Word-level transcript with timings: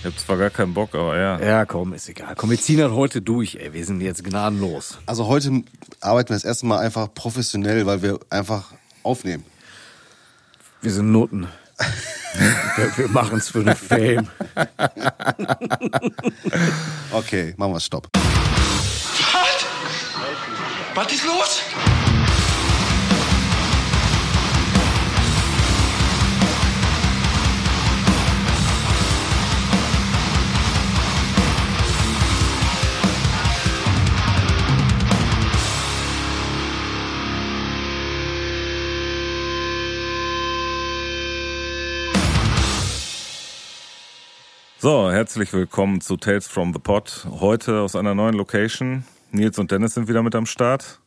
Ich 0.00 0.06
hab 0.06 0.18
zwar 0.18 0.38
gar 0.38 0.48
keinen 0.48 0.72
Bock, 0.72 0.94
aber 0.94 1.18
ja. 1.18 1.38
Ja, 1.38 1.66
komm, 1.66 1.92
ist 1.92 2.08
egal. 2.08 2.34
Komm, 2.34 2.48
wir 2.48 2.58
ziehen 2.58 2.78
das 2.78 2.90
heute 2.90 3.20
durch, 3.20 3.56
ey. 3.56 3.74
Wir 3.74 3.84
sind 3.84 4.00
jetzt 4.00 4.24
gnadenlos. 4.24 4.96
Also 5.04 5.26
heute 5.26 5.62
arbeiten 6.00 6.30
wir 6.30 6.36
das 6.36 6.44
erste 6.44 6.64
Mal 6.64 6.78
einfach 6.78 7.12
professionell, 7.12 7.84
weil 7.84 8.00
wir 8.00 8.18
einfach 8.30 8.72
aufnehmen. 9.02 9.44
Wir 10.80 10.90
sind 10.90 11.12
Noten. 11.12 11.48
wir 12.76 12.96
wir 12.96 13.08
machen's 13.08 13.50
für 13.50 13.62
den 13.62 13.76
Fame. 13.76 14.26
Okay, 17.12 17.52
machen 17.58 17.72
wir 17.74 17.80
Stopp. 17.80 18.08
Was? 18.14 19.66
Was 20.94 21.12
ist 21.12 21.26
los? 21.26 21.60
So, 44.82 45.10
herzlich 45.12 45.52
willkommen 45.52 46.00
zu 46.00 46.16
Tales 46.16 46.48
from 46.48 46.72
the 46.72 46.78
Pot. 46.78 47.26
Heute 47.38 47.80
aus 47.80 47.94
einer 47.94 48.14
neuen 48.14 48.34
Location. 48.34 49.04
Nils 49.30 49.58
und 49.58 49.70
Dennis 49.70 49.92
sind 49.92 50.08
wieder 50.08 50.22
mit 50.22 50.34
am 50.34 50.46
Start. 50.46 51.00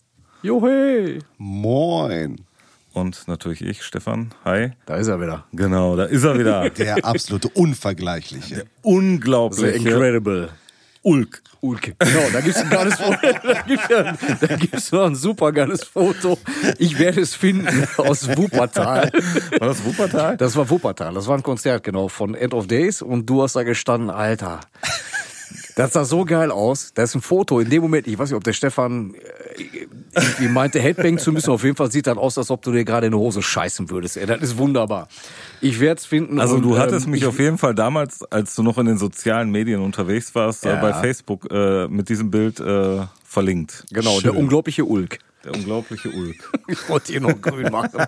Johe! 0.43 1.17
Moin. 1.39 2.45
Und 2.93 3.27
natürlich 3.27 3.63
ich, 3.65 3.81
Stefan. 3.81 4.29
Hi. 4.45 4.73
Da 4.85 4.97
ist 4.97 5.07
er 5.07 5.19
wieder. 5.19 5.45
Genau, 5.53 5.95
da 5.95 6.03
ist 6.03 6.23
er 6.23 6.37
wieder. 6.37 6.69
Der 6.69 7.03
absolute 7.03 7.47
Unvergleichliche. 7.49 8.57
The 8.57 8.61
Unglaubliche 8.83 9.69
Incredible. 9.69 10.49
Ulk. 11.03 11.41
Ulke. 11.61 11.95
Genau, 11.99 12.29
da 12.31 12.41
gibt's 12.41 12.59
ein 12.59 12.69
geiles 12.69 12.95
Foto. 12.95 13.17
Da 13.43 13.61
gibt's, 13.61 13.89
ja, 13.89 14.15
da 14.39 14.55
gibt's 14.55 14.91
noch 14.91 15.05
ein 15.05 15.15
super 15.15 15.51
geiles 15.51 15.83
Foto. 15.83 16.37
Ich 16.77 16.97
werde 16.97 17.21
es 17.21 17.35
finden 17.35 17.87
aus 17.97 18.27
Wuppertal. 18.37 19.11
War 19.59 19.67
das 19.67 19.83
Wuppertal? 19.83 20.37
Das 20.37 20.55
war 20.55 20.69
Wuppertal. 20.69 21.13
Das 21.13 21.27
war 21.27 21.37
ein 21.37 21.43
Konzert, 21.43 21.83
genau, 21.83 22.07
von 22.07 22.35
End 22.35 22.53
of 22.53 22.67
Days. 22.67 23.01
Und 23.01 23.29
du 23.29 23.43
hast 23.43 23.55
da 23.55 23.63
gestanden, 23.63 24.09
Alter. 24.09 24.61
Das 25.75 25.93
sah 25.93 26.05
so 26.05 26.23
geil 26.25 26.51
aus. 26.51 26.91
Da 26.93 27.03
ist 27.03 27.15
ein 27.15 27.21
Foto. 27.21 27.59
In 27.59 27.69
dem 27.69 27.81
Moment, 27.81 28.07
ich 28.07 28.17
weiß 28.17 28.29
nicht, 28.29 28.37
ob 28.37 28.43
der 28.43 28.53
Stefan 28.53 29.13
äh, 29.15 29.63
irgendwie 30.15 30.47
meinte, 30.47 30.79
Headbang 30.79 31.17
zu 31.17 31.31
müssen. 31.31 31.49
Auf 31.49 31.63
jeden 31.63 31.75
Fall 31.75 31.91
sieht 31.91 32.07
das 32.07 32.17
aus, 32.17 32.37
als 32.37 32.51
ob 32.51 32.61
du 32.61 32.71
dir 32.71 32.85
gerade 32.85 33.07
in 33.07 33.11
die 33.13 33.17
Hose 33.17 33.41
scheißen 33.41 33.89
würdest. 33.89 34.17
Ey, 34.17 34.25
das 34.25 34.41
ist 34.41 34.57
wunderbar. 34.57 35.07
Ich 35.61 35.79
werde 35.79 35.99
es 35.99 36.05
finden. 36.05 36.39
Also 36.39 36.55
und, 36.55 36.61
du 36.63 36.77
hattest 36.77 37.05
ähm, 37.05 37.11
mich 37.11 37.21
ich, 37.21 37.27
auf 37.27 37.39
jeden 37.39 37.57
Fall 37.57 37.73
damals, 37.73 38.23
als 38.31 38.55
du 38.55 38.63
noch 38.63 38.77
in 38.77 38.85
den 38.85 38.97
sozialen 38.97 39.49
Medien 39.49 39.81
unterwegs 39.81 40.35
warst, 40.35 40.65
Ja. 40.65 40.77
äh, 40.77 40.81
bei 40.81 40.93
Facebook 40.93 41.47
äh, 41.51 41.87
mit 41.87 42.09
diesem 42.09 42.29
Bild 42.29 42.59
äh, 42.59 43.01
verlinkt. 43.23 43.85
Genau, 43.91 44.19
der 44.21 44.29
Schön. 44.31 44.37
unglaubliche 44.37 44.85
Ulk. 44.85 45.19
Der 45.43 45.53
unglaubliche 45.53 46.09
Ulk. 46.09 46.51
Ich 46.67 46.87
wollte 46.89 47.13
ihn 47.13 47.23
noch 47.23 47.39
grün 47.41 47.69
machen. 47.71 48.03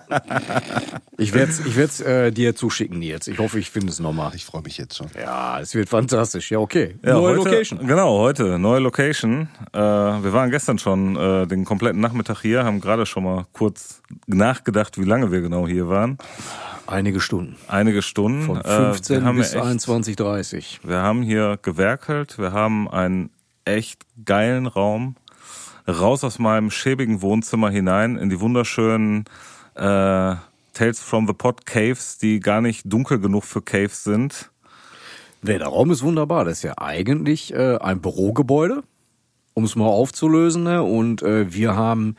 Ich 1.18 1.32
werde 1.32 1.50
es 1.50 1.60
ich 1.60 1.76
werd's, 1.76 2.00
äh, 2.02 2.30
dir 2.30 2.54
zuschicken, 2.54 2.98
Nils. 2.98 3.26
Ich 3.26 3.38
hoffe, 3.38 3.58
ich 3.58 3.70
finde 3.70 3.88
es 3.88 4.00
nochmal. 4.00 4.34
Ich 4.34 4.44
freue 4.44 4.60
mich 4.60 4.76
jetzt 4.76 4.96
schon. 4.98 5.06
Ja, 5.18 5.58
es 5.60 5.74
wird 5.74 5.88
fantastisch. 5.88 6.50
Ja, 6.50 6.58
okay. 6.58 6.96
Ja, 7.02 7.14
Neue 7.14 7.38
heute, 7.38 7.50
Location. 7.50 7.86
Genau, 7.86 8.18
heute 8.18 8.58
neue 8.58 8.80
Location. 8.80 9.48
Äh, 9.72 9.78
wir 9.78 10.32
waren 10.34 10.50
gestern 10.50 10.78
schon 10.78 11.16
äh, 11.16 11.46
den 11.46 11.64
kompletten 11.64 12.02
Nachmittag 12.02 12.42
hier, 12.42 12.64
haben 12.64 12.82
gerade 12.82 13.06
schon 13.06 13.24
mal 13.24 13.46
kurz 13.54 14.02
nachgedacht, 14.26 14.98
wie 14.98 15.04
lange 15.04 15.32
wir 15.32 15.40
genau 15.40 15.66
hier 15.66 15.88
waren. 15.88 16.18
Einige 16.86 17.20
Stunden. 17.20 17.56
Einige 17.66 18.02
Stunden. 18.02 18.42
Von 18.42 18.58
Äh, 18.58 18.62
15 18.92 19.16
wir 19.20 19.24
haben 19.24 19.38
bis 19.38 19.54
ja 19.54 19.60
echt, 19.70 19.88
21.30 19.88 20.80
Wir 20.82 20.98
haben 20.98 21.22
hier 21.22 21.58
gewerkelt. 21.62 22.38
Wir 22.38 22.52
haben 22.52 22.90
einen 22.90 23.30
echt 23.64 24.02
geilen 24.24 24.66
Raum. 24.66 25.16
Raus 25.88 26.24
aus 26.24 26.38
meinem 26.38 26.70
schäbigen 26.70 27.22
Wohnzimmer 27.22 27.70
hinein 27.70 28.16
in 28.16 28.28
die 28.28 28.40
wunderschönen 28.40 29.24
äh, 29.74 30.34
Tales 30.72 31.00
from 31.00 31.26
the 31.26 31.32
Pot 31.32 31.64
Caves, 31.64 32.18
die 32.18 32.40
gar 32.40 32.60
nicht 32.60 32.82
dunkel 32.84 33.18
genug 33.18 33.44
für 33.44 33.62
Caves 33.62 34.04
sind. 34.04 34.50
Nee, 35.42 35.58
der 35.58 35.68
Raum 35.68 35.90
ist 35.90 36.02
wunderbar. 36.02 36.44
Das 36.44 36.58
ist 36.58 36.62
ja 36.64 36.74
eigentlich 36.78 37.54
äh, 37.54 37.76
ein 37.76 38.00
Bürogebäude, 38.00 38.82
um 39.54 39.64
es 39.64 39.76
mal 39.76 39.86
aufzulösen. 39.86 40.64
Ne? 40.64 40.82
Und 40.82 41.22
äh, 41.22 41.52
wir 41.52 41.76
haben 41.76 42.16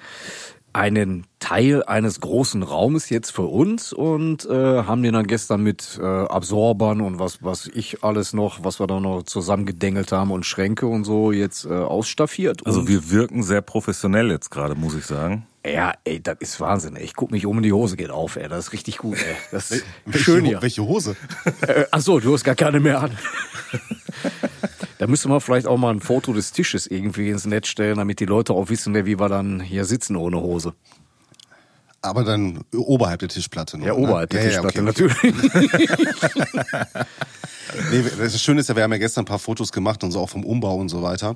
einen 0.78 1.26
Teil 1.40 1.84
eines 1.84 2.22
großen 2.22 2.62
Raumes 2.62 3.10
jetzt 3.10 3.32
für 3.32 3.48
uns 3.48 3.94
und 3.94 4.46
äh, 4.46 4.84
haben 4.84 5.02
den 5.02 5.14
dann 5.14 5.26
gestern 5.26 5.64
mit 5.64 6.00
äh, 6.00 6.06
Absorbern 6.06 7.02
und 7.02 7.18
was 7.20 7.44
was 7.44 7.68
ich 7.74 8.04
alles 8.04 8.34
noch, 8.34 8.64
was 8.64 8.80
wir 8.80 8.86
da 8.86 9.00
noch 9.00 9.24
zusammengedengelt 9.24 10.12
haben 10.12 10.30
und 10.32 10.46
Schränke 10.46 10.86
und 10.86 11.04
so 11.04 11.32
jetzt 11.32 11.66
äh, 11.66 11.70
ausstaffiert. 11.70 12.66
Also 12.66 12.82
und, 12.82 12.88
wir 12.88 13.10
wirken 13.10 13.42
sehr 13.42 13.62
professionell 13.62 14.30
jetzt 14.30 14.52
gerade, 14.52 14.76
muss 14.76 14.94
ich 14.94 15.06
sagen. 15.06 15.48
ja, 15.66 15.94
ey, 16.04 16.22
das 16.22 16.38
ist 16.40 16.60
Wahnsinn. 16.60 16.96
Ey. 16.96 17.04
Ich 17.04 17.16
guck 17.16 17.32
mich 17.32 17.46
um 17.48 17.58
und 17.58 17.64
die 17.64 17.74
Hose 17.74 17.98
geht 17.98 18.12
auf, 18.12 18.36
ey. 18.36 18.48
Das 18.48 18.68
ist 18.68 18.74
richtig 18.74 19.00
gut, 19.00 19.18
ey. 19.18 19.36
Das 19.52 19.72
ist 19.72 19.84
Welche, 20.06 20.24
schön 20.24 20.46
hier. 20.46 20.62
welche 20.62 20.84
Hose? 20.84 21.16
Äh, 21.62 21.86
ach 21.92 22.02
so, 22.02 22.20
du 22.20 22.34
hast 22.34 22.44
gar 22.44 22.56
keine 22.56 22.80
mehr 22.80 23.02
an. 23.02 23.18
da 25.00 25.08
müsste 25.08 25.30
man 25.30 25.42
vielleicht 25.42 25.68
auch 25.68 25.78
mal 25.78 25.92
ein 25.94 26.00
Foto 26.00 26.34
des 26.34 26.52
Tisches 26.52 26.88
irgendwie 26.88 27.30
ins 27.30 27.46
Netz 27.46 27.68
stellen, 27.68 27.98
damit 27.98 28.20
die 28.20 28.26
Leute 28.26 28.54
auch 28.54 28.70
wissen, 28.70 28.94
ne, 28.94 29.06
wie 29.06 29.20
wir 29.20 29.30
dann 29.30 29.60
hier 29.60 29.86
sitzen 29.86 30.16
ohne 30.16 30.42
Hose. 30.42 30.74
Aber 32.02 32.24
dann 32.24 32.62
oberhalb 32.74 33.20
der 33.20 33.30
Tischplatte. 33.30 33.78
Noch, 33.78 33.86
Ja, 33.86 33.94
oberhalb 33.94 34.32
ne? 34.34 34.40
der 34.40 34.52
Ja, 34.52 34.62
ja, 34.62 34.70
Tischplatte 34.70 35.04
okay, 35.04 35.10
okay. 35.20 35.32
natürlich. 35.32 36.98
Nee, 37.92 38.04
das 38.18 38.42
Schöne 38.42 38.62
ist 38.62 38.70
ja, 38.70 38.76
wir 38.76 38.84
haben 38.84 38.94
ja 38.94 38.98
gestern 38.98 39.24
ein 39.24 39.28
paar 39.28 39.40
Fotos 39.40 39.72
gemacht 39.72 40.02
und 40.04 40.12
so 40.12 40.22
auch 40.22 40.30
vom 40.30 40.46
Umbau 40.46 40.76
und 40.76 40.90
so 40.90 41.02
weiter. 41.02 41.36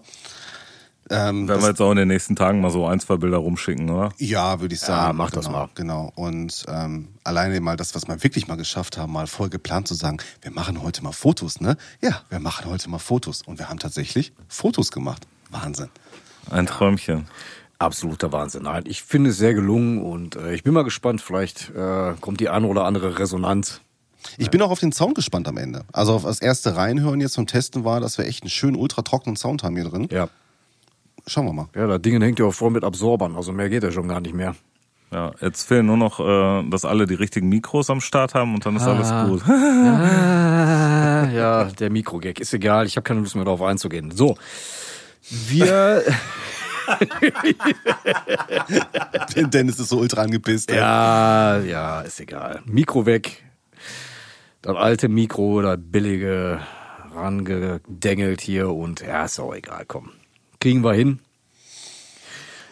Ähm, 1.11 1.47
Werden 1.47 1.61
wir 1.61 1.67
jetzt 1.67 1.81
auch 1.81 1.91
in 1.91 1.97
den 1.97 2.07
nächsten 2.07 2.38
Tagen 2.38 2.61
mal 2.61 2.72
so 2.72 2.88
ein, 2.88 2.99
zwei 3.01 3.17
Bilder 3.17 3.38
rumschicken, 3.38 3.89
oder? 3.89 4.13
Ja, 4.17 4.61
würde 4.61 4.73
ich 4.73 4.79
sagen. 4.79 5.17
mach 5.17 5.29
das 5.29 5.47
genau, 5.47 5.57
mal. 5.57 5.69
Genau. 5.75 6.11
Und 6.16 6.66
ähm, 6.69 7.09
alleine 7.25 7.59
mal 7.59 7.75
das, 7.75 7.94
was 7.95 8.07
wir 8.07 8.23
wirklich 8.23 8.47
mal 8.47 8.55
geschafft 8.55 8.97
haben, 8.97 9.11
mal 9.11 9.27
voll 9.27 9.49
geplant 9.49 9.89
zu 9.89 9.94
sagen, 9.94 10.17
wir 10.41 10.51
machen 10.51 10.81
heute 10.81 11.03
mal 11.03 11.11
Fotos, 11.11 11.59
ne? 11.59 11.75
Ja, 12.01 12.22
wir 12.29 12.39
machen 12.39 12.66
heute 12.66 12.89
mal 12.89 12.99
Fotos. 12.99 13.41
Und 13.41 13.59
wir 13.59 13.67
haben 13.67 13.79
tatsächlich 13.79 14.31
Fotos 14.47 14.91
gemacht. 14.91 15.27
Wahnsinn. 15.49 15.89
Ein 16.49 16.66
Träumchen. 16.66 17.28
Absoluter 17.78 18.31
Wahnsinn. 18.31 18.63
Nein, 18.63 18.83
ich 18.85 19.03
finde 19.03 19.31
es 19.31 19.38
sehr 19.38 19.53
gelungen 19.53 20.01
und 20.01 20.38
äh, 20.38 20.53
ich 20.53 20.63
bin 20.63 20.73
mal 20.73 20.83
gespannt, 20.83 21.19
vielleicht 21.19 21.72
äh, 21.72 22.13
kommt 22.22 22.39
die 22.39 22.47
eine 22.47 22.67
oder 22.67 22.85
andere 22.85 23.19
Resonanz. 23.19 23.81
Ich 24.38 24.49
bin 24.49 24.61
auch 24.61 24.69
auf 24.69 24.79
den 24.79 24.91
Sound 24.91 25.16
gespannt 25.16 25.47
am 25.47 25.57
Ende. 25.57 25.83
Also 25.91 26.13
auf 26.13 26.23
das 26.23 26.41
erste 26.41 26.75
Reinhören 26.75 27.19
jetzt 27.19 27.35
vom 27.35 27.47
Testen 27.47 27.83
war, 27.83 27.99
dass 27.99 28.17
wir 28.17 28.25
echt 28.25 28.43
einen 28.43 28.49
schönen, 28.49 28.75
ultra 28.75 29.01
trockenen 29.01 29.35
Sound 29.35 29.63
haben 29.63 29.75
hier 29.75 29.85
drin. 29.85 30.07
Ja. 30.11 30.29
Schauen 31.28 31.46
wir 31.46 31.54
mal. 31.54 31.68
Ja, 31.76 31.88
das 31.88 32.02
Ding 32.02 32.20
hängt 32.22 32.40
ja 32.40 32.46
auch 32.46 32.54
voll 32.54 32.72
mit 32.72 32.84
Absorbern, 32.84 33.36
also 33.36 33.52
mehr 33.52 33.70
geht 33.70 33.84
ja 33.84 33.92
schon 33.92 34.08
gar 34.08 34.22
nicht 34.22 34.34
mehr. 34.34 34.56
Ja, 35.12 35.34
jetzt 35.42 35.68
fehlen 35.68 35.88
nur 35.88 35.98
noch, 35.98 36.22
äh, 36.22 36.70
dass 36.70 36.86
alle 36.86 37.06
die 37.06 37.16
richtigen 37.16 37.50
Mikros 37.50 37.90
am 37.90 38.00
Start 38.00 38.34
haben 38.34 38.56
und 38.56 38.66
dann 38.66 38.78
ist 38.78 38.84
alles 38.84 39.30
gut. 39.30 39.44
Ah, 41.22 41.30
ja, 41.30 41.66
der 41.66 41.92
Mikrogag 41.92 42.40
ist 42.40 42.52
egal, 42.54 42.88
ich 42.88 42.96
habe 42.96 43.04
keine 43.04 43.20
Lust 43.20 43.36
mehr 43.36 43.46
darauf 43.46 43.62
einzugehen. 43.62 44.09
So, 44.09 44.36
wir 45.22 46.02
Dennis 49.36 49.80
ist 49.80 49.90
so 49.90 50.00
ultra 50.00 50.22
angepisst. 50.22 50.72
ey. 50.72 50.78
Ja, 50.78 51.59
ja, 51.59 52.02
ist 52.02 52.20
egal. 52.20 52.62
Mikro 52.66 53.06
weg. 53.06 53.44
Das 54.62 54.76
alte 54.76 55.09
Mikro, 55.09 55.62
das 55.62 55.78
billige 55.80 56.59
rangedengelt 57.14 58.42
hier 58.42 58.70
und 58.70 59.02
ja, 59.02 59.26
ist 59.26 59.40
auch 59.40 59.53
egal, 59.53 59.86
komm. 59.88 60.12
Kriegen 60.61 60.83
wir 60.83 60.94
hin. 60.94 61.17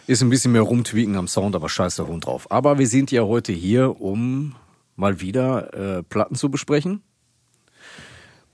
Ist 0.05 0.21
ein 0.21 0.29
bisschen 0.29 0.51
mehr 0.51 0.61
rumtweaken 0.61 1.15
am 1.15 1.27
Sound, 1.27 1.55
aber 1.55 1.69
scheiß 1.69 1.95
der 1.95 2.07
Hund 2.07 2.27
drauf. 2.27 2.51
Aber 2.51 2.77
wir 2.77 2.85
sind 2.85 3.09
ja 3.11 3.23
heute 3.23 3.51
hier, 3.51 3.99
um 3.99 4.55
mal 4.95 5.21
wieder 5.21 5.73
äh, 5.73 6.03
Platten 6.03 6.35
zu 6.35 6.51
besprechen. 6.51 7.01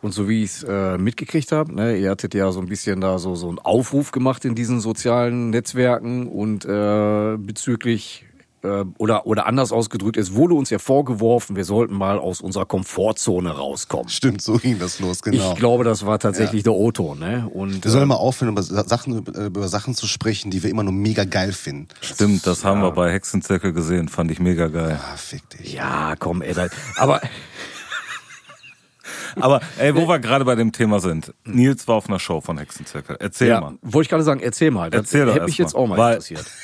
Und 0.01 0.13
so 0.13 0.29
wie 0.29 0.43
ich 0.43 0.51
es 0.51 0.63
äh, 0.63 0.97
mitgekriegt 0.97 1.51
habe, 1.51 1.75
ne, 1.75 1.97
ihr 1.97 2.11
hattet 2.11 2.33
ja 2.33 2.49
so 2.53 2.61
ein 2.61 2.67
bisschen 2.67 3.01
da 3.01 3.19
so, 3.19 3.35
so 3.35 3.49
einen 3.49 3.59
Aufruf 3.59 4.13
gemacht 4.13 4.45
in 4.45 4.55
diesen 4.55 4.79
sozialen 4.79 5.49
Netzwerken 5.49 6.27
und 6.27 6.63
äh, 6.63 7.35
bezüglich 7.37 8.25
äh, 8.65 8.85
oder, 8.97 9.25
oder 9.27 9.45
anders 9.45 9.71
ausgedrückt, 9.71 10.17
es 10.17 10.33
wurde 10.33 10.55
uns 10.55 10.69
ja 10.69 10.79
vorgeworfen, 10.79 11.55
wir 11.55 11.63
sollten 11.63 11.93
mal 11.95 12.17
aus 12.19 12.41
unserer 12.41 12.65
Komfortzone 12.65 13.51
rauskommen. 13.51 14.09
Stimmt, 14.09 14.41
so 14.41 14.57
ging 14.57 14.79
das 14.79 14.99
los, 14.99 15.21
genau. 15.21 15.51
Ich 15.53 15.59
glaube, 15.59 15.83
das 15.83 16.05
war 16.05 16.19
tatsächlich 16.19 16.63
der 16.63 16.73
O-Ton. 16.73 17.19
Ne? 17.19 17.49
Und, 17.53 17.83
wir 17.83 17.91
sollen 17.91 18.07
mal 18.07 18.15
aufhören, 18.15 18.51
über 18.51 18.63
Sachen, 18.63 19.25
über 19.25 19.67
Sachen 19.67 19.93
zu 19.95 20.07
sprechen, 20.07 20.51
die 20.51 20.63
wir 20.63 20.69
immer 20.69 20.83
nur 20.83 20.93
mega 20.93 21.23
geil 21.25 21.51
finden. 21.53 21.87
Stimmt, 22.01 22.45
das 22.47 22.65
haben 22.65 22.81
wir 22.81 22.91
bei 22.91 23.11
Hexenzirkel 23.11 23.73
gesehen, 23.73 24.09
fand 24.09 24.31
ich 24.31 24.39
mega 24.39 24.67
geil. 24.67 24.99
Ah, 25.01 25.15
fick 25.17 25.47
dich. 25.51 25.73
ja, 25.73 26.15
komm, 26.17 26.41
ey, 26.41 26.53
das- 26.53 26.71
aber 26.97 27.21
Aber 29.39 29.59
ey, 29.77 29.93
wo 29.95 30.07
wir 30.07 30.19
gerade 30.19 30.45
bei 30.45 30.55
dem 30.55 30.71
Thema 30.71 30.99
sind. 30.99 31.33
Nils 31.43 31.87
war 31.87 31.95
auf 31.95 32.07
einer 32.07 32.19
Show 32.19 32.41
von 32.41 32.57
Hexenzirkel. 32.57 33.17
Erzähl 33.19 33.49
ja, 33.49 33.61
mal. 33.61 33.73
wollte 33.81 34.03
ich 34.05 34.09
gerade 34.09 34.23
sagen, 34.23 34.39
erzähl 34.39 34.71
mal. 34.71 34.89
Das 34.89 35.01
Erzähl 35.01 35.25
doch 35.25 35.35
hätte 35.35 35.45
mich 35.45 35.57
jetzt 35.57 35.75
auch 35.75 35.87
mal 35.87 35.97
Weil- 35.97 36.13
interessiert. 36.15 36.45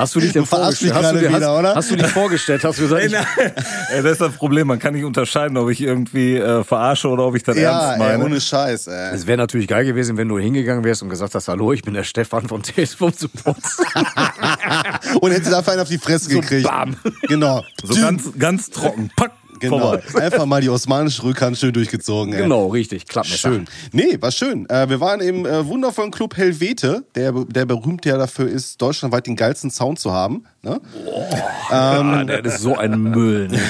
Hast 0.00 0.14
du 0.14 0.20
dich 0.20 0.32
denn 0.32 0.42
Du 0.42 0.46
vorgestellt? 0.48 0.94
Hast 0.94 1.02
du, 1.04 1.10
gerade 1.10 1.20
dir- 1.20 1.28
wieder, 1.28 1.40
hast, 1.52 1.58
oder? 1.60 1.74
hast 1.74 1.90
du 1.90 1.96
dich 1.96 2.06
vorgestellt? 2.06 2.64
Hast 2.64 2.78
du 2.78 2.82
gesagt, 2.82 3.04
ich, 3.04 3.12
Ey, 3.94 4.02
das 4.02 4.12
ist 4.12 4.20
das 4.20 4.32
Problem, 4.32 4.66
man 4.66 4.78
kann 4.78 4.94
nicht 4.94 5.04
unterscheiden, 5.04 5.56
ob 5.56 5.70
ich 5.70 5.80
irgendwie 5.80 6.36
äh, 6.36 6.64
verarsche 6.64 7.08
oder 7.08 7.24
ob 7.26 7.36
ich 7.36 7.42
das 7.42 7.56
Ja, 7.56 7.80
ernst 7.90 7.92
ey, 7.92 7.98
meine. 7.98 8.24
ohne 8.24 8.40
Scheiß, 8.40 8.86
ey. 8.86 9.14
es 9.14 9.26
wäre 9.26 9.38
natürlich 9.38 9.68
geil 9.68 9.84
gewesen, 9.84 10.16
wenn 10.16 10.28
du 10.28 10.38
hingegangen 10.38 10.82
wärst 10.84 11.02
und 11.02 11.08
gesagt 11.10 11.34
hast, 11.34 11.48
hallo, 11.48 11.72
ich 11.72 11.82
bin 11.82 11.94
der 11.94 12.04
Stefan 12.04 12.48
vom 12.48 12.62
Support. 12.64 13.56
Und 15.20 15.30
hätte 15.32 15.50
dafür 15.50 15.72
einen 15.74 15.82
auf 15.82 15.88
die 15.88 15.98
Fresse 15.98 16.28
gekriegt. 16.30 16.66
bam. 16.66 16.96
Genau. 17.28 17.64
so 17.82 17.94
ganz, 18.00 18.30
ganz 18.38 18.70
trocken. 18.70 19.10
Pack, 19.16 19.32
Genau. 19.60 19.96
Einfach 20.14 20.46
mal 20.46 20.60
die 20.60 20.68
osmanische 20.68 21.22
Rückhand 21.22 21.56
schön 21.58 21.72
durchgezogen. 21.72 22.32
Ey. 22.32 22.42
genau, 22.42 22.68
richtig, 22.68 23.06
Klappmesser. 23.06 23.50
Schön. 23.50 23.66
Nee, 23.92 24.16
war 24.20 24.32
schön. 24.32 24.68
Äh, 24.68 24.88
wir 24.88 25.00
waren 25.00 25.20
im 25.20 25.46
äh, 25.46 25.66
wundervollen 25.66 26.10
Club 26.10 26.36
Helvete, 26.36 27.04
der, 27.14 27.32
der 27.32 27.66
berühmt 27.66 28.04
ja 28.04 28.16
dafür 28.16 28.48
ist, 28.48 28.80
deutschlandweit 28.82 29.26
den 29.26 29.36
geilsten 29.36 29.70
Sound 29.70 29.98
zu 29.98 30.12
haben. 30.12 30.44
Ne? 30.62 30.80
Ah, 31.68 32.24
das 32.24 32.56
ist 32.56 32.62
so 32.62 32.76
ein 32.76 33.00
Müll. 33.00 33.48
Ne? 33.48 33.60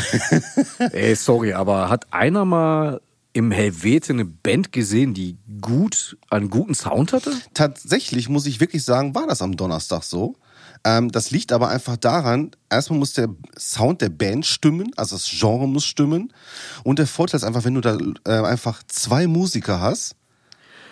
Ey, 0.93 1.15
sorry, 1.15 1.53
aber 1.53 1.89
hat 1.89 2.07
einer 2.13 2.45
mal 2.45 3.01
im 3.33 3.51
Helvete 3.51 4.13
eine 4.13 4.25
Band 4.25 4.73
gesehen, 4.73 5.15
die 5.15 5.37
gut, 5.61 6.17
einen 6.31 6.51
guten 6.51 6.75
Sound 6.75 7.13
hatte? 7.13 7.33
Tatsächlich 7.55 8.29
muss 8.29 8.47
ich 8.47 8.61
wirklich 8.61 8.85
sagen, 8.85 9.15
war 9.15 9.27
das 9.27 9.43
am 9.43 9.57
Donnerstag 9.57 10.03
so. 10.03 10.37
Ähm, 10.85 11.11
das 11.11 11.31
liegt 11.31 11.53
aber 11.53 11.69
einfach 11.69 11.97
daran, 11.97 12.53
erstmal 12.71 12.99
muss 12.99 13.13
der 13.13 13.29
Sound 13.59 14.01
der 14.01 14.09
Band 14.09 14.47
stimmen, 14.47 14.93
also 14.97 15.17
das 15.17 15.29
Genre 15.29 15.69
muss 15.69 15.85
stimmen. 15.85 16.33
Und 16.85 16.99
der 16.99 17.07
Vorteil 17.07 17.37
ist 17.39 17.45
einfach, 17.45 17.65
wenn 17.65 17.75
du 17.75 17.81
da 17.81 17.99
äh, 18.27 18.43
einfach 18.47 18.83
zwei 18.87 19.27
Musiker 19.27 19.81
hast, 19.81 20.17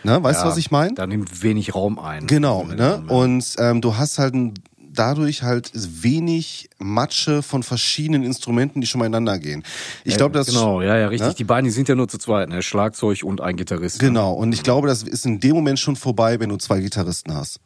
ne, 0.05 0.23
weißt 0.23 0.43
du, 0.43 0.46
was 0.46 0.56
ich 0.58 0.70
meine? 0.70 0.94
Da 0.94 1.06
nimmt 1.06 1.43
wenig 1.43 1.75
Raum 1.75 1.99
ein. 1.99 2.26
Genau, 2.26 2.64
ne? 2.64 3.02
Und 3.08 3.55
ähm, 3.58 3.81
du 3.81 3.96
hast 3.96 4.19
halt 4.19 4.35
ein, 4.35 4.55
dadurch 4.76 5.43
halt 5.43 5.70
wenig 5.75 6.69
Matsche 6.79 7.43
von 7.43 7.62
verschiedenen 7.62 8.25
Instrumenten, 8.25 8.82
die 8.82 8.87
schon 8.87 8.99
mal 8.99 9.06
ineinander 9.06 9.38
gehen. 9.38 9.62
Ich 10.05 10.17
glaube, 10.17 10.35
das 10.35 10.49
Genau, 10.49 10.82
ja, 10.82 10.99
ja, 10.99 11.08
richtig. 11.08 11.29
Ne? 11.29 11.35
Die 11.35 11.44
beiden, 11.44 11.64
die 11.64 11.70
sind 11.70 11.88
ja 11.88 11.94
nur 11.94 12.08
zu 12.08 12.19
zweit, 12.19 12.50
ne? 12.50 12.62
Schlagzeug 12.62 13.23
und 13.23 13.40
ein 13.40 13.56
Gitarrist. 13.56 14.02
ne? 14.02 14.08
genau. 14.08 14.35
Und 14.35 14.52
ich 14.52 14.62
glaube, 14.62 14.88
das 14.88 15.02
ist 15.02 15.25
in 15.25 15.40
dem 15.40 15.55
Moment 15.55 15.79
schon 15.79 15.96
vorbei, 15.96 16.40
wenn 16.40 16.50
du 16.50 16.56
zwei 16.56 16.81
Gitarristen 16.81 17.32
hast. 17.35 17.61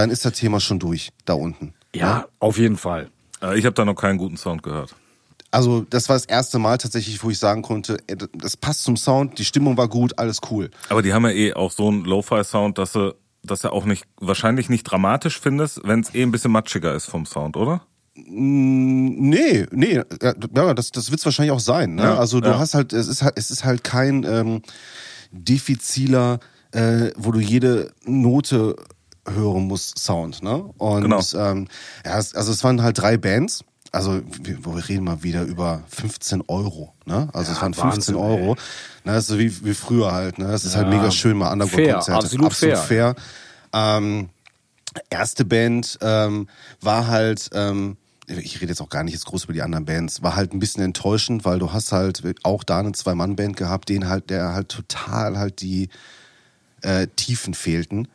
Dann 0.00 0.10
ist 0.10 0.24
das 0.24 0.32
Thema 0.32 0.60
schon 0.60 0.78
durch 0.78 1.10
da 1.26 1.34
unten. 1.34 1.74
Ja, 1.94 2.24
auf 2.38 2.56
jeden 2.56 2.78
Fall. 2.78 3.10
Äh, 3.42 3.58
ich 3.58 3.66
habe 3.66 3.74
da 3.74 3.84
noch 3.84 3.96
keinen 3.96 4.16
guten 4.16 4.38
Sound 4.38 4.62
gehört. 4.62 4.96
Also 5.50 5.84
das 5.90 6.08
war 6.08 6.16
das 6.16 6.24
erste 6.24 6.58
Mal 6.58 6.78
tatsächlich, 6.78 7.22
wo 7.22 7.28
ich 7.28 7.38
sagen 7.38 7.60
konnte, 7.60 7.98
ey, 8.06 8.16
das 8.32 8.56
passt 8.56 8.84
zum 8.84 8.96
Sound, 8.96 9.38
die 9.38 9.44
Stimmung 9.44 9.76
war 9.76 9.88
gut, 9.88 10.18
alles 10.18 10.38
cool. 10.50 10.70
Aber 10.88 11.02
die 11.02 11.12
haben 11.12 11.24
ja 11.24 11.32
eh 11.32 11.52
auch 11.52 11.70
so 11.70 11.88
einen 11.88 12.06
Lo-Fi-Sound, 12.06 12.78
dass 12.78 12.92
du, 12.92 13.14
dass 13.42 13.60
du 13.60 13.70
auch 13.70 13.84
nicht, 13.84 14.06
wahrscheinlich 14.18 14.70
nicht 14.70 14.84
dramatisch 14.84 15.38
findest, 15.38 15.82
wenn 15.84 16.00
es 16.00 16.14
eh 16.14 16.22
ein 16.22 16.30
bisschen 16.30 16.52
matschiger 16.52 16.94
ist 16.94 17.04
vom 17.04 17.26
Sound, 17.26 17.58
oder? 17.58 17.82
Nee, 18.14 19.66
nee, 19.70 19.94
ja, 19.96 20.34
ja, 20.54 20.74
das, 20.74 20.92
das 20.92 21.10
wird's 21.10 21.26
wahrscheinlich 21.26 21.52
auch 21.52 21.60
sein. 21.60 21.96
Ne? 21.96 22.04
Ja, 22.04 22.16
also 22.16 22.40
du 22.40 22.48
ja. 22.48 22.58
hast 22.58 22.72
halt, 22.72 22.94
es 22.94 23.06
ist 23.06 23.22
halt, 23.22 23.34
es 23.36 23.50
ist 23.50 23.66
halt 23.66 23.84
kein 23.84 24.24
ähm, 24.24 24.62
diffiziler, 25.30 26.40
äh, 26.72 27.10
wo 27.16 27.32
du 27.32 27.40
jede 27.40 27.92
Note 28.06 28.76
hören 29.32 29.66
musst, 29.66 29.98
Sound. 29.98 30.42
Ne? 30.42 30.56
Und 30.78 31.02
Genau. 31.02 31.20
ähm, 31.34 31.68
ja, 32.04 32.18
es, 32.18 32.34
also 32.34 32.52
es 32.52 32.62
waren 32.64 32.82
halt 32.82 32.98
drei 32.98 33.16
Bands. 33.16 33.64
Also 33.92 34.20
wir, 34.42 34.64
wir 34.64 34.88
reden 34.88 35.04
mal 35.04 35.22
wieder 35.24 35.42
über 35.42 35.82
15 35.88 36.44
Euro. 36.46 36.94
Ne? 37.06 37.28
Also 37.32 37.50
es 37.52 37.60
waren 37.60 37.74
15 37.74 37.90
Wahnsinn, 37.92 38.14
Euro. 38.14 38.54
Ne? 39.04 39.12
Das 39.14 39.24
ist 39.24 39.26
so 39.28 39.38
wie, 39.38 39.64
wie 39.64 39.74
früher 39.74 40.12
halt. 40.12 40.38
Ne? 40.38 40.46
Es 40.52 40.64
ist 40.64 40.76
halt 40.76 40.86
Ja. 40.88 40.96
mega 40.96 41.10
schön, 41.10 41.36
mal 41.36 41.52
Underground-Konzerte. 41.52 42.04
Fair, 42.12 42.16
absolut 42.16 42.52
fair. 42.52 42.76
fair. 42.76 43.14
Ähm, 43.72 44.28
erste 45.10 45.44
Band 45.44 45.98
ähm, 46.02 46.48
war 46.80 47.08
halt, 47.08 47.50
ähm, 47.52 47.96
ich 48.28 48.60
rede 48.60 48.70
jetzt 48.70 48.80
auch 48.80 48.88
gar 48.90 49.02
nicht 49.02 49.14
jetzt 49.14 49.26
groß 49.26 49.44
über 49.44 49.52
die 49.54 49.62
anderen 49.62 49.84
Bands, 49.86 50.22
war 50.22 50.36
halt 50.36 50.52
ein 50.52 50.60
bisschen 50.60 50.84
enttäuschend, 50.84 51.44
weil 51.44 51.58
du 51.58 51.72
hast 51.72 51.90
halt 51.90 52.22
auch 52.44 52.62
da 52.62 52.78
eine 52.78 52.92
Zwei-Mann-Band 52.92 53.56
gehabt, 53.56 53.88
den 53.88 54.08
halt, 54.08 54.30
der 54.30 54.52
halt 54.52 54.68
total 54.68 55.36
halt 55.36 55.60
die 55.62 55.88
äh, 56.82 57.08
Tiefen 57.16 57.54
fehlten. 57.54 58.06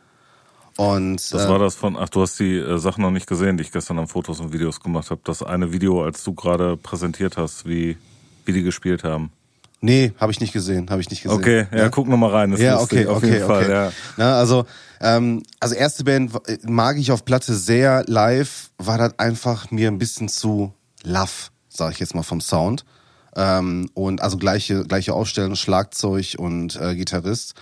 Und 0.78 1.16
Das 1.34 1.46
äh, 1.46 1.50
war 1.50 1.60
das 1.60 1.76
von, 1.76 1.96
ach, 1.98 2.10
du 2.10 2.22
hast 2.22 2.38
die 2.40 2.58
äh, 2.58 2.78
Sachen 2.78 3.02
noch 3.02 3.12
nicht 3.12 3.28
gesehen, 3.28 3.58
die 3.58 3.64
ich 3.64 3.72
gestern 3.72 3.98
an 4.00 4.08
Fotos 4.08 4.40
und 4.42 4.52
Videos 4.52 4.80
gemacht 4.82 5.10
habe. 5.10 5.22
Das 5.24 5.42
eine 5.42 5.72
Video, 5.72 6.04
als 6.04 6.24
du 6.24 6.34
gerade 6.34 6.76
präsentiert 6.78 7.38
hast, 7.38 7.66
wie, 7.66 7.98
wie 8.44 8.52
die 8.54 8.64
gespielt 8.64 9.04
haben. 9.04 9.32
nee, 9.82 10.12
habe 10.20 10.32
ich 10.32 10.40
nicht 10.42 10.52
gesehen, 10.52 10.90
habe 10.90 11.00
ich 11.00 11.10
nicht 11.10 11.24
gesehen. 11.24 11.38
Okay, 11.38 11.68
ja, 11.74 11.90
guck 11.90 12.08
noch 12.08 12.18
mal 12.18 12.32
rein. 12.32 12.52
Ist 12.52 12.60
Ja, 12.60 12.80
okay, 12.80 13.06
auf 13.06 13.18
okay, 13.18 13.34
jeden 13.34 13.48
Fall. 13.48 13.64
okay. 13.64 13.72
Ja. 13.72 13.92
Na, 14.18 14.38
also, 14.40 14.66
ähm, 15.00 15.44
also 15.60 15.76
erste 15.76 16.04
Band 16.04 16.32
äh, 16.48 16.58
mag 16.64 16.98
ich 16.98 17.12
auf 17.12 17.24
Platte 17.24 17.54
sehr. 17.54 18.04
Live 18.08 18.72
war 18.78 18.98
das 18.98 19.18
einfach 19.20 19.72
mir 19.72 19.88
ein 19.90 19.98
bisschen 19.98 20.28
zu 20.28 20.74
love, 21.04 21.52
sag 21.70 21.94
ich 21.94 22.00
jetzt 22.00 22.16
mal 22.16 22.24
vom 22.24 22.42
Sound. 22.42 22.84
Ähm, 23.38 23.90
und 23.94 24.22
also 24.22 24.38
gleiche, 24.38 24.84
gleiche 24.86 25.14
Aufstellung, 25.14 25.56
Schlagzeug 25.56 26.36
und 26.38 26.76
äh, 26.82 26.96
Gitarrist. 26.96 27.54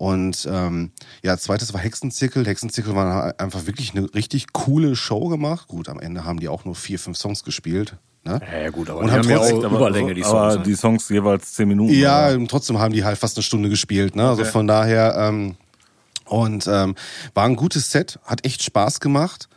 Und 0.00 0.48
ähm, 0.50 0.92
ja, 1.22 1.36
zweites 1.36 1.74
war 1.74 1.80
Hexenzirkel. 1.82 2.46
Hexenzirkel 2.46 2.94
war 2.94 3.38
einfach 3.38 3.66
wirklich 3.66 3.94
eine 3.94 4.14
richtig 4.14 4.54
coole 4.54 4.96
Show 4.96 5.28
gemacht. 5.28 5.68
Gut, 5.68 5.90
am 5.90 6.00
Ende 6.00 6.24
haben 6.24 6.40
die 6.40 6.48
auch 6.48 6.64
nur 6.64 6.74
vier, 6.74 6.98
fünf 6.98 7.18
Songs 7.18 7.44
gespielt. 7.44 7.98
Ne? 8.24 8.40
Ja, 8.50 8.58
ja, 8.62 8.70
gut, 8.70 8.88
aber 8.88 9.00
Und 9.00 9.08
die 9.08 9.12
haben 9.12 9.24
haben 9.24 9.28
ja 9.30 9.38
auch 9.40 9.62
Aber, 9.64 9.76
Überlänge, 9.76 10.14
die 10.14 10.24
aber 10.24 10.52
Songs. 10.52 10.56
ne? 10.56 10.62
die 10.62 10.74
Songs 10.74 11.06
jeweils 11.10 11.52
zehn 11.52 11.68
Minuten. 11.68 11.92
Ja, 11.92 12.28
oder? 12.28 12.36
und 12.38 12.50
trotzdem 12.50 12.78
haben 12.78 12.94
die 12.94 13.04
halt 13.04 13.18
fast 13.18 13.36
eine 13.36 13.42
Stunde 13.42 13.68
gespielt. 13.68 14.16
Ne? 14.16 14.26
Also 14.26 14.40
Okay. 14.40 14.50
von 14.50 14.66
daher 14.66 15.16
ähm, 15.18 15.56
und 16.24 16.66
ähm, 16.66 16.94
war 17.34 17.44
ein 17.44 17.56
gutes 17.56 17.90
Set, 17.90 18.18
hat 18.24 18.46
echt 18.46 18.62
Spaß 18.62 19.00
gemacht 19.00 19.50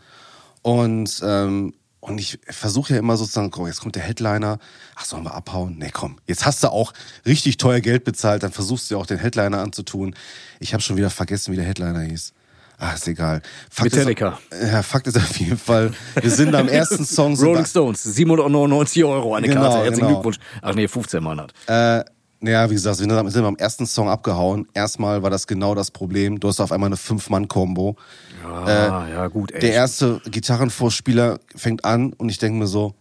und 0.61 1.21
ähm, 1.23 1.73
und 2.03 2.17
ich 2.17 2.37
versuche 2.49 2.93
ja 2.93 2.99
immer 2.99 3.15
sozusagen, 3.15 3.49
komm, 3.49 3.67
jetzt 3.67 3.79
kommt 3.79 3.95
der 3.95 4.03
Headliner, 4.03 4.59
ach 4.95 5.05
sollen 5.05 5.23
wir 5.23 5.33
abhauen? 5.33 5.77
Nee, 5.77 5.89
komm, 5.91 6.17
jetzt 6.27 6.45
hast 6.45 6.63
du 6.63 6.67
auch 6.67 6.93
richtig 7.25 7.57
teuer 7.57 7.79
Geld 7.79 8.03
bezahlt, 8.03 8.43
dann 8.43 8.51
versuchst 8.51 8.89
du 8.91 8.95
ja 8.95 9.01
auch 9.01 9.05
den 9.05 9.19
Headliner 9.19 9.59
anzutun. 9.59 10.13
Ich 10.59 10.73
habe 10.73 10.83
schon 10.83 10.97
wieder 10.97 11.09
vergessen, 11.09 11.53
wie 11.53 11.55
der 11.55 11.65
Headliner 11.65 12.01
hieß. 12.01 12.33
Ah, 12.77 12.91
ist 12.91 13.07
egal. 13.07 13.41
Fakt 13.69 13.93
Metallica. 13.93 14.39
Ist, 14.49 14.71
ja, 14.71 14.83
Fakt 14.83 15.07
ist 15.07 15.15
auf 15.15 15.37
jeden 15.37 15.57
Fall, 15.57 15.91
wir 16.19 16.29
sind 16.29 16.53
am 16.53 16.67
ersten 16.67 17.05
Song 17.05 17.37
so 17.37 17.45
Rolling 17.45 17.65
Stones, 17.65 18.03
799 18.03 19.05
Euro 19.05 19.35
eine 19.35 19.47
Genau, 19.47 19.61
Karte. 19.61 19.77
Herzlichen 19.77 19.99
genau. 19.99 20.13
Glückwunsch. 20.15 20.39
Ach 20.61 20.75
nee, 20.75 20.87
15 20.87 21.23
Mann 21.23 21.39
hat. 21.39 21.53
Äh, 21.67 22.03
naja, 22.41 22.69
wie 22.69 22.73
gesagt, 22.73 22.99
wir 22.99 23.31
sind 23.31 23.43
beim 23.43 23.55
ersten 23.55 23.85
Song 23.85 24.09
abgehauen. 24.09 24.67
Erstmal 24.73 25.23
war 25.23 25.29
das 25.29 25.47
genau 25.47 25.73
das 25.75 25.91
Problem. 25.91 26.41
Du 26.41 26.49
hast 26.49 26.59
auf 26.59 26.73
einmal 26.73 26.87
eine 26.87 26.97
Fünf-Mann-Kombo. 26.97 27.95
Ah, 28.43 29.07
ja, 29.09 29.27
gut, 29.27 29.51
ey. 29.51 29.59
Der 29.59 29.73
erste 29.73 30.21
Gitarrenvorspieler 30.25 31.39
fängt 31.55 31.85
an 31.85 32.13
und 32.13 32.29
ich 32.29 32.37
denke 32.37 32.59
mir 32.59 32.67
so, 32.67 32.93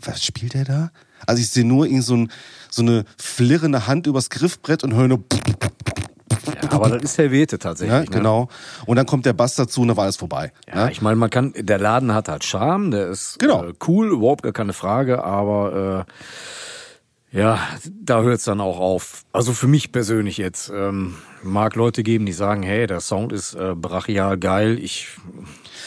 was, 0.00 0.24
spielt 0.24 0.54
der 0.54 0.64
da? 0.64 0.90
Also 1.26 1.40
ich 1.40 1.50
sehe 1.50 1.64
nur 1.64 1.86
irgend 1.86 2.04
so, 2.04 2.16
ein, 2.16 2.32
so 2.70 2.82
eine 2.82 3.04
flirrende 3.16 3.86
Hand 3.86 4.06
übers 4.06 4.30
Griffbrett 4.30 4.84
und 4.84 4.94
höre 4.94 5.08
nur, 5.08 5.24
ja, 6.62 6.70
aber 6.70 6.90
das 6.90 7.02
ist 7.02 7.18
Helvete 7.18 7.58
tatsächlich. 7.58 7.92
ja, 7.92 8.00
ne? 8.00 8.06
genau. 8.06 8.48
Und 8.86 8.96
dann 8.96 9.06
kommt 9.06 9.26
der 9.26 9.32
Bass 9.32 9.54
dazu 9.54 9.82
und 9.82 9.88
dann 9.88 9.96
war 9.96 10.04
alles 10.04 10.16
vorbei. 10.16 10.52
Ja, 10.68 10.86
ne? 10.86 10.92
ich 10.92 11.02
meine, 11.02 11.16
man 11.16 11.30
kann, 11.30 11.52
der 11.56 11.78
Laden 11.78 12.14
hat 12.14 12.28
halt 12.28 12.44
Charme, 12.44 12.90
der 12.90 13.08
ist 13.08 13.38
Genau. 13.38 13.64
äh, 13.64 13.72
cool, 13.86 14.08
überhaupt 14.12 14.42
gar 14.42 14.52
keine 14.52 14.72
Frage, 14.72 15.24
aber 15.24 16.06
äh, 16.08 16.12
ja, 17.30 17.58
da 18.02 18.22
hört 18.22 18.38
es 18.38 18.44
dann 18.44 18.60
auch 18.60 18.78
auf. 18.78 19.22
Also 19.32 19.52
für 19.52 19.66
mich 19.68 19.92
persönlich 19.92 20.38
jetzt, 20.38 20.70
ähm, 20.74 21.14
mag 21.42 21.74
Leute 21.76 22.02
geben, 22.02 22.26
die 22.26 22.32
sagen, 22.32 22.62
hey, 22.62 22.86
der 22.86 23.00
Sound 23.00 23.32
ist 23.32 23.54
äh, 23.54 23.74
brachial 23.76 24.38
geil. 24.38 24.78
Ich 24.78 25.08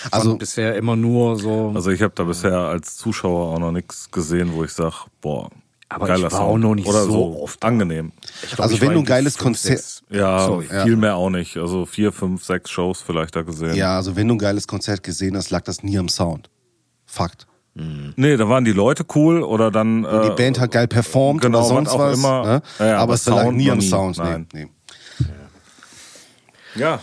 fand 0.01 0.13
Also- 0.13 0.37
bisher 0.37 0.75
immer 0.75 0.95
nur 0.95 1.37
so. 1.39 1.71
Also 1.75 1.91
ich 1.91 2.01
habe 2.01 2.13
da 2.15 2.23
bisher 2.23 2.53
als 2.57 2.95
Zuschauer 2.97 3.53
auch 3.55 3.59
noch 3.59 3.71
nichts 3.71 4.11
gesehen, 4.11 4.53
wo 4.53 4.63
ich 4.63 4.71
sag, 4.71 5.05
boah, 5.19 5.49
Aber 5.89 6.07
geiler 6.07 6.17
ich 6.27 6.31
war 6.33 6.39
Sound. 6.39 6.51
auch 6.51 6.57
noch 6.57 6.75
nicht 6.75 6.87
Oder 6.87 7.03
so 7.03 7.41
oft 7.41 7.61
da. 7.63 7.67
angenehm. 7.67 8.11
glaub, 8.47 8.59
also 8.61 8.79
wenn 8.79 8.93
du 8.93 8.99
ein 8.99 9.05
geiles 9.05 9.37
Konzert- 9.37 10.03
Ja, 10.09 10.39
Sorry, 10.45 10.67
viel 10.83 10.95
mehr 10.95 11.15
auch 11.15 11.29
nicht. 11.29 11.57
Also 11.57 11.85
vier, 11.85 12.11
fünf, 12.13 12.45
sechs 12.45 12.69
Shows 12.69 13.01
vielleicht 13.01 13.35
da 13.35 13.41
gesehen. 13.41 13.75
Ja, 13.75 13.97
also 13.97 14.15
wenn 14.15 14.27
du 14.27 14.35
ein 14.35 14.39
geiles 14.39 14.67
Konzert 14.67 15.03
gesehen 15.03 15.35
hast, 15.35 15.49
lag 15.49 15.61
das 15.63 15.83
nie 15.83 15.97
am 15.97 16.07
Sound. 16.07 16.49
Fakt. 17.05 17.45
Nee, 17.73 18.35
da 18.35 18.49
waren 18.49 18.65
die 18.65 18.73
Leute 18.73 19.05
cool 19.15 19.43
oder 19.43 19.71
dann. 19.71 20.03
Die 20.03 20.07
äh, 20.07 20.35
Band 20.35 20.59
hat 20.59 20.71
geil 20.71 20.87
performt 20.87 21.41
genau, 21.41 21.59
oder 21.59 21.67
sonst 21.67 21.97
was 21.97 22.17
immer. 22.17 22.43
Ne? 22.43 22.61
Ja, 22.79 22.85
ja, 22.85 22.93
aber, 22.93 23.03
aber 23.03 23.13
es 23.13 23.25
lag 23.25 23.51
nie 23.51 23.71
am. 23.71 23.81
Sound. 23.81 24.17
Nein. 24.17 24.47
Nee, 24.53 24.67
nee. 25.19 25.25
Ja. 26.75 26.99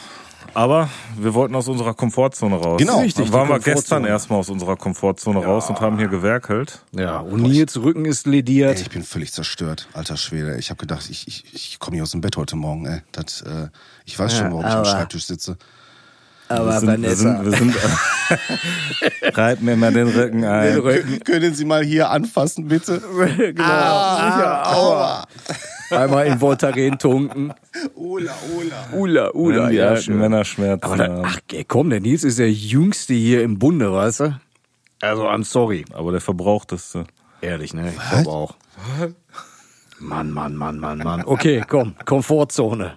Aber 0.54 0.88
wir 1.16 1.34
wollten 1.34 1.54
aus 1.54 1.68
unserer 1.68 1.94
Komfortzone 1.94 2.56
raus. 2.56 2.78
Genau. 2.78 3.00
Richtig, 3.00 3.26
Dann 3.26 3.32
waren 3.32 3.48
wir 3.48 3.58
gestern 3.60 4.04
erstmal 4.04 4.40
aus 4.40 4.48
unserer 4.48 4.76
Komfortzone 4.76 5.44
raus 5.44 5.68
und 5.68 5.80
haben 5.80 5.98
hier 5.98 6.08
gewerkelt. 6.08 6.84
Ja, 6.92 7.18
und 7.18 7.42
Nils 7.42 7.76
Rücken 7.80 8.04
ist 8.04 8.26
lediert. 8.26 8.76
Ey, 8.76 8.82
ich 8.82 8.90
bin 8.90 9.02
völlig 9.02 9.32
zerstört, 9.32 9.88
alter 9.92 10.16
Schwede. 10.16 10.56
Ich 10.58 10.70
habe 10.70 10.78
gedacht, 10.78 11.08
ich, 11.10 11.28
ich, 11.28 11.44
ich 11.54 11.78
komme 11.78 11.96
nicht 11.96 12.02
aus 12.02 12.10
dem 12.10 12.22
Bett 12.22 12.36
heute 12.36 12.56
Morgen. 12.56 12.86
Ey. 12.86 13.02
Das, 13.12 13.42
äh, 13.42 13.68
ich 14.04 14.18
weiß 14.18 14.36
schon, 14.36 14.50
warum 14.50 14.66
ich 14.66 14.72
am 14.72 14.84
Schreibtisch 14.84 15.26
sitze. 15.26 15.58
Aber 16.48 16.66
wir 16.66 16.80
sind, 16.80 17.02
wir 17.02 17.16
sind, 17.16 17.44
wir 17.44 17.52
sind 17.56 17.74
reiten 19.36 19.64
mir 19.64 19.76
mal 19.76 19.92
den 19.92 20.08
Rücken 20.08 20.44
ein. 20.44 21.20
Können 21.24 21.54
Sie 21.54 21.64
mal 21.64 21.84
hier 21.84 22.10
anfassen, 22.10 22.68
bitte? 22.68 23.00
genau. 23.36 23.64
ja, 23.64 24.62
aua. 24.66 25.24
Einmal 25.90 26.26
in 26.26 26.40
Voltaren 26.40 26.98
tunken. 26.98 27.52
Ula, 27.94 28.32
Ula. 28.54 28.88
Ula, 28.92 29.30
Ula, 29.32 29.62
Wenn 29.64 29.70
die 29.70 29.76
ja, 29.76 29.96
schön. 29.96 30.18
Männerschmerzen 30.18 30.84
Aber 30.84 30.96
dann, 30.96 31.24
ach, 31.24 31.38
ey, 31.52 31.64
komm, 31.64 31.90
der 31.90 32.00
Nils 32.00 32.24
ist 32.24 32.38
der 32.38 32.52
Jüngste 32.52 33.14
hier 33.14 33.42
im 33.42 33.58
Bunde, 33.58 33.92
weißt 33.92 34.20
du? 34.20 34.40
Also, 35.00 35.28
I'm 35.28 35.44
sorry. 35.44 35.84
Aber 35.92 36.12
der 36.12 36.20
verbrauchteste. 36.20 37.06
Ehrlich, 37.40 37.72
ne? 37.72 37.92
Ich 37.96 38.10
glaube 38.10 38.30
auch. 38.30 38.56
Mann, 40.00 40.30
Mann, 40.30 40.56
Mann, 40.56 40.78
Mann, 40.78 40.98
Mann. 40.98 41.22
Okay, 41.24 41.64
komm, 41.66 41.94
Komfortzone. 42.04 42.96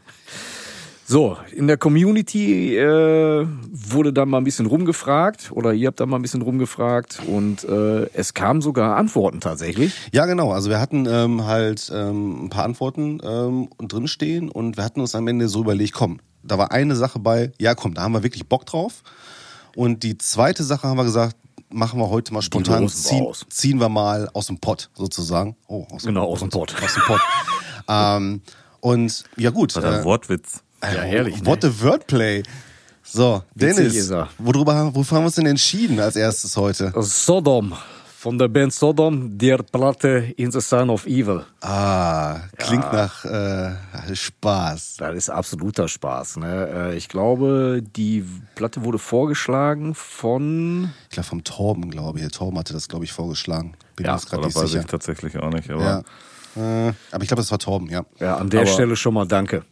So, 1.12 1.36
in 1.52 1.68
der 1.68 1.76
Community 1.76 2.78
äh, 2.78 3.46
wurde 3.70 4.14
dann 4.14 4.30
mal 4.30 4.38
ein 4.38 4.46
bisschen 4.46 4.66
rumgefragt 4.66 5.52
oder 5.52 5.74
ihr 5.74 5.88
habt 5.88 6.00
da 6.00 6.06
mal 6.06 6.16
ein 6.16 6.22
bisschen 6.22 6.42
rumgefragt 6.42 7.20
und 7.28 7.66
äh, 7.66 8.06
es 8.14 8.34
kamen 8.34 8.62
sogar 8.62 8.96
Antworten 8.96 9.42
tatsächlich. 9.42 9.94
Ja, 10.14 10.26
genau. 10.26 10.54
Also 10.54 10.70
wir 10.70 10.80
hatten 10.80 11.06
ähm, 11.10 11.46
halt 11.46 11.92
ähm, 11.94 12.46
ein 12.46 12.50
paar 12.50 12.64
Antworten 12.64 13.20
ähm, 13.26 13.68
drinstehen 13.78 14.50
und 14.50 14.78
wir 14.78 14.86
hatten 14.86 15.02
uns 15.02 15.14
am 15.14 15.28
Ende 15.28 15.50
so 15.50 15.60
überlegt, 15.60 15.92
komm, 15.92 16.22
da 16.44 16.58
war 16.58 16.72
eine 16.72 16.96
Sache 16.96 17.20
bei, 17.20 17.52
ja 17.60 17.76
komm, 17.76 17.94
da 17.94 18.04
haben 18.04 18.14
wir 18.14 18.24
wirklich 18.24 18.48
Bock 18.48 18.66
drauf. 18.66 19.04
Und 19.76 20.04
die 20.04 20.18
zweite 20.18 20.64
Sache 20.64 20.88
haben 20.88 20.96
wir 20.96 21.04
gesagt, 21.04 21.36
machen 21.70 22.00
wir 22.00 22.10
heute 22.10 22.34
mal 22.34 22.42
spontan, 22.42 22.88
ziehen, 22.88 23.28
ziehen 23.50 23.82
wir 23.82 23.90
mal 23.90 24.30
aus 24.32 24.48
dem 24.48 24.60
Pott 24.60 24.90
sozusagen. 24.94 25.58
Oh, 25.68 25.86
aus 25.92 26.04
Genau, 26.04 26.24
aus 26.30 26.40
dem 26.40 26.52
Pott. 26.52 26.74
Aus 26.82 26.94
dem 26.94 27.04
Pott. 27.04 27.22
ähm, 27.90 28.42
und 28.80 29.26
ja 29.36 29.50
gut. 29.50 29.76
Das 29.76 29.84
war 29.84 29.92
ein 29.92 30.00
äh, 30.00 30.06
Wortwitz. 30.06 30.64
Ja, 30.84 30.90
herrlich, 31.02 31.46
What 31.46 31.64
a 31.66 31.72
Wordplay. 31.82 32.44
So, 33.04 33.44
Dennis, 33.56 34.10
er. 34.10 34.30
worüber, 34.38 34.92
wofür 34.94 35.18
haben 35.18 35.24
wir 35.24 35.28
uns 35.28 35.36
denn 35.36 35.46
entschieden 35.48 36.00
als 36.00 36.16
erstes 36.16 36.56
heute? 36.56 36.94
Sodom 36.98 37.74
von 38.18 38.38
der 38.38 38.48
Band 38.48 38.72
Sodom, 38.72 39.38
der 39.38 39.58
Platte 39.64 40.32
In 40.38 40.52
the 40.52 40.62
Son 40.62 40.92
of 40.92 41.08
Evil. 41.08 41.44
Ah, 41.62 42.42
klingt 42.58 42.94
nach 42.94 43.26
äh, 43.26 43.72
Spaß. 44.14 44.98
Das 45.00 45.16
ist 45.16 45.30
absoluter 45.32 45.88
Spaß. 45.88 46.38
Ne? 46.38 46.70
Äh, 46.92 46.96
Ich 46.98 47.10
glaube, 47.10 47.82
die 47.96 48.24
Platte 48.56 48.84
wurde 48.84 49.00
vorgeschlagen 49.00 49.96
von 49.96 50.92
Ich 51.06 51.10
glaube 51.16 51.28
vom 51.28 51.44
Torben, 51.44 51.90
glaube 51.90 52.20
ich. 52.20 52.28
Torben 52.30 52.60
hatte 52.60 52.74
das, 52.74 52.88
glaube 52.88 53.06
ich, 53.06 53.12
vorgeschlagen. 53.12 53.74
Bin 53.96 54.06
Ja, 54.06 54.16
nicht 54.16 54.32
weiß 54.32 54.54
sicher. 54.70 54.80
ich 54.82 54.86
tatsächlich 54.86 55.38
auch 55.38 55.50
nicht. 55.50 55.70
Aber 55.72 55.84
Ja. 55.84 56.88
Äh, 56.88 56.94
aber 57.12 57.24
ich 57.24 57.28
glaube, 57.30 57.42
das 57.42 57.50
war 57.50 57.60
Torben, 57.60 57.90
ja. 57.90 58.04
Ja, 58.20 58.38
an 58.38 58.50
der 58.52 58.62
Aber- 58.62 58.70
Stelle 58.70 58.96
schon 58.96 59.14
mal 59.16 59.26
danke. 59.26 59.64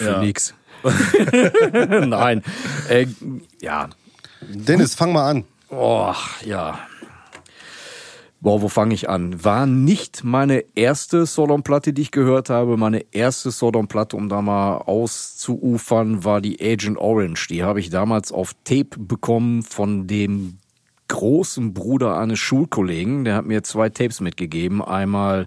Für 0.00 0.12
Ja. 0.12 0.20
nix. 0.22 0.54
Nein. 2.06 2.42
Äh, 2.88 3.06
ja. 3.60 3.90
Dennis, 4.48 4.94
fang 4.94 5.12
mal 5.12 5.28
an. 5.28 5.44
Oh, 5.68 6.14
ja. 6.44 6.78
Boah, 8.40 8.62
wo 8.62 8.68
fange 8.68 8.94
ich 8.94 9.10
an? 9.10 9.44
War 9.44 9.66
nicht 9.66 10.24
meine 10.24 10.64
erste 10.74 11.26
Sodom-Platte, 11.26 11.92
die 11.92 12.00
ich 12.00 12.10
gehört 12.10 12.48
habe. 12.48 12.78
Meine 12.78 13.04
erste 13.12 13.50
Sodom-Platte, 13.50 14.16
um 14.16 14.30
da 14.30 14.40
mal 14.40 14.78
auszuufern, 14.78 16.24
war 16.24 16.40
die 16.40 16.58
Agent 16.62 16.96
Orange. 16.96 17.48
Die 17.48 17.62
habe 17.62 17.80
ich 17.80 17.90
damals 17.90 18.32
auf 18.32 18.54
Tape 18.64 18.98
bekommen 18.98 19.62
von 19.62 20.06
dem 20.06 20.56
großen 21.08 21.74
Bruder 21.74 22.16
eines 22.18 22.38
Schulkollegen. 22.38 23.24
Der 23.26 23.34
hat 23.34 23.44
mir 23.44 23.62
zwei 23.62 23.90
Tapes 23.90 24.20
mitgegeben. 24.20 24.80
Einmal 24.80 25.46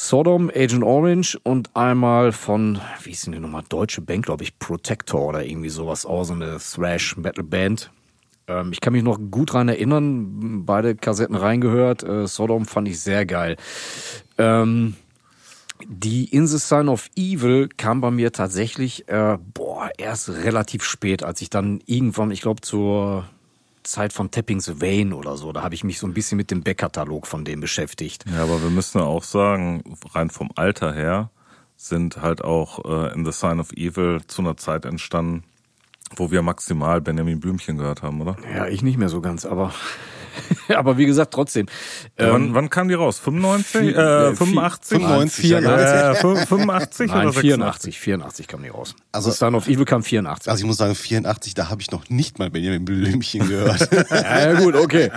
Sodom, 0.00 0.48
Agent 0.54 0.84
Orange 0.84 1.36
und 1.42 1.74
einmal 1.74 2.30
von, 2.30 2.80
wie 3.02 3.10
ist 3.10 3.26
denn 3.26 3.32
die 3.32 3.40
Nummer? 3.40 3.64
Deutsche 3.68 4.00
Bank, 4.00 4.26
glaube 4.26 4.44
ich, 4.44 4.56
Protector 4.60 5.20
oder 5.20 5.44
irgendwie 5.44 5.70
sowas, 5.70 6.06
auch 6.06 6.22
so 6.22 6.34
eine 6.34 6.58
Thrash-Metal-Band. 6.58 7.90
Ähm, 8.46 8.70
ich 8.70 8.80
kann 8.80 8.92
mich 8.92 9.02
noch 9.02 9.18
gut 9.18 9.52
dran 9.52 9.68
erinnern, 9.68 10.64
beide 10.64 10.94
Kassetten 10.94 11.34
reingehört. 11.34 12.04
Äh, 12.04 12.28
Sodom 12.28 12.64
fand 12.64 12.86
ich 12.86 13.00
sehr 13.00 13.26
geil. 13.26 13.56
Ähm, 14.38 14.94
die 15.84 16.26
In 16.26 16.46
the 16.46 16.58
Sign 16.58 16.88
of 16.88 17.10
Evil 17.16 17.68
kam 17.68 18.00
bei 18.00 18.12
mir 18.12 18.30
tatsächlich, 18.30 19.08
äh, 19.08 19.36
boah, 19.52 19.90
erst 19.98 20.28
relativ 20.28 20.84
spät, 20.84 21.24
als 21.24 21.42
ich 21.42 21.50
dann 21.50 21.80
irgendwann, 21.86 22.30
ich 22.30 22.42
glaube 22.42 22.60
zur 22.60 23.28
Zeit 23.88 24.12
von 24.12 24.30
Tapping 24.30 24.60
the 24.60 24.80
Vein 24.80 25.12
oder 25.12 25.36
so, 25.36 25.52
da 25.52 25.62
habe 25.62 25.74
ich 25.74 25.82
mich 25.82 25.98
so 25.98 26.06
ein 26.06 26.14
bisschen 26.14 26.36
mit 26.36 26.50
dem 26.50 26.62
Backkatalog 26.62 27.26
von 27.26 27.44
dem 27.44 27.60
beschäftigt. 27.60 28.24
Ja, 28.30 28.42
aber 28.42 28.62
wir 28.62 28.70
müssen 28.70 28.98
ja 28.98 29.04
auch 29.04 29.24
sagen, 29.24 29.82
rein 30.14 30.30
vom 30.30 30.50
Alter 30.54 30.92
her 30.92 31.30
sind 31.76 32.20
halt 32.20 32.42
auch 32.44 32.84
äh, 32.84 33.14
in 33.14 33.24
The 33.24 33.32
Sign 33.32 33.60
of 33.60 33.72
Evil 33.72 34.20
zu 34.26 34.42
einer 34.42 34.56
Zeit 34.56 34.84
entstanden, 34.84 35.44
wo 36.16 36.30
wir 36.30 36.42
maximal 36.42 37.00
Benjamin 37.00 37.40
Blümchen 37.40 37.78
gehört 37.78 38.02
haben, 38.02 38.20
oder? 38.20 38.36
Ja, 38.54 38.66
ich 38.66 38.82
nicht 38.82 38.98
mehr 38.98 39.08
so 39.08 39.20
ganz, 39.20 39.46
aber 39.46 39.72
aber 40.76 40.98
wie 40.98 41.06
gesagt, 41.06 41.32
trotzdem. 41.34 41.66
Ähm, 42.16 42.32
wann, 42.32 42.54
wann 42.54 42.70
kam 42.70 42.88
die 42.88 42.94
raus? 42.94 43.18
95? 43.18 43.80
vier- 43.80 43.96
äh, 43.96 44.30
äh, 44.30 44.36
85? 44.36 44.98
95, 44.98 45.50
ja, 45.50 46.12
Äh, 46.12 46.14
85 46.46 47.08
Nein, 47.08 47.16
oder 47.26 47.32
86? 47.32 47.98
84, 47.98 47.98
84 47.98 48.48
kam 48.48 48.62
die 48.62 48.68
raus. 48.68 48.94
Also- 49.12 49.30
Son 49.30 49.54
of 49.54 49.68
Evil 49.68 49.84
kam 49.84 50.02
84. 50.02 50.50
Also 50.50 50.60
ich 50.62 50.66
muss 50.66 50.76
sagen, 50.76 50.94
84, 50.94 51.54
da 51.54 51.68
habe 51.70 51.80
ich 51.80 51.90
noch 51.90 52.08
nicht 52.08 52.38
mal 52.38 52.50
Benjamin 52.50 52.84
Blümchen 52.84 53.48
gehört. 53.48 53.88
Ja, 54.10 54.38
ja 54.52 54.60
gut, 54.60 54.74
okay. 54.74 55.10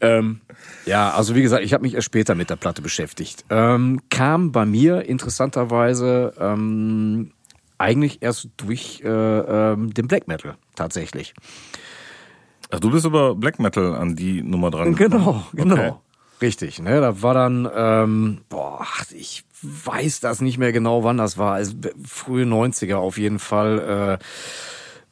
ähm, 0.00 0.40
ja, 0.86 1.10
also 1.10 1.34
wie 1.34 1.42
gesagt, 1.42 1.64
ich 1.64 1.72
habe 1.72 1.82
mich 1.82 1.94
erst 1.94 2.06
später 2.06 2.34
mit 2.34 2.50
der 2.50 2.56
Platte 2.56 2.82
beschäftigt. 2.82 3.44
Ähm, 3.50 4.00
kam 4.10 4.52
bei 4.52 4.64
mir 4.64 5.04
interessanterweise 5.06 6.32
ähm, 6.40 7.32
eigentlich 7.78 8.22
erst 8.22 8.48
durch 8.56 9.02
äh, 9.04 9.08
ähm, 9.08 9.94
den 9.94 10.08
Black 10.08 10.26
Metal 10.28 10.56
tatsächlich. 10.74 11.34
Ach, 12.70 12.80
du 12.80 12.90
bist 12.90 13.06
über 13.06 13.34
Black 13.34 13.58
Metal 13.58 13.94
an 13.94 14.16
die 14.16 14.42
Nummer 14.42 14.70
dran 14.70 14.94
gekommen. 14.94 15.10
Genau, 15.10 15.44
genau. 15.52 15.74
Okay. 15.74 15.92
Richtig, 16.40 16.80
ne? 16.80 17.00
Da 17.00 17.20
war 17.22 17.34
dann, 17.34 17.68
ähm, 17.74 18.38
boah, 18.48 18.86
ich 19.12 19.44
weiß 19.62 20.20
das 20.20 20.40
nicht 20.40 20.58
mehr 20.58 20.72
genau, 20.72 21.02
wann 21.02 21.16
das 21.16 21.36
war. 21.36 21.54
Also 21.54 21.74
frühe 22.04 22.44
90er 22.44 22.96
auf 22.96 23.18
jeden 23.18 23.38
Fall. 23.40 23.78
Äh, 23.80 24.12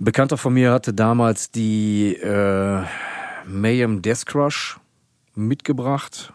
ein 0.00 0.04
Bekannter 0.04 0.36
von 0.36 0.54
mir 0.54 0.72
hatte 0.72 0.94
damals 0.94 1.50
die 1.50 2.14
äh, 2.14 2.82
Mayhem 3.46 4.02
Death 4.02 4.26
Crush 4.26 4.78
mitgebracht. 5.34 6.32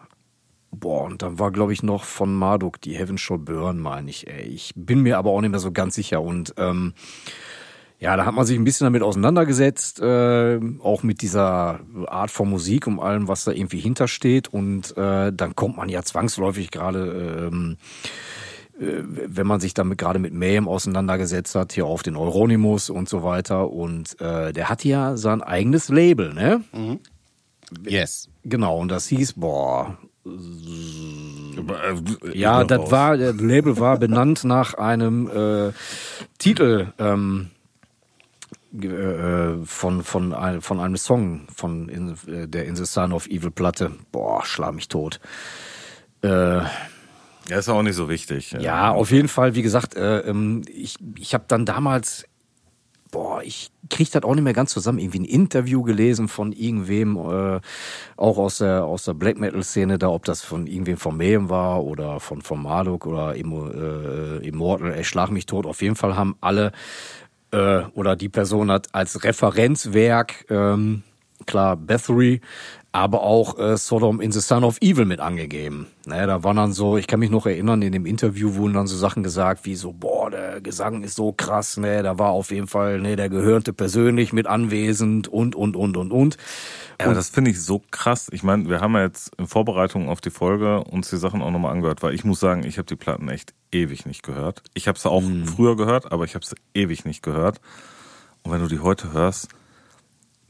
Boah, 0.71 1.03
und 1.03 1.21
dann 1.21 1.37
war, 1.37 1.51
glaube 1.51 1.73
ich, 1.73 1.83
noch 1.83 2.03
von 2.03 2.33
Marduk 2.33 2.81
die 2.81 2.97
Heaven 2.97 3.17
Shall 3.17 3.37
Burn, 3.37 3.79
meine 3.79 4.09
ich. 4.09 4.27
Ey. 4.27 4.43
Ich 4.43 4.73
bin 4.75 5.01
mir 5.01 5.17
aber 5.17 5.29
auch 5.31 5.41
nicht 5.41 5.51
mehr 5.51 5.59
so 5.59 5.71
ganz 5.71 5.95
sicher. 5.95 6.21
Und 6.21 6.53
ähm, 6.57 6.93
ja, 8.01 8.17
da 8.17 8.25
hat 8.25 8.33
man 8.33 8.47
sich 8.47 8.57
ein 8.57 8.63
bisschen 8.63 8.85
damit 8.85 9.03
auseinandergesetzt, 9.03 9.99
äh, 9.99 10.59
auch 10.79 11.03
mit 11.03 11.21
dieser 11.21 11.81
Art 12.07 12.31
von 12.31 12.49
Musik, 12.49 12.87
um 12.87 12.99
allem, 12.99 13.27
was 13.27 13.43
da 13.43 13.51
irgendwie 13.51 13.79
hintersteht. 13.79 14.47
Und 14.47 14.97
äh, 14.97 15.31
dann 15.31 15.55
kommt 15.55 15.77
man 15.77 15.87
ja 15.87 16.01
zwangsläufig 16.01 16.71
gerade, 16.71 17.51
ähm, 17.51 17.77
äh, 18.79 19.03
wenn 19.03 19.45
man 19.45 19.59
sich 19.59 19.75
damit 19.75 19.99
gerade 19.99 20.17
mit 20.17 20.33
Mayhem 20.33 20.67
auseinandergesetzt 20.67 21.53
hat, 21.53 21.73
hier 21.73 21.85
auf 21.85 22.01
den 22.01 22.15
Euronymous 22.15 22.89
und 22.89 23.07
so 23.07 23.21
weiter. 23.21 23.69
Und 23.69 24.19
äh, 24.19 24.51
der 24.51 24.69
hat 24.69 24.83
ja 24.83 25.15
sein 25.15 25.43
eigenes 25.43 25.89
Label, 25.89 26.33
ne? 26.33 26.63
yes. 27.85 28.29
Genau, 28.43 28.79
und 28.79 28.87
das 28.89 29.05
hieß, 29.09 29.33
boah, 29.33 29.99
äh, 30.25 30.31
ja, 32.33 32.63
das 32.63 32.89
war, 32.89 33.15
das 33.15 33.35
Label 33.39 33.79
war 33.79 33.99
benannt 33.99 34.43
nach 34.43 34.73
einem 34.73 35.29
äh, 35.29 35.71
Titel 36.39 36.87
ähm, 36.97 37.51
äh, 38.73 39.65
von, 39.65 40.03
von, 40.03 40.33
ein, 40.33 40.61
von 40.61 40.79
einem 40.79 40.97
Song 40.97 41.47
von 41.53 41.89
in, 41.89 42.15
äh, 42.27 42.47
der 42.47 42.65
In 42.65 42.75
the 42.75 42.85
Son 42.85 43.11
of 43.13 43.27
Evil 43.27 43.51
Platte. 43.51 43.91
Boah, 44.11 44.45
schlag 44.45 44.73
mich 44.73 44.87
tot. 44.87 45.19
Äh, 46.23 46.27
Ja, 46.29 47.57
ist 47.57 47.69
auch 47.69 47.81
nicht 47.83 47.95
so 47.95 48.07
wichtig. 48.09 48.51
ja, 48.59 48.91
auf 48.91 49.11
jeden 49.11 49.27
Fall, 49.27 49.55
wie 49.55 49.61
gesagt, 49.63 49.95
äh, 49.95 50.19
ähm, 50.19 50.61
ich, 50.71 50.95
ich 51.17 51.33
habe 51.33 51.45
dann 51.47 51.65
damals, 51.65 52.25
boah, 53.11 53.41
ich 53.43 53.71
krieg 53.89 54.09
das 54.11 54.23
auch 54.23 54.35
nicht 54.35 54.43
mehr 54.43 54.53
ganz 54.53 54.71
zusammen, 54.71 54.99
irgendwie 54.99 55.19
ein 55.19 55.25
Interview 55.25 55.81
gelesen 55.81 56.29
von 56.29 56.53
irgendwem, 56.53 57.17
äh, 57.17 57.59
auch 58.15 58.37
aus 58.37 58.59
der, 58.59 58.85
aus 58.85 59.03
der 59.03 59.15
Black 59.15 59.37
Metal-Szene 59.37 59.97
da, 59.97 60.07
ob 60.09 60.23
das 60.23 60.43
von 60.43 60.65
irgendwem 60.67 60.95
von 60.97 61.17
Mayhem 61.17 61.49
war 61.49 61.83
oder 61.83 62.21
von, 62.21 62.41
von 62.41 62.61
Marduk 62.61 63.05
oder 63.05 63.35
Immo, 63.35 63.67
äh, 63.67 64.47
Immortal, 64.47 64.93
ey, 64.93 65.03
schlag 65.03 65.29
mich 65.31 65.45
tot. 65.45 65.65
Auf 65.65 65.81
jeden 65.81 65.95
Fall 65.97 66.15
haben 66.15 66.35
alle, 66.39 66.71
äh, 67.51 67.83
oder 67.93 68.15
die 68.15 68.29
Person 68.29 68.71
hat 68.71 68.87
als 68.93 69.23
Referenzwerk, 69.23 70.45
ähm, 70.49 71.03
klar, 71.45 71.75
Bathory, 71.77 72.41
aber 72.93 73.21
auch 73.23 73.57
äh, 73.57 73.77
Sodom 73.77 74.19
in 74.19 74.33
the 74.33 74.41
Son 74.41 74.65
of 74.65 74.77
Evil 74.81 75.05
mit 75.05 75.21
angegeben. 75.21 75.87
Naja, 76.05 76.25
da 76.25 76.43
waren 76.43 76.57
dann 76.57 76.73
so, 76.73 76.97
ich 76.97 77.07
kann 77.07 77.21
mich 77.21 77.29
noch 77.29 77.45
erinnern, 77.45 77.81
in 77.81 77.93
dem 77.93 78.05
Interview 78.05 78.55
wurden 78.55 78.73
dann 78.73 78.87
so 78.87 78.97
Sachen 78.97 79.23
gesagt 79.23 79.63
wie 79.63 79.75
so, 79.75 79.93
boah, 79.93 80.29
der 80.29 80.59
Gesang 80.59 81.01
ist 81.03 81.15
so 81.15 81.31
krass, 81.31 81.77
ne, 81.77 82.03
da 82.03 82.19
war 82.19 82.31
auf 82.31 82.51
jeden 82.51 82.67
Fall, 82.67 82.99
ne, 82.99 83.15
der 83.15 83.29
gehörte 83.29 83.71
persönlich 83.71 84.33
mit 84.33 84.45
anwesend 84.45 85.29
und, 85.29 85.55
und, 85.55 85.77
und, 85.77 85.95
und, 85.95 86.11
und. 86.11 86.37
Ja, 86.99 87.05
aber 87.05 87.15
das 87.15 87.29
finde 87.29 87.51
ich 87.51 87.61
so 87.63 87.81
krass. 87.91 88.27
Ich 88.31 88.43
meine, 88.43 88.67
wir 88.67 88.81
haben 88.81 88.93
ja 88.93 89.03
jetzt 89.03 89.31
in 89.37 89.47
Vorbereitung 89.47 90.09
auf 90.09 90.19
die 90.19 90.29
Folge 90.29 90.83
uns 90.83 91.09
die 91.09 91.17
Sachen 91.17 91.41
auch 91.41 91.51
nochmal 91.51 91.71
angehört, 91.71 92.03
weil 92.03 92.13
ich 92.13 92.25
muss 92.25 92.41
sagen, 92.41 92.63
ich 92.65 92.77
habe 92.77 92.87
die 92.87 92.97
Platten 92.97 93.29
echt 93.29 93.53
ewig 93.71 94.05
nicht 94.05 94.21
gehört. 94.21 94.63
Ich 94.73 94.89
habe 94.89 94.99
sie 94.99 95.09
auch 95.09 95.21
Mhm. 95.21 95.45
früher 95.45 95.77
gehört, 95.77 96.11
aber 96.11 96.25
ich 96.25 96.35
habe 96.35 96.45
sie 96.45 96.55
ewig 96.73 97.05
nicht 97.05 97.23
gehört. 97.23 97.61
Und 98.43 98.51
wenn 98.51 98.59
du 98.59 98.67
die 98.67 98.79
heute 98.79 99.13
hörst, 99.13 99.47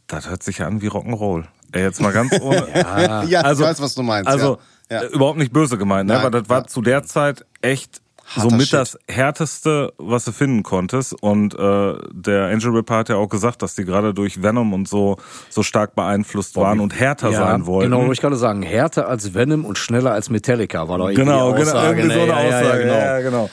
das 0.07 0.27
hört 0.27 0.41
sich 0.41 0.57
ja 0.57 0.67
an 0.67 0.81
wie 0.81 0.87
Rock'n'Roll. 0.89 1.45
Jetzt 1.75 2.01
mal 2.01 2.11
ganz 2.11 2.39
ohne. 2.41 2.67
Ja, 3.27 3.41
Also- 3.41 3.63
ich 3.63 3.69
weiß, 3.69 3.81
was 3.81 3.95
du 3.95 4.03
meinst. 4.03 4.27
Also 4.29 4.57
ja. 4.89 5.01
äh, 5.03 5.05
überhaupt 5.07 5.37
nicht 5.37 5.53
böse 5.53 5.77
gemeint, 5.77 6.07
ne? 6.07 6.15
Nein, 6.15 6.25
aber 6.25 6.39
das 6.41 6.49
war 6.49 6.59
ja. 6.61 6.67
zu 6.67 6.81
der 6.81 7.03
Zeit 7.03 7.45
echt 7.61 8.01
Harter 8.25 8.49
somit 8.49 8.67
Shit. 8.67 8.73
das 8.79 8.97
härteste, 9.09 9.93
was 9.97 10.23
du 10.23 10.31
finden 10.31 10.63
konntest. 10.63 11.13
Und 11.21 11.53
äh, 11.53 11.93
der 12.11 12.45
Angel 12.45 12.71
Ripper 12.71 12.95
hat 12.97 13.09
ja 13.09 13.17
auch 13.17 13.27
gesagt, 13.27 13.61
dass 13.61 13.75
die 13.75 13.83
gerade 13.83 14.13
durch 14.13 14.41
Venom 14.41 14.73
und 14.73 14.87
so 14.87 15.17
so 15.49 15.63
stark 15.63 15.95
beeinflusst 15.95 16.55
waren 16.55 16.79
und 16.79 16.97
härter 16.97 17.33
sein 17.33 17.65
wollten. 17.65 17.89
Genau, 17.91 18.01
wollte 18.03 18.13
ich 18.13 18.21
gerade 18.21 18.37
sagen. 18.37 18.61
Härter 18.61 19.07
als 19.09 19.33
Venom 19.33 19.65
und 19.65 19.77
schneller 19.77 20.13
als 20.13 20.29
Metallica 20.29 20.87
war 20.87 20.97
doch 20.99 21.09
irgendwie 21.09 21.25
Genau, 21.25 21.51
die 21.53 21.59
genau, 21.59 21.71
Aussage. 21.71 21.99
irgendwie 21.99 22.19
so 22.19 22.25
ne? 22.25 22.33
eine 22.33 22.49
Ja, 22.49 22.49
ja, 22.49 22.59
Aussage. 22.61 22.79
Ja, 22.79 22.83
genau. 22.83 22.93
Ja, 22.99 23.17
ja, 23.17 23.21
genau. 23.21 23.49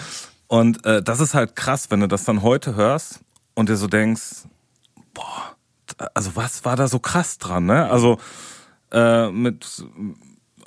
Und 0.46 0.87
äh, 0.87 1.02
das 1.02 1.20
ist 1.20 1.34
halt 1.34 1.56
krass, 1.56 1.87
wenn 1.90 2.00
du 2.00 2.06
das 2.06 2.25
dann 2.25 2.42
heute 2.42 2.76
hörst 2.76 3.20
und 3.54 3.68
dir 3.68 3.76
so 3.76 3.87
denkst, 3.88 4.44
boah, 5.12 5.56
also 6.14 6.30
was 6.35 6.64
war 6.64 6.76
da 6.76 6.88
so 6.88 6.99
krass 6.99 7.38
dran, 7.38 7.66
ne? 7.66 7.88
Also 7.90 8.18
äh, 8.92 9.30
mit 9.30 9.85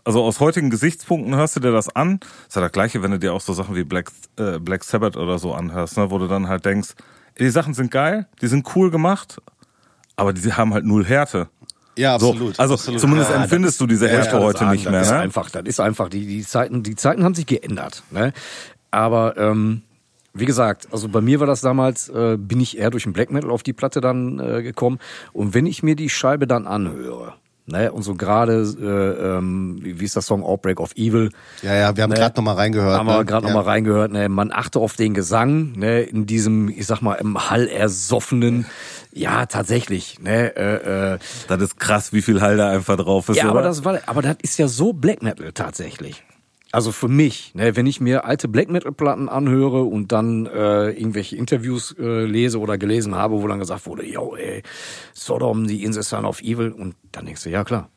also 0.04 0.24
aus 0.24 0.40
heutigen 0.40 0.70
Gesichtspunkten 0.70 1.36
hörst 1.36 1.56
du 1.56 1.60
dir 1.60 1.72
das 1.72 1.96
an. 1.96 2.20
ist 2.48 2.56
ja 2.56 2.62
das 2.62 2.72
gleiche, 2.72 3.04
wenn 3.04 3.12
du 3.12 3.20
dir 3.20 3.34
auch 3.34 3.42
so 3.42 3.54
Sachen 3.54 3.75
wie 3.75 3.84
Black, 3.84 4.12
äh, 4.38 4.58
Black 4.60 4.84
Sabbath 4.84 5.16
oder 5.16 5.38
so 5.38 5.54
anhörst, 5.54 5.98
ne? 5.98 6.10
wo 6.10 6.18
du 6.18 6.28
dann 6.28 6.48
halt 6.48 6.66
denkst, 6.66 6.96
ey, 7.36 7.46
die 7.46 7.51
Sachen 7.51 7.74
sind 7.75 7.92
geil, 7.92 8.28
die 8.42 8.48
sind 8.48 8.68
cool 8.75 8.90
gemacht, 8.90 9.38
aber 10.16 10.34
die 10.34 10.54
haben 10.54 10.74
halt 10.74 10.86
null 10.86 11.06
Härte. 11.06 11.50
Ja, 11.98 12.18
So, 12.20 12.30
absolut. 12.32 12.60
also 12.60 12.74
absolut. 12.75 13.00
zumindest 13.00 13.30
Ja, 13.32 13.44
empfindest 13.44 13.80
du 13.80 13.86
diese 13.86 14.08
Ja, 14.08 14.13
Härte 14.13 14.32
kann 14.32 14.42
heute 14.42 14.60
sagen, 14.60 14.72
nicht 14.72 14.86
das 14.86 14.92
mehr. 14.92 15.01
Ist 15.01 15.12
Ne? 15.12 15.18
einfach, 15.20 15.50
das 15.51 15.63
ist 15.66 15.80
einfach, 15.80 16.10
die, 16.10 16.25
die 16.25 16.42
Zeiten, 16.46 16.84
die 16.84 16.96
Zeiten 16.96 17.24
haben 17.24 17.36
sich 17.36 17.46
geändert. 17.46 18.01
Ne? 18.12 18.34
Aber 18.92 19.38
ähm, 19.38 19.84
wie 20.33 20.45
gesagt, 20.45 20.88
also 20.91 21.09
bei 21.09 21.21
mir 21.21 21.39
war 21.39 21.47
das 21.47 21.61
damals, 21.61 22.09
äh, 22.09 22.38
bin 22.38 22.59
ich 22.59 22.77
eher 22.77 22.89
durch 22.89 23.03
den 23.03 23.13
Black 23.13 23.31
Metal 23.31 23.51
auf 23.51 23.63
die 23.63 23.73
Platte 23.73 24.01
dann 24.01 24.39
äh, 24.39 24.63
gekommen. 24.63 25.00
Und 25.33 25.53
wenn 25.53 25.65
ich 25.65 25.83
mir 25.83 25.95
die 25.95 26.09
Scheibe 26.09 26.47
dann 26.47 26.67
anhöre, 26.67 27.33
ne, 27.65 27.91
und 27.91 28.03
so 28.03 28.15
gerade, 28.15 28.61
äh, 28.81 29.38
ähm, 29.38 29.79
wie 29.81 30.05
ist 30.05 30.15
das 30.15 30.25
Song 30.25 30.43
Outbreak 30.43 30.79
of 30.79 30.93
Evil, 30.95 31.31
ja, 31.61 31.75
ja, 31.75 31.95
wir 31.95 32.03
haben 32.03 32.11
Ne? 32.11 32.15
gerade 32.15 32.35
noch 32.38 32.43
mal 32.43 32.53
reingehört. 32.53 32.97
haben 32.97 33.07
wir 33.07 33.17
ne? 33.17 33.25
gerade 33.25 33.47
ja. 33.47 33.53
noch 33.53 33.63
mal 33.63 33.69
reingehört. 33.69 34.11
Ne? 34.11 34.29
Man 34.29 34.51
achte 34.53 34.79
auf 34.79 34.95
den 34.95 35.13
Gesang, 35.13 35.73
ne? 35.73 36.01
in 36.01 36.25
diesem, 36.25 36.69
ich 36.69 36.85
sag 36.88 37.01
mal, 37.01 37.15
im 37.15 37.50
Hall 37.50 37.67
ersoffenen. 37.67 38.65
Ja, 39.13 39.45
tatsächlich. 39.45 40.19
Ne? 40.21 40.55
Äh, 40.55 41.13
äh, 41.15 41.19
Das 41.50 41.61
ist 41.61 41.77
krass, 41.77 42.13
wie 42.13 42.21
viel 42.21 42.39
Hall 42.41 42.55
da 42.55 42.69
einfach 42.69 42.95
drauf 42.95 43.27
ist. 43.27 43.35
ja, 43.35 43.43
aber 43.50 43.59
oder? 43.59 43.63
das 43.63 43.83
war, 43.83 44.00
aber 44.05 44.21
das 44.21 44.38
ist 44.41 44.57
ja 44.57 44.69
so 44.69 44.93
Black 44.93 45.21
Metal 45.21 45.51
tatsächlich. 45.51 46.23
Also 46.72 46.92
für 46.92 47.10
mich, 47.10 47.54
ne, 47.54 47.75
wenn 47.75 47.86
ich 47.86 48.00
mir 48.00 48.24
alte 48.24 48.48
Black 48.48 48.70
Metal 48.70 48.94
Platten 48.94 49.28
anhöre 49.28 49.84
und 49.84 50.12
dann 50.12 50.46
äh, 50.46 50.92
irgendwelche 50.92 51.36
Interviews 51.36 51.96
äh, 52.00 52.24
lese 52.24 52.60
oder 52.60 52.78
gelesen 52.78 53.16
habe, 53.16 53.42
wo 53.42 53.48
dann 53.48 53.60
gesagt 53.60 53.86
wurde, 53.86 54.06
yo, 54.06 54.36
ey, 54.36 54.63
Sodom, 55.13 55.68
die 55.68 55.84
Insel 55.84 56.04
Son 56.04 56.25
of 56.25 56.42
Evil, 56.42 56.72
und 56.72 56.96
dann 57.12 57.25
denkst 57.25 57.44
du, 57.44 57.50
ja 57.50 57.66
klar, 57.66 57.90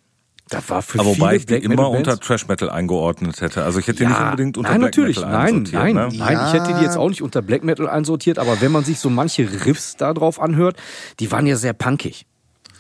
das 0.51 0.69
war 0.69 0.83
für 0.83 0.99
aber 0.99 1.09
wobei 1.09 1.37
ich 1.37 1.47
die 1.47 1.55
immer 1.55 1.89
unter 1.91 2.19
Trash 2.19 2.49
Metal 2.49 2.69
eingeordnet 2.69 3.41
hätte. 3.41 3.65
Also 3.65 3.79
ich 3.79 3.87
hätte 3.87 4.05
die 4.05 4.07
nicht 4.07 4.21
unbedingt 4.21 4.59
unter 4.59 4.71
nein, 4.71 4.81
Black 4.81 4.91
natürlich, 4.91 5.17
Metal 5.17 5.33
nein, 5.33 5.47
einsortiert. 5.47 5.83
nein, 5.83 5.95
ne? 5.95 6.09
nein, 6.19 6.47
ich 6.47 6.53
hätte 6.53 6.75
die 6.75 6.85
jetzt 6.85 6.97
auch 6.97 7.09
nicht 7.09 7.23
unter 7.23 7.43
Black 7.43 7.65
Metal 7.65 7.89
einsortiert, 7.89 8.39
aber 8.39 8.61
wenn 8.61 8.73
man 8.73 8.85
sich 8.85 8.99
so 8.99 9.09
manche 9.09 9.65
Riffs 9.65 9.97
da 9.97 10.13
drauf 10.13 10.41
anhört, 10.41 10.77
die 11.21 11.31
waren 11.31 11.47
ja 11.47 11.57
sehr 11.57 11.73
punkig. 11.73 12.27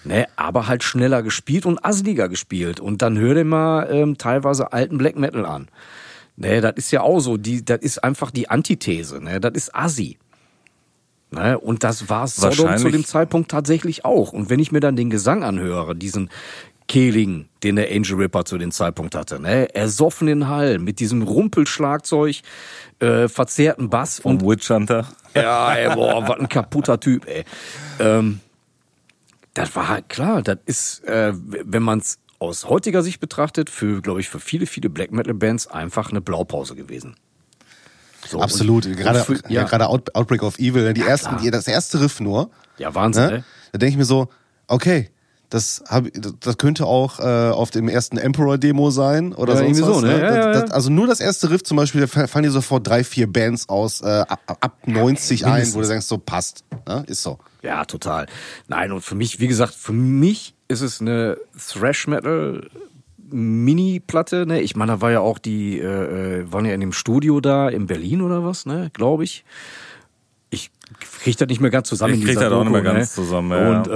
Ne, 0.04 0.26
aber 0.36 0.68
halt 0.68 0.82
schneller 0.82 1.22
gespielt 1.22 1.64
und 1.64 1.82
asseliger 1.82 2.28
gespielt. 2.28 2.78
Und 2.78 3.00
dann 3.00 3.18
hör 3.18 3.34
dir 3.34 3.44
mal 3.44 3.88
ähm, 3.90 4.18
teilweise 4.18 4.72
alten 4.72 4.98
Black 4.98 5.16
Metal 5.16 5.46
an. 5.46 5.68
Ne, 6.36 6.60
das 6.60 6.74
ist 6.76 6.90
ja 6.90 7.00
auch 7.00 7.20
so, 7.20 7.36
die, 7.36 7.64
das 7.64 7.80
ist 7.80 8.04
einfach 8.04 8.30
die 8.30 8.50
Antithese, 8.50 9.22
ne, 9.22 9.40
das 9.40 9.52
ist 9.54 9.74
Assi. 9.74 10.18
Ne, 11.30 11.58
und 11.58 11.84
das 11.84 12.08
war 12.08 12.28
Sodom 12.28 12.76
zu 12.76 12.90
dem 12.90 13.04
Zeitpunkt 13.04 13.50
tatsächlich 13.50 14.04
auch. 14.04 14.32
Und 14.32 14.50
wenn 14.50 14.60
ich 14.60 14.72
mir 14.72 14.80
dann 14.80 14.96
den 14.96 15.10
Gesang 15.10 15.42
anhöre, 15.42 15.96
diesen 15.96 16.28
Kehling, 16.86 17.48
den 17.62 17.76
der 17.76 17.90
Angel 17.90 18.16
Ripper 18.16 18.44
zu 18.44 18.58
dem 18.58 18.70
Zeitpunkt 18.70 19.14
hatte, 19.14 19.40
ne, 19.40 19.74
ersoffenen 19.74 20.48
Hall 20.48 20.78
mit 20.78 21.00
diesem 21.00 21.22
Rumpelschlagzeug, 21.22 22.42
äh, 23.00 23.28
verzerrten 23.28 23.88
Bass 23.88 24.20
Vom 24.20 24.32
und 24.32 24.46
Witch 24.46 24.68
Hunter. 24.68 25.08
ja, 25.34 25.74
ey, 25.74 25.94
boah, 25.94 26.28
was 26.28 26.38
ein 26.38 26.48
kaputter 26.48 27.00
Typ, 27.00 27.26
ey. 27.26 27.44
Ähm, 27.98 28.40
das 29.54 29.74
war 29.76 29.88
halt 29.88 30.08
klar, 30.08 30.42
das 30.42 30.58
ist, 30.66 31.04
äh, 31.04 31.32
wenn 31.34 31.82
man 31.82 32.00
es 32.00 32.18
aus 32.38 32.68
heutiger 32.68 33.02
Sicht 33.02 33.20
betrachtet, 33.20 33.70
für, 33.70 34.02
glaube 34.02 34.20
ich, 34.20 34.28
für 34.28 34.40
viele, 34.40 34.66
viele 34.66 34.90
Black 34.90 35.12
Metal 35.12 35.34
Bands 35.34 35.66
einfach 35.66 36.10
eine 36.10 36.20
Blaupause 36.20 36.74
gewesen. 36.74 37.16
So, 38.26 38.40
Absolut. 38.40 38.86
und- 38.86 38.96
gerade 38.96 39.20
und 39.20 39.24
für- 39.24 39.34
ja. 39.48 39.60
ja, 39.60 39.62
gerade 39.64 39.86
Out, 39.88 40.14
Outbreak 40.14 40.42
of 40.42 40.58
Evil, 40.58 40.82
ne? 40.84 40.94
die 40.94 41.02
ersten, 41.02 41.36
klar. 41.36 41.50
das 41.50 41.68
erste 41.68 42.00
Riff 42.00 42.20
nur. 42.20 42.50
ja, 42.78 42.94
Wahnsinn, 42.94 43.26
Ne? 43.30 43.44
Da 43.72 43.78
denke 43.78 43.90
ich 43.92 43.96
mir 43.98 44.04
so, 44.04 44.28
okay, 44.66 45.10
das, 45.54 45.82
hab, 45.88 46.04
das 46.40 46.58
könnte 46.58 46.84
auch 46.86 47.20
äh, 47.20 47.22
auf 47.50 47.70
dem 47.70 47.88
ersten 47.88 48.18
Emperor-Demo 48.18 48.90
sein 48.90 49.32
oder 49.32 49.54
Ja, 49.54 49.58
sonst 49.60 49.78
irgendwie 49.78 49.92
was. 49.94 50.00
so, 50.00 50.06
ne? 50.06 50.20
Ja, 50.20 50.28
Das, 50.28 50.36
ja. 50.44 50.52
Das, 50.62 50.70
also 50.72 50.90
nur 50.90 51.06
das 51.06 51.20
erste 51.20 51.50
Riff 51.50 51.62
zum 51.62 51.76
Beispiel, 51.76 52.00
da 52.02 52.06
fa- 52.08 52.26
fallen 52.26 52.42
dir 52.44 52.50
sofort 52.50 52.86
drei, 52.86 53.04
vier 53.04 53.32
Bands 53.32 53.68
aus 53.68 54.00
äh, 54.00 54.06
ab, 54.28 54.40
ab 54.60 54.78
90 54.86 55.46
ein, 55.46 55.72
wo 55.74 55.80
du 55.80 55.88
denkst, 55.88 56.06
so 56.06 56.18
passt. 56.18 56.64
Ne? 56.88 57.04
Ist 57.06 57.22
so. 57.22 57.38
Ja, 57.62 57.84
total. 57.84 58.26
Nein, 58.68 58.92
und 58.92 59.00
für 59.02 59.14
mich, 59.14 59.40
wie 59.40 59.46
gesagt, 59.48 59.74
für 59.74 59.92
mich 59.92 60.54
ist 60.68 60.80
es 60.82 61.00
eine 61.00 61.38
Thrash 61.56 62.06
Metal 62.08 62.68
Mini-Platte, 63.30 64.46
ne? 64.46 64.60
Ich 64.60 64.76
meine, 64.76 64.92
da 64.92 65.00
war 65.00 65.10
ja 65.10 65.20
auch 65.20 65.38
die, 65.38 65.78
äh, 65.78 66.40
äh, 66.40 66.52
waren 66.52 66.66
ja 66.66 66.74
in 66.74 66.80
dem 66.80 66.92
Studio 66.92 67.40
da 67.40 67.68
in 67.68 67.86
Berlin 67.86 68.22
oder 68.22 68.44
was, 68.44 68.66
ne? 68.66 68.90
Glaube 68.92 69.24
ich. 69.24 69.44
Ich 70.54 70.70
krieg 71.22 71.36
das 71.36 71.48
nicht 71.48 71.60
mehr 71.60 71.70
ganz 71.70 71.88
zusammen. 71.88 72.14
Ich 72.14 72.20
in 72.20 72.26
krieg 72.26 72.34
dieser 72.36 72.50
das 72.50 72.58
auch 72.58 72.62
nicht 72.64 72.72
mehr 72.72 72.82
ganz 72.82 73.10
ne? 73.10 73.14
zusammen, 73.24 73.50
ja. 73.50 73.70
Und 73.70 73.88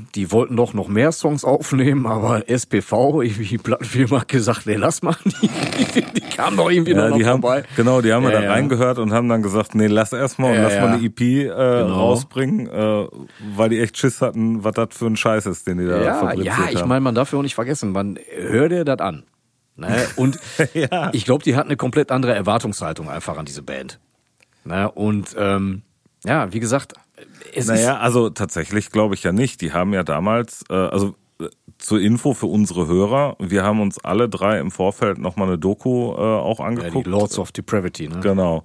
äh, 0.00 0.04
die 0.14 0.32
wollten 0.32 0.56
doch 0.56 0.72
noch 0.74 0.88
mehr 0.88 1.12
Songs 1.12 1.44
aufnehmen, 1.44 2.06
aber 2.06 2.48
SPV, 2.48 3.22
die 3.22 3.58
Plattenfirma 3.58 4.20
hat 4.22 4.28
gesagt, 4.28 4.66
nee, 4.66 4.74
lass 4.76 5.02
mal, 5.02 5.14
die, 5.24 6.02
die, 6.02 6.20
kamen 6.20 6.56
doch 6.56 6.70
irgendwie 6.70 6.92
Ja, 6.92 7.08
noch 7.10 7.16
die 7.16 7.26
haben, 7.26 7.42
vorbei. 7.42 7.64
genau, 7.76 8.00
die 8.00 8.12
haben 8.12 8.24
Ja, 8.24 8.30
da 8.30 8.42
ja. 8.42 8.50
reingehört 8.50 8.98
und 8.98 9.12
haben 9.12 9.28
dann 9.28 9.42
gesagt, 9.42 9.74
nee, 9.74 9.86
lass 9.86 10.12
erstmal 10.12 10.50
und 10.52 10.56
Ja, 10.56 10.62
lass 10.64 10.74
ja. 10.74 10.80
mal 10.86 10.94
eine 10.96 11.04
EP 11.04 11.20
äh, 11.20 11.44
Genau. 11.44 11.94
rausbringen, 12.08 12.66
äh, 12.68 13.06
weil 13.38 13.68
die 13.68 13.78
echt 13.80 13.96
Schiss 13.98 14.20
hatten, 14.20 14.64
was 14.64 14.72
das 14.74 14.88
für 14.92 15.06
ein 15.06 15.16
Scheiß 15.16 15.46
ist, 15.46 15.66
den 15.66 15.78
die 15.78 15.86
da 15.86 16.02
Ja, 16.02 16.14
fabriziert 16.14 16.46
ja, 16.46 16.68
ich 16.70 16.80
haben. 16.80 16.88
meine, 16.88 17.00
man 17.02 17.14
darf 17.14 17.32
ja 17.32 17.38
auch 17.38 17.42
nicht 17.42 17.54
vergessen, 17.54 17.92
man 17.92 18.18
hört 18.36 18.72
dir 18.72 18.84
das 18.84 18.98
an. 19.00 19.24
Ne? 19.76 20.06
Und 20.16 20.38
Ja. 20.74 21.10
ich 21.12 21.24
glaube, 21.24 21.44
die 21.44 21.54
hat 21.56 21.66
eine 21.66 21.76
komplett 21.76 22.10
andere 22.10 22.34
Erwartungshaltung 22.34 23.08
einfach 23.08 23.38
an 23.38 23.44
diese 23.46 23.62
Band. 23.62 24.00
Ne? 24.64 24.90
Und 24.90 25.34
ähm, 25.38 25.82
ja, 26.24 26.52
wie 26.52 26.60
gesagt, 26.60 26.94
es 27.54 27.66
Naja, 27.66 27.98
also 27.98 28.30
tatsächlich 28.30 28.90
glaube 28.90 29.14
ich 29.14 29.22
ja 29.22 29.32
nicht. 29.32 29.60
Die 29.60 29.72
haben 29.72 29.92
ja 29.92 30.02
damals, 30.02 30.64
äh, 30.70 30.74
also 30.74 31.14
äh, 31.40 31.48
zur 31.78 32.00
Info 32.00 32.34
für 32.34 32.46
unsere 32.46 32.86
Hörer, 32.86 33.36
wir 33.38 33.64
haben 33.64 33.80
uns 33.80 33.98
alle 34.04 34.28
drei 34.28 34.58
im 34.58 34.70
Vorfeld 34.70 35.18
nochmal 35.18 35.48
eine 35.48 35.58
Doku 35.58 36.12
äh, 36.12 36.16
auch 36.16 36.52
ist 36.52 36.58
ja, 36.58 36.64
angeguckt. 36.66 37.06
die 37.06 37.10
Lords 37.10 37.38
of 37.38 37.52
Depravity. 37.52 38.08
Ne? 38.08 38.20
Genau. 38.20 38.64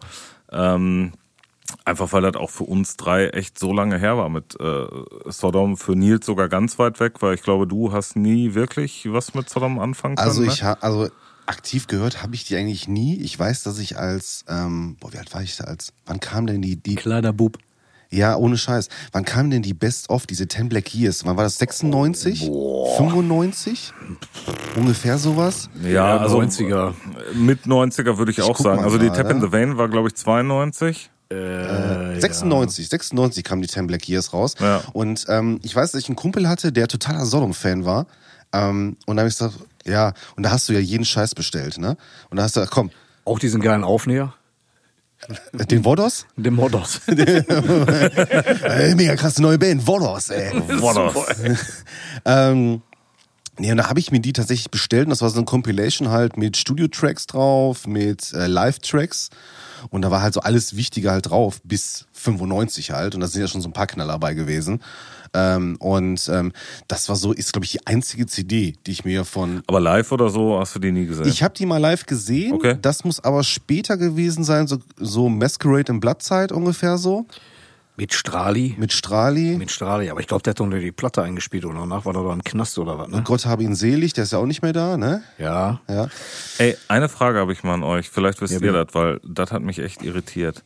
Ähm, 0.51 1.13
einfach 1.83 2.11
weil 2.13 2.21
das 2.21 2.35
auch 2.35 2.49
für 2.49 2.65
uns 2.65 2.97
drei 2.97 3.27
echt 3.29 3.57
so 3.57 3.73
lange 3.73 3.97
her 3.97 4.17
war 4.17 4.29
mit 4.29 4.59
äh, 4.59 4.85
Sodom. 5.25 5.77
Für 5.77 5.95
Nils 5.95 6.25
sogar 6.25 6.49
ganz 6.49 6.77
weit 6.77 6.99
weg, 6.99 7.21
weil 7.21 7.35
ich 7.35 7.41
glaube, 7.41 7.67
du 7.67 7.91
hast 7.91 8.15
nie 8.15 8.53
wirklich 8.53 9.11
was 9.11 9.33
mit 9.33 9.49
Sodom 9.49 9.79
anfangen 9.79 10.15
können. 10.15 10.27
Also 10.27 10.41
ne? 10.41 10.47
ich 10.47 10.63
ha 10.63 10.77
also 10.81 11.09
aktiv 11.47 11.87
gehört 11.87 12.21
habe 12.21 12.35
ich 12.35 12.45
die 12.45 12.55
eigentlich 12.55 12.87
nie. 12.87 13.17
Ich 13.17 13.37
weiß, 13.37 13.63
dass 13.63 13.79
ich 13.79 13.97
als, 13.97 14.45
ähm, 14.49 14.97
boah, 14.99 15.13
wie 15.13 15.17
alt 15.17 15.33
war 15.33 15.41
ich 15.41 15.57
da 15.57 15.65
als, 15.65 15.93
wann 16.05 16.19
kam 16.19 16.47
denn 16.47 16.61
die, 16.61 16.75
die, 16.77 16.95
Kleiner 16.95 17.33
Bub. 17.33 17.57
ja, 18.09 18.35
ohne 18.35 18.57
Scheiß, 18.57 18.89
wann 19.11 19.25
kam 19.25 19.49
denn 19.49 19.61
die 19.61 19.73
Best 19.73 20.09
of, 20.09 20.25
diese 20.25 20.47
10 20.47 20.69
Black 20.69 20.93
Years? 20.93 21.25
Wann 21.25 21.37
war 21.37 21.43
das, 21.43 21.57
96? 21.57 22.39
95? 22.97 23.93
Ungefähr 24.75 25.17
sowas? 25.17 25.69
ja, 25.83 26.17
also 26.17 26.39
90er. 26.39 26.93
mit 27.33 27.63
90er 27.65 28.17
würde 28.17 28.31
ich, 28.31 28.41
auch 28.41 28.55
guck 28.55 28.65
sagen. 28.65 28.83
Also 28.83 28.97
die. 28.97 29.09
Tap 29.09 29.29
in 29.29 29.41
the 29.41 29.51
Vein 29.51 29.77
war, 29.77 29.89
glaube 29.89 30.07
ich, 30.09 30.15
92. 30.15 31.09
Äh, 31.29 32.19
96, 32.19 32.87
96 32.87 33.43
kam 33.43 33.61
die 33.61 33.67
10 33.67 33.87
Black 33.87 34.07
Years 34.07 34.33
raus. 34.33 34.55
Ja. 34.59 34.83
Und 34.93 35.25
ähm, 35.27 35.59
ich 35.63 35.75
weiß, 35.75 35.91
dass 35.91 36.01
ich 36.01 36.07
einen 36.07 36.15
Kumpel 36.15 36.47
hatte, 36.47 36.71
der 36.71 36.87
totaler 36.87 37.25
Sodom-Fan 37.25 37.83
war. 37.85 38.05
Ähm, 38.53 38.97
und 39.05 39.15
da 39.15 39.21
habe 39.21 39.29
ich 39.29 39.35
gesagt, 39.35 39.55
ja, 39.87 40.13
und 40.35 40.43
da 40.43 40.51
hast 40.51 40.67
du 40.69 40.73
ja 40.73 40.79
jeden 40.79 41.05
Scheiß 41.05 41.35
bestellt, 41.35 41.77
ne? 41.77 41.97
Und 42.29 42.37
da 42.37 42.43
hast 42.43 42.55
du 42.55 42.59
gesagt, 42.61 42.73
komm, 42.73 42.91
Auch 43.25 43.39
diesen 43.39 43.61
geilen 43.61 43.83
Aufnäher. 43.83 44.33
den 45.53 45.83
Vodos? 45.85 46.25
Den 46.35 46.53
Moddos. 46.55 47.01
Ey, 47.07 48.95
mega 48.95 49.15
krasse 49.15 49.41
neue 49.41 49.57
Band, 49.57 49.85
Vodos, 49.87 50.29
ey. 50.29 50.51
Vodos. 50.81 51.15
Ähm, 52.25 52.81
nee, 53.57 53.71
und 53.71 53.77
da 53.77 53.89
habe 53.89 53.99
ich 53.99 54.11
mir 54.11 54.19
die 54.19 54.33
tatsächlich 54.33 54.71
bestellt 54.71 55.05
und 55.05 55.11
das 55.11 55.21
war 55.21 55.29
so 55.29 55.37
eine 55.37 55.45
Compilation 55.45 56.09
halt 56.09 56.37
mit 56.37 56.57
Studio-Tracks 56.57 57.27
drauf, 57.27 57.85
mit 57.87 58.33
äh, 58.33 58.47
Live-Tracks 58.47 59.29
und 59.89 60.01
da 60.01 60.09
war 60.11 60.21
halt 60.21 60.33
so 60.33 60.39
alles 60.41 60.75
Wichtige 60.75 61.11
halt 61.11 61.29
drauf, 61.29 61.59
bis 61.63 62.05
95 62.13 62.91
halt 62.91 63.13
und 63.15 63.21
da 63.21 63.27
sind 63.27 63.41
ja 63.41 63.47
schon 63.47 63.61
so 63.61 63.69
ein 63.69 63.73
paar 63.73 63.87
Knaller 63.87 64.13
dabei 64.13 64.33
gewesen. 64.33 64.81
Ähm, 65.35 65.75
und 65.79 66.29
ähm, 66.31 66.53
das 66.87 67.09
war 67.09 67.15
so, 67.17 67.33
ist 67.33 67.51
glaube 67.53 67.65
ich 67.65 67.71
die 67.73 67.85
einzige 67.85 68.25
CD, 68.25 68.75
die 68.87 68.91
ich 68.91 69.03
mir 69.03 69.25
von... 69.25 69.61
Aber 69.67 69.81
live 69.81 70.11
oder 70.13 70.29
so 70.29 70.57
hast 70.59 70.73
du 70.75 70.79
die 70.79 70.91
nie 70.93 71.05
gesehen? 71.05 71.27
Ich 71.27 71.43
habe 71.43 71.53
die 71.53 71.65
mal 71.65 71.77
live 71.77 72.05
gesehen, 72.05 72.53
Okay. 72.53 72.77
das 72.81 73.03
muss 73.03 73.21
aber 73.23 73.43
später 73.43 73.97
gewesen 73.97 74.43
sein, 74.45 74.67
so, 74.67 74.77
so 74.97 75.27
Masquerade 75.29 75.91
in 75.91 75.99
Blattzeit 75.99 76.51
ungefähr 76.51 76.97
so. 76.97 77.25
Mit 77.97 78.13
Strali? 78.13 78.75
Mit 78.77 78.91
Strali. 78.91 79.55
Mit 79.57 79.71
Strali, 79.71 80.09
aber 80.09 80.19
ich 80.19 80.27
glaube, 80.27 80.43
der 80.43 80.51
hat 80.51 80.59
doch 80.59 80.65
nur 80.67 80.79
die 80.79 80.91
Platte 80.91 81.23
eingespielt 81.23 81.63
und 81.63 81.75
danach 81.75 82.03
war 82.05 82.13
er 82.13 82.23
da 82.25 82.33
im 82.33 82.43
Knast 82.43 82.77
oder 82.77 82.97
was, 82.99 83.07
ne? 83.07 83.21
Gott 83.23 83.45
habe 83.45 83.63
ihn 83.63 83.73
selig, 83.73 84.11
der 84.11 84.25
ist 84.25 84.33
ja 84.33 84.39
auch 84.39 84.45
nicht 84.45 84.61
mehr 84.61 84.73
da, 84.73 84.97
ne? 84.97 85.23
Ja. 85.37 85.79
Ja. 85.89 86.09
Ey, 86.57 86.75
eine 86.89 87.07
Frage 87.07 87.39
habe 87.39 87.53
ich 87.53 87.63
mal 87.63 87.73
an 87.75 87.83
euch. 87.83 88.09
Vielleicht 88.09 88.41
wisst 88.41 88.53
Ja, 88.53 88.59
ihr 88.59 88.73
das, 88.73 88.87
weil 88.93 89.21
das 89.25 89.53
hat 89.53 89.61
mich 89.61 89.79
echt 89.79 90.01
irritiert. 90.03 90.61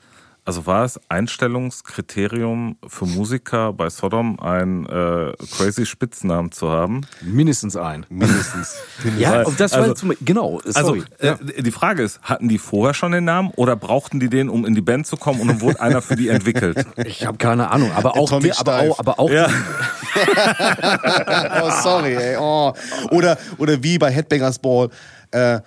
Also 0.50 0.66
war 0.66 0.84
es 0.84 1.00
Einstellungskriterium 1.10 2.78
für 2.88 3.06
Musiker 3.06 3.72
bei 3.72 3.88
Sodom, 3.92 4.40
einen 4.40 4.88
äh, 4.88 5.32
crazy 5.56 5.86
Spitznamen 5.86 6.52
zu 6.52 6.72
haben? 6.72 7.02
Mindestens 7.22 7.76
ein. 7.76 8.08
Mindestens. 8.10 8.76
Ja, 9.20 9.44
und 9.44 9.60
das 9.60 9.74
war 9.74 9.82
also- 9.82 9.94
zum, 9.94 10.14
genau, 10.22 10.60
Also 10.66 10.88
sorry. 10.88 11.04
ja. 11.22 11.38
äh, 11.56 11.62
die 11.62 11.70
Frage 11.70 12.02
ist, 12.02 12.20
hatten 12.24 12.50
die 12.50 12.58
vorher 12.58 12.96
schon 12.96 13.12
den 13.12 13.26
Namen 13.26 13.52
oder 13.58 13.76
brauchten 13.76 14.20
die 14.20 14.28
den, 14.28 14.50
um 14.50 14.66
in 14.66 14.74
die 14.74 14.82
Band 14.82 15.06
zu 15.06 15.18
kommen 15.18 15.40
und 15.40 15.50
dann 15.50 15.62
wurde 15.62 15.80
einer 15.82 16.02
für 16.02 16.16
die 16.16 16.30
entwickelt? 16.30 16.84
Ich 17.06 17.28
habe 17.28 17.38
keine 17.38 17.70
Ahnung, 17.70 17.92
aber 17.96 18.18
auch, 18.18 18.40
die, 18.40 18.52
aber 18.52 18.80
auch, 18.80 18.98
aber 18.98 19.20
auch 19.20 19.30
Ja. 19.30 19.48
oh, 21.62 21.70
sorry, 21.84 22.16
ey. 22.16 22.38
Oh. 22.40 22.74
Oder, 23.12 23.38
oder 23.60 23.84
wie 23.84 24.00
bei 24.00 24.10
Headbangers 24.10 24.58
Ball, 24.58 24.90
äh, 25.30 25.60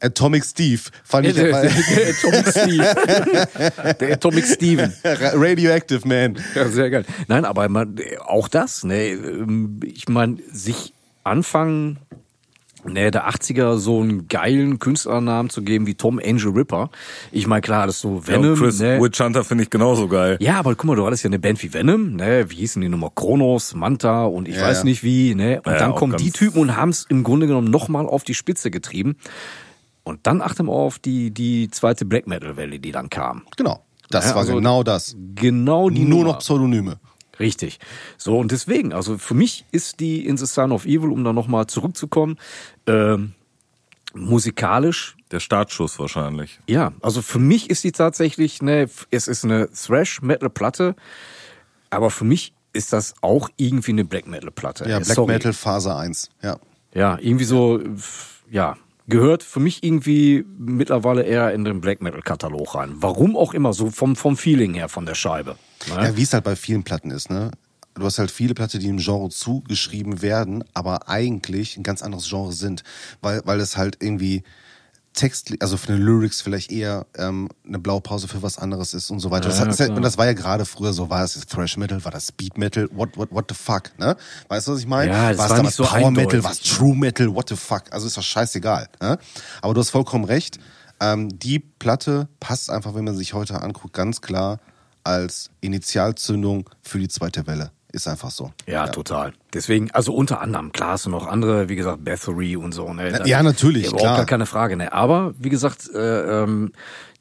Atomic 0.00 0.44
Steve. 0.44 0.80
Fand 1.04 1.26
ich 1.26 1.34
der, 1.36 1.48
immer, 1.48 1.62
der, 1.62 1.70
der 1.70 2.08
Atomic 2.10 2.48
Steve. 2.48 3.96
Der 4.00 4.12
Atomic 4.14 4.44
Steven. 4.46 4.92
Radioactive 5.04 6.06
Man. 6.06 6.36
Ja, 6.54 6.68
sehr 6.68 6.90
geil. 6.90 7.04
Nein, 7.28 7.44
aber 7.44 7.68
man, 7.68 7.96
auch 8.24 8.48
das, 8.48 8.84
ne, 8.84 9.08
ähm, 9.10 9.80
ich 9.84 10.08
meine, 10.08 10.36
sich 10.52 10.92
anfangen, 11.24 11.98
ne, 12.84 13.10
der 13.10 13.28
80er 13.28 13.76
so 13.78 14.00
einen 14.00 14.28
geilen 14.28 14.78
Künstlernamen 14.78 15.50
zu 15.50 15.62
geben 15.62 15.86
wie 15.86 15.94
Tom 15.94 16.20
Angel 16.24 16.50
Ripper. 16.52 16.90
Ich 17.32 17.46
meine, 17.46 17.62
klar, 17.62 17.86
das 17.86 17.96
ist 17.96 18.02
so 18.02 18.22
Ja, 18.26 18.34
Venom, 18.34 18.52
und 18.52 18.58
Chris 18.58 18.80
ne? 18.80 19.00
Witch 19.00 19.20
Hunter 19.20 19.44
finde 19.44 19.64
ich 19.64 19.70
genauso 19.70 20.08
geil. 20.08 20.36
Ja, 20.40 20.58
aber 20.58 20.74
guck 20.74 20.84
mal, 20.84 20.96
du 20.96 21.04
hattest 21.06 21.24
ja 21.24 21.28
eine 21.28 21.38
Band 21.38 21.62
wie 21.62 21.72
Venom, 21.72 22.14
ne? 22.16 22.46
Wie 22.50 22.56
hießen 22.56 22.80
die 22.82 22.88
nochmal? 22.88 23.10
Kronos, 23.14 23.74
Manta 23.74 24.24
und 24.24 24.46
ich 24.48 24.56
Ja, 24.56 24.62
weiß 24.62 24.78
ja. 24.78 24.84
nicht 24.84 25.02
wie, 25.02 25.34
ne? 25.34 25.60
Und 25.64 25.72
Ja, 25.72 25.78
dann 25.78 25.94
kommen 25.94 26.16
die 26.16 26.30
Typen 26.30 26.60
und 26.60 26.76
haben 26.76 26.90
es 26.90 27.06
im 27.08 27.24
Grunde 27.24 27.46
genommen 27.46 27.70
nochmal 27.70 28.06
auf 28.06 28.24
die 28.24 28.34
Spitze 28.34 28.70
getrieben. 28.70 29.16
Und 30.06 30.24
dann 30.28 30.40
achte 30.40 30.62
mal 30.62 30.72
auf 30.72 31.00
die, 31.00 31.32
die 31.32 31.68
zweite 31.68 32.04
Black 32.04 32.28
Metal 32.28 32.56
Welle, 32.56 32.78
die 32.78 32.92
dann 32.92 33.10
kam. 33.10 33.42
Genau. 33.56 33.84
Das 34.08 34.26
Ja, 34.26 34.30
war 34.30 34.36
also- 34.42 34.54
genau 34.54 34.84
das. 34.84 35.16
Genau 35.34 35.90
die 35.90 36.04
Nur 36.04 36.20
Nummer. 36.20 36.32
noch 36.34 36.38
Pseudonyme. 36.38 37.00
Richtig. 37.40 37.80
So, 38.16 38.38
und 38.38 38.52
deswegen, 38.52 38.92
also 38.92 39.18
für 39.18 39.34
mich 39.34 39.64
ist 39.72 39.98
die 39.98 40.24
In 40.24 40.36
the 40.36 40.46
Sign 40.46 40.70
of 40.70 40.84
Evil, 40.86 41.10
um 41.10 41.24
da 41.24 41.32
nochmal 41.32 41.66
zurückzukommen, 41.66 42.38
ähm, 42.86 43.34
musikalisch, 44.14 45.16
Der 45.30 45.40
Startschuss 45.40 45.98
wahrscheinlich. 45.98 46.60
ja, 46.68 46.92
also 47.02 47.20
für 47.20 47.38
mich 47.40 47.68
ist 47.68 47.84
die 47.84 47.92
tatsächlich, 47.92 48.62
ne, 48.62 48.88
es 49.10 49.28
ist 49.28 49.44
eine 49.44 49.68
Thrash-Metal-Platte, 49.70 50.94
aber 51.90 52.10
für 52.10 52.24
mich 52.24 52.54
ist 52.72 52.92
das 52.92 53.14
auch 53.22 53.48
irgendwie 53.56 53.90
eine 53.92 54.04
Black-Metal-Platte. 54.04 54.84
Ja, 54.88 54.98
Äh, 54.98 55.00
Black 55.00 55.14
sorry. 55.16 55.32
Metal 55.32 55.52
Phase 55.52 55.94
1. 55.94 56.30
Ja. 56.42 56.58
Ja, 56.94 57.18
irgendwie 57.20 57.44
so, 57.44 57.80
ja, 58.50 58.76
gehört 59.08 59.42
für 59.42 59.60
mich 59.60 59.82
irgendwie 59.82 60.44
mittlerweile 60.58 61.22
eher 61.22 61.52
in 61.52 61.64
den 61.64 61.80
Black 61.80 62.02
Metal-Katalog 62.02 62.74
rein. 62.74 62.94
Warum 62.96 63.36
auch 63.36 63.54
immer, 63.54 63.72
so 63.72 63.90
vom, 63.90 64.16
vom 64.16 64.36
Feeling 64.36 64.74
her 64.74 64.88
von 64.88 65.06
der 65.06 65.14
Scheibe. 65.14 65.56
Ne? 65.88 66.04
Ja, 66.04 66.16
wie 66.16 66.22
es 66.22 66.32
halt 66.32 66.44
bei 66.44 66.56
vielen 66.56 66.82
Platten 66.82 67.10
ist, 67.10 67.30
ne? 67.30 67.50
Du 67.94 68.04
hast 68.04 68.18
halt 68.18 68.30
viele 68.30 68.52
Platten, 68.52 68.78
die 68.78 68.88
im 68.88 68.98
Genre 68.98 69.30
zugeschrieben 69.30 70.20
werden, 70.20 70.64
aber 70.74 71.08
eigentlich 71.08 71.78
ein 71.78 71.82
ganz 71.82 72.02
anderes 72.02 72.28
Genre 72.28 72.52
sind, 72.52 72.82
weil, 73.22 73.40
weil 73.46 73.58
es 73.58 73.78
halt 73.78 73.96
irgendwie 74.00 74.42
Text, 75.16 75.52
also 75.60 75.76
für 75.76 75.88
den 75.88 76.02
Lyrics 76.02 76.40
vielleicht 76.42 76.70
eher 76.70 77.06
ähm, 77.16 77.48
eine 77.66 77.80
Blaupause 77.80 78.28
für 78.28 78.42
was 78.42 78.58
anderes 78.58 78.94
ist 78.94 79.10
und 79.10 79.18
so 79.18 79.32
weiter. 79.32 79.48
das, 79.48 79.56
Ja, 79.56 79.62
hat, 79.62 79.68
das, 79.70 79.80
hat- 79.80 79.86
klar. 79.86 79.96
und 79.96 80.02
das 80.04 80.16
war 80.18 80.26
ja 80.26 80.34
gerade 80.34 80.64
früher 80.64 80.92
so, 80.92 81.10
war 81.10 81.22
das 81.22 81.34
Thrash 81.46 81.76
Metal, 81.76 82.04
war 82.04 82.12
das 82.12 82.28
Speed 82.28 82.56
Metal, 82.58 82.88
what, 82.92 83.16
what, 83.16 83.32
what 83.32 83.46
the 83.48 83.54
fuck, 83.56 83.90
ne? 83.98 84.16
Weißt 84.48 84.68
du, 84.68 84.72
was 84.72 84.78
ich 84.80 84.86
meine? 84.86 85.10
Ja, 85.10 85.30
das 85.30 85.38
war 85.38 85.46
es 85.46 85.50
war 85.50 85.56
damals 85.56 85.78
nicht 85.78 85.88
so 85.90 85.96
Power 85.98 86.10
Metal, 86.12 86.44
war 86.44 86.52
es? 86.52 86.60
True 86.60 86.94
Metal, 86.94 87.34
what 87.34 87.48
the 87.48 87.56
fuck? 87.56 87.84
Also 87.90 88.06
ist 88.06 88.16
doch 88.16 88.22
scheißegal, 88.22 88.88
ne? 89.00 89.18
Aber 89.62 89.74
du 89.74 89.80
hast 89.80 89.90
vollkommen 89.90 90.24
recht. 90.24 90.58
Ähm, 91.00 91.28
die 91.38 91.58
Platte 91.58 92.28
passt 92.40 92.70
einfach, 92.70 92.94
wenn 92.94 93.04
man 93.04 93.16
sich 93.16 93.34
heute 93.34 93.60
anguckt, 93.60 93.92
ganz 93.94 94.20
klar 94.20 94.60
als 95.04 95.50
Initialzündung 95.60 96.68
für 96.82 96.98
die 96.98 97.08
zweite 97.08 97.46
Welle. 97.46 97.70
Ist 97.96 98.06
einfach 98.08 98.30
so. 98.30 98.52
Ja, 98.66 98.88
total. 98.88 99.32
Deswegen, 99.54 99.90
also 99.92 100.12
unter 100.12 100.42
anderem, 100.42 100.70
klar 100.70 100.90
hast 100.90 101.06
du 101.06 101.10
noch 101.10 101.26
andere, 101.26 101.70
wie 101.70 101.76
gesagt, 101.76 102.04
Bathory 102.04 102.54
und 102.54 102.72
so. 102.72 102.92
Ne? 102.92 103.10
Da- 103.10 103.24
Ja, 103.24 103.42
natürlich, 103.42 103.84
Überhaupt 103.86 104.02
klar. 104.02 104.16
gar 104.18 104.26
keine 104.26 104.44
Frage. 104.44 104.76
Ne? 104.76 104.92
Aber 104.92 105.32
wie 105.38 105.48
gesagt, 105.48 105.88
äh, 105.94 106.42
ähm, 106.42 106.72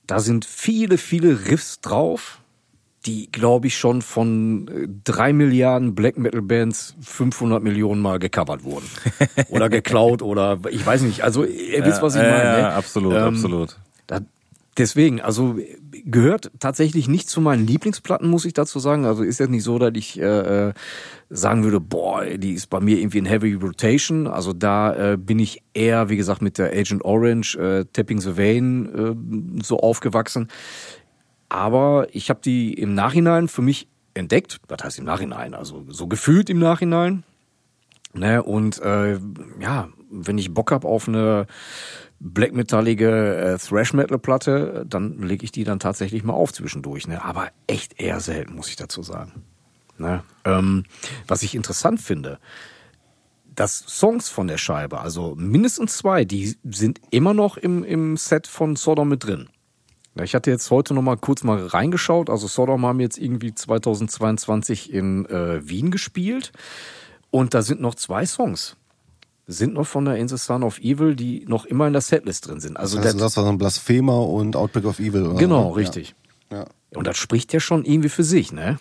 da 0.05 0.19
sind 0.19 0.43
viele, 0.43 0.97
viele 0.97 1.47
Riffs 1.49 1.79
drauf, 1.79 2.39
die, 3.05 3.31
glaube 3.31 3.67
ich, 3.67 3.77
schon 3.77 4.01
von 4.01 4.67
äh, 4.67 4.87
drei 5.05 5.31
Milliarden 5.31 5.95
Black 5.95 6.17
Metal 6.17 6.41
Bands 6.41 6.95
500 7.01 7.63
Millionen 7.63 8.01
Mal 8.01 8.19
gecovert 8.19 8.65
wurden. 8.65 8.89
oder 9.47 9.69
geklaut 9.69 10.21
oder 10.21 10.59
ich 10.69 10.85
weiß 10.85 11.03
nicht. 11.03 11.21
Also, 11.23 11.45
ihr 11.45 11.85
wisst, 11.85 12.01
was 12.01 12.15
ich 12.15 12.21
Ja, 12.21 12.27
meine. 12.29 12.43
ja, 12.43 12.51
ne? 12.55 12.59
ja, 12.63 12.75
absolut, 12.75 13.13
absolut. 13.15 13.77
Da, 14.07 14.19
deswegen, 14.77 15.21
also 15.21 15.57
gehört 16.05 16.51
tatsächlich 16.59 17.07
nicht 17.07 17.29
zu 17.29 17.41
meinen 17.41 17.65
Lieblingsplatten, 17.65 18.29
muss 18.29 18.45
ich 18.45 18.53
dazu 18.53 18.79
sagen. 18.79 19.05
Also 19.05 19.23
ist 19.23 19.39
jetzt 19.39 19.49
nicht 19.49 19.63
so, 19.63 19.79
dass 19.79 19.93
ich 19.95 20.19
äh, 20.19 20.69
äh, 20.69 20.73
sagen 21.29 21.63
würde, 21.63 21.79
boah, 21.79 22.25
die 22.25 22.53
ist 22.53 22.67
bei 22.67 22.79
mir 22.79 22.99
irgendwie 22.99 23.17
in 23.17 23.25
Heavy 23.25 23.53
Rotation. 23.53 24.27
Also 24.27 24.53
da 24.53 25.13
äh, 25.13 25.17
bin 25.17 25.39
ich 25.39 25.63
eher, 25.73 26.09
wie 26.09 26.17
gesagt, 26.17 26.41
mit 26.41 26.57
der 26.57 26.71
Agent 26.71 27.03
Orange, 27.03 27.55
äh, 27.57 27.85
Tapping 27.91 28.21
the 28.21 28.37
Vein 28.37 29.59
äh, 29.59 29.63
so 29.63 29.79
aufgewachsen. 29.79 30.49
Aber 31.49 32.07
ich 32.11 32.29
habe 32.29 32.41
die 32.43 32.73
im 32.73 32.93
Nachhinein 32.93 33.47
für 33.47 33.61
mich 33.61 33.87
entdeckt. 34.13 34.59
Was 34.67 34.83
heißt 34.83 34.99
im 34.99 35.05
Nachhinein? 35.05 35.53
Also 35.53 35.85
so 35.89 36.07
gefühlt 36.07 36.49
im 36.49 36.59
Nachhinein. 36.59 37.23
Ne, 38.13 38.41
und 38.41 38.81
äh, 38.81 39.19
ja, 39.59 39.89
wenn 40.09 40.37
ich 40.37 40.53
Bock 40.53 40.71
hab 40.71 40.85
auf 40.85 41.09
eine 41.09 41.47
black 42.19 42.53
metallige 42.53 43.35
äh, 43.35 43.57
Thrash 43.57 43.93
Metal 43.93 44.17
Platte, 44.19 44.85
dann 44.87 45.21
lege 45.21 45.43
ich 45.43 45.51
die 45.51 45.63
dann 45.63 45.79
tatsächlich 45.79 46.23
mal 46.23 46.33
auf 46.33 46.53
zwischendurch. 46.53 47.07
Ne? 47.07 47.23
Aber 47.23 47.49
echt 47.67 47.99
eher 47.99 48.19
selten, 48.19 48.55
muss 48.55 48.69
ich 48.69 48.75
dazu 48.75 49.03
sagen. 49.03 49.43
Ne? 49.97 50.23
Ähm, 50.43 50.83
was 51.27 51.43
ich 51.43 51.55
interessant 51.55 52.01
finde, 52.01 52.39
dass 53.53 53.79
Songs 53.79 54.29
von 54.29 54.47
der 54.47 54.57
Scheibe, 54.57 54.99
also 54.99 55.35
mindestens 55.37 55.97
zwei, 55.97 56.25
die 56.25 56.57
sind 56.63 56.99
immer 57.11 57.33
noch 57.33 57.57
im, 57.57 57.83
im 57.83 58.17
Set 58.17 58.47
von 58.47 58.75
Sodom 58.75 59.09
mit 59.09 59.23
drin. 59.23 59.49
Ich 60.23 60.33
hatte 60.33 60.49
jetzt 60.49 60.71
heute 60.71 60.93
noch 60.93 61.01
mal 61.01 61.17
kurz 61.17 61.43
mal 61.43 61.65
reingeschaut. 61.65 62.29
Also 62.29 62.47
Sodom 62.47 62.85
haben 62.85 63.01
jetzt 63.01 63.17
irgendwie 63.17 63.53
2022 63.53 64.93
in 64.93 65.25
äh, 65.25 65.67
Wien 65.67 65.91
gespielt. 65.91 66.53
Und 67.31 67.53
da 67.53 67.61
sind 67.61 67.81
noch 67.81 67.95
zwei 67.95 68.25
Songs. 68.25 68.77
Sind 69.47 69.73
noch 69.75 69.85
von 69.85 70.05
der 70.05 70.15
In 70.15 70.27
the 70.27 70.37
Son 70.37 70.63
of 70.63 70.79
Evil, 70.79 71.15
die 71.15 71.45
noch 71.47 71.65
immer 71.65 71.85
in 71.87 71.93
der 71.93 72.01
Setlist 72.01 72.47
drin 72.47 72.59
sind. 72.59 72.77
Also 72.77 72.99
das, 72.99 73.15
das 73.15 73.37
war 73.37 73.43
so 73.43 73.49
ein 73.49 73.57
Blasphemer 73.59 74.27
und 74.27 74.55
Outbreak 74.55 74.85
of 74.85 74.99
Evil. 74.99 75.27
Oder? 75.27 75.37
genau, 75.37 75.69
Ja. 75.69 75.75
richtig. 75.75 76.15
Ja. 76.51 76.65
Und 76.95 77.05
das 77.07 77.17
spricht 77.17 77.53
ja 77.53 77.59
schon 77.59 77.85
irgendwie 77.85 78.09
für 78.09 78.23
sich, 78.23 78.51
ne? 78.51 78.77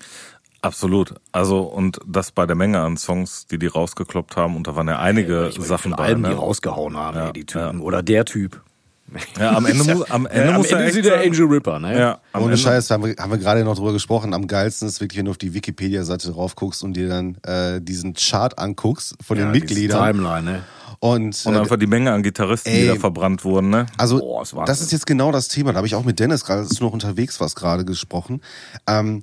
Absolut. 0.63 1.15
Also 1.33 1.61
und 1.61 1.99
das 2.07 2.31
bei 2.33 2.47
der 2.47 2.57
Menge 2.57 2.81
an 2.81 2.97
Songs, 2.97 3.47
die 3.47 3.59
die 3.59 3.67
rausgekloppt 3.67 4.37
haben, 4.37 4.57
und 4.57 4.67
da 4.67 4.75
waren 4.77 4.89
ja 4.89 4.99
einige 4.99 5.49
Ich 5.49 5.59
meine, 5.59 5.69
Sachen 5.69 5.93
bei. 5.93 6.05
Alben, 6.05 6.23
ne? 6.23 6.29
die 6.31 6.35
rausgehauen 6.35 6.97
haben, 6.97 7.17
Ja, 7.19 7.27
ey, 7.27 7.33
die 7.35 7.45
Typen. 7.45 7.81
Oder 7.81 8.03
der 8.03 8.25
Typ. 8.25 8.63
Ja, 9.39 9.57
am 9.57 9.67
Ende 9.67 9.85
muss, 9.85 10.11
am 10.11 10.27
Ende 10.27 10.49
Am 10.49 10.57
muss 10.57 10.71
er 10.71 10.81
Ende 10.81 10.99
ist 10.99 11.05
der 11.05 11.21
Angel 11.21 11.45
Ripper, 11.47 11.79
ne? 11.79 11.99
Ja, 11.99 12.21
am 12.33 12.43
Ohne 12.43 12.53
Ende, 12.53 12.63
Scheiß, 12.63 12.91
haben 12.91 13.05
wir, 13.05 13.15
haben 13.19 13.31
wir 13.31 13.39
gerade 13.39 13.63
noch 13.65 13.77
drüber 13.77 13.93
gesprochen. 13.93 14.33
Am 14.35 14.47
geilsten 14.47 14.89
ist 14.89 15.01
wirklich, 15.01 15.19
wenn 15.19 15.27
du 15.27 15.31
auf 15.31 15.39
die 15.39 15.55
Wikipedia-Seite 15.55 16.33
drauf 16.33 16.57
guckst 16.57 16.83
und 16.83 16.95
dir 16.95 17.09
dann 17.09 17.37
äh, 17.43 17.81
diesen 17.81 18.15
Chart 18.15 18.59
anguckst 18.59 19.15
von 19.25 19.37
den 19.37 19.47
Ja, 19.47 19.53
diese 19.53 19.65
Mitgliedern. 19.67 20.13
Timeline, 20.13 20.43
ne? 20.43 20.63
Und, 21.01 21.45
Und 21.45 21.55
äh, 21.55 21.59
einfach 21.59 21.77
die 21.77 21.87
Menge 21.87 22.13
an 22.13 22.23
Gitarristen, 22.23 22.71
die 22.73 22.79
Ey. 22.81 22.87
da 22.89 22.95
verbrannt 22.97 23.45
wurden, 23.45 23.69
ne? 23.69 23.87
Also, 23.99 24.19
Boah, 24.21 24.43
ist 24.43 24.55
Wahnsinn. 24.55 24.67
das 24.67 24.81
ist 24.81 24.91
jetzt 24.91 25.07
genau 25.07 25.33
das 25.33 25.49
Thema. 25.49 25.73
Da 25.73 25.77
habe 25.77 25.87
ich 25.87 25.95
auch 25.95 26.05
mit 26.05 26.19
Dennis 26.19 26.45
gerade, 26.45 26.61
als 26.61 26.71
du 26.71 26.85
noch 26.85 26.93
unterwegs 26.93 27.39
warst, 27.41 27.57
gerade 27.57 27.85
gesprochen. 27.85 28.41
Ähm, 28.87 29.23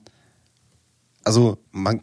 also, 1.24 1.58
man, 1.72 2.00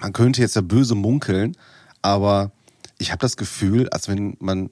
man 0.00 0.12
könnte 0.14 0.40
jetzt 0.40 0.56
ja 0.56 0.62
böse 0.62 0.94
munkeln, 0.94 1.56
aber 2.02 2.50
ich 2.98 3.10
habe 3.10 3.20
das 3.20 3.36
Gefühl, 3.36 3.88
als 3.90 4.08
wenn 4.08 4.36
man, 4.40 4.70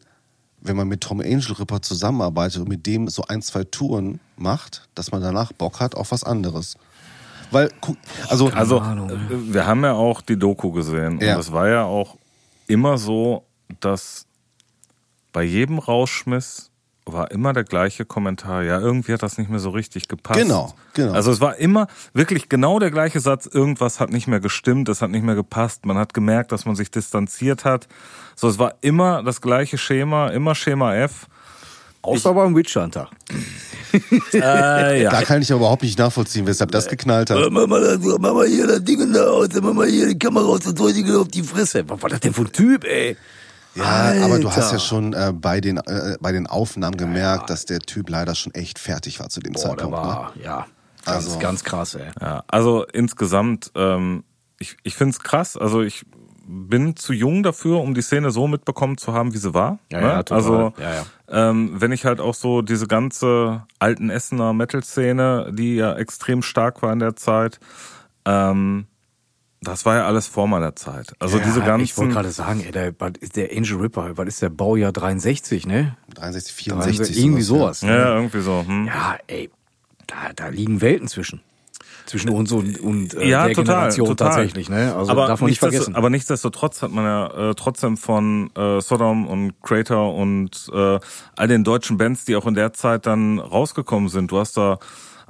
wenn 0.62 0.76
man 0.76 0.88
mit 0.88 1.00
Tom 1.00 1.20
Angel 1.20 1.52
Ripper 1.52 1.82
zusammenarbeitet 1.82 2.60
und 2.60 2.68
mit 2.68 2.86
dem 2.86 3.08
so 3.08 3.24
ein, 3.28 3.42
zwei 3.42 3.64
Touren 3.64 4.20
macht, 4.36 4.88
dass 4.94 5.12
man 5.12 5.20
danach 5.20 5.52
Bock 5.52 5.80
hat 5.80 5.94
auf 5.94 6.12
was 6.12 6.24
anderes. 6.24 6.76
Weil, 7.50 7.70
also, 8.28 8.48
Also, 8.48 8.78
äh, 8.78 9.52
wir 9.52 9.66
haben 9.66 9.84
ja 9.84 9.92
auch 9.92 10.22
die 10.22 10.38
Doku 10.38 10.72
gesehen. 10.72 11.20
Ja. 11.20 11.34
Und 11.34 11.40
es 11.40 11.52
war 11.52 11.68
ja 11.68 11.84
auch 11.84 12.16
immer 12.66 12.96
so, 12.96 13.44
dass 13.80 14.26
bei 15.32 15.42
jedem 15.42 15.78
Rauschmiss 15.78 16.71
war 17.04 17.30
immer 17.30 17.52
der 17.52 17.64
gleiche 17.64 18.04
Kommentar. 18.04 18.62
Ja, 18.62 18.78
irgendwie 18.78 19.12
hat 19.12 19.22
das 19.22 19.38
nicht 19.38 19.50
mehr 19.50 19.58
so 19.58 19.70
richtig 19.70 20.08
gepasst. 20.08 20.40
Genau, 20.40 20.74
genau. 20.94 21.12
Also 21.12 21.30
es 21.32 21.40
war 21.40 21.56
immer 21.56 21.88
wirklich 22.14 22.48
genau 22.48 22.78
der 22.78 22.90
gleiche 22.90 23.20
Satz. 23.20 23.46
Irgendwas 23.46 24.00
hat 24.00 24.10
nicht 24.10 24.28
mehr 24.28 24.40
gestimmt, 24.40 24.88
es 24.88 25.02
hat 25.02 25.10
nicht 25.10 25.24
mehr 25.24 25.34
gepasst. 25.34 25.84
Man 25.84 25.98
hat 25.98 26.14
gemerkt, 26.14 26.52
dass 26.52 26.64
man 26.64 26.76
sich 26.76 26.90
distanziert 26.90 27.64
hat. 27.64 27.88
So, 28.36 28.48
es 28.48 28.58
war 28.58 28.74
immer 28.80 29.22
das 29.22 29.40
gleiche 29.40 29.78
Schema, 29.78 30.28
immer 30.28 30.54
Schema 30.54 30.94
F. 30.94 31.26
Außer 32.02 32.34
beim 32.34 32.54
Witch 32.56 32.76
Hunter. 32.76 33.08
Äh, 34.32 35.02
ja. 35.02 35.10
Da 35.10 35.20
kann 35.20 35.42
ich 35.42 35.52
aber 35.52 35.60
überhaupt 35.60 35.82
nicht 35.82 35.98
nachvollziehen, 35.98 36.46
weshalb 36.46 36.70
das 36.70 36.88
geknallt 36.88 37.28
hat. 37.28 37.38
Mach 37.50 37.66
mal, 37.66 37.78
das, 37.78 37.98
mach 37.98 38.32
mal 38.32 38.46
hier 38.46 38.66
das 38.66 38.82
Ding 38.82 39.12
da 39.12 39.26
aus, 39.26 39.48
mach 39.60 39.74
mal 39.74 39.86
hier 39.86 40.08
die 40.08 40.18
Kamera 40.18 40.46
aus 40.46 40.66
und 40.66 40.78
so 40.78 40.90
die 40.90 41.04
auf 41.12 41.28
die 41.28 41.42
Fresse. 41.42 41.84
Was 41.86 42.00
war 42.00 42.08
das 42.08 42.20
denn 42.20 42.32
für 42.32 42.40
ein 42.40 42.52
Typ, 42.52 42.84
ey? 42.84 43.18
Ja, 43.74 44.12
aber 44.24 44.38
du 44.38 44.48
hast 44.48 44.58
Alter. 44.58 44.72
ja 44.74 44.78
schon 44.78 45.12
äh, 45.14 45.32
bei, 45.34 45.60
den, 45.60 45.78
äh, 45.78 46.16
bei 46.20 46.32
den 46.32 46.46
Aufnahmen 46.46 46.96
gemerkt, 46.96 47.48
dass 47.50 47.64
der 47.64 47.80
Typ 47.80 48.10
leider 48.10 48.34
schon 48.34 48.52
echt 48.54 48.78
fertig 48.78 49.18
war 49.20 49.28
zu 49.28 49.40
dem 49.40 49.52
Boah, 49.54 49.60
der 49.62 49.68
Zeitpunkt. 49.70 49.96
ne? 49.96 50.02
war, 50.04 50.32
ja, 50.42 50.66
ganz, 51.04 51.16
Also- 51.26 51.38
ganz 51.38 51.64
krass, 51.64 51.94
ey. 51.94 52.06
Ja, 52.20 52.44
also 52.48 52.84
insgesamt, 52.92 53.70
ähm, 53.74 54.24
ich, 54.58 54.76
ich 54.82 54.94
finde 54.94 55.12
es 55.12 55.20
krass. 55.20 55.56
Also 55.56 55.80
ich 55.82 56.04
bin 56.46 56.96
zu 56.96 57.12
jung 57.12 57.42
dafür, 57.42 57.80
um 57.80 57.94
die 57.94 58.02
Szene 58.02 58.30
so 58.30 58.46
mitbekommen 58.48 58.98
zu 58.98 59.12
haben, 59.14 59.32
wie 59.32 59.38
sie 59.38 59.54
war. 59.54 59.78
Ja, 59.90 60.00
ne? 60.00 60.06
ja, 60.08 60.22
total. 60.22 60.36
Also 60.42 60.72
Ja, 60.78 60.94
ja. 60.94 61.04
Ähm, 61.50 61.80
wenn 61.80 61.92
ich 61.92 62.04
halt 62.04 62.20
auch 62.20 62.34
so 62.34 62.60
diese 62.62 62.86
ganze 62.86 63.62
alten 63.78 64.10
Essener 64.10 64.52
Metal-Szene, 64.52 65.50
die 65.56 65.76
ja 65.76 65.94
extrem 65.94 66.42
stark 66.42 66.82
war 66.82 66.92
in 66.92 66.98
der 66.98 67.16
Zeit, 67.16 67.58
ähm, 68.26 68.86
das 69.62 69.86
war 69.86 69.96
ja 69.96 70.06
alles 70.06 70.26
vor 70.26 70.48
meiner 70.48 70.74
Zeit. 70.74 71.12
Also 71.18 71.38
ja, 71.38 71.44
diese 71.44 71.60
Ich 71.60 71.66
wollte 71.66 71.78
ganzen, 71.78 72.10
gerade 72.10 72.30
sagen, 72.30 72.60
ey, 72.64 72.72
der, 72.72 72.94
was 72.98 73.12
ist 73.20 73.36
der 73.36 73.50
Angel 73.56 73.76
Ripper, 73.76 74.16
was 74.16 74.26
ist 74.26 74.42
der 74.42 74.50
Baujahr 74.50 74.92
63, 74.92 75.66
ne? 75.66 75.96
63, 76.14 76.52
64. 76.54 77.18
irgendwie 77.18 77.42
sowas. 77.42 77.80
ja, 77.82 77.88
ne? 77.88 77.96
ja, 77.96 78.14
irgendwie 78.16 78.40
so. 78.40 78.64
Hm. 78.66 78.86
Ja, 78.86 79.16
ey, 79.28 79.50
da, 80.06 80.32
da 80.34 80.48
liegen 80.48 80.80
Welten 80.80 81.08
zwischen. 81.08 81.40
Zwischen 82.06 82.30
uns 82.30 82.50
und, 82.50 82.80
und 82.80 83.14
äh, 83.14 83.28
Ja, 83.28 83.46
der 83.46 83.54
total, 83.54 83.74
Generation 83.74 84.08
total. 84.08 84.28
tatsächlich, 84.30 84.68
ne? 84.68 84.94
Also 84.96 85.12
aber 85.12 85.28
darf 85.28 85.40
man 85.40 85.48
nicht 85.48 85.60
vergessen. 85.60 85.94
Aber 85.94 86.10
nichtsdestotrotz 86.10 86.82
hat 86.82 86.90
man 86.90 87.04
ja 87.04 87.50
äh, 87.50 87.54
trotzdem 87.54 87.96
von 87.96 88.50
äh, 88.56 88.80
Sodom 88.80 89.28
und 89.28 89.62
Crater 89.62 90.10
und 90.12 90.68
äh, 90.74 90.98
all 91.36 91.48
den 91.48 91.62
deutschen 91.62 91.98
Bands, 91.98 92.24
die 92.24 92.34
auch 92.34 92.46
in 92.46 92.54
der 92.54 92.72
Zeit 92.72 93.06
dann 93.06 93.38
rausgekommen 93.38 94.08
sind. 94.08 94.32
Du 94.32 94.38
hast 94.38 94.56
da 94.56 94.80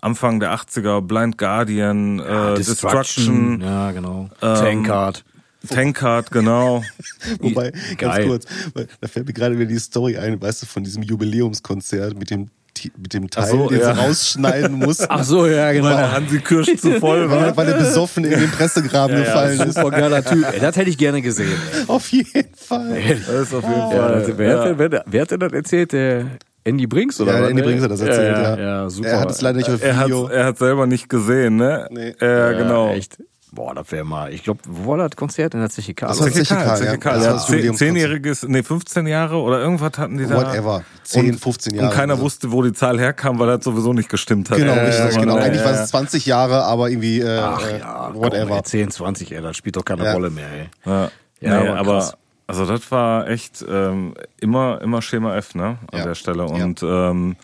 Anfang 0.02 0.40
der 0.40 0.52
80er 0.54 1.00
Blind 1.00 1.38
Guardian, 1.38 2.18
äh, 2.18 2.54
Destruction, 2.56 3.60
Ja, 3.62 3.92
genau. 3.92 4.28
ähm, 4.42 4.54
Tankard. 4.56 5.24
Tankard, 5.68 6.30
genau. 6.32 6.82
Wobei, 7.40 7.70
ganz 7.96 8.16
Geil. 8.16 8.26
kurz, 8.26 8.46
weil 8.74 8.88
da 9.00 9.06
fällt 9.08 9.28
mir 9.28 9.32
gerade 9.32 9.56
wieder 9.56 9.68
die 9.68 9.78
Story 9.78 10.18
ein, 10.18 10.42
weißt 10.42 10.62
du, 10.62 10.66
von 10.66 10.82
diesem 10.82 11.04
Jubiläumskonzert 11.04 12.18
mit 12.18 12.30
dem, 12.30 12.50
mit 12.96 13.14
dem 13.14 13.30
Teil, 13.30 13.46
so, 13.48 13.68
den 13.68 13.78
ja. 13.78 13.94
sie 13.94 14.00
rausschneiden 14.00 14.76
mussten. 14.78 15.06
Ach 15.08 15.22
so, 15.22 15.46
ja, 15.46 15.70
genau. 15.70 15.84
Weil 15.86 15.96
der 15.98 16.12
Hansi 16.12 16.40
Kirsch 16.40 16.76
zu 16.78 16.98
voll 16.98 17.20
weil, 17.30 17.38
war. 17.38 17.46
er- 17.46 17.56
weil 17.56 17.68
er 17.68 17.78
besoffen 17.78 18.24
in 18.24 18.40
den 18.40 18.50
Pressegraben 18.50 19.16
gefallen 19.18 19.60
ist. 19.60 19.74
Super 19.76 19.90
geiler 19.92 20.24
Typ. 20.24 20.44
Ey, 20.52 20.58
das 20.58 20.74
hätte 20.74 20.90
ich 20.90 20.98
gerne 20.98 21.22
gesehen. 21.22 21.52
Ey. 21.78 21.84
Auf 21.86 22.08
jeden 22.10 22.54
Fall. 22.56 23.00
Das 23.24 23.42
ist 23.42 23.54
auf 23.54 23.62
jeden 23.62 23.74
Ja, 23.78 23.88
Fall. 23.90 24.14
also, 24.14 24.36
wer, 24.38 24.58
Hat, 24.58 24.66
denn- 24.66 24.78
wer, 24.90 25.04
wer 25.06 25.22
hat 25.22 25.30
denn 25.30 25.38
das 25.40 25.52
erzählt? 25.52 25.92
Der 25.92 26.26
Andy 26.64 26.86
Brinks 26.86 27.20
oder 27.20 27.34
Ja, 27.36 27.42
was? 27.42 27.50
Andy? 27.50 27.62
Brinks 27.62 27.82
hat 27.82 27.90
das 27.90 28.00
erzählt, 28.00 28.36
ja. 28.36 28.56
ja. 28.56 28.60
Ja, 28.82 28.90
super. 28.90 29.08
Er 29.08 29.20
hat 29.20 29.30
es 29.30 29.40
leider 29.40 29.58
nicht 29.58 29.68
auf 29.70 29.82
Er 29.82 29.96
hat 29.96 30.06
Video. 30.06 30.28
er 30.28 30.44
hat 30.46 30.58
selber 30.58 30.86
nicht 30.86 31.08
gesehen, 31.08 31.56
ne? 31.56 31.88
Nee. 31.90 32.14
Ja, 32.20 32.52
genau. 32.52 32.90
Echt. 32.90 33.18
Boah, 33.54 33.74
das 33.74 33.92
wäre 33.92 34.04
mal. 34.04 34.32
Ich 34.32 34.44
glaube, 34.44 34.60
wo 34.66 34.92
war 34.92 34.96
das 35.06 35.14
Konzert 35.14 35.52
in 35.52 35.60
der 35.60 35.68
Zeche 35.68 35.92
Karl? 35.92 36.08
Das 36.08 36.20
war 36.20 36.30
Zeche 36.30 36.54
ja. 36.54 37.34
Ja, 37.34 37.38
zehnjähriges, 37.74 38.44
nee, 38.48 38.62
15 38.62 39.06
Jahre 39.06 39.36
oder 39.36 39.60
irgendwas 39.60 39.98
hatten 39.98 40.16
die 40.16 40.24
da. 40.26 40.36
Whatever. 40.36 40.82
10, 41.02 41.32
Und- 41.32 41.38
15 41.40 41.74
Jahre. 41.74 41.88
Und 41.88 41.94
keiner 41.94 42.12
Also. 42.14 42.24
wusste, 42.24 42.50
wo 42.50 42.62
die 42.62 42.72
Zahl 42.72 42.98
herkam, 42.98 43.38
weil 43.38 43.48
das 43.48 43.62
sowieso 43.64 43.92
nicht 43.92 44.08
gestimmt 44.08 44.48
hat. 44.50 44.56
Genau, 44.56 44.72
Äh, 44.72 44.86
richtig, 44.86 45.20
genau. 45.20 45.36
äh, 45.36 45.40
Eigentlich 45.42 45.64
war 45.64 45.72
es 45.72 45.90
20 45.90 46.24
Jahre, 46.24 46.62
aber 46.64 46.88
irgendwie 46.88 47.20
äh, 47.20 47.38
Ach 47.38 47.62
äh, 47.66 47.78
ja, 47.80 48.10
komm, 48.14 48.22
whatever. 48.22 48.56
ey, 48.56 48.62
10, 48.62 48.90
20, 48.90 49.32
ey, 49.32 49.42
das 49.42 49.54
spielt 49.54 49.76
doch 49.76 49.84
keine 49.84 50.04
Ja. 50.04 50.12
Rolle 50.14 50.30
mehr, 50.30 50.46
ey. 50.50 50.70
Ja, 50.90 51.10
Ja, 51.40 51.60
nee, 51.62 51.68
aber 51.68 51.78
aber 51.78 51.92
krass. 51.98 52.14
Also 52.52 52.66
das 52.66 52.90
war 52.90 53.28
echt 53.28 53.64
ähm, 53.66 54.12
immer 54.38 54.80
immer 54.82 55.00
Schema 55.00 55.34
F, 55.36 55.54
ne, 55.54 55.78
an 55.90 55.98
Ja. 56.00 56.04
der 56.04 56.14
Stelle 56.14 56.46
Ja. 56.46 56.64
und 56.64 56.82
ähm, 56.82 57.36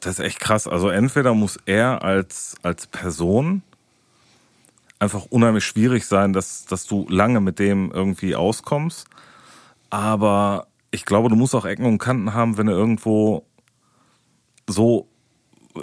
das 0.00 0.18
ist 0.20 0.24
echt 0.24 0.38
krass. 0.40 0.68
Also 0.68 0.88
entweder 0.88 1.34
muss 1.34 1.58
er 1.66 2.04
als 2.04 2.54
als 2.62 2.86
Person 2.86 3.62
einfach 5.00 5.26
unheimlich 5.30 5.64
schwierig 5.64 6.06
sein, 6.06 6.32
dass 6.32 6.64
dass 6.66 6.86
du 6.86 7.06
lange 7.08 7.40
mit 7.40 7.58
dem 7.58 7.90
irgendwie 7.90 8.36
auskommst, 8.36 9.08
aber 9.90 10.68
ich 10.92 11.04
glaube, 11.04 11.28
du 11.28 11.34
musst 11.36 11.54
auch 11.54 11.64
Ecken 11.64 11.84
und 11.84 11.98
Kanten 11.98 12.32
haben, 12.32 12.56
wenn 12.56 12.66
du 12.68 12.72
irgendwo 12.72 13.44
so 14.68 15.08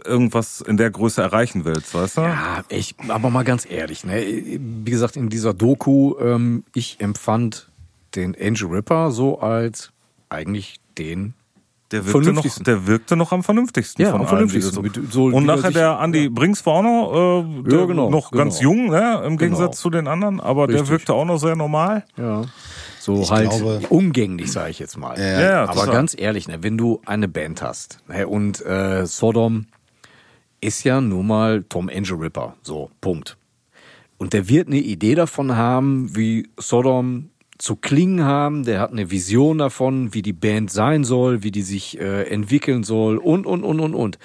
irgendwas 0.05 0.61
in 0.61 0.77
der 0.77 0.89
Größe 0.89 1.21
erreichen 1.21 1.65
willst, 1.65 1.93
weißt 1.93 2.17
du? 2.17 2.21
Ja, 2.21 2.63
ich, 2.69 2.95
aber 3.09 3.29
mal 3.29 3.43
ganz 3.43 3.69
ehrlich, 3.69 4.03
ne? 4.05 4.23
Wie 4.25 4.89
gesagt, 4.89 5.15
in 5.17 5.29
dieser 5.29 5.53
Doku, 5.53 6.15
ähm, 6.19 6.63
ich 6.73 6.99
empfand 6.99 7.69
den 8.15 8.35
Angel 8.39 8.67
Ripper 8.67 9.11
so 9.11 9.39
als 9.39 9.91
eigentlich 10.29 10.79
den 10.97 11.33
Der 11.91 12.05
wirkte, 12.05 12.17
noch, 12.17 12.23
Vernünftigsten. 12.23 12.63
der 12.63 12.87
wirkte 12.87 13.15
noch 13.15 13.31
am 13.31 13.43
vernünftigsten 13.43 14.03
Ja, 14.03 14.11
von 14.11 14.21
am 14.21 14.27
allen, 14.27 14.49
vernünftigsten. 14.49 14.73
so- 14.73 14.81
Mit 14.81 15.11
so, 15.13 15.25
Und 15.25 15.33
er 15.35 15.41
nachher 15.41 15.61
sich- 15.69 15.73
der 15.75 15.99
Andy 15.99 16.29
Brinks 16.29 16.65
war 16.65 16.73
auch 16.75 16.81
noch, 16.83 17.43
äh, 17.59 17.63
der 17.69 17.79
Ja, 17.79 17.85
genau, 17.85 18.09
noch 18.09 18.31
ganz 18.31 18.59
genau. 18.59 18.71
jung, 18.71 18.89
ne, 18.89 19.21
im 19.25 19.37
Gegensatz 19.37 19.77
Genau. 19.77 19.81
zu 19.81 19.89
den 19.91 20.07
anderen, 20.07 20.39
aber 20.39 20.67
der 20.67 20.75
Richtig. 20.77 20.91
wirkte 20.91 21.13
auch 21.13 21.25
noch 21.25 21.37
sehr 21.37 21.55
normal. 21.55 22.03
Ja. 22.17 22.43
So 22.99 23.21
Ich 23.21 23.31
halt 23.31 23.49
glaube- 23.49 23.81
umgänglich, 23.89 24.51
sage 24.51 24.71
ich 24.71 24.79
jetzt 24.79 24.97
mal. 24.97 25.19
Ja, 25.19 25.41
ja, 25.41 25.65
Aber 25.65 25.87
ganz 25.87 26.15
ehrlich, 26.17 26.47
ne, 26.47 26.63
wenn 26.63 26.77
du 26.77 27.01
eine 27.05 27.27
Band 27.27 27.61
hast 27.61 27.99
ne, 28.07 28.27
und 28.27 28.65
äh, 28.65 29.05
Sodom 29.05 29.65
ist 30.61 30.83
ja 30.85 31.01
nun 31.01 31.27
mal 31.27 31.63
Tom 31.67 31.89
Angel 31.93 32.15
Ripper, 32.17 32.55
so 32.61 32.89
Punkt. 33.01 33.37
Und 34.17 34.31
der 34.31 34.47
wird 34.47 34.67
eine 34.67 34.77
Idee 34.77 35.15
davon 35.15 35.57
haben, 35.57 36.15
wie 36.15 36.47
Sodom 36.57 37.29
zu 37.57 37.75
klingen 37.75 38.23
haben. 38.23 38.63
Der 38.65 38.79
hat 38.79 38.91
eine 38.91 39.11
Vision 39.11 39.57
davon, 39.57 40.13
wie 40.13 40.21
die 40.21 40.33
Band 40.33 40.71
sein 40.71 41.03
soll, 41.03 41.43
wie 41.43 41.51
die 41.51 41.61
sich 41.61 41.99
äh, 41.99 42.23
entwickeln 42.23 42.83
soll 42.83 43.17
und 43.17 43.45
und 43.45 43.63
und 43.63 43.79
und 43.79 43.93
und. 43.95 44.19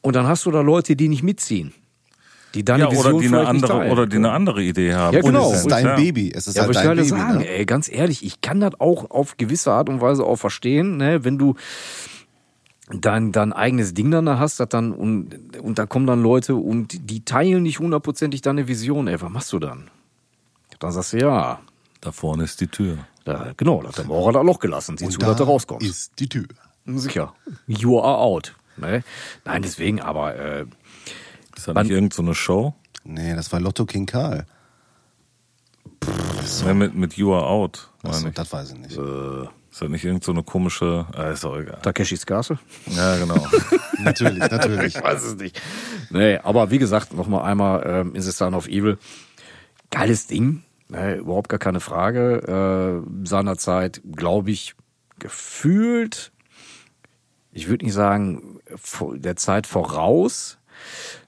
Und 0.00 0.16
dann 0.16 0.26
hast 0.26 0.46
du 0.46 0.50
da 0.50 0.60
Leute, 0.60 0.96
die 0.96 1.08
nicht 1.08 1.22
mitziehen, 1.22 1.72
die 2.54 2.64
deine 2.64 2.84
Ja, 2.84 2.90
Vision 2.90 3.14
oder 3.14 3.20
die 3.22 3.28
eine 3.28 3.46
andere, 3.46 3.72
teilen. 3.72 3.92
oder 3.92 4.06
die 4.06 4.16
eine 4.16 4.30
andere 4.32 4.62
Idee 4.62 4.94
haben. 4.94 5.14
Ja, 5.14 5.22
genau. 5.22 5.48
Und 5.48 5.54
es 5.54 5.60
ist 5.60 5.70
dein 5.70 5.84
ja. 5.86 5.96
Baby. 5.96 6.32
Es 6.34 6.46
ist 6.46 6.56
Ja, 6.56 6.62
halt 6.62 6.70
ich 6.72 6.76
dein 6.76 6.84
gerade 6.86 7.02
Baby. 7.02 7.08
sagen, 7.08 7.38
ne? 7.38 7.48
ey, 7.48 7.64
ganz 7.66 7.88
ehrlich, 7.90 8.24
ich 8.24 8.40
kann 8.40 8.60
das 8.60 8.80
auch 8.80 9.10
auf 9.10 9.36
gewisse 9.36 9.72
Art 9.72 9.88
und 9.88 10.00
Weise 10.00 10.24
auch 10.24 10.36
verstehen, 10.36 10.96
ne, 10.96 11.24
wenn 11.24 11.38
du 11.38 11.54
dein, 12.90 13.32
dein 13.32 13.52
eigenes 13.52 13.94
Ding 13.94 14.10
dann 14.10 14.26
da 14.26 14.38
hast, 14.38 14.60
das 14.60 14.68
dann, 14.68 14.92
und, 14.92 15.58
und 15.60 15.78
da 15.78 15.86
kommen 15.86 16.06
dann 16.06 16.22
Leute 16.22 16.56
und 16.56 17.10
die 17.10 17.24
teilen 17.24 17.62
nicht 17.62 17.78
hundertprozentig 17.78 18.42
deine 18.42 18.68
Vision, 18.68 19.08
ey, 19.08 19.20
was 19.20 19.30
machst 19.30 19.52
du 19.52 19.58
dann? 19.58 19.90
Dann 20.78 20.90
sagst 20.92 21.12
du, 21.12 21.18
ja, 21.18 21.60
Da 22.02 22.12
vorne 22.12 22.44
ist 22.44 22.60
die 22.60 22.66
Tür. 22.66 22.98
da, 23.24 23.52
genau, 23.56 23.80
da 23.80 23.88
hat 23.88 23.98
der 23.98 24.04
Maurer 24.04 24.32
da 24.32 24.42
Loch 24.42 24.58
gelassen, 24.58 24.98
sieh 24.98 25.06
Und 25.06 25.12
zu, 25.12 25.18
dass 25.18 25.36
du 25.36 25.44
da 25.44 25.50
rauskommst. 25.50 25.86
ist 25.88 26.12
die 26.18 26.28
Tür. 26.28 26.46
Sicher. 26.84 27.32
You 27.66 28.00
are 28.00 28.18
out. 28.18 28.54
Ne? 28.76 29.04
Nein, 29.44 29.62
deswegen, 29.62 30.00
aber 30.00 30.34
äh, 30.34 30.62
Ist 31.56 31.68
das 31.68 31.74
nicht 31.76 31.90
irgendeine 31.90 32.14
so 32.14 32.22
eine 32.22 32.34
Show? 32.34 32.74
Nee, 33.04 33.34
das 33.34 33.52
war 33.52 33.60
Lotto 33.60 33.86
King 33.86 34.06
Karl. 34.06 34.46
Ne, 36.64 36.74
mit, 36.74 36.94
mit 36.94 37.14
You 37.14 37.32
Are 37.34 37.46
Out, 37.46 37.88
Achso, 38.02 38.28
das 38.30 38.52
weiß 38.52 38.72
ich 38.72 38.78
nicht. 38.78 38.96
Ist 38.96 39.80
das 39.80 39.88
nicht 39.88 40.04
irgendeine 40.04 40.24
so 40.24 40.32
eine 40.32 40.42
komische, 40.42 41.06
äh, 41.16 41.32
ist 41.32 41.44
auch 41.44 41.56
egal. 41.56 41.78
Takeshis 41.82 42.26
Castle? 42.26 42.58
Ja, 42.86 43.16
genau. 43.16 43.46
natürlich, 44.00 44.38
natürlich. 44.40 44.96
Ich 44.96 45.02
weiß 45.02 45.22
es 45.22 45.36
nicht. 45.36 45.60
Nee, 46.10 46.38
aber 46.38 46.70
wie 46.70 46.78
gesagt, 46.78 47.14
noch 47.14 47.28
mal 47.28 47.42
einmal 47.42 47.82
ähm, 47.86 48.14
ist 48.16 48.26
es 48.26 48.36
dann 48.36 48.54
auf 48.54 48.66
Evil. 48.66 48.98
Geiles 49.90 50.26
Ding, 50.26 50.62
ne, 50.92 51.16
überhaupt 51.16 51.48
gar 51.48 51.58
keine 51.58 51.80
Frage. 51.80 53.02
Äh, 53.04 53.26
seinerzeit, 53.26 54.00
glaube 54.14 54.50
ich, 54.50 54.74
gefühlt, 55.18 56.32
ich 57.52 57.68
würde 57.68 57.84
nicht 57.84 57.94
sagen, 57.94 58.60
der 59.14 59.36
Zeit 59.36 59.66
voraus, 59.66 60.58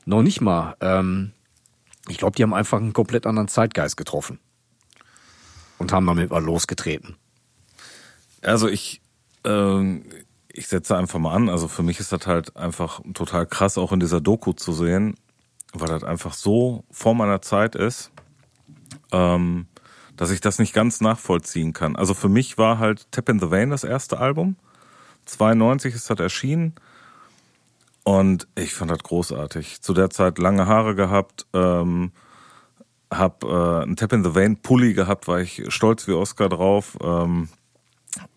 noch 0.05 0.23
nicht 0.23 0.41
mal. 0.41 0.77
Ähm, 0.81 1.33
ich 2.09 2.19
glaube, 2.19 2.37
die 2.37 2.43
haben 2.43 2.55
einfach 2.55 2.79
einen 2.79 2.93
komplett 2.93 3.27
anderen 3.27 3.49
Zeitgeist 3.49 3.97
getroffen. 3.97 4.39
Und 5.79 5.93
haben 5.93 6.07
damit 6.07 6.31
mal 6.31 6.43
losgetreten. 6.43 7.17
Also 8.43 8.69
ich, 8.69 9.01
ähm, 9.45 10.05
ich 10.49 10.69
setze 10.69 10.97
einfach 10.97 11.19
mal 11.19 11.35
an. 11.35 11.49
Also 11.49 11.67
für 11.67 11.83
mich 11.83 11.99
ist 11.99 12.13
das 12.13 12.27
halt 12.27 12.57
einfach 12.57 13.01
total 13.13 13.45
krass, 13.47 13.77
auch 13.77 13.93
in 13.93 14.01
dieser 14.01 14.21
Doku 14.21 14.53
zu 14.53 14.73
sehen, 14.73 15.17
weil 15.73 15.89
das 15.89 16.05
einfach 16.05 16.33
so 16.33 16.85
vor 16.91 17.15
meiner 17.15 17.43
Zeit 17.43 17.75
ist, 17.75 18.13
ähm, 19.15 19.67
dass 20.17 20.31
ich 20.31 20.41
das 20.41 20.59
nicht 20.59 20.75
ganz 20.75 21.01
nachvollziehen 21.01 21.73
kann. 21.73 21.97
Also 21.97 22.15
für 22.15 22.29
mich 22.29 22.59
war 22.59 22.79
halt 22.79 23.11
Tap 23.13 23.29
in 23.29 23.41
the 23.41 23.51
Vein 23.51 23.71
das 23.71 23.85
erste 23.85 24.19
Album. 24.19 24.57
92 25.27 25.95
ist 25.95 26.11
das 26.11 26.19
erschienen. 26.19 26.75
Und 28.03 28.47
ich 28.55 28.75
fand 28.75 28.91
das 28.91 28.99
großartig. 28.99 29.81
Zu 29.81 29.95
der 29.95 30.11
Zeit 30.11 30.39
lange 30.39 30.67
Haare 30.67 30.95
gehabt, 30.95 31.47
ähm, 31.55 32.13
hab 33.11 33.45
äh, 33.45 33.83
einen 33.83 33.97
Tap 33.97 34.13
in 34.13 34.25
the 34.25 34.35
Vein 34.35 34.57
Pulli 34.59 34.93
gehabt, 34.93 35.27
war 35.27 35.41
ich 35.41 35.63
stolz 35.69 36.07
wie 36.07 36.13
Oscar 36.13 36.49
drauf. 36.49 36.99
Ähm, 37.03 37.49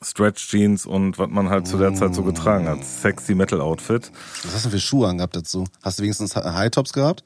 Stretch 0.01 0.47
Jeans 0.47 0.85
und 0.85 1.19
was 1.19 1.29
man 1.29 1.49
halt 1.49 1.67
zu 1.67 1.77
der 1.77 1.93
Zeit 1.93 2.15
so 2.15 2.23
getragen 2.23 2.67
hat. 2.67 2.83
Sexy 2.83 3.35
Metal 3.35 3.61
Outfit. 3.61 4.11
Was 4.43 4.55
hast 4.55 4.65
du 4.65 4.69
für 4.71 4.79
Schuhe 4.79 5.07
angehabt 5.07 5.35
dazu? 5.35 5.65
Hast 5.83 5.99
du 5.99 6.03
wenigstens 6.03 6.35
High 6.35 6.71
Tops 6.71 6.93
gehabt? 6.93 7.23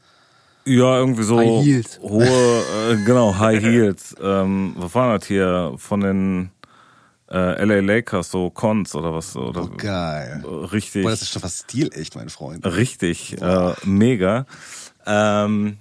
Ja, 0.65 0.97
irgendwie 0.99 1.23
so 1.23 1.37
High 1.39 1.63
Heels. 1.65 1.99
hohe, 2.01 2.23
äh, 2.91 2.95
genau, 3.05 3.37
High 3.37 3.61
Heels. 3.63 4.15
Ähm, 4.21 4.73
was 4.77 4.93
war 4.95 5.17
das 5.17 5.27
hier? 5.27 5.73
Von 5.77 6.01
den 6.01 6.51
äh, 7.31 7.63
LA 7.63 7.79
Lakers, 7.79 8.29
so 8.29 8.49
Cons 8.49 8.93
oder 8.93 9.13
was. 9.13 9.35
Oder, 9.35 9.63
Oh, 9.63 9.69
geil. 9.77 10.43
Richtig. 10.71 11.03
Boah, 11.03 11.09
das 11.11 11.21
ist 11.23 11.29
schon 11.31 11.41
fast 11.41 11.63
stilecht, 11.63 12.15
mein 12.15 12.29
Freund. 12.29 12.65
Richtig, 12.65 13.41
äh, 13.41 13.73
mega. 13.85 14.45
Ähm, 15.07 15.77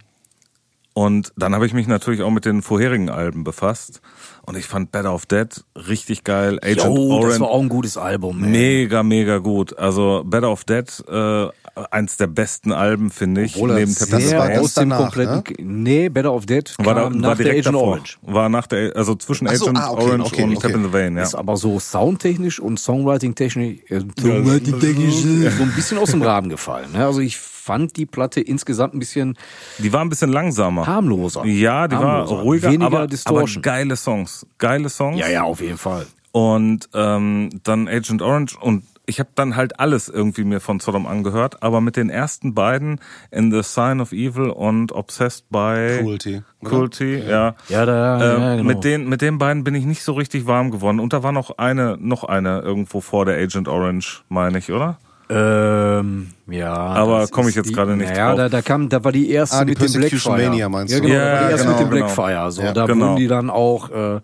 und 0.92 1.32
dann 1.36 1.54
habe 1.54 1.66
ich 1.66 1.72
mich 1.74 1.86
natürlich 1.86 2.22
auch 2.22 2.30
mit 2.30 2.44
den 2.44 2.62
vorherigen 2.62 3.10
Alben 3.10 3.44
befasst. 3.44 4.00
Und 4.42 4.56
ich 4.56 4.66
fand 4.66 4.90
Better 4.90 5.12
of 5.14 5.26
Dead 5.26 5.48
richtig 5.76 6.24
geil. 6.24 6.58
Agent 6.62 6.82
Jo, 6.96 7.12
Orange. 7.12 7.28
das 7.28 7.40
war 7.40 7.48
auch 7.50 7.60
ein 7.60 7.68
gutes 7.68 7.96
Album. 7.96 8.42
ey. 8.42 8.50
Mega, 8.50 9.02
mega 9.02 9.38
gut. 9.38 9.78
Also 9.78 10.22
Better 10.26 10.50
of 10.50 10.64
Dead, 10.64 10.86
äh, 11.08 11.48
eins 11.90 12.16
der 12.16 12.26
besten 12.26 12.72
Alben, 12.72 13.10
finde 13.10 13.42
ich. 13.42 13.56
Obwohl 13.56 13.74
neben. 13.74 13.94
Das 13.94 14.10
war 14.10 14.60
aus 14.60 14.74
dem 14.74 14.90
danach, 14.90 15.12
kompletten. 15.12 15.82
Nee, 15.82 16.08
Better 16.08 16.32
of 16.32 16.46
Dead 16.46 16.72
war, 16.78 16.94
da, 16.94 17.02
kam 17.02 17.14
war 17.14 17.20
nach 17.20 17.36
der 17.36 17.44
direkt 17.44 17.66
Agent 17.66 17.74
davor. 17.76 17.88
Orange. 17.88 18.18
War 18.22 18.48
nach 18.48 18.66
der, 18.66 18.96
also 18.96 19.14
zwischen 19.14 19.48
so, 19.48 19.66
Agent 19.66 19.78
ah, 19.78 19.90
okay, 19.90 20.02
Orange 20.02 20.24
okay, 20.26 20.42
und 20.42 20.56
okay. 20.56 20.68
Tap 20.68 20.76
in 20.76 20.84
the 20.84 20.92
Vein, 20.92 21.16
ja. 21.16 21.22
Ist 21.22 21.34
aber 21.34 21.56
so 21.56 21.78
soundtechnisch 21.78 22.60
und 22.60 22.78
Songwriting-technisch 22.78 23.78
äh, 23.88 24.00
so 24.20 25.62
ein 25.62 25.72
bisschen 25.74 25.98
aus 25.98 26.10
dem 26.10 26.22
Rahmen 26.22 26.48
gefallen. 26.48 26.92
Ne? 26.92 27.04
Also 27.04 27.20
ich 27.20 27.36
fand 27.36 27.96
die 27.96 28.06
Platte 28.06 28.40
insgesamt 28.40 28.94
ein 28.94 28.98
bisschen 28.98 29.36
Die 29.78 29.92
war 29.92 30.00
ein 30.00 30.08
bisschen 30.08 30.30
langsamer. 30.32 30.86
harmloser. 30.86 31.44
Ja, 31.44 31.86
die 31.88 31.96
Harmloser. 31.96 32.36
war 32.36 32.42
ruhiger, 32.42 32.68
Weniger 32.68 32.86
aber, 32.86 32.98
aber 32.98 33.06
Distortion. 33.06 33.62
geile 33.62 33.96
Songs. 33.96 34.46
Geile 34.58 34.88
Songs. 34.88 35.18
Ja, 35.20 35.28
ja, 35.28 35.42
auf 35.44 35.60
jeden 35.60 35.78
Fall. 35.78 36.06
Und 36.32 36.88
ähm, 36.94 37.50
dann 37.64 37.88
Agent 37.88 38.22
Orange 38.22 38.56
und 38.60 38.84
ich 39.10 39.20
habe 39.20 39.28
dann 39.34 39.56
halt 39.56 39.78
alles 39.78 40.08
irgendwie 40.08 40.44
mir 40.44 40.60
von 40.60 40.80
Sodom 40.80 41.06
angehört, 41.06 41.62
aber 41.62 41.82
mit 41.82 41.96
den 41.96 42.08
ersten 42.08 42.54
beiden 42.54 42.98
In 43.30 43.50
the 43.52 43.62
Sign 43.62 44.00
of 44.00 44.12
Evil 44.12 44.48
und 44.48 44.92
Obsessed 44.92 45.50
by 45.50 45.98
Cruelty? 46.00 46.42
Cruelty, 46.64 47.18
ja. 47.28 47.54
Ja, 47.68 47.84
da, 47.84 48.36
Ähm, 48.36 48.42
ja, 48.42 48.56
genau. 48.56 48.64
mit 48.68 48.84
den 48.84 49.08
mit 49.08 49.20
den 49.20 49.36
beiden 49.38 49.64
bin 49.64 49.74
ich 49.74 49.84
nicht 49.84 50.02
so 50.02 50.12
richtig 50.14 50.46
warm 50.46 50.70
geworden 50.70 51.00
und 51.00 51.12
da 51.12 51.22
war 51.22 51.32
noch 51.32 51.58
eine 51.58 51.98
noch 52.00 52.24
eine 52.24 52.60
irgendwo 52.60 53.00
vor 53.02 53.26
der 53.26 53.36
Agent 53.36 53.68
Orange, 53.68 54.22
meine 54.30 54.58
ich, 54.58 54.72
oder? 54.72 54.98
Ähm, 55.32 56.28
ja. 56.48 56.72
Aber 56.74 57.20
das 57.20 57.30
komm 57.30 57.48
ich 57.48 57.54
jetzt 57.54 57.72
gerade 57.72 57.96
nicht 57.96 58.10
naja, 58.10 58.28
drauf. 58.30 58.36
da, 58.36 58.48
da 58.48 58.62
kam, 58.62 58.88
da 58.88 59.04
war 59.04 59.12
die 59.12 59.30
erste 59.30 59.58
Ah, 59.58 59.64
die 59.64 59.70
mit 59.70 59.80
dem 59.82 60.00
Blackfire. 60.00 60.36
Mania 60.48 60.68
meinst 60.68 60.92
ja, 60.92 61.00
du? 61.00 61.06
genau, 61.06 61.18
Ja, 61.18 61.24
da 61.24 61.32
war 61.32 61.44
die 61.46 61.50
erste 61.52 61.66
genau, 61.66 61.78
mit 61.78 61.80
dem 61.86 61.90
genau. 61.90 62.06
Blackfire. 62.14 62.50
So, 62.50 62.62
Ja, 62.62 62.72
da 62.72 62.86
genau. 62.86 63.06
wurden 63.06 63.16
die 63.16 63.28
dann 63.28 63.48
auch 63.50 63.90
äh, 63.90 64.20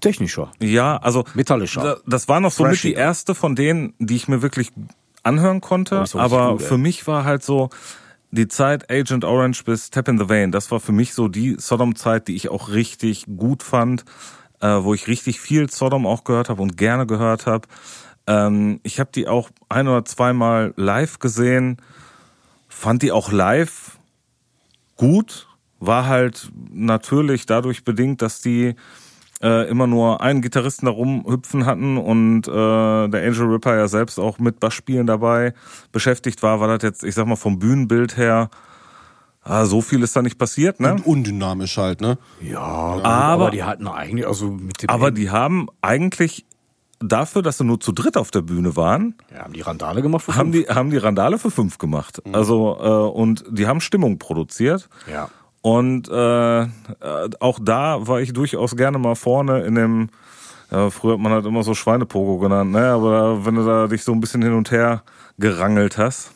technischer. 0.00 0.50
Ja, 0.60 0.96
also 0.96 1.24
Metallischer. 1.34 1.82
da- 1.82 1.96
Das 2.06 2.28
war 2.28 2.40
noch 2.40 2.52
so 2.52 2.64
mit 2.64 2.82
die 2.82 2.94
erste 2.94 3.34
von 3.34 3.54
denen, 3.56 3.94
die 3.98 4.16
ich 4.16 4.28
mir 4.28 4.42
wirklich 4.42 4.72
anhören 5.22 5.60
konnte. 5.60 6.04
Oh, 6.14 6.18
aber 6.18 6.52
ey. 6.52 6.58
für 6.58 6.78
mich 6.78 7.06
war 7.06 7.24
halt 7.24 7.42
so 7.42 7.70
die 8.30 8.48
Zeit 8.48 8.90
Agent 8.90 9.24
Orange 9.24 9.64
bis 9.64 9.90
Tap 9.90 10.08
in 10.08 10.18
the 10.18 10.28
Vein. 10.28 10.52
Das 10.52 10.70
war 10.70 10.80
für 10.80 10.92
mich 10.92 11.14
so 11.14 11.28
die 11.28 11.56
Sodom-Zeit, 11.58 12.28
die 12.28 12.34
ich 12.36 12.48
auch 12.48 12.68
richtig 12.70 13.24
gut 13.36 13.62
fand, 13.62 14.04
äh, 14.60 14.66
wo 14.68 14.94
ich 14.94 15.06
richtig 15.08 15.40
viel 15.40 15.70
Sodom 15.70 16.06
auch 16.06 16.24
gehört 16.24 16.48
habe 16.48 16.60
und 16.62 16.76
gerne 16.76 17.06
gehört 17.06 17.46
habe. 17.46 17.66
Ähm, 18.26 18.80
ich 18.82 18.98
habe 19.00 19.10
die 19.14 19.28
auch 19.28 19.50
ein 19.68 19.86
oder 19.88 20.04
zweimal 20.04 20.74
live 20.76 21.18
gesehen, 21.18 21.76
fand 22.68 23.02
die 23.02 23.12
auch 23.12 23.30
live 23.32 23.98
gut, 24.96 25.48
war 25.78 26.06
halt 26.06 26.50
natürlich 26.70 27.46
dadurch 27.46 27.84
bedingt, 27.84 28.22
dass 28.22 28.40
die 28.40 28.74
äh, 29.42 29.68
immer 29.68 29.86
nur 29.86 30.20
einen 30.20 30.40
Gitarristen 30.42 30.86
da 30.86 30.92
rumhüpfen 30.92 31.66
hatten 31.66 31.98
und 31.98 32.48
äh, 32.48 32.50
der 33.08 33.26
Angel 33.26 33.46
Ripper 33.46 33.76
ja 33.76 33.88
selbst 33.88 34.18
auch 34.18 34.38
mit 34.38 34.60
Bassspielen 34.60 35.06
dabei 35.06 35.52
beschäftigt 35.92 36.42
war, 36.42 36.60
war 36.60 36.68
das 36.68 36.82
jetzt, 36.82 37.04
ich 37.04 37.14
sag 37.14 37.26
mal, 37.26 37.36
vom 37.36 37.58
Bühnenbild 37.58 38.16
her, 38.16 38.48
ah, 39.42 39.66
so 39.66 39.80
viel 39.82 40.02
ist 40.02 40.16
da 40.16 40.22
nicht 40.22 40.38
passiert, 40.38 40.80
ne? 40.80 40.94
Und 40.94 41.06
undynamisch 41.06 41.76
halt, 41.76 42.00
ne? 42.00 42.18
Ja, 42.40 42.60
aber, 42.60 43.04
Aber- 43.04 43.50
die 43.50 43.62
hatten 43.64 43.86
eigentlich, 43.88 44.26
also 44.26 44.50
mit 44.50 44.82
dem 44.82 44.88
Aber 44.90 45.10
die 45.10 45.30
haben 45.30 45.68
eigentlich 45.82 46.46
dafür, 46.98 47.42
dass 47.42 47.58
sie 47.58 47.64
nur 47.64 47.78
zu 47.78 47.92
dritt 47.92 48.16
auf 48.16 48.30
der 48.30 48.40
Bühne 48.40 48.74
waren, 48.74 49.16
ja, 49.30 49.44
haben 49.44 49.52
die 49.52 49.60
Randale 49.60 50.00
gemacht. 50.00 50.24
für 50.24 50.34
haben 50.34 50.50
fünf. 50.52 50.66
die, 50.66 50.74
haben 50.74 50.88
die 50.90 50.96
Randale 50.96 51.38
für 51.38 51.50
fünf 51.50 51.76
gemacht. 51.76 52.22
Also, 52.32 52.78
äh, 52.80 52.88
und 53.14 53.44
die 53.50 53.66
haben 53.66 53.80
Stimmung 53.82 54.18
produziert. 54.18 54.88
Ja. 55.12 55.28
Und 55.62 56.08
äh, 56.08 56.62
äh, 56.62 56.66
auch 57.40 57.58
da 57.60 58.06
war 58.06 58.20
ich 58.20 58.32
durchaus 58.32 58.76
gerne 58.76 58.98
mal 58.98 59.16
vorne 59.16 59.62
in 59.64 59.74
dem, 59.74 60.08
ja, 60.70 60.90
früher 60.90 61.14
hat 61.14 61.20
man 61.20 61.32
halt 61.32 61.46
immer 61.46 61.62
so 61.62 61.74
Schweinepogo 61.74 62.38
genannt, 62.38 62.72
ne? 62.72 62.86
Aber 62.86 63.44
wenn 63.44 63.56
du 63.56 63.64
da 63.64 63.86
dich 63.88 64.04
so 64.04 64.12
ein 64.12 64.20
bisschen 64.20 64.42
hin 64.42 64.52
und 64.52 64.70
her 64.70 65.02
gerangelt 65.38 65.98
hast. 65.98 66.32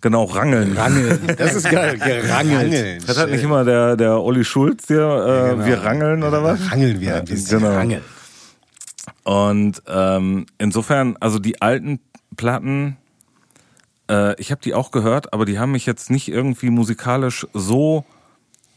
Genau, 0.00 0.24
rangeln. 0.24 0.76
Rangeln. 0.76 1.20
Das 1.38 1.54
ist 1.54 1.70
geil. 1.70 1.98
Gerangelt. 1.98 3.08
Das 3.08 3.18
hat 3.18 3.30
nicht 3.30 3.42
immer 3.42 3.64
der, 3.64 3.96
der 3.96 4.20
Olli 4.22 4.44
Schulz 4.44 4.86
hier, 4.86 4.98
äh, 4.98 5.50
genau. 5.50 5.66
wir 5.66 5.82
rangeln 5.82 6.22
oder 6.22 6.44
was? 6.44 6.70
Rangeln 6.70 7.00
wir 7.00 7.16
ein 7.16 7.24
bisschen. 7.24 7.60
Genau. 7.60 7.74
Rangeln. 7.74 8.02
Und 9.24 9.82
ähm, 9.88 10.46
insofern, 10.58 11.16
also 11.18 11.38
die 11.38 11.60
alten 11.60 12.00
Platten, 12.36 12.96
äh, 14.08 14.40
ich 14.40 14.50
habe 14.50 14.60
die 14.62 14.74
auch 14.74 14.90
gehört, 14.90 15.32
aber 15.32 15.44
die 15.44 15.58
haben 15.58 15.72
mich 15.72 15.86
jetzt 15.86 16.10
nicht 16.10 16.28
irgendwie 16.28 16.70
musikalisch 16.70 17.46
so 17.52 18.04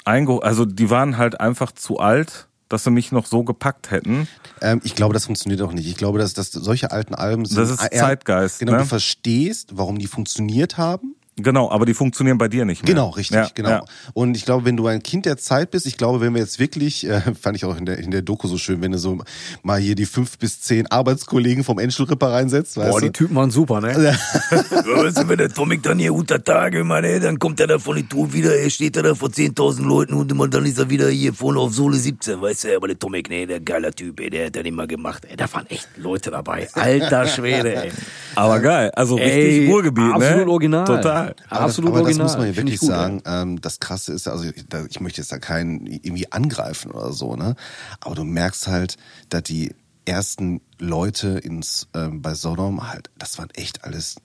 eingeholt. 0.05 0.43
Also 0.43 0.65
die 0.65 0.89
waren 0.89 1.17
halt 1.17 1.39
einfach 1.39 1.71
zu 1.71 1.99
alt, 1.99 2.47
dass 2.69 2.83
sie 2.85 2.91
mich 2.91 3.11
noch 3.11 3.25
so 3.25 3.43
gepackt 3.43 3.91
hätten. 3.91 4.27
Ähm, 4.61 4.79
ich 4.83 4.95
glaube, 4.95 5.13
das 5.13 5.25
funktioniert 5.25 5.61
auch 5.61 5.73
nicht. 5.73 5.87
Ich 5.87 5.97
glaube, 5.97 6.19
dass, 6.19 6.33
dass 6.33 6.51
solche 6.51 6.91
alten 6.91 7.13
Alben 7.15 7.45
sind. 7.45 7.57
Das 7.57 7.69
ist 7.69 7.81
eher- 7.81 7.99
Zeitgeist, 8.01 8.59
Genau, 8.59 8.73
ne? 8.73 8.77
du 8.79 8.85
verstehst, 8.85 9.71
warum 9.73 9.99
die 9.99 10.07
funktioniert 10.07 10.77
haben. 10.77 11.15
Genau, 11.43 11.69
aber 11.69 11.86
die 11.86 11.93
funktionieren 11.93 12.38
bei 12.38 12.47
dir 12.47 12.65
nicht 12.65 12.84
mehr. 12.84 12.93
Genau, 12.93 13.10
richtig, 13.10 13.36
Ja, 13.36 13.49
genau. 13.54 13.69
Ja. 13.69 13.84
Und 14.13 14.36
ich 14.36 14.45
glaube, 14.45 14.65
wenn 14.65 14.77
du 14.77 14.88
ein 14.88 15.04
Kind 15.04 15.25
der 15.25 15.38
Zeit 15.38 15.71
bist, 15.71 15.86
ich 15.86 15.97
glaube, 15.97 16.21
wenn 16.21 16.34
wir 16.34 16.41
jetzt 16.41 16.60
wirklich, 16.60 17.08
äh, 17.08 17.21
fand 17.41 17.58
ich 17.58 17.65
auch 17.65 17.77
in 17.77 17.86
der, 17.86 17.97
in 17.99 18.12
der 18.12 18.21
Doku 18.21 18.47
so 18.47 18.58
schön, 18.58 18.82
wenn 18.82 18.91
du 18.91 18.97
so 18.97 19.19
mal 19.63 19.80
hier 19.80 19.95
die 19.95 20.06
fünf 20.06 20.38
bis 20.38 20.62
zehn 20.62 20.88
Arbeitskollegen 20.88 21.63
vom 21.63 21.77
Angel 21.77 22.06
Ripper 22.06 22.32
reinsetzt, 22.32 22.77
weißt 22.77 22.91
Boah, 22.91 22.99
du? 22.99 23.06
die 23.08 23.12
Typen 23.12 23.36
waren 23.36 23.51
super, 23.51 23.82
ne? 23.82 23.91
Weißt 24.51 25.17
du, 25.17 25.30
wenn 25.30 25.38
der 25.38 25.49
Tomic 25.49 25.84
dann 25.84 25.99
hier 25.99 26.13
unter 26.13 26.43
Tage, 26.43 26.84
Mann, 26.84 27.04
ey, 27.04 27.19
dann 27.19 27.39
kommt 27.39 27.60
er 27.60 27.67
da 27.67 27.80
von 27.80 27.95
den 27.95 28.08
Ton 28.08 28.34
wieder, 28.34 28.56
er 28.56 28.69
steht 28.69 28.95
da, 28.95 29.01
da 29.01 29.15
vor 29.15 29.30
10.000 29.30 29.84
Leuten 29.84 30.13
und 30.13 30.32
immer 30.32 30.47
dann 30.47 30.65
ist 30.65 30.80
er 30.80 30.89
wieder 30.89 31.10
hier 31.10 31.34
vorne 31.34 31.60
auf 31.60 31.73
Sohle 31.73 31.97
17, 31.97 32.41
weißt 32.41 32.65
du, 32.65 32.75
aber 32.75 32.88
der 32.88 32.99
Tomic, 32.99 33.30
nee, 33.30 33.45
der 33.45 33.60
geiler 33.60 33.91
Typ, 33.91 34.19
ey, 34.19 34.30
der 34.30 34.47
hat 34.47 34.56
das 34.56 34.63
immer 34.63 34.88
gemacht, 34.88 35.25
ey, 35.30 35.36
Da 35.36 35.51
waren 35.54 35.65
echt 35.67 35.88
Leute 35.97 36.32
dabei. 36.32 36.67
Alter 36.73 37.27
Schwede, 37.27 37.75
ey. 37.75 37.91
Aber 38.36 38.60
geil, 38.60 38.91
also 38.95 39.15
richtig 39.15 39.32
Ey, 39.34 39.67
Ruhrgebiet, 39.67 40.13
absolut 40.13 40.45
ne? 40.45 40.51
original. 40.51 40.86
Total. 40.86 41.30
Aber 41.49 41.61
Absolut 41.65 41.91
das, 41.91 41.97
aber 41.97 42.05
original. 42.05 42.27
das 42.27 42.33
muss 42.33 42.37
man 42.39 42.47
ja 42.47 42.55
wirklich 42.55 42.75
ich 42.75 42.79
gut, 42.81 42.89
sagen. 42.89 43.21
Ähm, 43.25 43.61
das 43.61 43.79
Krasse 43.79 44.13
ist, 44.13 44.27
also 44.27 44.49
da- 44.69 44.85
ich 44.85 44.99
möchte 44.99 45.21
jetzt 45.21 45.31
da 45.31 45.39
keinen 45.39 45.85
irgendwie 45.87 46.31
angreifen 46.31 46.91
oder 46.91 47.13
so, 47.13 47.35
ne? 47.35 47.55
Aber 47.99 48.15
du 48.15 48.23
merkst 48.23 48.67
halt, 48.67 48.97
dass 49.29 49.43
die 49.43 49.73
ersten 50.05 50.61
Leute 50.79 51.29
ins 51.39 51.87
ähm, 51.93 52.21
bei 52.21 52.33
Sodom 52.33 52.89
halt, 52.91 53.09
das 53.17 53.37
waren 53.37 53.49
echt 53.51 53.83
alles 53.83 54.15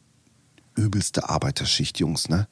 übelste 0.75 1.29
Arbeiterschicht, 1.29 1.99
Jungs, 1.99 2.29
ne? 2.29 2.49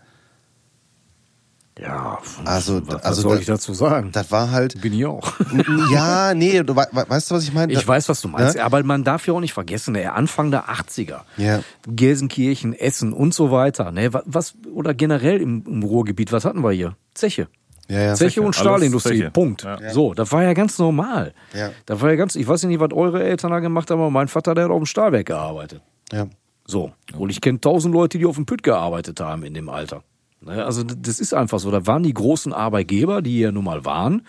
Ja, 1.77 2.19
Also, 2.45 2.87
was, 2.87 2.95
was 2.95 3.03
also 3.05 3.23
soll 3.23 3.35
da- 3.35 3.41
ich 3.41 3.47
dazu 3.47 3.75
sagen? 3.75 4.11
Das 4.13 4.31
war 4.31 4.53
halt. 4.53 4.81
Bin 4.81 4.93
ich 4.93 5.05
auch. 5.07 5.33
Ja, 5.93 6.33
nee, 6.33 6.63
du 6.63 6.77
wei- 6.77 6.87
wei- 6.93 7.09
weißt 7.09 7.31
du, 7.31 7.35
was 7.35 7.43
ich 7.43 7.53
meine? 7.53 7.73
Ich 7.73 7.87
weiß, 7.87 8.09
was 8.09 8.21
du 8.21 8.29
meinst, 8.29 8.57
Ne? 8.57 8.63
aber 8.65 8.83
man 8.85 9.03
darf 9.03 9.27
ja 9.27 9.35
auch 9.35 9.41
nicht 9.41 9.53
vergessen, 9.55 9.95
der 9.95 10.15
Anfang 10.15 10.53
der 10.53 10.69
80er, 10.69 11.23
Ja. 11.37 11.61
Gelsenkirchen, 11.89 12.75
Essen 12.75 13.13
und 13.13 13.35
so 13.35 13.51
weiter, 13.51 13.91
ne, 13.91 14.13
wa- 14.13 14.23
was, 14.25 14.55
oder 14.73 14.95
generell 14.95 15.41
im, 15.41 15.65
im 15.67 15.83
Ruhrgebiet, 15.83 16.31
was 16.33 16.45
hatten 16.45 16.63
wir 16.63 16.71
hier? 16.73 16.97
Zeche. 17.15 17.49
Ja, 17.89 18.01
ja. 18.01 18.15
Zeche 18.15 18.41
und 18.41 18.47
Alles 18.49 18.57
Stahlindustrie, 18.61 19.19
Zeche. 19.19 19.31
Punkt. 19.31 19.63
Ja. 19.65 19.91
So, 19.91 20.15
das 20.15 20.31
war 20.33 20.43
ja 20.43 20.53
ganz 20.55 20.79
normal. 20.79 21.35
Ja. 21.55 21.71
Da 21.87 22.01
war 22.01 22.11
ja 22.11 22.17
ganz, 22.17 22.35
ich 22.37 22.47
weiß 22.47 22.63
nicht, 22.65 22.81
was 22.81 22.93
eure 22.93 23.23
Eltern 23.23 23.51
da 23.51 23.59
gemacht 23.61 23.91
haben, 23.91 24.01
aber 24.01 24.11
mein 24.11 24.29
Vater, 24.29 24.55
der 24.55 24.65
hat 24.65 24.71
auf 24.71 24.79
dem 24.79 24.87
Stahlwerk 24.87 25.27
gearbeitet. 25.27 25.83
Ja. 26.13 26.27
So. 26.67 26.93
Und 27.19 27.31
ich 27.31 27.41
kenne 27.41 27.61
tausend 27.61 27.93
Leute, 27.95 28.17
die 28.19 28.27
auf 28.27 28.37
dem 28.37 28.47
Pütt 28.47 28.63
gearbeitet 28.63 29.21
haben 29.21 29.43
in 29.45 29.53
dem 29.55 29.69
Alter. 29.69 30.03
Ne, 30.45 30.65
Also 30.65 30.83
das 30.83 31.21
ist 31.21 31.35
einfach 31.35 31.59
so. 31.59 31.71
Da 31.71 31.87
waren 31.87 32.03
die 32.03 32.15
großen 32.15 32.53
Arbeitgeber, 32.53 33.23
die 33.23 33.41
ja 33.41 33.53
nun 33.53 33.65
mal 33.65 33.85
waren. 33.85 34.23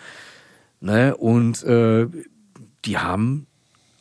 Ne, 0.81 1.15
und 1.15 1.63
äh, 1.63 2.07
die 2.85 2.97
haben 2.97 3.47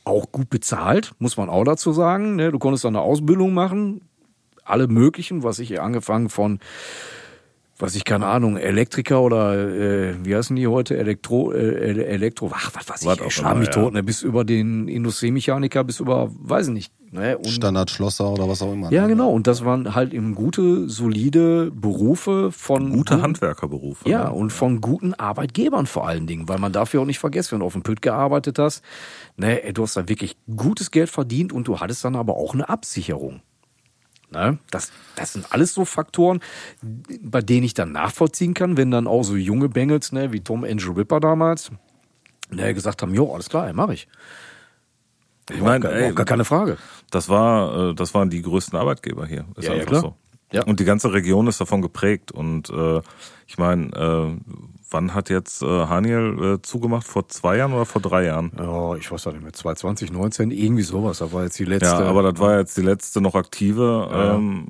auch 0.05 0.31
gut 0.33 0.51
bezahlt, 0.51 1.13
muss 1.19 1.37
man 1.37 1.49
auch 1.49 1.65
dazu 1.65 1.93
sagen. 1.93 2.37
Ne, 2.37 2.53
du 2.53 2.59
konntest 2.59 2.85
dann 2.85 2.97
eine 2.97 3.05
Ausbildung 3.05 3.55
machen, 3.55 4.03
alle 4.65 4.89
möglichen, 4.89 5.43
was 5.43 5.59
ich 5.59 5.81
angefangen 5.81 6.29
von 6.29 6.61
was 7.79 7.95
ich 7.97 8.05
keine 8.05 8.27
Ahnung, 8.27 8.57
Elektriker 8.57 9.21
oder 9.21 9.55
äh, 9.55 10.15
wie 10.25 10.35
heißen 10.37 10.55
die 10.55 10.67
heute? 10.69 10.97
Elektro, 10.97 11.53
äh, 11.53 11.57
Ele- 11.91 12.05
Elektro, 12.07 12.51
ach, 12.55 12.71
was 12.75 12.89
weiß 12.89 13.05
Was 13.05 13.17
ich, 13.19 13.25
ey, 13.25 13.31
schlag 13.31 13.57
mich 13.59 13.71
tot, 13.71 13.93
ne, 13.95 14.03
bis 14.03 14.23
über 14.23 14.45
den 14.45 14.87
Industriemechaniker, 14.89 15.83
bis 15.85 16.01
über, 16.01 16.31
weiß 16.33 16.69
ich 16.69 16.73
nicht. 16.73 16.93
Ne, 17.11 17.39
und 17.39 17.47
Standardschlosser 17.49 18.29
oder 18.29 18.49
was 18.49 18.61
auch 18.61 18.73
immer. 18.73 18.91
ja, 18.93 19.03
ne? 19.03 19.09
genau. 19.09 19.31
Und 19.31 19.47
das 19.47 19.65
waren 19.65 19.95
halt 19.95 20.13
eben 20.13 20.35
gute, 20.35 20.89
solide 20.89 21.71
Berufe 21.71 22.51
von 22.51 22.91
Gute 22.91 23.23
Handwerkerberufe. 23.23 24.09
Ja, 24.09 24.25
ne? 24.25 24.33
und 24.33 24.51
von 24.51 24.81
guten 24.81 25.15
Arbeitgebern 25.15 25.87
vor 25.87 26.09
allen 26.09 26.27
Dingen, 26.27 26.49
weil 26.49 26.59
man 26.59 26.73
darf 26.73 26.93
ja 26.93 26.99
auch 27.01 27.05
nicht 27.07 27.21
vergessen, 27.21 27.53
wenn 27.53 27.61
du 27.61 27.67
auf 27.67 27.73
dem 27.75 27.83
Pütt 27.83 28.03
gearbeitet 28.03 28.59
hast, 28.59 28.83
ne, 29.37 29.61
du 29.73 29.83
hast 29.83 29.97
da 29.97 30.09
wirklich 30.09 30.37
gutes 30.57 30.91
Geld 30.91 31.09
verdient 31.09 31.53
und 31.53 31.69
du 31.69 31.79
hattest 31.79 32.05
dann 32.05 32.17
aber 32.17 32.35
auch 32.37 32.53
eine 32.55 32.69
Absicherung. 32.69 33.43
Ne? 34.35 34.59
Das, 34.71 34.91
das 35.17 35.33
sind 35.33 35.47
alles 35.53 35.73
so 35.75 35.85
Faktoren, 35.85 36.41
bei 37.23 37.41
denen 37.41 37.65
ich 37.65 37.75
dann 37.75 37.93
nachvollziehen 37.93 38.53
kann, 38.53 38.77
wenn 38.77 38.91
dann 38.91 39.07
auch 39.07 39.23
so 39.23 39.37
junge 39.37 39.69
Bengels, 39.69 40.13
ne, 40.13 40.33
wie 40.33 40.41
Tom 40.41 40.65
Angel 40.65 40.91
Ripper 40.93 41.21
damals, 41.21 41.71
ne, 42.51 42.75
gesagt 42.75 43.01
haben, 43.03 43.15
jo, 43.15 43.33
alles 43.33 43.49
klar, 43.49 43.73
mach 43.73 43.91
ich. 43.91 44.09
Ich 45.51 45.61
meine, 45.61 45.81
Gar- 45.81 46.13
gar 46.13 46.25
keine 46.27 46.45
Frage. 46.45 46.79
Das 47.11 47.29
war, 47.29 47.91
äh, 47.91 47.95
das 47.95 48.15
waren 48.15 48.31
die 48.31 48.43
größten 48.43 48.79
Arbeitgeber 48.79 49.27
hier. 49.27 49.45
Ist 49.57 49.65
Ja, 49.65 49.73
ja, 49.75 49.81
einfach 49.81 49.89
klar. 49.91 50.01
so. 50.01 50.17
Ja. 50.53 50.65
Und 50.65 50.81
die 50.81 50.85
ganze 50.85 51.13
Region 51.13 51.47
ist 51.49 51.61
davon 51.61 51.83
geprägt. 51.83 52.33
Und 52.33 52.71
äh, 52.71 53.01
ich 53.47 53.59
meine, 53.59 53.87
äh, 53.93 54.37
wann 54.91 55.15
hat 55.15 55.31
jetzt 55.31 55.63
äh, 55.63 55.67
Haniel 55.67 56.55
äh, 56.59 56.63
zugemacht? 56.63 57.07
Vor 57.07 57.29
zwei 57.29 57.57
Jahren 57.57 57.73
oder 57.73 57.85
vor 57.87 58.01
drei 58.03 58.25
Jahren? 58.27 58.53
Ja, 58.59 58.95
ich 58.97 59.11
weiß 59.11 59.27
auch 59.27 59.33
nicht 59.33 59.43
mehr, 59.43 59.53
2020, 59.53 60.13
19, 60.13 60.51
irgendwie 60.51 60.83
sowas. 60.83 61.19
Da 61.19 61.33
war 61.33 61.45
jetzt 61.45 61.59
die 61.59 61.65
letzte. 61.65 61.87
Ja, 61.87 62.01
aber 62.01 62.23
das 62.23 62.41
war 62.41 62.59
jetzt 62.59 62.77
die 62.77 62.83
letzte 62.83 63.21
noch 63.21 63.35
aktive 63.35 64.09
Ja. 64.11 64.35
ähm, 64.35 64.67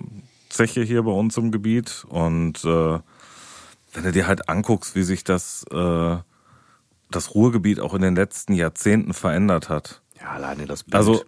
Zeche 0.49 0.83
hier 0.83 1.03
bei 1.03 1.11
uns 1.11 1.37
im 1.37 1.51
Gebiet. 1.51 2.05
Und 2.09 2.65
äh, 2.65 2.99
wenn 3.93 4.03
du 4.05 4.13
dir 4.13 4.27
halt 4.27 4.49
anguckst, 4.49 4.95
wie 4.95 5.03
sich 5.03 5.25
das, 5.25 5.65
äh, 5.73 6.17
das 7.11 7.35
Ruhrgebiet 7.35 7.81
auch 7.81 7.95
in 7.95 8.03
den 8.03 8.15
letzten 8.17 8.55
Jahrzehnten 8.55 9.13
verändert 9.15 9.69
hat. 9.69 10.01
ja, 10.21 10.31
alleine 10.31 10.67
das 10.67 10.85
Bild. 10.85 10.95
Also, 10.95 11.25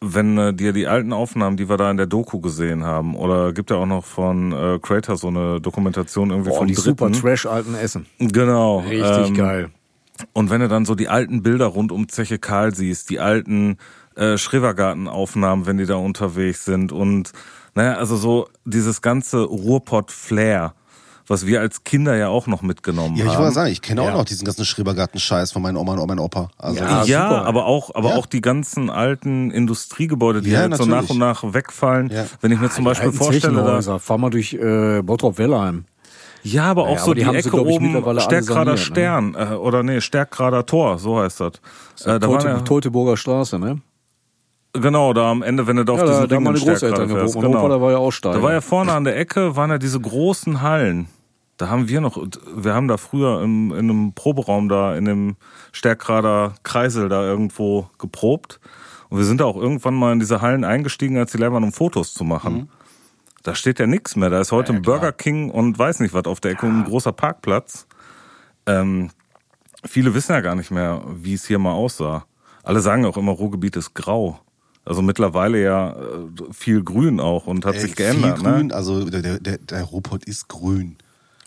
wenn 0.00 0.38
äh, 0.38 0.54
dir 0.54 0.72
die 0.72 0.86
alten 0.86 1.12
Aufnahmen, 1.12 1.56
die 1.56 1.68
wir 1.68 1.76
da 1.76 1.90
in 1.90 1.96
der 1.96 2.06
Doku 2.06 2.40
gesehen 2.40 2.84
haben, 2.84 3.14
oder 3.14 3.52
gibt 3.52 3.70
ja 3.70 3.76
auch 3.76 3.86
noch 3.86 4.04
von 4.04 4.52
äh, 4.52 4.78
Creator 4.80 5.16
so 5.16 5.28
eine 5.28 5.60
Dokumentation 5.60 6.30
irgendwie 6.30 6.50
Boah, 6.50 6.58
vom 6.58 6.66
die 6.66 6.74
super 6.74 7.06
dritten. 7.06 7.20
Trash 7.20 7.46
alten 7.46 7.74
Essen. 7.74 8.06
Genau. 8.18 8.80
Richtig 8.80 9.28
ähm, 9.28 9.34
geil. 9.34 9.70
Und 10.32 10.50
wenn 10.50 10.60
du 10.60 10.68
dann 10.68 10.84
so 10.84 10.94
die 10.94 11.08
alten 11.08 11.42
Bilder 11.42 11.66
rund 11.66 11.92
um 11.92 12.08
Zeche 12.08 12.38
Karl 12.38 12.74
siehst, 12.74 13.10
die 13.10 13.20
alten 13.20 13.76
äh, 14.14 14.38
Schrebergarten-Aufnahmen, 14.38 15.66
wenn 15.66 15.76
die 15.76 15.86
da 15.86 15.96
unterwegs 15.96 16.64
sind 16.64 16.92
und 16.92 17.32
naja, 17.74 17.96
also 17.96 18.16
so 18.16 18.48
dieses 18.64 19.02
ganze 19.02 19.42
Ruhrpott-Flair, 19.42 20.74
was 21.28 21.46
wir 21.46 21.60
als 21.60 21.84
Kinder 21.84 22.16
ja 22.16 22.28
auch 22.28 22.46
noch 22.46 22.62
mitgenommen 22.62 23.16
Ja, 23.16 23.24
ich 23.24 23.32
haben. 23.32 23.38
wollte 23.42 23.54
sagen, 23.54 23.70
ich 23.72 23.82
kenne 23.82 24.02
auch 24.02 24.06
Ja. 24.06 24.14
noch 24.14 24.24
diesen 24.24 24.44
ganzen 24.44 24.64
Schrebergarten-Scheiß 24.64 25.52
von 25.52 25.62
meinen 25.62 25.76
Oma 25.76 25.94
und 25.94 26.06
meinem 26.06 26.20
Opa. 26.20 26.50
Also 26.58 26.78
Ja, 26.80 27.02
ja, 27.04 27.42
aber 27.42 27.66
auch, 27.66 27.94
aber 27.94 28.10
Ja. 28.10 28.16
auch 28.16 28.26
die 28.26 28.40
ganzen 28.40 28.90
alten 28.90 29.50
Industriegebäude, 29.50 30.42
die 30.42 30.50
Ja, 30.50 30.66
jetzt 30.66 30.78
so 30.78 30.84
nach 30.86 31.08
und 31.10 31.18
nach 31.18 31.42
wegfallen. 31.54 32.10
Ja. 32.10 32.26
Wenn 32.40 32.52
ich 32.52 32.60
mir 32.60 32.70
zum 32.70 32.84
Die 32.84 32.88
Beispiel 32.90 33.12
vorstelle, 33.12 33.54
da, 33.54 33.60
Zechenhäuser. 33.62 33.98
Fahr 33.98 34.18
mal 34.18 34.30
durch 34.30 34.54
äh, 34.54 35.02
Bottrop-Wellheim. 35.02 35.84
ja, 36.42 36.64
aber 36.64 36.82
auch 36.84 36.86
Naja, 36.90 36.98
so 36.98 37.04
aber 37.06 37.14
die 37.16 37.20
die, 37.22 37.26
haben 37.26 37.32
sie, 37.42 37.48
Ecke 37.48 37.56
ich, 37.60 37.76
oben, 37.76 38.20
Stärkrader 38.20 38.76
saniert, 38.76 38.78
Stern, 38.78 39.34
äh, 39.34 39.54
oder 39.54 39.82
nee, 39.82 40.00
Stärkrader 40.00 40.64
Tor, 40.64 40.98
so 40.98 41.18
heißt 41.18 41.40
das. 41.40 41.52
Äh, 42.04 42.18
da 42.18 42.18
Teute, 42.20 42.46
ja, 42.48 42.60
Teutoburger 42.60 43.16
Straße, 43.16 43.58
ne? 43.58 43.80
genau, 44.78 45.14
da 45.14 45.30
am 45.30 45.42
Ende, 45.42 45.66
wenn 45.66 45.76
du 45.76 45.84
da 45.86 45.94
auf 45.94 46.00
Ja, 46.00 46.04
diesen 46.06 46.20
da, 46.20 46.26
da 46.26 46.36
Ring 46.36 46.46
haben 46.46 46.52
meine 46.52 46.64
Großeltern 46.64 47.08
Mein 47.10 47.32
genau. 47.32 47.58
Opa, 47.60 47.68
der 47.70 47.80
war 47.80 47.90
ja 47.92 47.96
Aussteiger. 47.96 48.36
Da 48.36 48.42
war 48.42 48.52
ja 48.52 48.60
vorne 48.60 48.92
an 48.92 49.04
der 49.04 49.16
Ecke, 49.18 49.56
waren 49.56 49.70
ja 49.70 49.78
diese 49.78 49.98
großen 49.98 50.60
Hallen. 50.60 51.08
Da 51.56 51.68
haben 51.68 51.88
wir 51.88 52.00
noch, 52.00 52.18
wir 52.54 52.74
haben 52.74 52.88
da 52.88 52.96
früher 52.96 53.42
im, 53.42 53.70
in 53.72 53.78
einem 53.90 54.12
Proberaum 54.12 54.68
da, 54.68 54.94
in 54.96 55.06
dem 55.06 55.36
Stärkrader 55.72 56.54
Kreisel 56.62 57.08
da 57.08 57.22
irgendwo 57.22 57.88
geprobt. 57.98 58.60
Und 59.08 59.18
wir 59.18 59.24
sind 59.24 59.40
da 59.40 59.44
auch 59.44 59.56
irgendwann 59.56 59.94
mal 59.94 60.12
in 60.12 60.18
diese 60.20 60.42
Hallen 60.42 60.64
eingestiegen, 60.64 61.16
als 61.16 61.32
die 61.32 61.38
leer 61.38 61.52
waren, 61.52 61.64
um 61.64 61.72
Fotos 61.72 62.12
zu 62.12 62.24
machen. 62.24 62.68
Da 63.42 63.54
steht 63.54 63.78
ja 63.78 63.86
nichts 63.86 64.16
mehr. 64.16 64.28
Da 64.28 64.40
ist 64.40 64.52
heute 64.52 64.72
ein 64.72 64.82
Burger 64.82 65.12
King 65.12 65.50
und 65.50 65.78
weiß 65.78 66.00
nicht 66.00 66.12
was 66.12 66.24
auf 66.24 66.40
der 66.40 66.50
Ecke 66.52 66.66
und 66.66 66.80
ein 66.80 66.84
großer 66.84 67.12
Parkplatz. 67.12 67.86
Ähm, 68.66 69.10
viele 69.84 70.12
wissen 70.14 70.32
ja 70.32 70.40
gar 70.40 70.56
nicht 70.56 70.72
mehr, 70.72 71.02
wie 71.14 71.34
es 71.34 71.46
hier 71.46 71.58
mal 71.60 71.72
aussah. 71.72 72.26
Alle 72.64 72.80
sagen 72.80 73.06
auch 73.06 73.16
immer, 73.16 73.32
Ruhrgebiet 73.32 73.76
ist 73.76 73.94
grau. 73.94 74.40
Also 74.84 75.02
mittlerweile 75.02 75.62
ja 75.62 75.92
äh, 75.92 75.96
viel 76.52 76.82
grün 76.82 77.20
auch 77.20 77.46
und 77.46 77.64
hat 77.64 77.76
ey, 77.76 77.80
sich 77.80 77.96
geändert. 77.96 78.38
Viel 78.38 78.44
grün, 78.52 78.66
Ne? 78.68 78.74
also 78.74 79.08
der, 79.08 79.38
der, 79.38 79.58
der 79.58 79.82
Ruhrpott 79.84 80.24
ist 80.24 80.48
grün. 80.48 80.96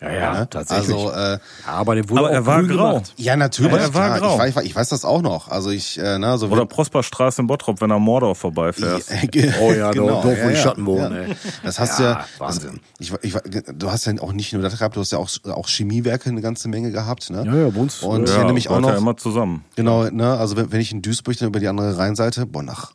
Ja, 0.00 0.10
ja, 0.12 0.34
ne? 0.40 0.48
tatsächlich. 0.50 0.96
Also, 0.96 1.10
äh, 1.12 1.32
ja, 1.32 1.38
aber 1.66 1.94
der 1.94 2.08
wurde 2.08 2.20
Aber 2.20 2.28
auch 2.30 2.32
er 2.34 2.46
war 2.46 2.58
grün 2.62 2.76
grau. 2.76 2.88
gemacht. 2.94 3.12
ja, 3.16 3.36
natürlich, 3.36 3.72
Aber 3.72 3.80
er 3.80 3.94
war 3.94 4.16
klar. 4.16 4.18
grau. 4.20 4.32
Ich, 4.34 4.38
weiß, 4.40 4.48
ich 4.50 4.56
weiß- 4.56 4.62
ich 4.64 4.76
weiß 4.76 4.88
das 4.90 5.04
auch 5.04 5.22
noch. 5.22 5.48
Also 5.48 5.70
ich, 5.70 5.98
äh, 5.98 6.18
na, 6.18 6.38
so 6.38 6.48
Oder 6.48 6.64
Prosperstraße 6.66 7.42
in 7.42 7.46
Bottrop, 7.46 7.80
wenn 7.80 7.90
er 7.90 7.98
Mordor 7.98 8.34
vorbeifährst. 8.34 9.10
Oh 9.60 9.72
ja, 9.72 9.92
dort- 9.92 10.24
dort, 10.24 10.42
wo 10.44 10.48
die 10.48 10.56
Schatten 10.56 10.86
wohnen, 10.86 11.12
ey. 11.12 11.36
Das 11.62 11.78
hast 11.78 11.98
Ja, 12.00 12.04
ja, 12.04 12.14
das, 12.38 12.40
Wahnsinn. 12.40 12.80
ich, 12.98 13.12
ich, 13.22 13.34
du 13.74 13.90
hast 13.90 14.06
ja 14.06 14.14
auch 14.20 14.32
nicht 14.32 14.52
nur 14.52 14.62
das 14.62 14.76
gehabt, 14.78 14.96
du 14.96 15.00
hast 15.00 15.12
ja 15.12 15.18
auch, 15.18 15.28
auch 15.50 15.68
Chemiewerke 15.68 16.30
eine 16.30 16.40
ganze 16.40 16.68
Menge 16.68 16.90
gehabt, 16.90 17.30
ne? 17.30 17.44
Ja, 17.44 17.54
ja, 17.54 17.68
bei 17.70 17.80
uns, 17.80 18.02
Und 18.02 18.22
äh, 18.22 18.24
ich 18.24 18.30
erinnere 18.30 18.52
mich 18.54 18.68
auch 18.68 18.76
gehört 18.76 18.86
ja 18.86 18.92
noch, 18.92 19.00
immer 19.00 19.16
zusammen. 19.16 19.64
genau, 19.76 20.04
ne, 20.10 20.36
also 20.38 20.56
wenn, 20.56 20.72
wenn 20.72 20.80
ich 20.80 20.92
in 20.92 21.02
Duisburg 21.02 21.36
dann 21.38 21.48
über 21.48 21.60
die 21.60 21.68
andere 21.68 21.98
Rheinseite, 21.98 22.46
boah, 22.46 22.62
nach, 22.62 22.92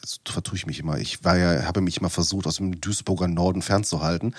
jetzt 0.00 0.20
vertue 0.28 0.56
ich 0.56 0.66
mich 0.66 0.80
immer, 0.80 0.98
ich 0.98 1.24
war 1.24 1.36
ja, 1.36 1.64
habe 1.64 1.80
mich 1.80 1.98
immer 1.98 2.10
versucht, 2.10 2.46
aus 2.46 2.56
dem 2.56 2.80
Duisburger 2.80 3.28
Norden 3.28 3.62
fernzuhalten. 3.62 4.34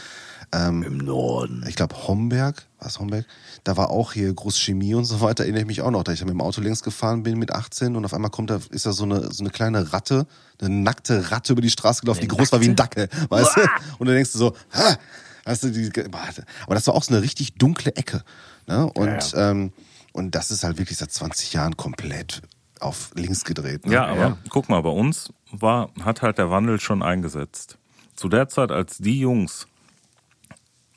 Ähm, 0.53 0.83
Im 0.83 0.97
Norden. 0.97 1.65
ich 1.67 1.75
glaube 1.75 1.95
Homberg, 2.07 2.63
was 2.79 2.99
Homberg? 2.99 3.25
Da 3.63 3.75
war 3.75 3.89
auch 3.89 4.13
hier 4.13 4.33
Großchemie 4.33 4.93
und 4.93 5.05
so 5.05 5.19
weiter, 5.21 5.43
erinnere 5.43 5.61
ich 5.61 5.67
mich 5.67 5.81
auch 5.81 5.91
noch, 5.91 6.03
da 6.03 6.11
ich 6.11 6.21
mit 6.21 6.29
dem 6.29 6.41
Auto 6.41 6.61
längs 6.61 6.83
gefahren 6.83 7.23
bin 7.23 7.39
mit 7.39 7.51
18 7.51 7.95
und 7.95 8.05
auf 8.05 8.13
einmal 8.13 8.29
kommt 8.31 8.49
da, 8.49 8.59
ist 8.69 8.85
da 8.85 8.91
so 8.91 9.03
eine, 9.05 9.31
so 9.31 9.43
eine 9.43 9.49
kleine 9.49 9.93
Ratte, 9.93 10.27
eine 10.61 10.69
nackte 10.69 11.31
Ratte 11.31 11.53
über 11.53 11.61
die 11.61 11.69
Straße 11.71 12.01
gelaufen, 12.01 12.21
die 12.21 12.27
groß 12.27 12.51
war 12.51 12.61
wie 12.61 12.69
ein 12.69 12.75
Dackel, 12.75 13.09
weißt 13.29 13.57
du? 13.57 13.61
Und 13.97 14.07
dann 14.07 14.15
denkst 14.15 14.31
du 14.33 14.37
so, 14.37 14.55
ha! 14.73 14.97
Weißt 15.45 15.63
du, 15.63 15.71
die, 15.71 15.91
aber 16.05 16.75
das 16.75 16.87
war 16.87 16.93
auch 16.93 17.03
so 17.03 17.13
eine 17.13 17.21
richtig 17.21 17.55
dunkle 17.55 17.95
Ecke. 17.95 18.23
Ne? 18.65 18.89
Und, 18.93 19.33
Ähm, 19.35 19.73
und 20.13 20.35
das 20.35 20.51
ist 20.51 20.63
halt 20.63 20.77
wirklich 20.77 20.97
seit 20.97 21.11
20 21.11 21.51
Jahren 21.53 21.75
komplett 21.75 22.43
auf 22.79 23.11
links 23.15 23.43
gedreht. 23.43 23.85
Ne? 23.85 23.93
Ja, 23.93 24.05
aber 24.05 24.37
guck 24.49 24.69
mal, 24.69 24.81
bei 24.81 24.89
uns 24.89 25.33
war, 25.51 25.89
hat 26.01 26.21
halt 26.21 26.37
der 26.37 26.49
Wandel 26.49 26.79
schon 26.79 27.01
eingesetzt. 27.01 27.77
Zu 28.15 28.29
der 28.29 28.47
Zeit, 28.47 28.71
als 28.71 28.99
die 28.99 29.19
Jungs 29.19 29.67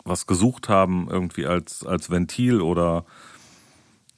was 0.07 0.27
gesucht 0.27 0.69
haben, 0.69 1.09
irgendwie 1.11 1.47
als, 1.47 1.85
als 1.85 2.11
Ventil 2.11 2.61
oder 2.61 3.05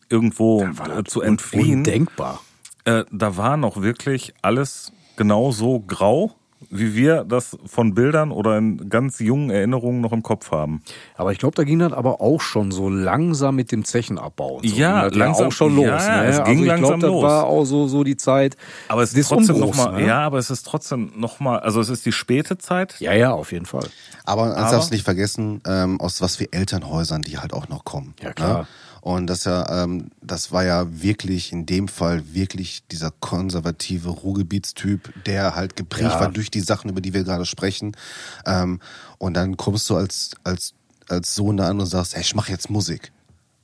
irgendwo 0.08 0.68
zu 1.06 1.20
entfliehen, 1.20 1.78
Undenkbar. 1.78 2.40
äh, 2.84 3.04
da 3.10 3.36
war 3.36 3.56
noch 3.56 3.82
wirklich 3.82 4.34
alles 4.42 4.92
genau 5.16 5.50
so 5.50 5.80
grau, 5.80 6.34
wie 6.70 6.94
wir 6.94 7.24
das 7.24 7.56
von 7.66 7.94
Bildern 7.94 8.30
oder 8.32 8.58
in 8.58 8.88
ganz 8.90 9.20
jungen 9.20 9.50
Erinnerungen 9.50 10.00
noch 10.00 10.12
im 10.12 10.22
Kopf 10.22 10.50
haben. 10.50 10.82
Aber 11.16 11.32
ich 11.32 11.38
glaube, 11.38 11.54
da 11.54 11.64
ging 11.64 11.78
das 11.78 11.92
aber 11.92 12.20
auch 12.20 12.40
schon 12.40 12.72
so 12.72 12.88
langsam 12.88 13.54
mit 13.56 13.70
dem 13.72 13.84
Zechenabbau. 13.84 14.56
Und 14.56 14.68
so. 14.68 14.74
Ja, 14.76 15.02
ging 15.02 15.10
das 15.10 15.18
langsam- 15.18 15.46
auch 15.46 15.52
schon 15.52 15.76
los. 15.76 15.86
ja, 15.86 16.22
ne? 16.22 16.26
es 16.28 16.36
ging 16.38 16.46
also 16.46 16.62
ich 16.62 16.66
langsam 16.68 17.00
glaub, 17.00 17.00
das 17.00 17.10
los. 17.10 17.22
war 17.22 17.44
auch 17.44 17.64
so, 17.64 17.86
so 17.86 18.02
die 18.04 18.16
Zeit 18.16 18.56
Aber 18.88 19.02
es 19.02 19.10
des 19.10 19.20
ist 19.20 19.28
trotzdem 19.28 19.56
Umbruchs. 19.56 19.78
noch 19.78 19.92
mal, 19.92 20.00
ne? 20.00 20.06
ja, 20.06 20.18
aber 20.20 20.38
es 20.38 20.50
ist 20.50 20.64
trotzdem 20.66 21.12
noch 21.16 21.38
mal, 21.40 21.60
also 21.60 21.80
es 21.80 21.88
ist 21.88 22.04
die 22.06 22.12
späte 22.12 22.58
Zeit. 22.58 22.96
ja, 23.00 23.12
ja, 23.12 23.30
auf 23.32 23.52
jeden 23.52 23.66
Fall. 23.66 23.88
Aber 24.24 24.42
Aber- 24.56 24.70
darfst 24.70 24.90
du 24.90 24.94
nicht 24.94 25.04
vergessen, 25.04 25.60
ähm, 25.66 26.00
aus 26.00 26.20
was 26.20 26.36
für 26.36 26.52
Elternhäusern 26.52 27.22
die 27.22 27.38
halt 27.38 27.52
auch 27.52 27.68
noch 27.68 27.84
kommen. 27.84 28.14
Ja, 28.22 28.32
klar. 28.32 28.58
Ne? 28.62 28.66
Und 29.08 29.26
das 29.26 29.44
ja, 29.44 29.84
ähm, 29.84 30.10
das 30.20 30.52
war 30.52 30.64
ja 30.64 30.84
wirklich 31.02 31.50
in 31.50 31.64
dem 31.64 31.88
Fall 31.88 32.34
wirklich 32.34 32.82
dieser 32.92 33.10
konservative 33.20 34.10
Ruhrgebietstyp, 34.10 35.24
der 35.24 35.54
halt 35.54 35.76
geprägt 35.76 36.10
Ja. 36.12 36.20
war 36.20 36.30
durch 36.30 36.50
die 36.50 36.60
Sachen, 36.60 36.90
über 36.90 37.00
die 37.00 37.14
wir 37.14 37.24
gerade 37.24 37.46
sprechen. 37.46 37.96
Ähm, 38.44 38.80
und 39.16 39.32
dann 39.32 39.56
kommst 39.56 39.88
du 39.88 39.96
als 39.96 40.32
als 40.44 40.74
als 41.08 41.34
Sohn 41.34 41.56
da 41.56 41.70
an 41.70 41.80
und 41.80 41.86
sagst, 41.86 42.14
hey, 42.14 42.20
ich 42.20 42.34
mache 42.34 42.52
jetzt 42.52 42.68
Musik. 42.68 43.10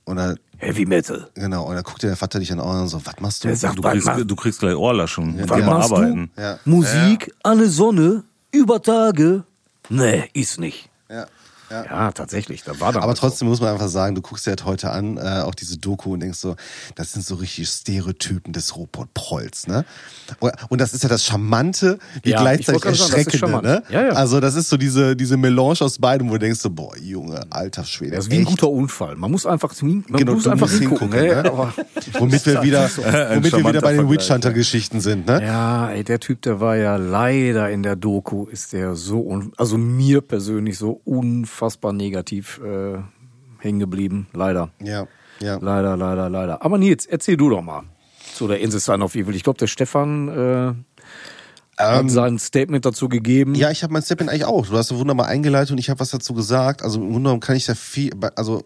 Und 0.05 0.15
dann 0.17 0.39
Heavy 0.57 0.85
Metal. 0.87 1.29
genau, 1.35 1.65
und 1.67 1.75
dann 1.75 1.83
guckt 1.83 2.01
dir 2.01 2.07
der 2.07 2.15
Vater 2.15 2.39
dich 2.39 2.51
an 2.51 2.59
und 2.59 2.87
so, 2.87 3.05
was 3.05 3.13
machst 3.19 3.43
du? 3.43 3.47
Der 3.49 3.55
sagt, 3.57 3.77
Du 3.77 3.83
kriegst, 3.83 4.07
mach- 4.07 4.23
du 4.23 4.35
kriegst 4.35 4.59
gleich 4.61 4.75
Ohrlaschen. 4.75 5.37
Ja, 5.37 5.47
Was 5.47 5.63
machst 5.63 5.91
arbeiten. 5.91 6.31
du? 6.35 6.41
Ja. 6.41 6.57
Musik, 6.65 7.31
eine 7.43 7.67
Sonne, 7.67 8.23
über 8.51 8.81
Tage. 8.81 9.43
Nee, 9.89 10.23
ist 10.33 10.59
nicht. 10.59 10.89
Ja, 11.69 11.85
ja. 11.85 12.11
Tatsächlich, 12.11 12.63
da 12.63 12.79
war 12.79 12.91
dann 12.93 13.01
Aber 13.01 13.09
halt 13.09 13.17
so. 13.17 13.27
trotzdem 13.27 13.47
muss 13.47 13.61
man 13.61 13.71
einfach 13.73 13.87
sagen, 13.87 14.15
du 14.15 14.21
guckst 14.21 14.45
dir 14.45 14.51
halt 14.51 14.65
heute 14.65 14.91
an, 14.91 15.17
äh, 15.17 15.41
auch 15.43 15.55
diese 15.55 15.77
Doku 15.77 16.13
und 16.13 16.19
denkst 16.21 16.37
so, 16.39 16.55
das 16.95 17.13
sind 17.13 17.25
so 17.25 17.35
richtig 17.35 17.67
Stereotypen 17.67 18.53
des 18.53 18.75
Ruhrpott-Prolls, 18.75 19.67
ne? 19.67 19.85
Und, 20.39 20.53
und 20.69 20.81
das 20.81 20.93
ist 20.93 21.03
ja 21.03 21.09
das 21.09 21.25
Charmante, 21.25 21.97
wie 22.23 22.29
Ja, 22.31 22.37
ich 22.37 22.41
gleichzeitig 22.41 22.81
sagen, 22.83 22.95
Erschreckende, 22.95 23.37
charmant. 23.37 23.63
ne? 23.63 23.83
Ja, 23.89 24.03
ja. 24.07 24.09
Also 24.13 24.39
das 24.39 24.55
ist 24.55 24.69
so 24.69 24.77
diese, 24.77 25.15
diese 25.15 25.37
Melange 25.37 25.81
aus 25.81 25.97
beidem, 25.99 26.29
wo 26.29 26.33
du 26.33 26.39
denkst 26.39 26.59
so, 26.59 26.69
boah, 26.69 26.95
Junge, 26.97 27.41
alter 27.49 27.83
Schwede. 27.83 28.15
Das 28.15 28.25
ist 28.25 28.31
wie 28.31 28.37
ein 28.37 28.45
guter 28.45 28.69
Unfall. 28.69 29.15
Man 29.15 29.31
muss 29.31 29.45
einfach, 29.45 29.73
man 29.81 30.03
Genau, 30.07 30.33
muss 30.33 30.47
einfach 30.47 30.69
hingucken. 30.71 31.11
hingucken, 31.11 31.43
ne? 31.43 31.43
ne? 31.43 31.85
Womit 32.19 32.45
wir 32.45 32.61
wieder, 32.63 32.83
Ein 32.85 33.37
womit 33.37 33.51
wir 33.57 33.67
wieder 33.67 33.81
bei 33.81 33.93
den 33.93 34.09
Witch 34.09 34.29
Hunter 34.29 34.53
Geschichten 34.53 35.01
sind, 35.01 35.27
ne? 35.27 35.41
Ja, 35.43 35.89
ey, 35.89 36.03
der 36.03 36.19
Typ, 36.19 36.41
der 36.43 36.59
war 36.59 36.75
ja 36.77 36.95
leider 36.97 37.69
in 37.69 37.83
der 37.83 37.95
Doku, 37.95 38.45
ist 38.45 38.73
der 38.73 38.95
so, 38.95 39.41
also 39.57 39.77
mir 39.77 40.21
persönlich 40.21 40.77
so 40.77 41.01
unfassbar 41.05 41.54
negativ 41.93 42.59
äh, 42.63 42.97
hängen 43.59 43.79
geblieben. 43.79 44.27
Leider. 44.33 44.69
Ja, 44.81 45.07
ja. 45.39 45.57
Leider, 45.61 45.97
leider, 45.97 46.29
leider. 46.29 46.63
Aber 46.63 46.77
Nils, 46.77 47.05
erzähl 47.05 47.37
du 47.37 47.49
doch 47.49 47.61
mal 47.61 47.83
zu 48.33 48.47
der 48.47 48.59
Insel 48.59 48.79
Sign 48.79 49.01
of 49.01 49.15
Evil. 49.15 49.35
Ich 49.35 49.43
glaube, 49.43 49.59
der 49.59 49.67
Stefan 49.67 50.27
äh, 50.27 50.73
hat 51.77 52.09
sein 52.09 52.39
Statement 52.39 52.85
dazu 52.85 53.09
gegeben. 53.09 53.55
Ähm, 53.55 53.61
Ja, 53.61 53.71
ich 53.71 53.83
habe 53.83 53.93
mein 53.93 54.01
Stepin 54.01 54.29
eigentlich 54.29 54.45
auch. 54.45 54.67
Du 54.67 54.77
hast 54.77 54.93
wunderbar 54.95 55.27
eingeleitet 55.27 55.71
und 55.71 55.77
ich 55.77 55.89
habe 55.89 55.99
was 55.99 56.09
dazu 56.09 56.33
gesagt. 56.33 56.83
Also 56.83 56.99
im 56.99 57.05
Grunde 57.05 57.27
genommen 57.27 57.39
kann 57.41 57.55
ich 57.55 57.65
da 57.65 57.75
viel, 57.75 58.11
also 58.35 58.63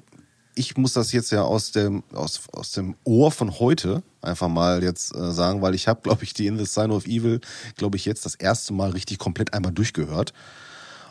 ich 0.56 0.76
muss 0.78 0.94
das 0.94 1.12
jetzt 1.12 1.32
ja 1.32 1.44
aus 1.44 1.72
dem 1.72 2.04
aus, 2.14 2.42
aus 2.52 2.72
dem 2.72 2.96
Ohr 3.06 3.32
von 3.32 3.60
heute 3.60 4.04
einfach 4.22 4.50
mal 4.50 4.84
jetzt 4.84 5.16
äh, 5.16 5.32
sagen, 5.32 5.62
weil 5.62 5.74
ich 5.74 5.88
habe, 5.88 6.02
glaube 6.02 6.24
ich, 6.24 6.34
die 6.34 6.48
In 6.48 6.58
the 6.58 6.66
Sign 6.66 6.92
of 6.92 7.08
Evil, 7.08 7.40
glaube 7.78 7.98
ich, 7.98 8.06
jetzt 8.06 8.26
das 8.26 8.36
erste 8.36 8.74
Mal 8.74 8.92
richtig 8.92 9.20
komplett 9.20 9.54
einmal 9.54 9.72
durchgehört. 9.72 10.34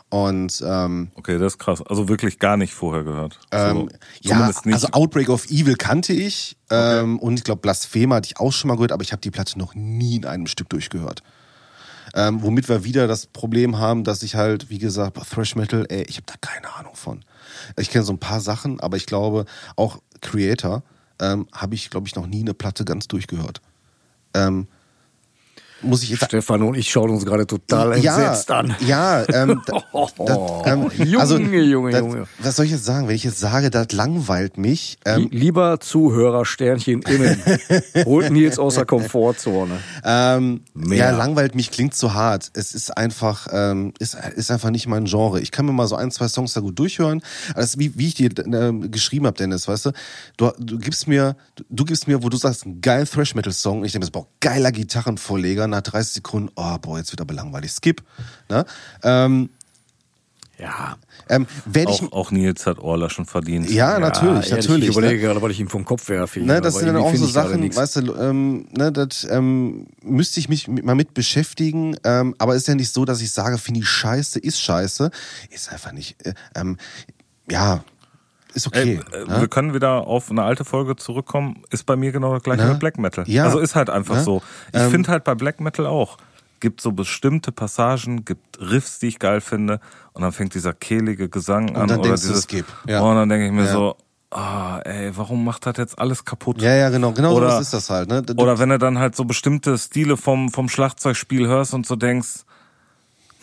Und 0.09 0.63
ähm, 0.65 1.11
Okay, 1.13 1.37
das 1.37 1.53
ist 1.53 1.59
krass. 1.59 1.83
Also 1.83 2.09
wirklich 2.09 2.39
gar 2.39 2.57
nicht 2.57 2.73
vorher 2.73 3.03
gehört. 3.03 3.39
ähm, 3.51 3.89
so, 4.21 4.29
ja, 4.29 4.51
also 4.65 4.87
Outbreak 4.91 5.29
of 5.29 5.45
Evil 5.51 5.75
kannte 5.75 6.13
ich 6.13 6.57
ähm, 6.71 7.19
und 7.19 7.37
ich 7.37 7.43
glaube 7.43 7.61
Blasphema 7.61 8.15
hatte 8.15 8.27
ich 8.27 8.39
auch 8.39 8.51
schon 8.51 8.69
mal 8.69 8.75
gehört, 8.75 8.91
aber 8.91 9.03
ich 9.03 9.11
habe 9.11 9.21
die 9.21 9.29
Platte 9.29 9.59
noch 9.59 9.75
nie 9.75 10.15
in 10.15 10.25
einem 10.25 10.47
Stück 10.47 10.69
durchgehört. 10.69 11.21
Ähm, 12.15 12.41
womit 12.41 12.69
wir 12.69 12.83
wieder 12.83 13.07
das 13.07 13.27
Problem 13.27 13.77
haben, 13.77 14.03
dass 14.03 14.23
ich 14.23 14.33
halt, 14.33 14.71
wie 14.71 14.79
gesagt, 14.79 15.19
Thrash 15.29 15.55
Metal, 15.55 15.85
ey, 15.89 16.03
ich 16.07 16.17
habe 16.17 16.25
da 16.25 16.33
keine 16.41 16.73
Ahnung 16.73 16.95
von. 16.95 17.23
Ich 17.77 17.91
kenne 17.91 18.03
so 18.03 18.13
ein 18.13 18.19
paar 18.19 18.41
Sachen, 18.41 18.79
aber 18.79 18.97
ich 18.97 19.05
glaube, 19.05 19.45
auch 19.75 19.99
Creator 20.21 20.81
ähm, 21.19 21.47
habe 21.53 21.75
ich, 21.75 21.91
glaube 21.91 22.07
ich, 22.07 22.15
noch 22.15 22.25
nie 22.25 22.41
eine 22.41 22.55
Platte 22.55 22.83
ganz 22.83 23.07
durchgehört. 23.07 23.61
Ähm, 24.33 24.67
muss 25.81 26.03
ich 26.03 26.09
jetzt 26.09 26.25
Stefan 26.25 26.63
und 26.63 26.75
ich 26.75 26.89
schauen 26.89 27.09
uns 27.09 27.25
gerade 27.25 27.47
total 27.47 27.93
entsetzt 27.93 28.51
an. 28.51 28.75
Ja, 28.85 29.23
ähm, 29.33 29.61
da, 29.65 29.83
da, 30.25 30.63
ähm, 30.65 30.91
Junge, 30.97 31.19
also, 31.19 31.37
Junge, 31.37 31.91
das, 31.91 32.01
Junge. 32.01 32.27
Was 32.39 32.55
soll 32.55 32.65
ich 32.65 32.71
jetzt 32.71 32.85
sagen? 32.85 33.07
Wenn 33.07 33.15
ich 33.15 33.23
jetzt 33.23 33.39
sage, 33.39 33.69
das 33.69 33.91
langweilt 33.91 34.57
mich, 34.57 34.97
ähm, 35.05 35.29
Lieber 35.31 35.79
Zuhörer, 35.79 36.45
Sternchen 36.45 37.01
innen, 37.03 37.41
holt 38.05 38.31
Nils 38.31 38.59
aus 38.59 38.75
der 38.75 38.85
Komfortzone. 38.85 39.79
ähm, 40.03 40.61
ja, 40.75 41.11
langweilt 41.11 41.55
mich 41.55 41.71
klingt 41.71 41.95
zu 41.95 42.13
hart. 42.13 42.51
Es 42.53 42.73
ist 42.73 42.95
einfach, 42.97 43.47
ähm, 43.51 43.93
ist, 43.99 44.17
ist 44.35 44.51
einfach 44.51 44.69
nicht 44.69 44.87
mein 44.87 45.05
Genre. 45.05 45.39
Ich 45.39 45.51
kann 45.51 45.65
mir 45.65 45.71
mal 45.71 45.87
so 45.87 45.95
ein, 45.95 46.11
zwei 46.11 46.27
Songs 46.27 46.53
da 46.53 46.61
gut 46.61 46.77
durchhören. 46.77 47.21
Das 47.55 47.65
ist 47.65 47.79
wie, 47.79 47.97
wie 47.97 48.07
ich 48.07 48.15
dir 48.15 48.29
ähm, 48.45 48.91
geschrieben 48.91 49.25
habe, 49.25 49.37
Dennis, 49.37 49.67
weißt 49.67 49.87
du? 49.87 49.91
Du, 50.37 50.51
du 50.59 50.77
gibst 50.77 51.07
mir, 51.07 51.35
du, 51.55 51.63
du 51.69 51.85
gibst 51.85 52.07
mir, 52.07 52.23
wo 52.23 52.29
du 52.29 52.37
sagst, 52.37 52.65
einen 52.65 52.81
geilen 52.81 53.05
Thrash 53.05 53.35
Metal 53.35 53.53
Song. 53.53 53.79
Und 53.79 53.85
ich 53.85 53.91
denke, 53.93 54.07
mir, 54.07 54.11
boah, 54.11 54.27
geiler 54.39 54.71
Gitarrenvorleger. 54.71 55.68
Nach 55.69 55.81
30 55.81 56.13
Sekunden, 56.13 56.49
oh, 56.55 56.77
boah, 56.79 56.97
jetzt 56.97 57.11
wird 57.11 57.21
aber 57.21 57.33
langweilig. 57.33 57.71
Skip. 57.71 58.03
Ne? 58.49 58.65
Ähm, 59.03 59.49
Ja. 60.57 60.97
ähm, 61.29 61.47
werde 61.65 61.91
ich, 61.91 62.01
auch, 62.03 62.11
auch 62.11 62.31
Nils 62.31 62.65
hat 62.65 62.79
Orla 62.79 63.09
schon 63.09 63.25
verdient. 63.25 63.69
ja, 63.69 63.97
natürlich, 63.99 64.49
ehrlich, 64.49 64.67
natürlich. 64.67 64.89
Ich 64.89 64.95
ne? 64.95 65.01
überlege 65.01 65.21
gerade, 65.21 65.41
weil 65.41 65.51
ich 65.51 65.59
ihn 65.59 65.69
vom 65.69 65.85
Kopf 65.85 66.09
werfe. 66.09 66.41
Ne, 66.41 66.59
das 66.59 66.75
sind 66.75 66.87
dann 66.87 66.97
auch 66.97 67.15
so 67.15 67.25
Sachen, 67.27 67.73
weißt 67.75 67.95
du, 67.97 68.15
ähm, 68.15 68.67
ne, 68.77 68.91
das 68.91 69.25
ähm, 69.29 69.87
müsste 70.03 70.39
ich 70.41 70.49
mich 70.49 70.67
mal 70.67 70.95
mit 70.95 71.13
beschäftigen, 71.13 71.95
ähm, 72.03 72.35
aber 72.39 72.55
ist 72.55 72.67
ja 72.67 72.75
nicht 72.75 72.91
so, 72.91 73.05
dass 73.05 73.21
ich 73.21 73.31
sage, 73.31 73.57
finde 73.57 73.79
ich 73.81 73.87
scheiße, 73.87 74.39
ist 74.39 74.59
scheiße. 74.59 75.11
Ist 75.49 75.71
einfach 75.71 75.93
nicht, 75.93 76.25
äh, 76.25 76.33
ähm, 76.55 76.77
ja, 77.49 77.83
ist 78.53 78.67
okay. 78.67 78.99
Ey, 79.11 79.21
äh, 79.21 79.25
ne? 79.25 79.41
Wir 79.41 79.47
können 79.47 79.73
wieder 79.73 80.07
auf 80.07 80.29
eine 80.31 80.43
alte 80.43 80.65
Folge 80.65 80.95
zurückkommen. 80.95 81.63
Ist 81.69 81.85
bei 81.85 81.95
mir 81.95 82.11
genau 82.11 82.33
das 82.33 82.43
gleiche 82.43 82.63
Ne? 82.63 82.69
mit 82.71 82.79
Black 82.79 82.97
Metal. 82.97 83.23
Ja. 83.27 83.43
Also 83.45 83.59
ist 83.59 83.75
halt 83.75 83.89
einfach 83.89 84.15
Ne? 84.15 84.23
so. 84.23 84.41
Ich 84.73 84.79
Ähm, 84.79 84.91
finde 84.91 85.09
halt 85.11 85.23
bei 85.23 85.35
Black 85.35 85.59
Metal 85.59 85.85
auch, 85.85 86.17
gibt 86.59 86.81
so 86.81 86.91
bestimmte 86.91 87.51
Passagen, 87.51 88.25
gibt 88.25 88.59
Riffs, 88.59 88.99
die 88.99 89.07
ich 89.07 89.19
geil 89.19 89.39
finde, 89.41 89.79
und 90.13 90.21
dann 90.23 90.31
fängt 90.31 90.53
dieser 90.55 90.73
kehlige 90.73 91.29
Gesang 91.29 91.75
an. 91.75 91.83
oder 91.89 91.97
du, 91.97 92.11
dieses, 92.11 92.43
Skip. 92.43 92.65
Ja. 92.87 93.01
Und 93.01 93.15
dann 93.15 93.29
denke 93.29 93.45
ich 93.45 93.51
mir 93.51 93.65
Ja. 93.65 93.71
so, 93.71 93.95
ah, 94.31 94.79
ey, 94.83 95.11
warum 95.15 95.45
macht 95.45 95.65
das 95.65 95.77
jetzt 95.77 95.97
alles 95.99 96.25
kaputt? 96.25 96.61
Ja, 96.61 96.75
ja, 96.75 96.89
genau, 96.89 97.11
genau 97.13 97.33
Oder- 97.35 97.51
so 97.51 97.61
ist 97.61 97.73
das 97.73 97.89
halt. 97.89 98.09
Ne? 98.09 98.21
Du- 98.23 98.33
Oder 98.41 98.59
wenn 98.59 98.69
du 98.69 98.77
dann 98.77 98.99
halt 98.99 99.15
so 99.15 99.23
bestimmte 99.25 99.77
Stile 99.77 100.17
vom, 100.17 100.49
vom 100.51 100.67
Schlagzeugspiel 100.69 101.47
hörst 101.47 101.73
und 101.73 101.85
so 101.85 101.95
denkst, 101.95 102.43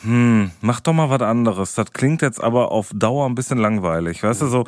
hm, 0.02 0.50
mach 0.60 0.80
doch 0.80 0.92
mal 0.92 1.08
was 1.10 1.22
anderes. 1.22 1.74
Das 1.74 1.92
klingt 1.92 2.20
jetzt 2.22 2.40
aber 2.42 2.70
auf 2.70 2.90
Dauer 2.94 3.26
ein 3.26 3.34
bisschen 3.34 3.58
langweilig. 3.58 4.22
Weißt 4.22 4.42
du, 4.42 4.46
so, 4.48 4.64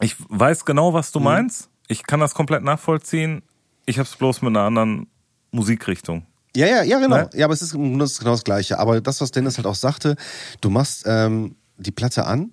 ich 0.00 0.16
weiß 0.28 0.64
genau, 0.64 0.92
was 0.94 1.08
Mhm. 1.08 1.12
du 1.12 1.20
meinst. 1.20 1.68
Ich 1.88 2.04
kann 2.04 2.20
das 2.20 2.34
komplett 2.34 2.62
nachvollziehen. 2.62 3.42
Ich 3.86 3.98
hab's 3.98 4.16
bloß 4.16 4.42
mit 4.42 4.50
einer 4.50 4.66
anderen 4.66 5.06
Musikrichtung. 5.50 6.26
Ja, 6.54 6.66
ja, 6.66 6.82
ja, 6.82 6.98
genau. 6.98 7.16
Ne? 7.16 7.30
Ja, 7.34 7.46
aber 7.46 7.54
es 7.54 7.62
ist, 7.62 7.74
im 7.74 7.90
Grunde 7.90 8.04
ist 8.04 8.12
es 8.12 8.18
genau 8.18 8.32
das 8.32 8.44
Gleiche. 8.44 8.78
Aber 8.78 9.00
das, 9.00 9.20
was 9.20 9.30
Dennis 9.30 9.56
halt 9.56 9.66
auch 9.66 9.74
sagte, 9.74 10.16
du 10.60 10.70
machst 10.70 11.04
ähm, 11.06 11.56
die 11.76 11.90
Platte 11.90 12.26
an 12.26 12.52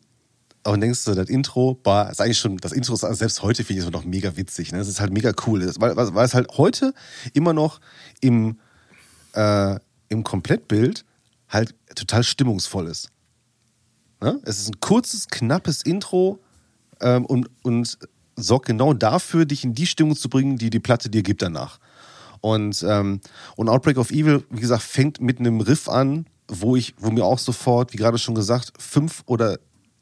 und 0.66 0.82
denkst 0.82 1.04
du, 1.06 1.14
das 1.14 1.28
Intro, 1.30 1.76
boah, 1.76 2.10
ist 2.10 2.22
eigentlich 2.22 2.40
schon, 2.40 2.58
das 2.58 2.72
Intro 2.72 2.94
ist 2.94 3.02
selbst 3.02 3.42
heute 3.42 3.64
finde 3.64 3.82
ich 3.82 3.88
es 3.88 3.92
noch 3.92 4.06
mega 4.06 4.38
witzig. 4.38 4.72
Ne? 4.72 4.78
Das 4.78 4.88
ist 4.88 5.00
halt 5.00 5.12
mega 5.12 5.32
cool. 5.46 5.60
Das, 5.66 5.80
weil, 5.82 5.96
weil 5.96 6.14
weil 6.14 6.26
es 6.26 6.34
halt 6.34 6.50
heute 6.58 6.94
immer 7.34 7.54
noch 7.54 7.80
im, 8.22 8.60
äh, 9.34 9.78
im 10.10 10.24
Komplettbild 10.24 11.04
halt 11.50 11.76
total 11.96 12.24
stimmungsvoll 12.24 12.88
ist. 12.88 13.10
Ne? 14.22 14.40
Es 14.44 14.60
ist 14.60 14.70
ein 14.70 14.80
kurzes, 14.80 15.28
knappes 15.28 15.82
Intro 15.82 16.40
ähm, 17.02 17.26
und, 17.26 17.50
und 17.64 17.98
sorgt 18.36 18.66
genau 18.66 18.94
dafür, 18.94 19.46
dich 19.46 19.64
in 19.64 19.74
die 19.74 19.86
Stimmung 19.86 20.16
zu 20.16 20.30
bringen, 20.30 20.58
die 20.58 20.70
die 20.70 20.80
Platte 20.80 21.10
dir 21.10 21.24
gibt 21.24 21.42
danach. 21.42 21.80
Und, 22.42 22.86
ähm, 22.88 23.22
und 23.56 23.70
Outbreak 23.70 23.98
of 23.98 24.12
Evil, 24.12 24.44
wie 24.50 24.62
gesagt, 24.62 24.84
fängt 24.84 25.22
mit 25.22 25.40
einem 25.40 25.62
Riff 25.62 25.90
an, 25.90 26.28
wo 26.48 26.76
ich, 26.76 26.94
wo 27.00 27.10
mir 27.10 27.26
auch 27.26 27.40
sofort, 27.40 27.94
wie 27.94 27.98
gerade 27.98 28.18
schon 28.18 28.36
gesagt, 28.36 28.74
fünf 28.78 29.24
oder 29.26 29.58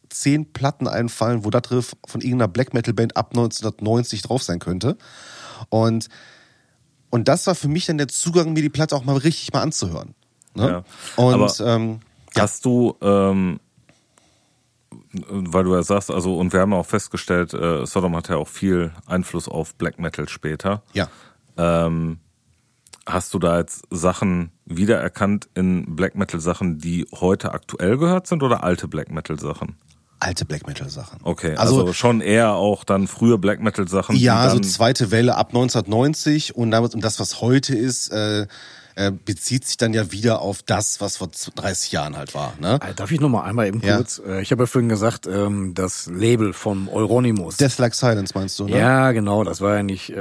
zehn 0.10 0.52
Platten 0.52 0.88
einfallen, 0.88 1.46
wo 1.46 1.50
das 1.50 1.72
Riff 1.72 1.96
von 2.06 2.22
irgendeiner 2.22 2.50
Black 2.50 2.74
Metal 2.74 2.94
Band 2.94 3.16
ab 3.16 3.30
1990 3.32 4.22
drauf 4.24 4.44
sein 4.44 4.60
könnte. 4.60 4.98
Und, 5.70 6.08
und 7.10 7.28
das 7.28 7.48
war 7.48 7.56
für 7.56 7.68
mich 7.68 7.86
dann 7.86 7.98
der 7.98 8.08
Zugang, 8.08 8.54
mir 8.54 8.62
die 8.62 8.70
Platte 8.70 8.96
auch 8.96 9.06
mal 9.06 9.18
richtig 9.18 9.54
mal 9.54 9.62
anzuhören. 9.62 10.14
Ne? 10.56 10.68
Ja. 10.68 10.84
Und 11.16 11.34
Aber 11.34 11.76
ähm, 11.76 12.00
Hast 12.36 12.66
du, 12.66 12.96
ähm, 13.02 13.60
weil 15.12 15.64
du 15.64 15.74
ja 15.74 15.84
sagst, 15.84 16.12
also, 16.12 16.38
und 16.38 16.54
wir 16.54 16.60
haben 16.60 16.74
auch 16.74 16.86
festgestellt, 16.86 17.54
äh, 17.54 17.86
Sodom 17.86 18.16
hat 18.16 18.30
ja 18.30 18.38
auch 18.38 18.48
viel 18.48 18.92
Einfluss 19.06 19.48
auf 19.48 19.76
Black 19.76 20.00
Metal 20.00 20.28
später. 20.30 20.84
ja. 20.94 21.08
Ähm, 21.56 22.18
hast 23.06 23.34
du 23.34 23.40
da 23.40 23.60
jetzt 23.60 23.84
Sachen 23.90 24.52
wiedererkannt 24.66 25.50
in 25.56 25.96
Black 25.96 26.16
Metal 26.16 26.40
Sachen, 26.40 26.80
die 26.80 27.06
heute 27.14 27.52
aktuell 27.52 27.98
gehört 27.98 28.28
sind 28.28 28.44
oder 28.44 28.64
alte 28.64 28.88
Black 28.88 29.12
Metal 29.12 29.40
Sachen? 29.40 29.76
Alte 30.20 30.46
Black 30.46 30.66
Metal 30.68 30.90
Sachen. 30.90 31.20
Okay, 31.24 31.56
also, 31.56 31.92
schon 31.92 32.22
eher 32.22 32.54
auch 32.54 32.86
dann 32.86 33.08
frühe 33.08 33.38
Black 33.38 33.62
Metal 33.62 33.88
Sachen. 33.90 34.16
Ja, 34.16 34.50
so 34.50 34.60
zweite 34.60 35.12
Welle 35.12 35.36
ab 35.36 35.50
1990 35.50 36.56
und 36.56 36.72
damit 36.72 36.96
und 36.96 37.04
das, 37.04 37.20
was 37.20 37.42
heute 37.42 37.76
ist, 37.76 38.08
äh, 38.10 38.48
äh, 38.96 39.12
bezieht 39.12 39.66
sich 39.66 39.78
dann 39.78 39.94
ja 39.94 40.12
wieder 40.12 40.42
auf 40.42 40.62
das, 40.64 41.02
was 41.02 41.18
vor 41.18 41.30
30 41.56 41.92
Jahren 41.92 42.16
halt 42.18 42.34
war. 42.36 42.54
Ne? 42.60 42.80
Äh, 42.82 42.94
Darf 42.94 43.12
ich 43.12 43.20
noch 43.20 43.30
mal 43.30 43.44
einmal 43.44 43.68
eben 43.68 43.82
Ja. 43.82 43.98
kurz? 43.98 44.22
äh, 44.26 44.42
Ich 44.42 44.52
habe 44.52 44.64
ja 44.64 44.68
vorhin 44.68 44.90
gesagt, 44.90 45.28
ähm, 45.28 45.74
das 45.74 46.08
Label 46.08 46.54
vom 46.54 46.88
Euronymous. 46.90 47.58
Death 47.58 47.78
Like 47.80 47.96
Silence 47.96 48.34
meinst 48.36 48.60
du, 48.60 48.66
ne? 48.66 48.78
Ja, 48.78 49.12
genau, 49.12 49.44
das 49.44 49.62
war 49.62 49.76
ja 49.78 49.84
nicht, 49.84 50.10
äh, 50.12 50.16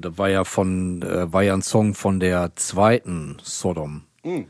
da 0.00 0.18
war 0.18 0.28
ja 0.28 0.44
von, 0.44 1.02
äh, 1.02 1.32
war 1.32 1.42
ja 1.42 1.54
ein 1.54 1.62
Song 1.62 1.94
von 1.94 2.20
der 2.20 2.54
zweiten 2.56 3.36
Sodom. 3.42 4.02
Hm. 4.22 4.46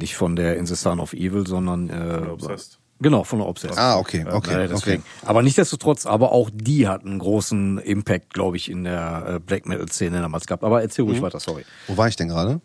Nicht 0.00 0.16
von 0.16 0.36
der 0.36 0.56
In 0.56 0.66
the 0.66 0.74
Son 0.74 1.00
of 1.00 1.12
Evil, 1.12 1.46
sondern 1.46 1.88
äh, 1.90 2.26
Obsessed. 2.28 2.78
Genau, 3.02 3.24
von 3.24 3.40
der 3.40 3.48
Obsessed. 3.48 3.76
Ah, 3.78 3.98
okay, 3.98 4.24
okay, 4.30 4.64
Äh, 4.64 4.68
deswegen. 4.68 5.04
Aber 5.24 5.42
nichtsdestotrotz, 5.42 6.06
aber 6.06 6.32
auch 6.32 6.50
die 6.52 6.88
hatten 6.88 7.08
einen 7.10 7.18
großen 7.18 7.78
Impact, 7.78 8.32
glaube 8.32 8.56
ich, 8.56 8.70
in 8.70 8.84
der 8.84 9.24
äh, 9.36 9.40
Black 9.40 9.66
Metal 9.66 9.88
Szene 9.88 10.20
damals 10.20 10.46
gehabt. 10.46 10.64
Aber 10.64 10.80
erzähl 10.82 11.04
Mhm. 11.04 11.10
ruhig 11.10 11.22
weiter, 11.22 11.40
sorry. 11.40 11.64
Wo 11.88 11.96
war 11.96 12.08
ich 12.08 12.16
denn 12.16 12.28
gerade? 12.28 12.60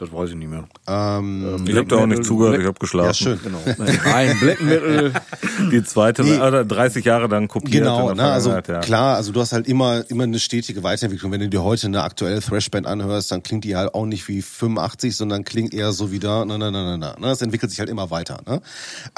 Das 0.00 0.10
weiß 0.10 0.30
ich 0.30 0.36
nicht 0.36 0.48
mehr. 0.48 0.64
Ähm, 0.88 1.62
Ich 1.68 1.76
habe 1.76 1.86
da 1.86 1.96
auch 1.96 2.06
nicht 2.06 2.24
zugehört, 2.24 2.54
Black- 2.54 2.62
ich 2.62 2.66
habe 2.68 2.78
geschlafen. 2.78 3.06
ja, 3.08 3.12
schön. 3.14 3.40
Genau. 3.42 3.58
Nein, 4.04 4.34
Black 4.40 4.62
Metal. 4.62 5.12
Die 5.70 5.84
zweite, 5.84 6.24
Nee. 6.24 6.38
oder 6.38 6.64
30 6.64 7.04
Jahre 7.04 7.28
dann 7.28 7.48
kopiert. 7.48 7.84
Genau, 7.84 8.14
ne, 8.14 8.22
also 8.24 8.50
ja. 8.50 8.62
klar, 8.62 9.16
also 9.16 9.30
du 9.30 9.40
hast 9.40 9.52
halt 9.52 9.68
immer, 9.68 10.08
immer 10.10 10.24
eine 10.24 10.38
stetige 10.38 10.82
Weiterentwicklung. 10.82 11.30
Wenn 11.32 11.40
du 11.40 11.50
dir 11.50 11.62
heute 11.62 11.86
eine 11.86 12.02
aktuelle 12.02 12.40
Thrashband 12.40 12.86
anhörst, 12.86 13.30
dann 13.30 13.42
klingt 13.42 13.64
die 13.64 13.76
halt 13.76 13.94
auch 13.94 14.06
nicht 14.06 14.26
wie 14.26 14.40
85, 14.40 15.14
sondern 15.14 15.44
klingt 15.44 15.74
eher 15.74 15.92
so 15.92 16.10
wie 16.10 16.18
da, 16.18 16.46
na, 16.46 16.56
na, 16.56 16.70
na, 16.70 16.82
na, 16.82 16.96
na. 16.96 17.10
ne? 17.20 17.26
Das 17.26 17.42
entwickelt 17.42 17.70
sich 17.70 17.78
halt 17.80 17.90
immer 17.90 18.10
weiter. 18.10 18.40
Ne? 18.48 18.62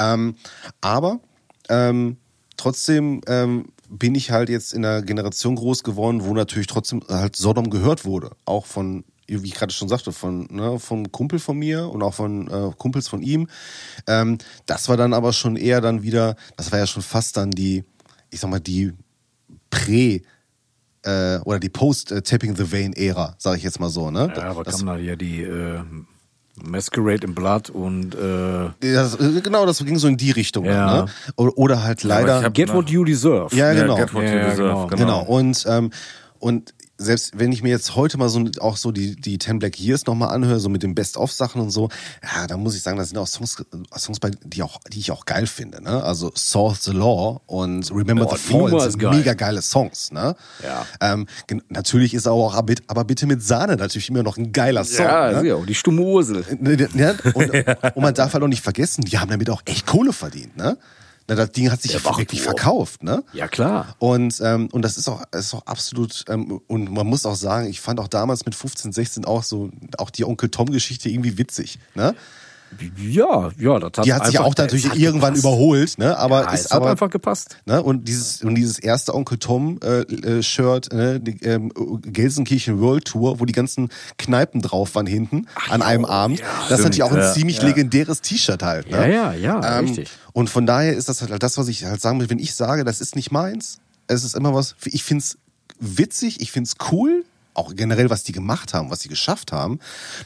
Ähm, 0.00 0.34
aber 0.80 1.20
ähm, 1.68 2.16
trotzdem 2.56 3.20
ähm, 3.28 3.66
bin 3.88 4.16
ich 4.16 4.32
halt 4.32 4.48
jetzt 4.48 4.72
in 4.74 4.84
einer 4.84 5.02
Generation 5.02 5.54
groß 5.54 5.84
geworden, 5.84 6.24
wo 6.24 6.34
natürlich 6.34 6.66
trotzdem 6.66 7.02
halt 7.08 7.36
Sodom 7.36 7.70
gehört 7.70 8.04
wurde. 8.04 8.30
Auch 8.46 8.66
von, 8.66 9.04
wie 9.28 9.46
ich 9.48 9.54
gerade 9.54 9.72
schon 9.72 9.88
sagte, 9.88 10.12
von, 10.12 10.46
ne, 10.50 10.78
von 10.78 11.10
Kumpel 11.12 11.38
von 11.38 11.56
mir 11.58 11.88
und 11.88 12.02
auch 12.02 12.14
von 12.14 12.48
äh, 12.48 12.70
Kumpels 12.76 13.08
von 13.08 13.22
ihm. 13.22 13.48
Ähm, 14.06 14.38
das 14.66 14.88
war 14.88 14.96
dann 14.96 15.14
aber 15.14 15.32
schon 15.32 15.56
eher 15.56 15.80
dann 15.80 16.02
wieder, 16.02 16.36
das 16.56 16.70
war 16.72 16.78
ja 16.78 16.86
schon 16.86 17.02
fast 17.02 17.36
dann 17.36 17.50
die, 17.50 17.84
ich 18.30 18.40
sag 18.40 18.50
mal, 18.50 18.60
die 18.60 18.92
Prä- 19.70 20.22
äh, 21.04 21.38
oder 21.44 21.58
die 21.58 21.68
Post-Tapping 21.68 22.56
the 22.56 22.70
Vein-Ära, 22.70 23.34
sage 23.38 23.56
ich 23.58 23.62
jetzt 23.64 23.80
mal 23.80 23.88
so. 23.90 24.10
Ne? 24.10 24.32
Ja, 24.36 24.44
aber 24.50 24.62
das, 24.64 24.78
kam 24.78 24.86
da 24.86 24.96
ja 24.98 25.16
die 25.16 25.42
äh, 25.42 25.80
Masquerade 26.62 27.26
in 27.26 27.34
Blood 27.34 27.70
und 27.70 28.14
äh, 28.14 28.68
das, 28.80 29.16
genau, 29.42 29.64
das 29.66 29.84
ging 29.84 29.98
so 29.98 30.06
in 30.06 30.16
die 30.16 30.30
Richtung. 30.30 30.64
Ja. 30.66 31.04
Ne? 31.04 31.10
Oder, 31.36 31.56
oder 31.58 31.82
halt 31.82 32.02
leider. 32.04 32.38
ich 32.40 32.44
hab- 32.44 32.54
Get 32.54 32.72
What 32.72 32.90
You 32.90 33.04
Deserve. 33.04 33.54
Ja, 33.56 33.72
Ja, 33.72 33.82
genau. 33.82 33.96
Get 33.96 34.12
What 34.14 34.22
You 34.24 34.28
Ja, 34.28 34.50
Deserve, 34.50 34.62
genau. 34.62 34.86
genau. 34.88 34.96
Genau. 34.96 35.22
Und, 35.24 35.64
ähm, 35.68 35.90
und 36.38 36.74
selbst 37.02 37.38
wenn 37.38 37.52
ich 37.52 37.62
mir 37.62 37.70
jetzt 37.70 37.96
heute 37.96 38.18
mal 38.18 38.28
so 38.28 38.42
auch 38.60 38.76
so 38.76 38.92
die, 38.92 39.16
die 39.16 39.38
Ten 39.38 39.58
Black 39.58 39.78
Years 39.78 40.06
nochmal 40.06 40.30
anhöre, 40.34 40.60
so 40.60 40.68
mit 40.68 40.82
den 40.82 40.94
Best-of-Sachen 40.94 41.60
und 41.60 41.70
so, 41.70 41.88
ja, 42.22 42.46
da 42.46 42.56
muss 42.56 42.74
ich 42.76 42.82
sagen, 42.82 42.96
da 42.98 43.04
sind 43.04 43.18
auch 43.18 43.26
Songs, 43.26 43.56
Songs 43.96 44.20
bei, 44.20 44.30
die, 44.44 44.62
auch, 44.62 44.78
die 44.92 44.98
ich 45.00 45.10
auch 45.10 45.24
geil 45.26 45.46
finde. 45.46 45.82
Ne? 45.82 46.02
Also 46.02 46.30
Solve 46.34 46.76
the 46.80 46.92
Law 46.92 47.40
und 47.46 47.90
Remember 47.94 48.26
Oh, 48.30 48.36
the 48.36 48.52
Fall 48.52 48.90
sind 48.90 48.98
geil. 49.00 49.16
mega 49.18 49.34
geile 49.34 49.62
Songs. 49.62 50.12
Ne? 50.12 50.34
Ja. 50.62 50.86
Ähm, 51.00 51.26
natürlich 51.68 52.14
ist 52.14 52.26
auch, 52.28 52.54
aber 52.54 52.66
bitte- 52.66 52.82
aber 52.86 53.04
bitte 53.04 53.26
mit 53.26 53.42
Sahne 53.42 53.76
natürlich 53.76 54.08
immer 54.08 54.22
noch 54.22 54.36
ein 54.36 54.52
geiler 54.52 54.84
Song. 54.84 55.04
ja, 55.06 55.42
ne? 55.42 55.48
ja, 55.48 55.54
und 55.56 55.68
die 55.68 55.74
stumme 55.74 56.02
Ursel. 56.02 56.44
Ne, 56.60 56.88
ne, 56.94 57.16
und, 57.34 57.50
und 57.96 58.02
man 58.02 58.14
darf 58.14 58.32
halt 58.34 58.42
auch 58.44 58.48
nicht 58.48 58.62
vergessen, 58.62 59.02
die 59.04 59.18
haben 59.18 59.30
damit 59.30 59.50
auch 59.50 59.62
echt 59.64 59.86
Kohle 59.86 60.12
verdient, 60.12 60.56
ne? 60.56 60.78
Na, 61.28 61.34
das 61.34 61.52
Ding 61.52 61.70
hat 61.70 61.80
sich 61.80 61.92
Der 61.92 62.04
wirklich 62.04 62.42
verkauft, 62.42 63.02
ne? 63.02 63.22
Ja, 63.32 63.48
klar. 63.48 63.94
Und, 63.98 64.40
ähm, 64.42 64.68
und 64.72 64.82
das 64.82 64.96
ist 64.96 65.08
auch, 65.08 65.22
ist 65.32 65.54
auch 65.54 65.66
absolut, 65.66 66.24
ähm, 66.28 66.60
und 66.66 66.90
man 66.90 67.06
muss 67.06 67.26
auch 67.26 67.36
sagen, 67.36 67.68
ich 67.68 67.80
fand 67.80 68.00
auch 68.00 68.08
damals 68.08 68.44
mit 68.44 68.54
15, 68.54 68.92
16 68.92 69.24
auch 69.24 69.42
so, 69.42 69.70
auch 69.98 70.10
die 70.10 70.24
Onkel 70.24 70.50
Tom-Geschichte 70.50 71.08
irgendwie 71.08 71.38
witzig, 71.38 71.78
ne? 71.94 72.14
Ja, 72.98 73.50
ja, 73.58 73.78
das 73.78 73.90
hat 73.96 74.04
Die 74.06 74.12
hat 74.12 74.26
sich 74.26 74.38
auch 74.38 74.54
natürlich 74.56 74.86
irgendwann 74.94 75.34
gepasst. 75.34 75.38
überholt, 75.38 75.98
ne? 75.98 76.16
Aber 76.16 76.42
ja, 76.42 76.52
ist 76.52 76.66
es 76.66 76.70
hat 76.70 76.78
aber, 76.78 76.90
einfach 76.90 77.10
gepasst. 77.10 77.56
Ne? 77.66 77.82
Und 77.82 78.08
dieses 78.08 78.42
und 78.42 78.54
dieses 78.54 78.78
erste 78.78 79.14
Onkel 79.14 79.38
Tom 79.38 79.78
äh, 79.82 80.00
äh, 80.00 80.42
Shirt, 80.42 80.92
ne? 80.92 81.20
die, 81.20 81.42
ähm, 81.44 81.72
Gelsenkirchen 82.02 82.80
World 82.80 83.04
Tour, 83.04 83.40
wo 83.40 83.44
die 83.44 83.52
ganzen 83.52 83.88
Kneipen 84.18 84.62
drauf 84.62 84.94
waren 84.94 85.06
hinten 85.06 85.46
an 85.70 85.82
einem 85.82 86.04
Abend. 86.04 86.42
das 86.68 86.80
ist 86.80 86.84
natürlich 86.84 87.02
auch 87.02 87.12
ein 87.12 87.18
ja, 87.18 87.32
ziemlich 87.32 87.58
ja. 87.58 87.64
legendäres 87.64 88.20
T-Shirt 88.20 88.62
halt. 88.62 88.90
Ne? 88.90 88.96
Ja, 89.12 89.32
ja, 89.32 89.60
ja, 89.60 89.78
Ähm, 89.78 89.86
richtig. 89.86 90.10
Und 90.32 90.48
von 90.48 90.66
daher 90.66 90.94
ist 90.94 91.08
das 91.08 91.22
halt 91.22 91.42
das, 91.42 91.58
was 91.58 91.68
ich 91.68 91.84
halt 91.84 92.00
sagen 92.00 92.20
will, 92.20 92.30
wenn 92.30 92.38
ich 92.38 92.54
sage, 92.54 92.84
das 92.84 93.00
ist 93.00 93.16
nicht 93.16 93.30
meins, 93.30 93.78
es 94.06 94.24
ist 94.24 94.34
immer 94.34 94.54
was, 94.54 94.74
ich 94.84 95.04
find's 95.04 95.38
witzig, 95.78 96.40
ich 96.40 96.52
find's 96.52 96.74
cool, 96.90 97.24
auch 97.54 97.74
generell, 97.74 98.10
was 98.10 98.22
die 98.24 98.32
gemacht 98.32 98.74
haben, 98.74 98.90
was 98.90 99.00
sie 99.00 99.08
geschafft 99.08 99.52
haben. 99.52 99.78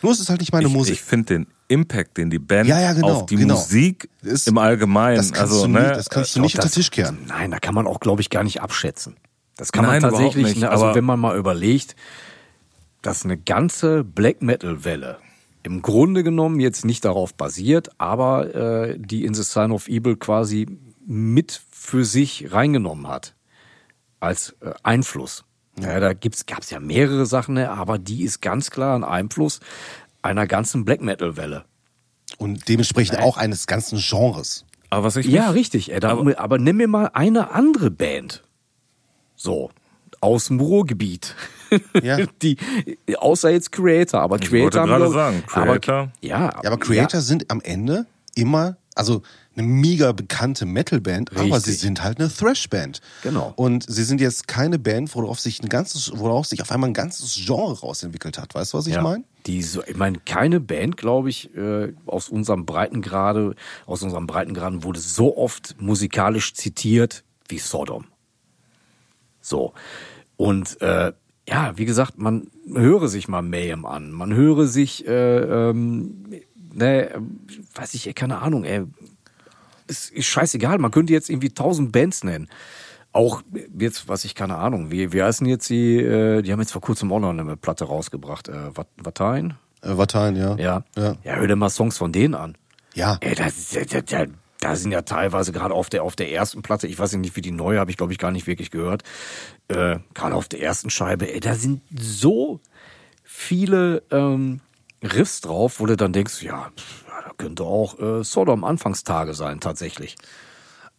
Nur 0.03 0.12
ist 0.12 0.20
es 0.20 0.29
halt 0.29 0.41
nicht 0.41 0.53
meine 0.53 0.68
Ich, 0.68 0.72
Musik. 0.72 0.95
ich 0.95 1.03
finde 1.03 1.35
den 1.35 1.47
Impact, 1.68 2.16
den 2.16 2.31
die 2.31 2.39
Band 2.39 2.68
Ja, 2.68 2.81
ja, 2.81 2.93
genau, 2.93 3.20
auf 3.22 3.27
die 3.27 3.37
genau. 3.37 3.55
Musik 3.55 4.09
Ist- 4.22 4.47
im 4.47 4.59
Allgemeinen, 4.59 5.16
das 5.16 5.33
kannst 5.33 5.53
also 5.53 5.66
du, 5.66 5.72
ne, 5.72 5.93
das 5.95 6.09
kannst 6.09 6.37
du 6.37 6.41
nicht 6.41 6.59
Auch 6.59 6.64
unter 6.64 6.74
Tisch 6.74 6.91
kehren. 6.91 7.18
Nein, 7.27 7.51
da 7.51 7.59
kann 7.59 7.74
man 7.74 7.87
auch, 7.87 8.01
glaube 8.01 8.22
ich, 8.22 8.31
gar 8.31 8.45
nicht 8.45 8.61
abschätzen. 8.62 9.16
Das 9.57 9.72
kann 9.72 9.85
Nein, 9.85 10.03
man 10.03 10.11
tatsächlich, 10.12 10.47
nicht, 10.47 10.61
ne, 10.61 10.70
also 10.70 10.95
wenn 10.95 11.05
man 11.05 11.18
mal 11.18 11.37
überlegt, 11.37 11.97
dass 13.03 13.24
eine 13.24 13.37
ganze 13.39 14.05
Black 14.05 14.43
Metal 14.43 14.85
Welle 14.85 15.18
im 15.62 15.83
Grunde 15.83 16.22
genommen 16.22 16.61
jetzt 16.61 16.85
nicht 16.85 17.05
darauf 17.05 17.35
basiert, 17.35 17.91
aber 17.99 18.55
äh, 18.55 18.99
die 18.99 19.24
In 19.24 19.35
the 19.35 19.43
Sign 19.43 19.72
of 19.72 19.89
Evil 19.89 20.16
quasi 20.16 20.66
mit 21.05 21.61
für 21.72 22.05
sich 22.05 22.53
reingenommen 22.53 23.09
hat 23.09 23.35
als 24.20 24.55
äh, 24.61 24.70
Einfluss. 24.85 25.45
Ja, 25.79 26.01
da 26.01 26.14
gibt's 26.14 26.47
gab's 26.47 26.70
ja 26.70 26.81
mehrere 26.81 27.27
Sachen, 27.27 27.55
ne, 27.55 27.70
aber 27.70 27.99
die 27.99 28.22
ist 28.22 28.41
ganz 28.41 28.70
klar 28.70 28.99
ein 28.99 29.05
Einfluss 29.05 29.61
einer 30.22 30.47
ganzen 30.47 30.85
Black 30.85 31.01
Metal 31.03 31.37
Welle. 31.37 31.64
Und 32.39 32.68
dementsprechend 32.68 33.18
auch 33.18 33.37
eines 33.37 33.66
ganzen 33.66 33.99
Genres. 33.99 34.64
aber 34.91 35.05
was 35.05 35.16
ich 35.16 35.27
Ja, 35.27 35.51
richtig. 35.51 35.93
Ey, 35.93 36.01
da, 36.01 36.18
aber, 36.37 36.59
nimm 36.59 36.77
mir 36.79 36.89
mal 36.89 37.11
eine 37.12 37.53
andere 37.53 37.91
Band. 37.91 38.43
So, 39.37 39.70
aus 40.20 40.47
dem 40.47 40.61
Ruhrgebiet. 40.61 41.35
Ja. 42.03 42.18
Die, 42.43 42.57
außer 43.16 43.51
jetzt 43.51 43.72
Creator, 43.72 44.20
aber 44.20 44.39
Creator. 44.39 44.62
wollte 44.62 44.81
haben 44.81 44.89
gerade 44.89 45.11
sagen, 45.11 45.45
Creator. 45.47 45.95
Aber, 45.95 46.12
ja, 46.20 46.39
Ja, 46.47 46.57
aber 46.64 46.79
Creator 46.79 47.20
sind 47.20 47.51
am 47.51 47.61
Ende 47.61 48.07
immer, 48.35 48.77
also 48.95 49.22
eine 49.57 49.67
mega 49.67 50.13
bekannte 50.13 50.67
Metalband, 50.67 51.37
aber 51.37 51.61
sie 51.61 51.73
sind 51.73 52.03
halt 52.03 52.21
eine 52.21 52.33
Thrash-Band. 52.33 53.01
Genau. 53.23 53.53
Und 53.57 53.85
sie 53.89 54.05
sind 54.05 54.21
jetzt 54.21 54.49
keine 54.49 54.79
Band, 54.79 55.15
worauf 55.15 55.41
sich 55.41 55.63
ein 55.63 55.69
ganzes, 55.69 56.13
worauf 56.15 56.47
sich 56.47 56.63
auf 56.63 56.71
einmal 56.71 56.91
ein 56.91 56.95
ganzes 56.95 57.35
Genre 57.35 57.79
rausentwickelt 57.79 58.39
hat. 58.39 58.55
Weißt 58.55 58.73
du, 58.73 58.79
was 58.79 58.87
ich 58.87 58.95
ja, 58.95 59.03
meine? 59.03 59.25
Die 59.47 59.63
so, 59.63 59.83
ich 59.85 59.97
meine, 59.97 60.19
keine 60.19 60.61
Band, 60.61 60.97
glaube 60.97 61.31
ich, 61.31 61.55
äh, 61.57 61.93
aus 62.07 62.29
unserem 62.29 62.67
Breitengrade, 62.67 63.55
aus 63.87 64.03
unserem 64.03 64.27
Breitengraden 64.27 64.83
wurde 64.83 65.01
so 65.01 65.37
oft 65.37 65.81
musikalisch 65.81 66.55
zitiert 66.55 67.25
wie 67.49 67.59
Sodom. 67.59 68.07
So. 69.41 69.73
Und 70.37 70.81
äh, 70.83 71.13
ja, 71.49 71.79
wie 71.79 71.85
gesagt, 71.85 72.19
man 72.19 72.51
höre 72.75 73.09
sich 73.09 73.29
mal 73.29 73.43
Mayhem 73.43 73.87
an. 73.87 74.11
Man 74.11 74.35
höre 74.35 74.67
sich, 74.67 75.07
äh, 75.07 75.39
ähm, 75.71 76.27
ne, 76.75 77.11
weiß 77.75 77.95
ich, 77.95 78.13
keine 78.15 78.39
Ahnung, 78.39 78.65
ey. 78.65 78.85
Es 79.87 80.11
ist 80.11 80.26
scheißegal, 80.26 80.78
man 80.78 80.91
könnte 80.91 81.12
jetzt 81.12 81.30
irgendwie 81.30 81.51
tausend 81.51 81.93
Bands 81.93 82.24
nennen. 82.24 82.49
Auch 83.12 83.43
jetzt, 83.78 84.09
was 84.09 84.24
ich, 84.24 84.34
keine 84.34 84.57
Ahnung, 84.57 84.91
wie, 84.91 85.12
wie 85.12 85.22
heißen 85.22 85.47
jetzt 85.47 85.70
die, 85.70 85.97
äh, 85.97 86.43
die 86.43 86.53
haben 86.53 86.61
jetzt 86.61 86.72
vor 86.72 86.82
kurzem 86.82 87.12
auch 87.12 87.20
noch 87.20 87.30
eine 87.30 87.57
Platte 87.57 87.84
rausgebracht, 87.84 88.49
äh, 88.49 88.70
Watain? 88.97 89.55
Äh, 89.80 89.97
Vatain, 89.97 90.37
ja. 90.37 90.57
Ja. 90.57 90.84
Ja. 90.97 91.16
Ja, 91.24 91.37
hör 91.37 91.47
dir 91.47 91.57
mal 91.57 91.70
Songs 91.70 91.97
von 91.97 92.12
denen 92.12 92.34
an. 92.34 92.59
Ja. 92.95 93.18
Ey, 93.20 93.34
da, 93.34 93.47
da, 93.91 94.01
da, 94.01 94.32
da 94.61 94.76
sind 94.76 94.93
ja 94.93 95.03
teilweise 95.03 95.53
gerade 95.53 95.74
auf 95.74 95.89
der 95.89 96.03
auf 96.03 96.16
der 96.16 96.32
ersten 96.32 96.62
Platte, 96.62 96.87
ich 96.87 96.99
weiß 96.99 97.14
nicht, 97.14 97.37
wie 97.37 97.43
die 97.43 97.53
neue 97.53 97.78
habe 97.78 97.91
ich 97.91 97.97
glaube 97.97 98.12
ich 98.12 98.18
gar 98.18 98.30
nicht 98.30 98.47
wirklich 98.47 98.70
gehört. 98.70 99.03
Äh, 99.68 99.99
gerade 100.14 100.34
auf 100.34 100.49
der 100.49 100.62
ersten 100.62 100.91
Scheibe, 100.91 101.32
ey, 101.32 101.41
da 101.41 101.55
sind 101.55 101.82
so 101.99 102.61
viele 103.22 104.03
ähm, 104.11 104.61
Riffs 105.03 105.41
drauf, 105.41 105.80
wo 105.80 105.87
du 105.87 105.97
dann 105.97 106.12
denkst, 106.12 106.43
ja, 106.43 106.70
pff, 106.76 107.05
könnte 107.39 107.64
auch 107.64 107.99
äh, 107.99 108.24
Sodom 108.24 108.64
Anfangstage 108.64 109.34
sein 109.34 109.61
tatsächlich. 109.61 110.16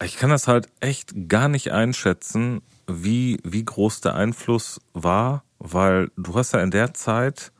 ich 0.02 0.16
kann 0.16 0.30
das 0.30 0.48
halt 0.48 0.68
echt 0.80 1.28
gar 1.28 1.48
nicht 1.48 1.72
einschätzen, 1.72 2.62
wie, 2.86 3.38
wie 3.44 3.64
groß 3.64 4.00
der 4.00 4.14
Einfluss 4.14 4.80
war, 4.94 5.44
weil 5.58 6.10
du 6.16 6.34
hast 6.34 6.52
ja 6.52 6.60
in 6.60 6.70
der 6.70 6.94
Zeit 6.94 7.52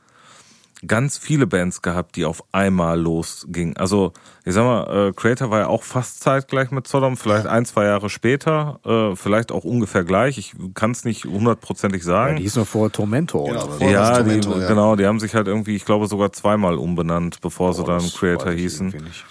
ganz 0.87 1.17
viele 1.17 1.45
Bands 1.45 1.81
gehabt, 1.81 2.15
die 2.15 2.23
auf 2.25 2.43
einmal 2.53 2.99
losgingen. 2.99 3.75
Also, 3.77 4.13
ich 4.45 4.53
sag 4.53 4.63
mal, 4.63 5.09
äh, 5.09 5.11
Creator 5.13 5.49
war 5.51 5.59
ja 5.59 5.67
auch 5.67 5.83
fast 5.83 6.21
zeitgleich 6.21 6.71
mit 6.71 6.87
Sodom, 6.87 7.17
vielleicht 7.17 7.47
ein, 7.47 7.65
zwei 7.65 7.83
Jahre 7.85 8.09
später, 8.09 8.79
äh, 8.85 9.15
vielleicht 9.15 9.51
auch 9.51 9.65
ungefähr 9.65 10.03
gleich. 10.05 10.37
Ich 10.37 10.53
kann 10.75 10.91
es 10.91 11.03
nicht 11.03 11.25
hundertprozentig 11.25 12.01
Ja, 12.03 12.05
sagen. 12.07 12.35
die 12.37 12.43
hieß 12.43 12.55
noch 12.55 12.67
vorher 12.67 12.91
Tormentor 12.91 13.47
Genau, 13.47 13.63
oder 13.63 13.71
so. 13.73 13.77
vorher- 13.79 13.91
Ja, 13.91 14.23
die, 14.23 14.39
Tormento, 14.39 14.59
ja. 14.61 14.67
genau, 14.67 14.95
die 14.95 15.05
haben 15.05 15.19
sich 15.19 15.35
halt 15.35 15.47
irgendwie, 15.47 15.75
ich 15.75 15.85
glaube, 15.85 16.07
sogar 16.07 16.31
zweimal 16.31 16.75
umbenannt, 16.77 17.41
bevor 17.41 17.73
sie 17.73 17.83
Boah, 17.83 17.97
dann 17.97 18.09
Creator 18.09 18.51
hießen. 18.51 18.87
irgendwie 18.87 19.05
nicht. 19.07 19.25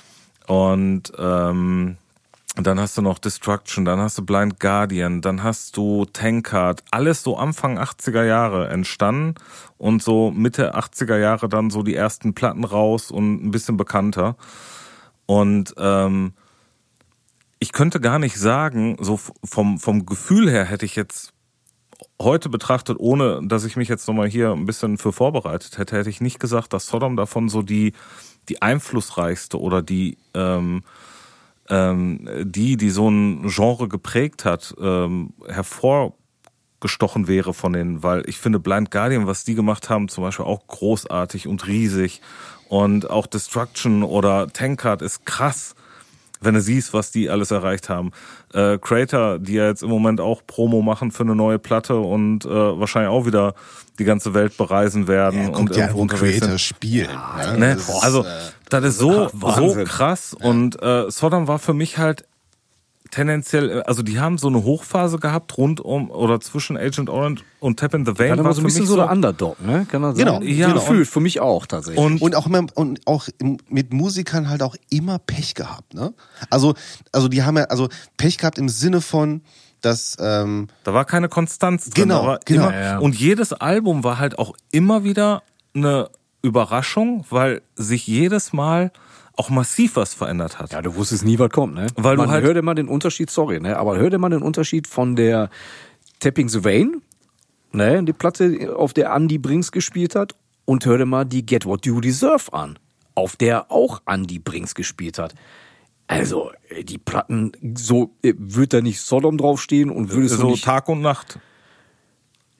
Und 2.59 2.67
dann 2.67 2.81
hast 2.81 2.99
du 2.99 3.03
noch 3.03 3.21
Destruction, 3.21 3.85
dann 3.85 4.01
hast 4.01 4.19
du 4.19 4.27
Blind 4.27 4.59
Guardian, 4.59 5.21
dann 5.21 5.45
hast 5.45 5.77
du 5.77 6.07
Tankard, 6.07 6.83
alles 6.91 7.23
so 7.23 7.37
Anfang 7.37 7.79
80er 7.79 8.25
Jahre 8.25 8.67
entstanden 8.69 9.37
und 9.77 10.03
so 10.03 10.33
Mitte 10.33 10.75
80er 10.75 11.19
Jahre 11.19 11.49
dann 11.49 11.71
so 11.71 11.85
die 11.85 11.95
ersten 11.95 12.35
Platten 12.35 12.65
raus 12.65 13.13
und 13.13 13.45
ein 13.45 13.53
bisschen 13.53 13.77
bekannter. 13.77 14.37
Und 15.27 15.73
ähm, 15.79 16.33
ich 17.61 17.71
könnte 17.71 18.01
gar 18.01 18.19
nicht 18.19 18.37
sagen, 18.37 18.97
so 18.99 19.21
vom, 19.45 19.79
vom 19.79 20.05
Gefühl 20.05 20.51
her 20.51 20.65
hätte 20.65 20.85
ich 20.85 20.97
jetzt 20.97 21.33
heute 22.21 22.49
betrachtet, 22.49 22.97
ohne 22.99 23.41
dass 23.45 23.63
ich 23.67 23.77
mich 23.77 23.89
jetzt 23.89 24.09
nochmal 24.09 24.27
hier 24.29 24.51
ein 24.51 24.67
bisschen 24.67 24.99
für 24.99 25.13
vorbereitet 25.13 25.79
hätte, 25.79 25.97
hätte 25.97 26.11
ich 26.11 26.21
nicht 26.21 26.41
gesagt, 26.41 26.73
dass 26.73 26.89
Sodom 26.89 27.15
davon 27.15 27.49
so 27.49 27.63
die, 27.63 27.93
die 28.49 28.63
einflussreichste 28.63 29.61
oder 29.61 29.81
die, 29.81 30.19
ähm, 30.35 30.83
ähm, 31.71 32.29
die, 32.43 32.77
die 32.77 32.91
so 32.91 33.09
ein 33.09 33.49
Genre 33.49 33.89
geprägt 33.89 34.45
hat, 34.45 34.75
ähm, 34.81 35.33
hervorgestochen 35.47 37.29
wäre 37.29 37.55
von 37.55 37.73
denen, 37.73 38.03
weil 38.03 38.29
ich 38.29 38.39
finde 38.39 38.59
Blind 38.59 38.91
Guardian, 38.91 39.27
was 39.27 39.45
die 39.45 39.55
gemacht 39.55 39.91
haben, 39.91 40.09
zum 40.09 40.25
Beispiel 40.25 40.47
auch 40.47 40.67
großartig 40.67 41.47
und 41.47 41.67
riesig. 41.67 42.21
Und 42.69 43.09
auch 43.09 43.27
Destruction 43.27 44.03
oder 44.03 44.49
Tankard 44.49 45.01
ist 45.01 45.25
krass 45.25 45.75
wenn 46.41 46.55
du 46.55 46.61
siehst, 46.61 46.93
was 46.95 47.11
die 47.11 47.31
alles 47.31 47.51
erreicht 47.51 47.89
haben. 47.89 48.11
Äh, 48.53 48.79
Creator, 48.79 49.39
die 49.39 49.55
ja 49.55 49.67
jetzt 49.67 49.83
im 49.83 49.91
Moment 49.91 50.21
auch 50.21 50.43
Promo 50.47 50.83
machen 50.83 51.11
für 51.11 51.23
eine 51.25 51.35
neue 51.35 51.59
Platte 51.59 51.97
und 51.97 52.45
äh, 52.45 52.49
wahrscheinlich 52.49 53.11
auch 53.11 53.27
wieder 53.27 53.55
die 53.99 54.05
ganze 54.05 54.35
Welt 54.35 54.57
bereisen 54.57 55.09
werden. 55.09 55.53
Ja, 55.53 55.57
und 55.57 55.75
dir 55.75 55.83
irgendwo 55.83 56.03
unterwegs 56.03 56.39
sind. 56.39 56.41
Creator 56.41 56.59
spielen. 56.59 57.19
ne? 57.37 57.59
Ne? 57.59 57.75
Das 57.75 57.89
ist, 57.89 58.05
Also, 58.05 58.25
äh, 58.25 58.27
das 58.71 58.85
ist 58.85 58.99
so, 58.99 59.29
so 59.33 59.85
krass. 59.85 60.35
Und 60.39 60.81
äh, 60.83 61.11
Sodom 61.11 61.49
war 61.49 61.59
für 61.59 61.75
mich 61.75 61.99
halt 61.99 62.25
tendenziell, 63.11 63.83
also 63.83 64.03
die 64.03 64.21
haben 64.21 64.39
so 64.39 64.49
eine 64.49 64.63
Hochphase 64.65 65.19
gehabt 65.19 65.57
rund 65.57 65.81
um 65.81 66.11
oder 66.11 66.41
zwischen 66.41 66.77
Agent 66.77 67.11
Orange 67.11 67.43
und 67.61 67.79
Tap 67.79 67.95
in 67.95 68.05
the 68.05 68.19
Vein. 68.19 68.39
War 68.39 68.45
war 68.45 68.53
so 68.53 68.61
ein 68.61 68.65
bisschen 68.65 68.87
so 68.87 68.97
der 68.97 69.11
Underdog, 69.11 69.61
ne? 69.65 69.87
Kann 69.91 70.03
man 70.03 70.15
sagen? 70.15 70.41
Genau, 70.41 70.43
ja, 70.43 70.73
Gefühlt, 70.73 71.09
für 71.09 71.21
mich 71.21 71.41
auch 71.41 71.67
tatsächlich. 71.67 72.05
und, 72.05 72.21
Und 72.21 72.35
auch 72.35 72.47
immer, 72.47 72.67
und 72.75 73.01
auch 73.07 73.29
mit 73.69 73.93
Musikern 73.93 74.49
halt 74.49 74.63
auch 74.63 74.77
immer 74.91 75.19
Pech 75.19 75.55
gehabt, 75.55 75.95
ne? 75.95 76.13
Also, 76.51 76.75
also 77.13 77.29
die 77.29 77.43
haben 77.43 77.57
ja, 77.57 77.65
also 77.65 77.89
Pech 78.17 78.39
gehabt 78.39 78.59
im 78.59 78.69
Sinne 78.69 79.01
von, 79.01 79.43
dass, 79.81 80.17
ähm, 80.21 80.69
Da 80.85 80.95
war 80.95 81.05
keine 81.05 81.29
Konstanz 81.29 81.91
drin. 81.91 82.09
Genau, 82.09 82.37
genau. 82.45 82.69
Immer, 82.69 82.75
Ja, 82.75 82.83
ja. 82.83 82.99
Und 82.99 83.19
jedes 83.19 83.53
Album 83.53 84.05
war 84.05 84.19
halt 84.19 84.39
auch 84.39 84.55
immer 84.71 85.05
wieder 85.05 85.43
eine 85.75 86.11
Überraschung, 86.43 87.25
weil 87.31 87.63
sich 87.77 88.07
jedes 88.07 88.53
Mal 88.53 88.93
auch 89.39 89.51
massiv 89.51 89.97
was 89.97 90.15
verändert 90.15 90.59
hat. 90.59 90.73
Ja, 90.73 90.83
du 90.83 90.95
wusstest 90.97 91.25
nie, 91.25 91.39
was 91.39 91.51
kommt, 91.51 91.75
ne? 91.75 91.87
Weil 91.97 92.17
du 92.17 92.23
Man 92.23 92.31
halt- 92.31 92.45
hör 92.45 92.55
dir 92.55 92.63
mal 92.63 92.75
den 92.75 92.89
Unterschied, 92.89 93.31
sorry, 93.31 93.61
ne? 93.61 93.77
Aber 93.77 93.97
hör 93.97 94.11
dir 94.11 94.19
mal 94.19 94.29
den 94.31 94.43
Unterschied 94.43 94.87
von 94.87 95.17
der 95.17 95.49
Tapping 96.21 96.49
the 96.49 96.65
Vein 96.65 97.03
Ne, 97.71 98.03
die 98.03 98.15
Platte, 98.15 98.75
auf 98.75 98.95
der 98.95 99.13
Andy 99.15 99.37
Brinks 99.37 99.71
gespielt 99.73 100.15
hat. 100.15 100.35
Und 100.65 100.87
hör 100.87 100.97
dir 100.97 101.05
mal 101.05 101.25
die 101.27 101.45
Get 101.45 101.67
What 101.67 101.85
You 101.85 102.01
Deserve 102.01 102.51
an, 102.55 102.79
auf 103.15 103.37
der 103.37 103.71
auch 103.71 104.01
Andy 104.07 104.39
Brinks 104.39 104.75
gespielt 104.75 105.19
hat. 105.19 105.35
Also, 106.07 106.51
äh, 106.71 106.83
die 106.83 106.97
Platten, 106.97 107.53
so 107.77 108.15
äh, 108.23 108.33
wird 108.39 108.73
da 108.73 108.81
nicht 108.81 109.01
Sodom 109.03 109.37
draufstehen 109.37 109.91
und 109.91 110.11
würdest 110.13 110.37
du 110.37 110.41
so 110.41 110.51
nicht. 110.53 110.65
Tag 110.65 110.89
und 110.89 111.03
Nacht. 111.03 111.39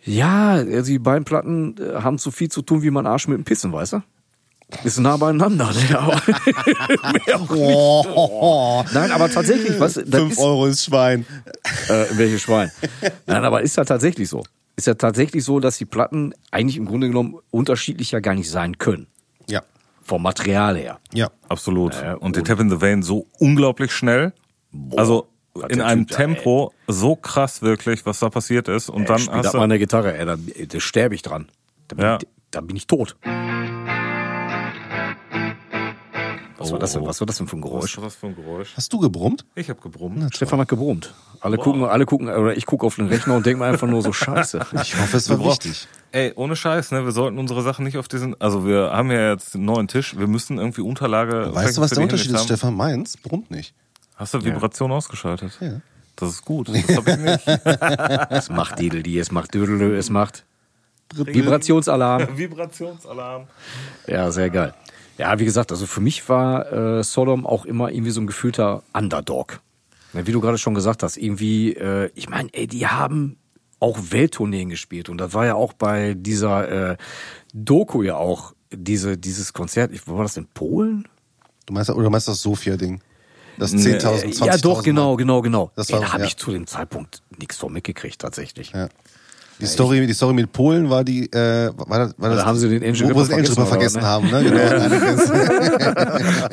Ja, 0.05 0.53
also 0.53 0.91
die 0.93 0.99
beiden 0.99 1.25
Platten 1.25 1.77
äh, 1.79 2.03
haben 2.03 2.19
so 2.19 2.31
viel 2.31 2.51
zu 2.51 2.61
tun 2.63 2.83
wie 2.83 2.91
mein 2.91 3.07
Arsch 3.07 3.29
mit 3.29 3.39
dem 3.39 3.45
Pissen, 3.45 3.73
weißt 3.73 3.95
du? 3.95 4.03
Ist 4.85 4.99
nah 4.99 5.17
beieinander, 5.17 5.73
ne? 5.73 5.99
Auch 6.01 6.27
nicht. 7.13 7.51
Oh, 7.51 8.85
Nein, 8.93 9.11
aber 9.13 9.31
tatsächlich, 9.31 9.81
was? 9.81 9.95
5 9.95 10.33
ist, 10.33 10.39
Euro 10.39 10.67
ist 10.67 10.85
Schwein. 10.85 11.25
äh, 11.89 12.05
welche 12.13 12.39
Schwein? 12.39 12.71
Nein, 13.27 13.45
aber 13.45 13.63
ist 13.63 13.77
ja 13.77 13.85
tatsächlich 13.85 14.29
so. 14.29 14.43
Ist 14.77 14.87
ja 14.87 14.95
tatsächlich 14.95 15.43
so, 15.45 15.59
dass 15.59 15.79
die 15.79 15.87
Platten 15.87 16.35
eigentlich 16.51 16.77
im 16.77 16.85
Grunde 16.87 17.09
genommen 17.09 17.37
unterschiedlicher 17.51 18.21
gar 18.21 18.35
nicht 18.35 18.51
sein 18.51 18.79
können. 18.79 19.07
Ja. 19.49 19.63
Vom 20.03 20.23
Material 20.23 20.77
her. 20.77 20.99
Ja. 21.13 21.31
Absolut. 21.49 21.95
Äh, 22.03 22.15
und 22.21 22.37
die 22.37 22.43
Tap 22.43 22.61
in 22.61 22.69
the 22.71 22.81
Vein 22.81 23.03
so 23.03 23.27
unglaublich 23.39 23.93
schnell. 23.93 24.33
also 24.97 25.29
hat 25.61 25.73
in 25.73 25.79
der 25.79 25.87
einem 25.87 26.07
Typ 26.07 26.17
da, 26.17 26.23
ey. 26.25 26.35
Tempo 26.35 26.73
so 26.87 27.17
krass 27.17 27.63
wirklich, 27.63 28.07
was 28.07 28.21
da 28.21 28.29
passiert 28.31 28.69
ist. 28.69 28.91
Und 28.91 29.03
Ey, 29.03 29.07
dann 29.09 29.19
spielt 29.19 29.45
hast 29.47 29.55
du. 29.55 29.59
meine 29.59 29.79
Gitarre, 29.79 30.17
ey, 30.17 30.25
da, 30.27 30.37
da 30.37 30.79
sterbe 30.81 31.15
ich 31.17 31.23
dran. 31.23 31.49
Da 31.89 31.97
bin, 31.97 32.05
Ja. 32.05 32.19
ich, 32.21 32.29
da 32.53 32.61
bin 32.61 32.77
ich 32.77 32.87
tot. 32.87 33.17
Was 36.59 36.73
war 36.73 36.79
das 36.79 36.93
denn? 36.93 37.07
Was 37.07 37.21
war 37.21 37.27
das 37.27 37.39
denn 37.39 37.47
für 37.47 37.57
ein 37.57 37.63
Was 37.63 37.71
Geräusch? 37.71 37.97
war 37.97 38.05
das 38.05 38.15
für 38.17 38.27
ein 38.27 38.35
Geräusch? 38.35 38.73
Hast 38.77 38.93
du 38.93 38.99
gebrummt? 38.99 39.45
Ich 39.55 39.71
habe 39.71 39.81
gebrummt. 39.81 40.35
Stefan 40.35 40.59
hat 40.61 40.69
gebrummt. 40.69 41.15
Alle 41.41 41.57
gucken, 41.57 41.85
alle 41.85 42.05
gucken, 42.05 42.29
oder 42.29 42.57
ich 42.57 42.67
gucke 42.67 42.85
auf 42.85 42.97
den 42.97 43.07
Rechner 43.07 43.37
und 43.37 43.47
denke 43.47 43.61
mir 43.61 43.67
einfach 43.67 43.87
nur 43.87 44.03
so 44.03 44.13
Scheiße. 44.13 44.61
Ich 44.83 45.01
hoffe, 45.01 45.17
es 45.17 45.31
war 45.31 45.45
wichtig. 45.45 45.87
Ey, 46.11 46.33
ohne 46.35 46.57
Scheiß, 46.57 46.91
ne? 46.91 47.05
Wir 47.05 47.13
sollten 47.13 47.39
unsere 47.39 47.63
Sachen 47.63 47.85
nicht 47.85 47.97
auf 47.97 48.09
diesen. 48.09 48.41
Also 48.41 48.67
wir 48.67 48.91
haben 48.93 49.11
ja 49.11 49.33
jetzt 49.33 49.55
einen 49.55 49.67
neuen 49.67 49.89
Tisch. 49.89 50.19
Wir 50.19 50.27
müssen 50.27 50.59
irgendwie 50.59 50.81
Unterlage. 50.81 51.55
Weißt 51.55 51.77
du, 51.77 51.81
was 51.81 51.91
der 51.91 51.99
die 51.99 52.05
Unterschied 52.05 52.33
ist. 52.33 52.45
Stefan? 52.45 52.75
Meins 52.75 53.17
brummt 53.17 53.51
nicht. 53.51 53.75
Hast 54.17 54.35
du 54.35 54.45
Vibration 54.45 54.91
ausgeschaltet? 54.91 55.57
Ja. 55.61 55.81
Das 56.17 56.31
ist 56.31 56.45
gut. 56.45 56.69
Das 56.89 56.97
hab 56.97 57.07
ich 57.07 57.17
nicht. 57.19 57.47
Es 58.31 58.49
macht 58.51 58.79
Diddle, 58.81 59.21
es 59.21 59.31
macht 59.31 59.55
Dödelö, 59.55 59.97
es 59.97 60.11
macht 60.11 60.45
Vibrationsalarm. 61.15 62.27
Vibrationsalarm. 62.37 63.47
Ja, 64.07 64.31
sehr 64.31 64.51
geil. 64.51 64.75
Ja, 65.19 65.39
wie 65.39 65.45
gesagt, 65.45 65.73
also 65.73 65.87
für 65.87 66.01
mich 66.01 66.29
war 66.29 66.73
äh, 66.73 67.03
Sodom 67.05 67.47
auch 67.47 67.65
immer 67.65 67.91
irgendwie 67.91 68.13
so 68.13 68.21
ein 68.21 68.27
gefühlter 68.27 68.83
Underdog. 68.93 69.61
Wie 70.13 70.33
du 70.33 70.41
gerade 70.41 70.57
schon 70.59 70.75
gesagt 70.75 71.03
hast, 71.03 71.17
irgendwie, 71.17 71.75
äh, 71.75 72.11
ich 72.15 72.29
meine, 72.31 72.49
ey, 72.53 72.67
die 72.67 72.87
haben 72.87 73.37
auch 73.81 73.99
Welttourneen 74.11 74.71
gespielt 74.71 75.09
und 75.09 75.19
das 75.19 75.35
war 75.35 75.45
ja 75.47 75.55
auch 75.55 75.73
bei 75.73 76.15
dieser 76.15 76.93
äh, 76.93 76.97
Doku 77.53 78.03
ja 78.03 78.17
auch 78.17 78.55
diese 78.73 79.19
dieses 79.19 79.53
Konzert. 79.53 79.93
Ich, 79.93 80.07
wo 80.09 80.17
war 80.17 80.23
das 80.23 80.37
in 80.37 80.47
Polen? 80.47 81.07
Du 81.67 81.75
meinst, 81.75 81.91
oder 81.91 82.11
meinst 82.11 82.27
das 82.29 82.41
Sofia-Ding? 82.41 83.01
Das 83.59 83.73
Nee, 83.73 83.97
10.000, 83.99 84.39
20.000. 84.39 84.47
ja, 84.47 84.57
doch, 84.59 84.83
genau, 84.83 85.17
genau, 85.17 85.43
genau. 85.43 85.71
Das 85.75 85.89
ey, 85.91 85.95
war- 85.95 86.01
da 86.01 86.13
habe 86.13 86.23
ja. 86.23 86.29
ich 86.29 86.37
zu 86.37 86.53
dem 86.53 86.67
Zeitpunkt 86.67 87.23
nichts 87.39 87.57
von 87.57 87.73
mitgekriegt 87.73 88.21
tatsächlich. 88.21 88.71
Ja. 88.73 88.89
Die 89.61 89.67
Story, 89.67 90.07
die 90.07 90.13
Story 90.15 90.35
mit 90.35 90.53
Polen 90.53 90.89
war 90.89 91.03
die, 91.03 91.25
äh, 91.33 91.71
war 91.77 91.99
das, 91.99 92.15
war 92.19 92.31
das 92.31 92.39
Da 92.41 92.47
haben 92.47 92.57
sie 92.59 92.69
den 92.69 92.83
Angel 92.85 93.11
wo, 93.11 93.17
wo 93.17 93.23
sie 93.25 93.31
den 93.31 93.39
Angel 93.41 93.51
Ripper 93.51 93.67
vergessen 93.67 94.01
vergessen, 94.01 94.03
haben, 94.03 94.31
ne? 94.31 94.45
Genau. 94.45 94.59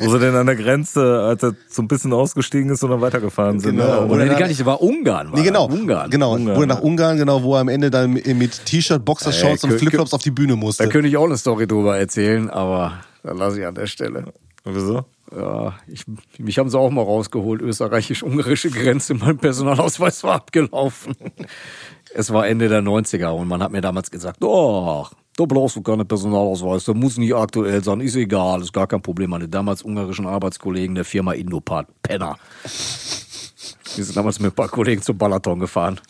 Wo 0.00 0.10
sie 0.10 0.18
denn 0.20 0.34
an 0.34 0.46
der 0.46 0.56
Grenze, 0.56 1.20
als 1.20 1.42
er 1.42 1.54
so 1.68 1.82
ein 1.82 1.88
bisschen 1.88 2.12
ausgestiegen 2.12 2.70
ist 2.70 2.82
und 2.82 2.90
dann 2.90 3.00
weitergefahren 3.00 3.60
sind. 3.60 3.76
Genau. 3.76 4.02
Ne? 4.02 4.06
Oder 4.12 4.24
nee, 4.24 4.30
da- 4.30 4.38
gar 4.38 4.48
nicht, 4.48 4.64
war 4.64 4.82
Ungarn. 4.82 5.30
War 5.32 5.38
Nee, 5.38 5.44
genau. 5.44 5.66
Ungarn. 5.66 6.10
Genau. 6.10 6.34
Ungarn, 6.34 6.56
Wo 6.56 6.60
er 6.62 6.66
nach. 6.66 6.80
Ungarn, 6.80 7.16
genau, 7.16 7.42
wo 7.42 7.54
er 7.54 7.60
am 7.60 7.68
Ende 7.68 7.90
dann 7.90 8.12
mit, 8.12 8.64
T-Shirt, 8.66 9.04
Boxershorts 9.04 9.64
Ey, 9.64 9.70
und 9.70 9.78
Flipflops 9.78 10.12
auf 10.12 10.22
die 10.22 10.30
Bühne 10.30 10.54
Da 10.54 10.56
musste. 10.56 10.88
könnte 10.88 11.08
ich 11.08 11.16
auch 11.16 11.24
eine 11.26 11.36
Story 11.36 11.66
drüber 11.66 11.96
erzählen, 11.96 12.50
aber 12.50 12.92
da 13.22 13.32
lasse 13.32 13.60
ich 13.60 13.66
an 13.66 13.74
der 13.74 13.86
Stelle. 13.86 14.24
Wieso? 14.64 15.04
Ja, 15.36 15.74
ich, 15.88 16.04
mich 16.38 16.58
haben 16.58 16.70
sie 16.70 16.78
auch 16.78 16.90
mal 16.90 17.02
rausgeholt, 17.02 17.60
österreichisch-ungarische 17.62 18.70
Grenze, 18.70 19.14
mein 19.14 19.38
Personalausweis 19.38 20.22
war 20.24 20.34
abgelaufen. 20.36 21.14
Es 22.14 22.32
war 22.32 22.46
Ende 22.46 22.68
der 22.68 22.82
90er 22.82 23.28
und 23.28 23.48
man 23.48 23.62
hat 23.62 23.72
mir 23.72 23.80
damals 23.80 24.10
gesagt, 24.10 24.42
doch, 24.42 25.12
da 25.36 25.44
brauchst 25.44 25.76
du 25.76 25.82
keine 25.82 26.04
Personalausweis, 26.04 26.84
der 26.84 26.94
muss 26.94 27.18
nicht 27.18 27.34
aktuell 27.34 27.84
sein, 27.84 28.00
ist 28.00 28.16
egal, 28.16 28.62
ist 28.62 28.72
gar 28.72 28.86
kein 28.86 29.02
Problem. 29.02 29.30
Meine 29.30 29.48
damals 29.48 29.82
ungarischen 29.82 30.26
Arbeitskollegen 30.26 30.94
der 30.94 31.04
Firma 31.04 31.32
Indopart, 31.32 31.88
Penner. 32.02 32.38
Wir 33.94 34.04
sind 34.04 34.16
damals 34.16 34.40
mit 34.40 34.52
ein 34.52 34.54
paar 34.54 34.68
Kollegen 34.68 35.02
zum 35.02 35.18
Balaton 35.18 35.58
gefahren. 35.58 36.00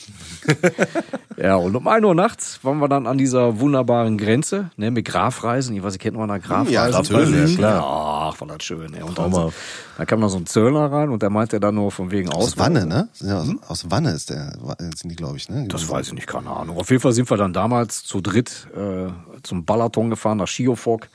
ja, 1.37 1.57
und 1.57 1.75
um 1.77 1.87
1 1.87 2.05
Uhr 2.05 2.15
nachts 2.15 2.61
waren 2.63 2.79
wir 2.79 2.89
dann 2.89 3.07
an 3.07 3.19
dieser 3.19 3.61
wunderbaren 3.61 4.19
Grenze, 4.19 4.71
ne, 4.77 4.91
mit 4.91 5.05
Grafreisen. 5.05 5.77
Ich 5.77 5.83
weiß, 5.83 5.95
ihr 5.95 5.99
kennt 5.99 6.17
noch 6.17 6.25
eine 6.25 6.41
Grafreisen. 6.41 6.73
Ja, 6.73 6.89
natürlich, 6.89 7.53
ja, 7.53 7.57
klar. 7.57 7.85
Ach, 8.33 8.41
war 8.41 8.49
das 8.49 8.63
schön. 8.63 8.95
Ey. 8.95 9.03
Und 9.03 9.19
dann, 9.19 9.33
dann 9.33 10.07
kam 10.07 10.21
noch 10.21 10.29
so 10.29 10.39
ein 10.39 10.47
Zöllner 10.47 10.91
rein 10.91 11.11
und 11.11 11.23
der 11.23 11.31
meinte 11.31 11.61
dann 11.61 11.75
nur 11.75 11.91
von 11.91 12.11
wegen 12.11 12.31
Aus 12.31 12.47
aus. 12.47 12.59
Wanne, 12.59 12.87
ne? 12.87 13.09
Ja, 13.21 13.41
aus, 13.41 13.49
aus 13.69 13.91
Wanne 13.91 14.13
ist 14.13 14.31
der, 14.31 14.53
sind 14.79 15.11
die, 15.11 15.17
glaube 15.17 15.37
ich, 15.37 15.49
ne? 15.49 15.67
Das 15.69 15.89
weiß 15.89 16.09
ich 16.09 16.13
nicht, 16.15 16.27
keine 16.27 16.51
Ahnung. 16.51 16.79
Auf 16.79 16.91
jeden 16.91 17.03
Fall 17.03 17.13
sind 17.13 17.31
wir 17.31 17.37
dann 17.37 17.53
damals 17.53 18.05
zu 18.05 18.21
dritt 18.21 18.69
äh, 18.77 19.11
zum 19.43 19.65
Balaton 19.65 20.11
gefahren, 20.11 20.39
nach 20.39 20.49
Schiofok. 20.49 21.09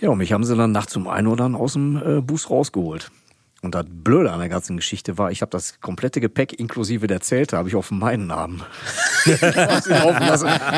Ja, 0.00 0.10
und 0.10 0.18
mich 0.18 0.32
haben 0.32 0.44
sie 0.44 0.56
dann 0.56 0.72
nachts 0.72 0.96
um 0.96 1.06
1 1.06 1.28
Uhr 1.28 1.36
dann 1.36 1.54
aus 1.54 1.74
dem 1.74 1.96
äh, 1.96 2.20
Bus 2.20 2.50
rausgeholt. 2.50 3.10
Und 3.64 3.76
das 3.76 3.86
Blöde 3.88 4.32
an 4.32 4.40
der 4.40 4.48
ganzen 4.48 4.76
Geschichte 4.76 5.18
war, 5.18 5.30
ich 5.30 5.40
habe 5.40 5.50
das 5.50 5.80
komplette 5.80 6.20
Gepäck 6.20 6.58
inklusive 6.58 7.06
der 7.06 7.20
Zelte 7.20 7.56
habe 7.56 7.68
ich 7.68 7.76
auf 7.76 7.90
meinen 7.90 8.26
Namen. 8.26 8.62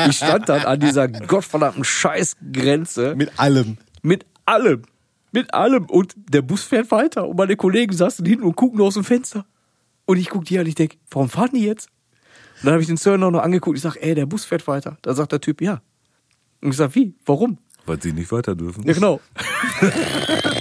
Ich 0.07 0.17
stand 0.17 0.47
dann 0.49 0.65
an 0.65 0.79
dieser 0.79 1.07
gottverdammten 1.07 1.83
Scheißgrenze 1.83 3.15
Mit 3.15 3.39
allem. 3.39 3.77
mit 4.03 4.23
allem. 4.45 4.83
Mit 5.31 5.51
allem. 5.53 5.85
Und 5.85 6.13
der 6.29 6.43
Bus 6.43 6.63
fährt 6.63 6.91
weiter. 6.91 7.27
Und 7.27 7.37
meine 7.37 7.55
Kollegen 7.55 7.91
saßen 7.91 8.23
hinten 8.23 8.43
und 8.45 8.55
gucken 8.55 8.79
aus 8.81 8.93
dem 8.93 9.03
Fenster. 9.03 9.45
Und 10.05 10.17
ich 10.17 10.29
guck 10.29 10.45
die 10.45 10.59
an, 10.59 10.67
ich 10.67 10.75
denk, 10.75 10.97
warum 11.09 11.27
fahren 11.29 11.49
die 11.55 11.65
jetzt? 11.65 11.89
Und 12.59 12.65
dann 12.65 12.73
habe 12.73 12.81
ich 12.81 12.87
den 12.87 12.97
Zöllner 12.97 13.31
noch 13.31 13.41
angeguckt. 13.41 13.77
Ich 13.77 13.81
sag, 13.81 13.95
ey, 13.97 14.13
der 14.13 14.27
Bus 14.27 14.45
fährt 14.45 14.67
weiter. 14.67 14.97
Da 15.01 15.15
sagt 15.15 15.31
der 15.31 15.41
Typ, 15.41 15.59
ja. 15.59 15.81
Und 16.61 16.69
ich 16.69 16.77
sag, 16.77 16.93
wie? 16.93 17.15
Warum? 17.25 17.57
Weil 17.85 18.01
sie 18.01 18.13
nicht 18.13 18.31
weiter 18.31 18.55
dürfen. 18.55 18.83
Ja, 18.87 18.93
genau. 18.93 19.19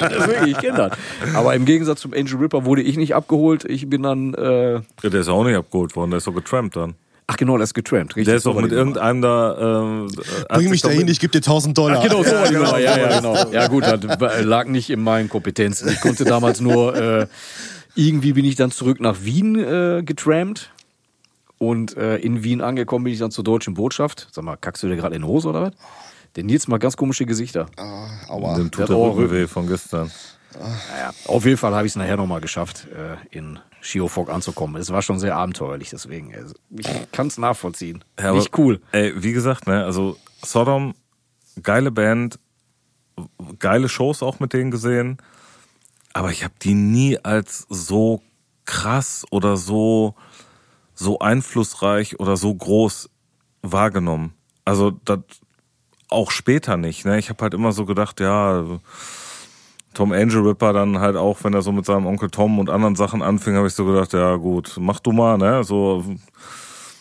Deswegen, 0.00 0.46
ich 0.48 0.58
kenne 0.58 0.76
das. 0.76 1.34
Aber 1.34 1.54
im 1.54 1.64
Gegensatz 1.64 2.00
zum 2.00 2.12
Angel 2.12 2.36
Ripper 2.36 2.64
wurde 2.64 2.82
ich 2.82 2.96
nicht 2.96 3.14
abgeholt. 3.14 3.64
Ich 3.64 3.88
bin 3.88 4.02
dann, 4.02 4.34
äh, 4.34 4.74
Ja, 4.74 4.82
der 5.10 5.20
ist 5.20 5.28
auch 5.28 5.44
nicht 5.44 5.56
abgeholt 5.56 5.96
worden, 5.96 6.10
der 6.10 6.18
ist 6.18 6.24
so 6.24 6.32
getrampt 6.32 6.76
dann. 6.76 6.94
ach 7.26 7.36
genau, 7.38 7.56
der 7.56 7.64
ist 7.64 7.72
getrampt. 7.74 8.16
Richtig, 8.16 8.26
Der 8.26 8.36
ist 8.36 8.44
doch 8.46 8.54
mit 8.54 8.64
Nummer. 8.64 8.74
irgendeinem 8.76 9.22
da. 9.22 10.06
Hat 10.50 10.58
Bring 10.58 10.70
mich 10.70 10.82
doch 10.82 10.88
dahin, 10.90 11.02
mit- 11.06 11.10
ich 11.10 11.20
gebe 11.20 11.30
dir 11.32 11.38
1000 11.40 11.76
Dollar. 11.78 12.02
Genau, 12.02 12.22
so 12.22 12.32
war 12.32 12.46
die 12.48 12.54
Nummer. 12.54 12.78
Ja, 12.78 12.98
ja, 12.98 13.16
genau. 13.20 13.50
Ja, 13.50 13.66
gut, 13.68 13.84
das 13.84 14.44
lag 14.44 14.66
nicht 14.66 14.90
in 14.90 15.02
meinen 15.02 15.28
Kompetenzen. 15.30 15.88
Ich 15.88 16.00
konnte 16.02 16.24
damals 16.24 16.60
nur, 16.60 16.94
äh, 16.94 17.26
irgendwie 17.94 18.32
bin 18.34 18.44
ich 18.44 18.56
dann 18.56 18.70
zurück 18.70 19.00
nach 19.00 19.16
Wien 19.22 19.56
äh, 19.58 20.02
getrampt. 20.04 20.70
Und 21.56 21.96
äh, 21.96 22.16
in 22.16 22.42
Wien 22.44 22.60
angekommen 22.60 23.04
bin 23.04 23.12
ich 23.14 23.20
dann 23.20 23.30
zur 23.30 23.44
deutschen 23.44 23.72
Botschaft. 23.74 24.28
Sag 24.32 24.44
mal, 24.44 24.56
kackst 24.56 24.82
du 24.82 24.88
dir 24.88 24.96
gerade 24.96 25.14
in 25.16 25.22
die 25.22 25.28
Hose 25.28 25.48
oder 25.48 25.62
was? 25.62 25.72
Der 26.36 26.44
Nils 26.44 26.66
macht 26.68 26.80
ganz 26.80 26.96
komische 26.96 27.26
Gesichter. 27.26 27.66
Aua. 28.28 28.56
Dem 28.56 28.70
tut 28.70 28.88
Der 28.88 28.96
auch 28.96 29.16
Rücken 29.16 29.30
weh 29.32 29.46
von 29.46 29.66
gestern. 29.66 30.10
Naja, 30.58 31.10
auf 31.26 31.44
jeden 31.44 31.56
Fall 31.56 31.74
habe 31.74 31.86
ich 31.86 31.92
es 31.92 31.96
nachher 31.96 32.16
nochmal 32.16 32.40
geschafft, 32.40 32.86
äh, 32.94 33.16
in 33.36 33.58
Schiofok 33.80 34.30
anzukommen. 34.30 34.80
Es 34.80 34.90
war 34.90 35.02
schon 35.02 35.18
sehr 35.18 35.34
abenteuerlich, 35.36 35.90
deswegen. 35.90 36.32
Also, 36.34 36.54
ich 36.70 36.86
kann 37.12 37.26
es 37.26 37.38
nachvollziehen. 37.38 38.04
Ja, 38.20 38.30
aber- 38.30 38.38
Nicht 38.38 38.56
cool. 38.56 38.80
Ey, 38.92 39.12
wie 39.22 39.32
gesagt, 39.32 39.66
ne, 39.66 39.84
also 39.84 40.16
Sodom, 40.44 40.94
geile 41.62 41.90
Band, 41.90 42.38
geile 43.58 43.88
Shows 43.88 44.22
auch 44.22 44.38
mit 44.40 44.52
denen 44.52 44.70
gesehen, 44.70 45.18
aber 46.12 46.30
ich 46.30 46.44
habe 46.44 46.54
die 46.62 46.74
nie 46.74 47.18
als 47.18 47.66
so 47.68 48.22
krass 48.64 49.24
oder 49.30 49.56
so 49.56 50.14
so 50.96 51.18
einflussreich 51.18 52.20
oder 52.20 52.36
so 52.36 52.54
groß 52.54 53.10
wahrgenommen. 53.62 54.32
Also 54.64 54.92
das 55.04 55.18
auch 56.14 56.30
später 56.30 56.76
nicht. 56.76 57.04
Ne? 57.04 57.18
Ich 57.18 57.28
habe 57.28 57.42
halt 57.42 57.54
immer 57.54 57.72
so 57.72 57.84
gedacht, 57.84 58.20
ja, 58.20 58.64
Tom 59.92 60.12
Angel 60.12 60.46
Ripper 60.46 60.72
dann 60.72 60.98
halt 60.98 61.16
auch, 61.16 61.44
wenn 61.44 61.54
er 61.54 61.62
so 61.62 61.72
mit 61.72 61.86
seinem 61.86 62.06
Onkel 62.06 62.30
Tom 62.30 62.58
und 62.58 62.70
anderen 62.70 62.96
Sachen 62.96 63.22
anfing, 63.22 63.56
habe 63.56 63.66
ich 63.66 63.74
so 63.74 63.84
gedacht, 63.84 64.12
ja 64.12 64.36
gut, 64.36 64.76
mach 64.78 65.00
du 65.00 65.12
mal, 65.12 65.38
ne? 65.38 65.62
So 65.64 66.04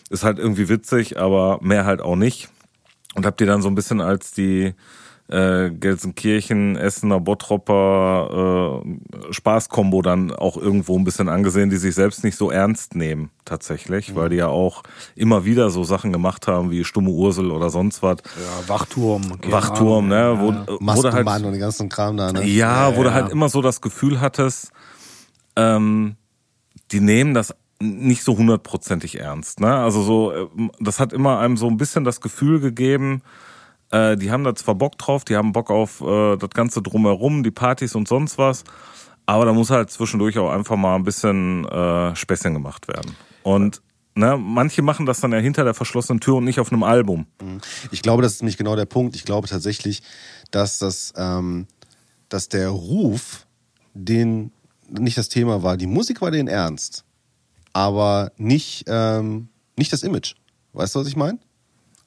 ist 0.10 0.24
halt 0.24 0.38
irgendwie 0.38 0.70
witzig, 0.70 1.20
aber 1.20 1.60
mehr 1.62 1.86
halt 1.86 2.02
auch 2.02 2.16
nicht. 2.16 2.50
Und 3.16 3.26
hab 3.26 3.38
die 3.38 3.46
dann 3.46 3.62
so 3.62 3.68
ein 3.68 3.76
bisschen 3.76 4.02
als 4.02 4.32
die 4.32 4.74
äh, 5.34 5.72
Gelsenkirchen, 5.72 6.76
Essener, 6.76 7.20
Bottropper 7.20 8.84
äh, 8.86 9.34
Spaßkombo 9.34 10.04
dann 10.04 10.32
auch 10.32 10.58
irgendwo 10.58 10.96
ein 10.98 11.04
bisschen 11.04 11.28
angesehen, 11.28 11.72
die 11.72 11.78
sich 11.78 11.96
selbst 11.96 12.24
nicht 12.24 12.38
so 12.38 12.52
ernst 12.52 12.96
nehmen 12.96 13.32
tatsächlich, 13.44 14.16
weil 14.16 14.30
die 14.30 14.36
ja 14.36 14.48
auch 14.48 14.84
immer 15.16 15.44
wieder 15.44 15.72
so 15.72 15.84
Sachen 15.84 16.14
gemacht 16.14 16.48
haben 16.48 16.70
wie 16.70 16.84
Stumme 16.84 17.10
Ursel 17.10 17.50
oder 17.50 17.72
sonst 17.72 18.04
was. 18.04 18.18
Ja, 18.20 18.70
Wachturm. 18.70 19.42
keine 19.42 19.54
Wachturm, 19.54 20.08
ne? 20.08 20.36
Wo, 20.38 20.48
wo 20.48 20.52
du 20.52 20.78
Maskenmann 20.80 21.28
halt, 21.28 21.46
und 21.46 21.52
den 21.54 21.62
ganzen 21.62 21.90
Kram 21.90 22.16
da, 22.16 22.32
ne? 22.32 22.46
ja, 22.46 22.96
wo 22.96 23.02
du 23.02 23.10
ja. 23.10 23.16
halt 23.16 23.32
immer 23.32 23.50
so 23.50 23.64
das 23.64 23.82
Gefühl 23.82 24.22
hattest, 24.22 24.72
ähm, 25.56 26.16
die 26.92 27.00
nehmen 27.00 27.34
das 27.34 27.56
nicht 27.80 28.24
so 28.24 28.38
hundertprozentig 28.38 29.20
ernst. 29.20 29.60
Ne? 29.60 29.76
Also 29.76 30.04
so, 30.04 30.32
äh, 30.32 30.48
das 30.80 31.00
hat 31.00 31.12
immer 31.12 31.40
einem 31.40 31.58
so 31.58 31.68
ein 31.68 31.78
bisschen 31.78 32.04
das 32.04 32.22
Gefühl 32.22 32.60
gegeben, 32.60 33.24
äh, 33.94 34.18
die 34.18 34.32
haben 34.32 34.44
da 34.44 34.56
zwar 34.56 34.76
Bock 34.76 34.98
drauf, 34.98 35.24
die 35.24 35.36
haben 35.36 35.54
Bock 35.54 35.70
auf 35.70 36.02
äh, 36.02 36.36
das 36.38 36.50
Ganze 36.50 36.82
drumherum, 36.82 37.44
die 37.44 37.52
Partys 37.52 37.94
und 37.94 38.08
sonst 38.08 38.40
was, 38.40 38.64
aber 39.28 39.46
da 39.46 39.54
muss 39.54 39.70
halt 39.70 39.92
zwischendurch 39.92 40.38
auch 40.40 40.50
einfach 40.50 40.76
mal 40.76 40.96
ein 40.96 41.04
bisschen 41.04 41.66
äh, 41.66 42.16
Späßchen 42.16 42.54
gemacht 42.54 42.88
werden. 42.88 43.16
Und 43.44 43.82
ne, 44.16 44.36
manche 44.38 44.82
machen 44.82 45.06
das 45.06 45.20
dann 45.20 45.32
ja 45.32 45.38
hinter 45.38 45.64
der 45.64 45.76
verschlossenen 45.76 46.20
Tür 46.20 46.36
und 46.36 46.46
nicht 46.46 46.60
auf 46.60 46.72
einem 46.72 46.82
Album. 46.82 47.28
Ich 47.92 48.02
glaube, 48.02 48.24
das 48.24 48.34
ist 48.34 48.42
nämlich 48.42 48.58
genau 48.58 48.76
der 48.76 48.86
Punkt. 48.86 49.16
Ich 49.16 49.26
glaube 49.26 49.48
tatsächlich, 49.48 50.02
dass 50.50 50.80
das, 50.80 51.14
ähm, 51.16 51.68
dass 52.30 52.50
der 52.50 52.70
Ruf, 52.70 53.46
den 53.94 54.52
nicht 54.90 55.20
das 55.20 55.30
Thema 55.30 55.62
war, 55.62 55.78
die 55.78 55.88
Musik 55.88 56.20
war 56.22 56.32
den 56.32 56.48
ernst, 56.48 57.06
aber 57.74 58.32
nicht, 58.38 58.86
ähm, 58.88 59.50
nicht 59.78 59.94
das 59.94 60.02
Image. 60.02 60.34
Weißt 60.74 60.96
du, 60.96 61.00
was 61.00 61.08
ich 61.08 61.16
meine? 61.16 61.38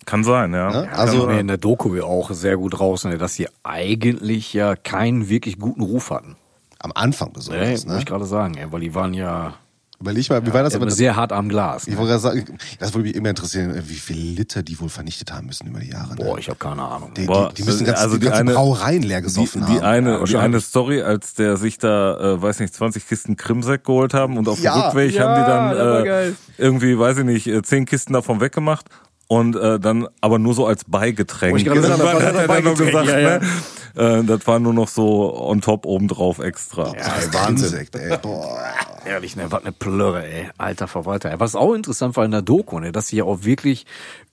Kann 0.07 0.25
sein, 0.25 0.53
ja. 0.55 0.71
Ja, 0.85 0.91
Also 0.93 1.27
Also- 1.27 1.29
in 1.31 1.49
der 1.49 1.59
Doku 1.59 2.01
auch 2.01 2.31
sehr 2.31 2.57
gut 2.57 2.81
raus, 2.81 3.05
ne, 3.05 3.19
dass 3.19 3.35
sie 3.35 3.49
eigentlich 3.65 4.53
ja 4.55 4.77
keinen 4.77 5.29
wirklich 5.29 5.59
guten 5.59 5.83
Ruf 5.83 6.11
hatten. 6.11 6.37
Am 6.79 6.93
Anfang 6.95 7.29
Ne, 7.29 7.35
besonders. 7.35 7.71
muss 7.85 7.87
Ne? 7.87 7.99
ich 7.99 8.07
gerade 8.07 8.25
sagen, 8.25 8.55
weil 8.71 8.81
die 8.81 8.95
waren 8.95 9.13
ja 9.15 9.55
Überleg 9.99 10.29
mal, 10.29 10.45
wie 10.47 10.53
war 10.53 10.63
das? 10.63 10.79
das 10.79 10.97
sehr 10.97 11.17
hart 11.17 11.33
am 11.33 11.49
Glas. 11.49 11.85
ich 11.89 11.95
Ne? 11.95 11.99
wollte 11.99 12.11
gerade 12.11 12.21
sagen, 12.21 12.59
das 12.79 12.93
würde 12.93 13.09
mich 13.09 13.17
immer 13.17 13.31
interessieren, 13.31 13.75
wie 13.89 13.95
viele 13.95 14.21
Liter 14.21 14.63
die 14.63 14.79
wohl 14.79 14.91
vernichtet 14.91 15.33
haben 15.33 15.47
müssen 15.47 15.67
über 15.69 15.81
die 15.81 15.89
Jahre. 15.89 16.11
Ne? 16.11 16.17
Boah, 16.23 16.39
ich 16.39 16.49
habe 16.51 16.59
keine 16.59 16.83
Ahnung. 16.83 17.15
die, 17.15 17.25
Boah, 17.25 17.49
die, 17.49 17.63
die 17.63 17.65
müssen 17.65 17.87
also 17.89 18.01
ganz, 18.03 18.13
die 18.13 18.19
die 18.21 18.25
ganze 18.27 18.41
eine- 18.43 18.53
Brauereien 18.53 19.03
leer 19.03 19.19
Die, 19.21 19.25
gesoffen 19.25 19.65
die 19.67 19.73
haben. 19.73 19.81
eine, 19.85 20.19
Ja, 20.19 20.25
die 20.25 20.37
eine 20.37 20.61
Story, 20.61 21.01
als 21.01 21.33
der 21.33 21.57
sich 21.57 21.79
da, 21.79 22.35
äh, 22.35 22.43
weiß 22.43 22.61
nicht, 22.61 22.75
20 22.75 23.09
Kisten 23.09 23.37
Krimsek 23.37 23.85
geholt 23.85 24.13
haben 24.13 24.37
und 24.37 24.49
auf 24.49 24.61
Ja. 24.61 24.75
dem 24.75 24.83
Rückweg 24.89 25.15
Ja, 25.15 25.29
haben 25.29 25.41
die 25.43 25.51
dann 25.81 26.05
äh, 26.07 26.33
irgendwie, 26.59 26.99
weiß 26.99 27.17
ich 27.19 27.25
nicht, 27.25 27.47
äh, 27.47 27.63
10 27.63 27.87
Kisten 27.87 28.13
davon 28.13 28.41
weggemacht 28.43 28.87
und 29.29 29.57
äh, 29.57 29.81
dann 29.81 30.07
aber 30.21 30.39
nur 30.39 30.55
so 30.55 30.67
als 30.67 30.85
Beigetränk. 30.85 31.53
Wollte 31.53 31.67
ich 31.67 31.73
gerade 31.73 31.97
sagen, 31.97 32.21
das 32.21 32.47
Beigetränk, 32.47 32.79
gesagt, 32.79 33.09
ja, 33.09 33.19
ja. 33.19 33.39
ne? 33.39 34.21
Äh, 34.21 34.25
das 34.25 34.47
war 34.47 34.59
nur 34.59 34.75
noch 34.75 34.89
so 34.89 35.35
on 35.35 35.61
top 35.61 35.87
obendrauf 35.87 36.39
extra. 36.39 36.93
Ja, 36.95 37.17
ey, 37.19 37.33
Wahnsinn. 37.33 37.71
Krimsekt, 37.71 37.97
ey. 37.97 38.17
Boah. 38.19 38.59
Ehrlich, 39.05 39.37
ne, 39.37 39.47
was 39.51 39.63
eine 39.63 39.73
Plörre, 39.73 40.25
ey. 40.25 40.49
Alter 40.59 40.87
Verwalter. 40.87 41.31
Ey. 41.31 41.41
Was 41.41 41.55
auch 41.55 41.75
interessant 41.75 42.17
war 42.17 42.25
in 42.25 42.31
der 42.31 42.43
Doku, 42.43 42.79
ne, 42.79 42.93
dass 42.93 43.09
sie 43.09 43.17
ja 43.17 43.25
auch 43.25 43.45
wirklich 43.45 43.87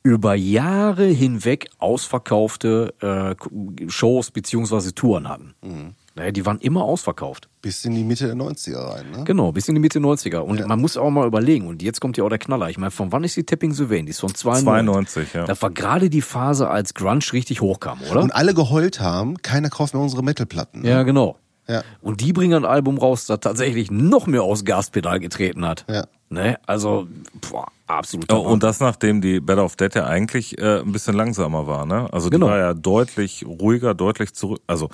über 0.03 0.35
Jahre 0.35 1.05
hinweg 1.05 1.69
ausverkaufte 1.79 2.93
äh, 2.99 3.89
Shows 3.89 4.31
beziehungsweise 4.31 4.93
Touren 4.93 5.29
hatten. 5.29 5.95
Ne, 6.15 6.31
die 6.31 6.45
waren 6.45 6.59
immer 6.59 6.83
ausverkauft. 6.83 7.49
Bis 7.63 7.83
in 7.85 7.95
die 7.95 8.03
Mitte 8.03 8.27
der 8.27 8.35
90er 8.35 8.77
rein, 8.77 9.05
ne? 9.09 9.23
Genau, 9.23 9.51
bis 9.51 9.67
in 9.67 9.73
die 9.73 9.81
Mitte 9.81 9.97
90er. 9.99 10.37
Und 10.39 10.67
man 10.67 10.79
muss 10.79 10.95
auch 10.95 11.09
mal 11.09 11.25
überlegen, 11.25 11.65
und 11.65 11.81
jetzt 11.81 12.01
kommt 12.01 12.17
ja 12.17 12.23
auch 12.23 12.29
der 12.29 12.37
Knaller. 12.37 12.69
Ich 12.69 12.77
meine, 12.77 12.91
von 12.91 13.11
wann 13.11 13.23
ist 13.23 13.35
die 13.35 13.43
Tapping 13.43 13.73
Sylvain? 13.73 14.05
Die 14.05 14.11
ist 14.11 14.19
von 14.19 14.33
92. 14.33 15.29
92, 15.29 15.33
ja. 15.33 15.45
Das 15.45 15.61
war 15.63 15.71
gerade 15.71 16.11
die 16.11 16.21
Phase, 16.21 16.69
als 16.69 16.93
Grunge 16.93 17.23
richtig 17.33 17.61
hochkam, 17.61 17.99
oder? 18.11 18.21
Und 18.21 18.29
alle 18.35 18.53
geheult 18.53 18.99
haben, 18.99 19.41
keiner 19.41 19.69
kauft 19.69 19.95
mehr 19.95 20.03
unsere 20.03 20.21
Metalplatten. 20.23 20.81
Ne? 20.83 20.89
ja, 20.89 21.01
genau. 21.01 21.37
Ja. 21.67 21.81
Und 22.01 22.21
die 22.21 22.31
bringen 22.33 22.63
ein 22.63 22.69
Album 22.69 22.97
raus, 22.99 23.25
das 23.25 23.39
tatsächlich 23.39 23.89
noch 23.89 24.27
mehr 24.27 24.43
aus 24.43 24.65
Gaspedal 24.65 25.19
getreten 25.19 25.65
hat. 25.65 25.85
Ja. 25.89 26.05
Ne? 26.29 26.59
Also, 26.67 27.07
boah, 27.49 27.67
absolut. 27.87 28.31
Oh, 28.31 28.37
und 28.39 28.61
das 28.61 28.79
nachdem 28.79 29.21
die 29.21 29.39
Better 29.39 29.63
of 29.63 29.77
Dead 29.77 29.95
ja 29.95 30.05
eigentlich 30.05 30.59
äh, 30.59 30.81
ein 30.81 30.91
bisschen 30.91 31.15
langsamer 31.15 31.65
war, 31.65 31.85
ne? 31.85 32.07
Also 32.11 32.29
die 32.29 32.35
Genau. 32.35 32.47
war 32.47 32.57
ja 32.57 32.73
deutlich 32.73 33.45
ruhiger, 33.47 33.93
deutlich 33.93 34.33
zurück, 34.33 34.59
also 34.67 34.89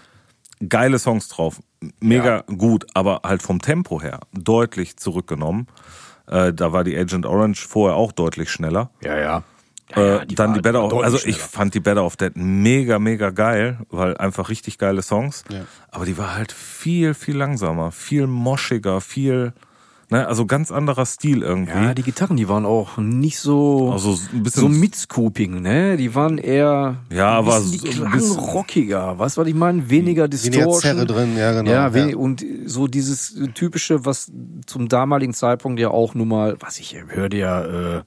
geile 0.68 1.00
Songs 1.00 1.28
drauf, 1.30 1.62
mega 2.02 2.44
gut, 2.58 2.86
aber 2.94 3.22
halt 3.24 3.42
vom 3.42 3.62
Tempo 3.62 4.02
her 4.02 4.20
deutlich 4.34 4.98
zurückgenommen. 4.98 5.68
Äh, 6.28 6.54
da 6.54 6.74
war 6.74 6.84
die 6.84 6.98
Agent 6.98 7.26
Orange 7.26 7.66
vorher 7.68 7.96
auch 7.96 8.12
deutlich 8.12 8.50
schneller. 8.52 8.90
ja, 9.02 9.18
ja. 9.18 9.44
Äh, 9.92 10.24
dann 10.28 10.50
war- 10.50 10.54
die 10.56 10.62
Better 10.62 10.84
of, 10.84 10.94
also 11.04 11.18
ich 11.18 11.24
schneller. 11.38 11.38
fand 11.40 11.74
die 11.74 11.80
Better 11.80 12.04
of 12.04 12.16
Dead 12.16 12.32
mega, 12.36 13.00
mega 13.00 13.32
geil, 13.32 13.80
weil 13.90 14.16
einfach 14.18 14.50
richtig 14.50 14.78
geile 14.78 15.02
Songs. 15.02 15.44
Ja. 15.50 15.62
Aber 15.90 16.06
die 16.06 16.16
war 16.20 16.36
halt 16.36 16.52
viel, 16.52 17.16
viel 17.16 17.36
langsamer, 17.36 17.92
viel 17.92 18.28
moschiger, 18.28 19.02
viel, 19.02 19.52
ne, 20.10 20.28
also 20.28 20.46
ganz 20.46 20.72
anderer 20.72 21.06
Stil 21.06 21.42
irgendwie. 21.44 21.72
Ja, 21.72 21.94
die 21.94 22.04
Gitarren, 22.04 22.38
die 22.38 22.48
waren 22.50 22.66
auch 22.66 22.98
nicht 22.98 23.40
so, 23.40 23.92
Also 23.92 24.18
ein 24.34 24.44
bisschen- 24.44 24.62
so 24.62 24.70
mitscooping, 24.70 25.62
ne? 25.62 25.98
Die 25.98 26.14
waren 26.16 26.38
eher 26.38 26.98
Ja, 27.12 27.32
ein 27.32 27.38
aber 27.46 27.60
bisschen, 27.60 27.82
die 27.92 28.00
bisschen- 28.18 28.40
rockiger. 28.40 29.18
Weißt 29.20 29.38
du, 29.38 29.42
was 29.42 29.48
ich 29.48 29.56
meine? 29.56 29.90
Weniger 29.90 30.28
Distortion. 30.28 30.74
Zerre 30.80 31.06
drin, 31.06 31.38
ja, 31.38 31.52
genau. 31.54 31.72
Ja, 31.72 31.88
Ja. 31.96 32.16
und 32.18 32.44
so 32.66 32.88
dieses 32.88 33.36
typische, 33.54 34.06
was 34.06 34.32
zum 34.66 34.88
damaligen 34.90 35.34
Zeitpunkt 35.34 35.80
ja 35.80 35.90
auch 35.90 36.14
nun 36.16 36.28
mal, 36.28 36.56
was 36.60 36.80
ich 36.80 36.96
höre 37.08 37.34
ja, 37.34 37.98
äh, 37.98 38.02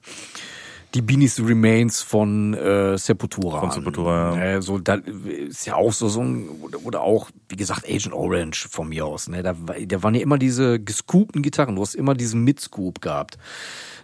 die 0.93 1.01
Beanies 1.01 1.39
Remains 1.39 2.01
von 2.01 2.53
äh, 2.53 2.97
Sepultura. 2.97 3.59
Von. 3.59 3.71
Sepultura, 3.71 4.35
ja. 4.35 4.43
Äh, 4.57 4.61
so, 4.61 4.77
da 4.77 4.95
ist 4.95 5.65
ja 5.65 5.75
auch 5.75 5.91
so, 5.91 6.07
so 6.07 6.21
ein, 6.21 6.47
oder, 6.83 7.01
auch, 7.01 7.29
wie 7.49 7.55
gesagt, 7.55 7.85
Agent 7.89 8.13
Orange 8.13 8.67
von 8.69 8.89
mir 8.89 9.05
aus. 9.05 9.27
Ne? 9.27 9.41
Da, 9.41 9.53
da 9.53 10.03
waren 10.03 10.15
ja 10.15 10.21
immer 10.21 10.37
diese 10.37 10.79
gescoopten 10.79 11.41
Gitarren. 11.41 11.75
Du 11.75 11.81
hast 11.81 11.95
immer 11.95 12.13
diesen 12.13 12.43
Mid-Scoop 12.43 13.01
gehabt. 13.01 13.37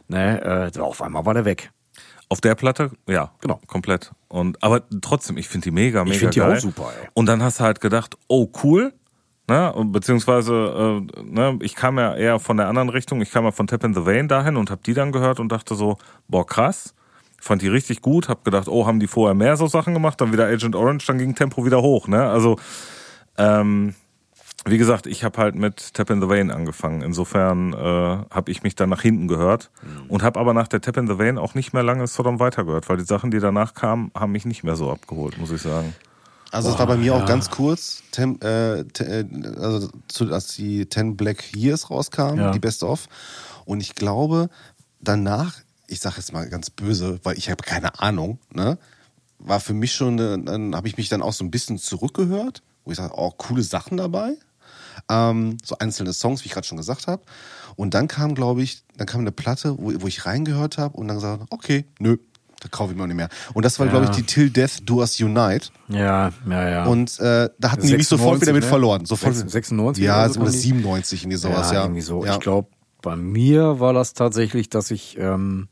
Ne? 0.08 0.72
Äh, 0.76 0.80
auf 0.80 1.02
einmal 1.02 1.26
war 1.26 1.34
der 1.34 1.46
weg. 1.46 1.72
Auf 2.32 2.42
der 2.42 2.54
Platte, 2.54 2.92
ja, 3.08 3.32
Genau. 3.42 3.60
komplett. 3.66 4.12
Und 4.28 4.62
aber 4.64 4.84
trotzdem, 5.02 5.38
ich 5.38 5.48
finde 5.48 5.66
die 5.66 5.72
mega, 5.72 6.04
mega 6.04 6.18
find 6.18 6.36
die 6.36 6.40
geil. 6.40 6.58
auch 6.58 6.60
super, 6.60 6.92
ey. 7.02 7.08
Und 7.16 7.26
dann 7.26 7.42
hast 7.42 7.60
du 7.60 7.64
halt 7.64 7.82
gedacht, 7.82 8.18
oh 8.28 8.52
cool, 8.64 8.94
ne? 9.50 9.74
Beziehungsweise, 9.88 11.04
äh, 11.18 11.22
ne, 11.24 11.60
ich 11.62 11.76
kam 11.76 11.98
ja 11.98 12.16
eher 12.16 12.40
von 12.40 12.58
der 12.58 12.68
anderen 12.68 12.90
Richtung. 12.90 13.22
Ich 13.22 13.32
kam 13.32 13.44
ja 13.44 13.52
von 13.52 13.68
Tap 13.68 13.84
in 13.84 13.94
the 13.94 14.06
Vein 14.06 14.28
dahin 14.28 14.56
und 14.56 14.72
habe 14.72 14.82
die 14.86 14.94
dann 14.94 15.12
gehört 15.12 15.40
und 15.40 15.52
dachte 15.52 15.76
so, 15.76 15.98
boah 16.28 16.46
krass. 16.46 16.96
Fand 17.42 17.62
die 17.62 17.70
richtig 17.70 18.02
gut, 18.02 18.28
hab 18.28 18.44
gedacht, 18.44 18.68
oh, 18.68 18.86
haben 18.86 19.00
die 19.00 19.08
vorher 19.08 19.34
mehr 19.34 19.56
so 19.56 19.68
Sachen 19.68 19.94
gemacht, 19.94 20.20
dann 20.20 20.34
wieder 20.34 20.46
Agent 20.46 20.76
Orange, 20.76 21.06
dann 21.08 21.18
ging 21.18 21.36
Tempo 21.36 21.66
wieder 21.66 21.82
hoch, 21.82 22.08
ne? 22.08 22.30
Also 22.30 22.58
ähm, 23.38 23.96
wie 24.66 24.78
gesagt, 24.78 25.08
ich 25.08 25.24
habe 25.24 25.38
halt 25.38 25.56
mit 25.56 25.94
Tap 25.94 26.10
in 26.10 26.22
the 26.22 26.28
Vein 26.28 26.52
angefangen. 26.52 27.02
Insofern 27.02 27.74
äh, 27.74 27.78
habe 27.78 28.52
ich 28.52 28.62
mich 28.64 28.76
dann 28.76 28.90
nach 28.90 29.02
hinten 29.02 29.28
gehört 29.28 29.72
und 30.10 30.22
habe 30.22 30.40
aber 30.40 30.54
nach 30.54 30.68
der 30.68 30.82
Tap 30.82 30.98
in 30.98 31.08
the 31.08 31.18
Vein 31.18 31.38
auch 31.38 31.56
nicht 31.56 31.74
mehr 31.74 31.84
lange 31.84 32.06
Sodom 32.08 32.40
weitergehört, 32.40 32.90
weil 32.90 32.98
die 32.98 33.06
Sachen, 33.06 33.32
die 33.32 33.40
danach 33.40 33.74
kamen, 33.74 34.12
haben 34.14 34.34
mich 34.34 34.46
nicht 34.46 34.64
mehr 34.64 34.76
so 34.76 34.92
abgeholt, 34.92 35.38
muss 35.38 35.52
ich 35.52 35.62
sagen. 35.62 35.96
Also 36.52 36.70
es 36.72 36.80
war 36.80 36.88
bei 36.88 36.98
mir 36.98 37.14
auch 37.16 37.26
ganz 37.26 37.50
kurz, 37.50 38.02
Tem, 38.12 38.36
äh, 38.42 38.84
te, 38.86 39.04
äh, 39.06 39.58
also 39.60 39.90
zu, 40.08 40.34
als 40.34 40.56
die 40.56 40.88
10 40.90 41.16
Black 41.16 41.56
Years 41.56 41.90
rauskamen, 41.90 42.40
Ja. 42.46 42.52
die 42.52 42.60
Best 42.60 42.84
of. 42.84 43.08
Und 43.66 43.82
ich 43.82 43.94
glaube, 43.96 44.50
danach, 45.00 45.56
ich 45.88 46.00
sage 46.00 46.16
jetzt 46.18 46.34
mal 46.34 46.50
ganz 46.50 46.70
böse, 46.72 47.20
weil 47.24 47.38
ich 47.38 47.50
habe 47.52 47.64
keine 47.64 48.00
Ahnung, 48.00 48.40
ne, 48.54 48.78
war 49.38 49.60
für 49.60 49.74
mich 49.74 49.94
schon, 49.94 50.20
eine- 50.20 50.44
dann 50.44 50.76
habe 50.76 50.88
ich 50.88 50.98
mich 50.98 51.08
dann 51.10 51.22
auch 51.22 51.34
so 51.34 51.44
ein 51.44 51.52
bisschen 51.52 51.78
zurückgehört, 51.78 52.64
wo 52.84 52.92
ich 52.92 52.98
sage, 52.98 53.14
oh, 53.16 53.32
coole 53.32 53.62
Sachen 53.64 53.98
dabei. 53.98 54.34
Ähm, 55.10 55.58
so 55.64 55.78
einzelne 55.78 56.12
Songs, 56.14 56.42
wie 56.44 56.48
ich 56.48 56.54
gerade 56.54 56.68
schon 56.68 56.78
gesagt 56.78 57.08
habe. 57.08 57.22
Und 57.78 57.94
dann 57.94 58.08
kam, 58.10 58.36
glaube 58.36 58.62
ich, 58.64 58.84
dann 58.98 59.08
kam 59.08 59.22
eine 59.22 59.32
Platte, 59.32 59.78
wo, 59.78 59.94
wo 60.02 60.08
ich 60.08 60.26
reingehört 60.26 60.78
habe 60.78 60.98
und 60.98 61.08
dann 61.08 61.18
gesagt, 61.18 61.44
okay, 61.52 61.86
nö, 62.00 62.18
da 62.60 62.68
kaufe 62.70 62.92
ich 62.92 62.98
mir 62.98 63.04
auch 63.04 63.08
nicht 63.08 63.16
mehr. 63.16 63.30
Und 63.54 63.64
das 63.66 63.80
war, 63.80 63.86
Ja. 63.88 63.92
glaube 63.94 64.06
ich, 64.06 64.12
die 64.12 64.24
Till 64.24 64.50
Death 64.50 64.80
Do 64.84 64.98
Us 65.00 65.20
Unite. 65.20 65.70
Ja, 65.88 66.32
ja, 66.50 66.70
ja. 66.70 66.86
Und 66.86 67.20
äh, 67.20 67.50
da 67.60 67.72
hatten 67.72 67.88
die 67.88 67.96
mich 67.98 68.08
sofort 68.08 68.40
96, 68.40 68.42
wieder 68.42 68.54
mit 68.54 68.64
ne? 68.64 68.70
verloren. 68.70 69.06
Sofort. 69.06 69.36
96 69.36 70.04
Ja, 70.04 70.20
oder 70.24 70.30
so 70.34 70.40
oder 70.40 70.46
waren 70.48 70.54
die? 70.54 70.60
97, 70.60 71.22
irgendwie 71.24 71.38
sowas, 71.38 71.72
ja. 71.72 71.82
irgendwie 71.84 72.02
so. 72.02 72.26
Ja. 72.26 72.34
Ich 72.34 72.40
glaube, 72.40 72.70
bei 73.02 73.16
mir 73.16 73.80
war 73.80 73.94
das 73.94 74.14
tatsächlich, 74.14 74.70
dass 74.70 74.92
ich 74.92 75.18
ähm, 75.18 75.68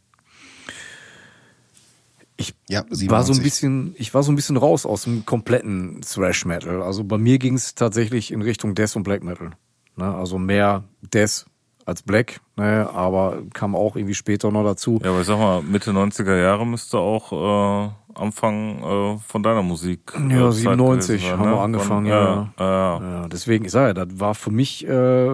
ich 2.38 2.54
Ja, 2.70 2.82
war 2.90 3.24
so 3.24 3.32
ein 3.34 3.36
97. 3.42 3.44
bisschen, 3.44 3.96
ich 3.98 4.14
war 4.14 4.24
so 4.24 4.32
ein 4.32 4.36
bisschen 4.36 4.58
raus 4.58 4.86
aus 4.86 5.04
dem 5.04 5.26
kompletten 5.26 6.02
Thrash 6.02 6.46
Metal. 6.46 6.82
Also 6.84 7.04
bei 7.04 7.18
mir 7.18 7.40
ging 7.40 7.56
es 7.56 7.74
tatsächlich 7.76 8.32
in 8.32 8.42
Richtung 8.42 8.76
Death 8.76 8.96
und 8.96 9.04
Black 9.04 9.24
Metal. 9.24 9.52
Ne? 9.96 10.14
Also 10.16 10.38
mehr 10.38 10.84
Death 11.02 11.46
als 11.88 12.04
Black, 12.04 12.42
ne? 12.58 12.90
aber 12.94 13.44
kam 13.54 13.74
auch 13.76 13.96
irgendwie 13.96 14.14
später 14.14 14.52
noch 14.52 14.64
dazu. 14.64 15.00
Ja, 15.04 15.10
aber 15.12 15.22
ich 15.22 15.28
sag 15.28 15.40
mal, 15.40 15.62
Mitte 15.64 15.92
90er 15.92 16.36
Jahre 16.40 16.68
müsste 16.68 16.98
auch 17.00 17.32
äh, 17.32 17.90
Anfang 18.14 18.84
äh, 18.84 19.18
von 19.26 19.42
deiner 19.42 19.64
Musik. 19.64 20.12
äh, 20.14 20.20
Ja, 20.36 20.52
Zeit 20.52 20.60
97 20.60 21.22
gewesen 21.22 21.40
haben 21.40 21.50
ne? 21.50 21.56
wir 21.56 21.62
angefangen, 21.62 22.06
Von- 22.06 22.06
ja. 22.06 22.52
ja, 22.60 23.00
ja. 23.00 23.02
Ja, 23.22 23.28
deswegen, 23.30 23.66
ich 23.66 23.72
sage 23.72 23.88
ja, 23.88 24.06
das 24.06 24.20
war 24.20 24.36
für 24.36 24.52
mich, 24.52 24.86
äh, 24.86 25.28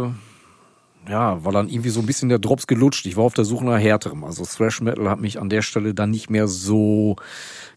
ja, 1.09 1.43
war 1.43 1.51
dann 1.51 1.69
irgendwie 1.69 1.89
so 1.89 1.99
ein 2.01 2.05
bisschen 2.05 2.29
der 2.29 2.39
Drops 2.39 2.67
gelutscht. 2.67 3.05
Ich 3.07 3.17
war 3.17 3.23
auf 3.23 3.33
der 3.33 3.45
Suche 3.45 3.65
nach 3.65 3.79
härterem. 3.79 4.23
Also 4.23 4.45
Thrash 4.45 4.79
Metal 4.79 5.09
hat 5.09 5.19
mich 5.19 5.39
an 5.41 5.49
der 5.49 5.61
Stelle 5.63 5.93
dann 5.95 6.11
nicht 6.11 6.29
mehr 6.29 6.47
so 6.47 7.15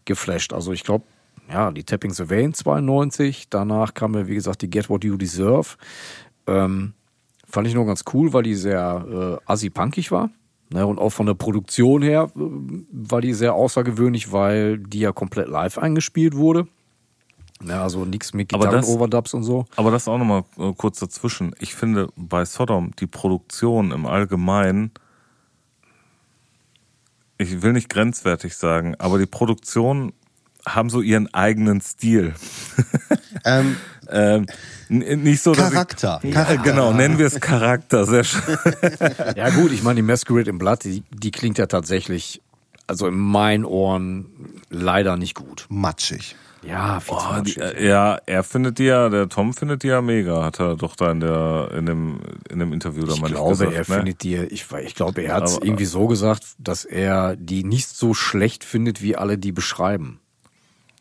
geflasht. 0.05 0.53
Also 0.53 0.71
ich 0.71 0.83
glaube, 0.83 1.03
ja, 1.51 1.71
die 1.71 1.83
Tapping 1.83 2.13
Vein 2.17 2.53
92, 2.53 3.49
danach 3.49 3.93
kam 3.95 4.13
ja, 4.13 4.27
wie 4.27 4.35
gesagt, 4.35 4.61
die 4.61 4.69
Get 4.69 4.87
What 4.89 5.03
You 5.03 5.17
Deserve. 5.17 5.75
Ähm, 6.45 6.93
fand 7.47 7.67
ich 7.67 7.73
noch 7.73 7.85
ganz 7.85 8.03
cool, 8.13 8.33
weil 8.33 8.43
die 8.43 8.55
sehr 8.55 9.39
äh, 9.45 9.51
assi-punkig 9.51 10.11
war. 10.11 10.29
Ne, 10.69 10.85
und 10.85 10.99
auch 10.99 11.11
von 11.11 11.25
der 11.25 11.33
Produktion 11.33 12.01
her 12.01 12.29
äh, 12.35 12.39
war 12.91 13.21
die 13.21 13.33
sehr 13.33 13.53
außergewöhnlich, 13.53 14.33
weil 14.33 14.77
die 14.77 14.99
ja 14.99 15.13
komplett 15.13 15.47
live 15.47 15.77
eingespielt 15.77 16.35
wurde. 16.35 16.67
Ja, 17.65 17.83
also 17.83 18.05
nichts 18.05 18.33
mit 18.33 18.49
Gitarren-Overdubs 18.49 19.33
und 19.33 19.43
so. 19.43 19.65
Aber 19.77 19.91
das 19.91 20.07
auch 20.07 20.17
nochmal 20.17 20.43
äh, 20.57 20.73
kurz 20.75 20.99
dazwischen. 20.99 21.55
Ich 21.59 21.73
finde 21.73 22.09
bei 22.17 22.43
Sodom 22.43 22.91
die 22.99 23.07
Produktion 23.07 23.91
im 23.91 24.05
Allgemeinen 24.05 24.91
ich 27.37 27.61
will 27.61 27.73
nicht 27.73 27.89
grenzwertig 27.89 28.55
sagen, 28.55 28.95
aber 28.97 29.19
die 29.19 29.25
Produktion 29.25 30.13
haben 30.65 30.89
so 30.89 31.01
ihren 31.01 31.33
eigenen 31.33 31.81
Stil. 31.81 32.33
Ähm, 33.45 33.77
ähm, 34.11 34.45
n- 34.89 35.23
nicht 35.23 35.41
so, 35.41 35.53
dass 35.53 35.71
Charakter. 35.71 36.19
Ich, 36.23 36.33
ja, 36.33 36.55
genau, 36.55 36.93
nennen 36.93 37.17
wir 37.17 37.27
es 37.27 37.39
Charakter, 37.39 38.05
sehr 38.05 38.23
schön. 38.23 38.57
Ja 39.35 39.49
gut, 39.51 39.71
ich 39.71 39.83
meine, 39.83 39.95
die 39.97 40.01
Masquerade 40.01 40.49
im 40.49 40.57
Blatt, 40.57 40.83
die, 40.83 41.03
die 41.11 41.31
klingt 41.31 41.57
ja 41.57 41.65
tatsächlich, 41.67 42.41
also 42.87 43.07
in 43.07 43.17
meinen 43.17 43.65
Ohren 43.65 44.25
leider 44.69 45.17
nicht 45.17 45.35
gut. 45.35 45.65
matschig. 45.69 46.35
Ja, 46.63 46.99
viel 46.99 47.13
Oh, 47.15 47.21
die, 47.45 47.57
matschig. 47.59 47.79
äh, 47.79 47.87
ja, 47.87 48.17
er 48.25 48.43
findet 48.43 48.79
die 48.79 48.85
ja, 48.85 49.09
der 49.09 49.29
Tom 49.29 49.53
findet 49.53 49.83
die 49.83 49.87
ja 49.87 50.01
mega, 50.01 50.43
hat 50.43 50.59
er 50.59 50.75
doch 50.75 50.95
da 50.95 51.11
in 51.11 51.19
der 51.19 51.69
in 51.77 51.85
dem 51.85 52.19
in 52.49 52.59
dem 52.59 52.73
Interview 52.73 53.05
da 53.05 53.13
Ich 53.13 53.21
mal 53.21 53.29
glaube, 53.29 53.51
gesagt, 53.51 53.71
er 53.73 53.79
ne? 53.79 53.85
findet 53.85 54.23
die, 54.23 54.35
ich, 54.37 54.65
ich 54.83 54.95
glaube, 54.95 55.21
er 55.21 55.35
hat 55.35 55.43
es 55.45 55.59
irgendwie 55.61 55.85
so 55.85 56.07
gesagt, 56.07 56.43
dass 56.57 56.83
er 56.83 57.35
die 57.35 57.63
nicht 57.63 57.87
so 57.87 58.13
schlecht 58.15 58.63
findet, 58.63 59.01
wie 59.03 59.15
alle 59.15 59.37
die 59.37 59.51
beschreiben. 59.51 60.19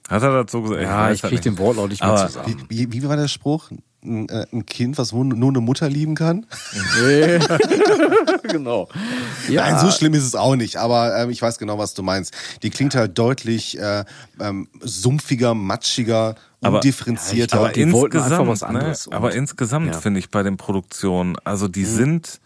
Hat 0.08 0.22
er 0.22 0.30
dazu 0.32 0.62
gesagt? 0.62 0.82
Ja, 0.82 1.10
ich 1.10 1.22
halt 1.22 1.32
krieg 1.32 1.42
den 1.42 1.58
Wortlaut 1.58 1.90
nicht 1.90 2.00
mehr 2.02 2.10
Aber- 2.12 2.26
zusammen. 2.28 2.62
Wie, 2.68 2.78
wie, 2.78 2.92
wie 2.92 3.08
war 3.08 3.16
der 3.16 3.28
Spruch? 3.28 3.70
Ein, 4.04 4.28
äh, 4.28 4.46
ein 4.52 4.64
Kind, 4.66 4.98
was 4.98 5.12
nur 5.12 5.24
nur 5.24 5.48
eine 5.50 5.60
Mutter 5.60 5.88
lieben 5.88 6.14
kann? 6.14 6.46
genau. 8.42 8.88
Ja, 9.48 9.70
Nein, 9.70 9.80
so 9.80 9.90
schlimm 9.90 10.14
ist 10.14 10.24
es 10.24 10.34
auch 10.34 10.56
nicht, 10.56 10.76
aber 10.76 11.16
ähm, 11.18 11.30
ich 11.30 11.42
weiß 11.42 11.58
genau, 11.58 11.78
was 11.78 11.94
du 11.94 12.02
meinst. 12.02 12.32
Die 12.62 12.70
klingt 12.70 12.94
halt 12.94 13.18
deutlich 13.18 13.78
äh, 13.78 14.04
ähm, 14.40 14.68
sumpfiger, 14.80 15.54
matschiger, 15.54 16.36
Aber- 16.62 16.76
undifferenzierter. 16.76 17.60
Ja, 17.62 17.66
ich 17.68 17.72
glaub, 17.74 17.86
die 17.86 17.92
wollten 17.92 18.16
einfach 18.18 18.30
insgesamt, 18.40 18.48
was 18.50 18.62
anderes. 18.62 19.06
Ne, 19.08 19.16
aber 19.16 19.32
insgesamt 19.34 19.86
ja. 19.94 20.00
finde 20.00 20.20
ich 20.20 20.30
bei 20.30 20.42
den 20.42 20.56
Produktionen, 20.56 21.36
also 21.44 21.66
Mhm. 21.66 21.72
die 21.72 21.84
sind, 21.84 22.40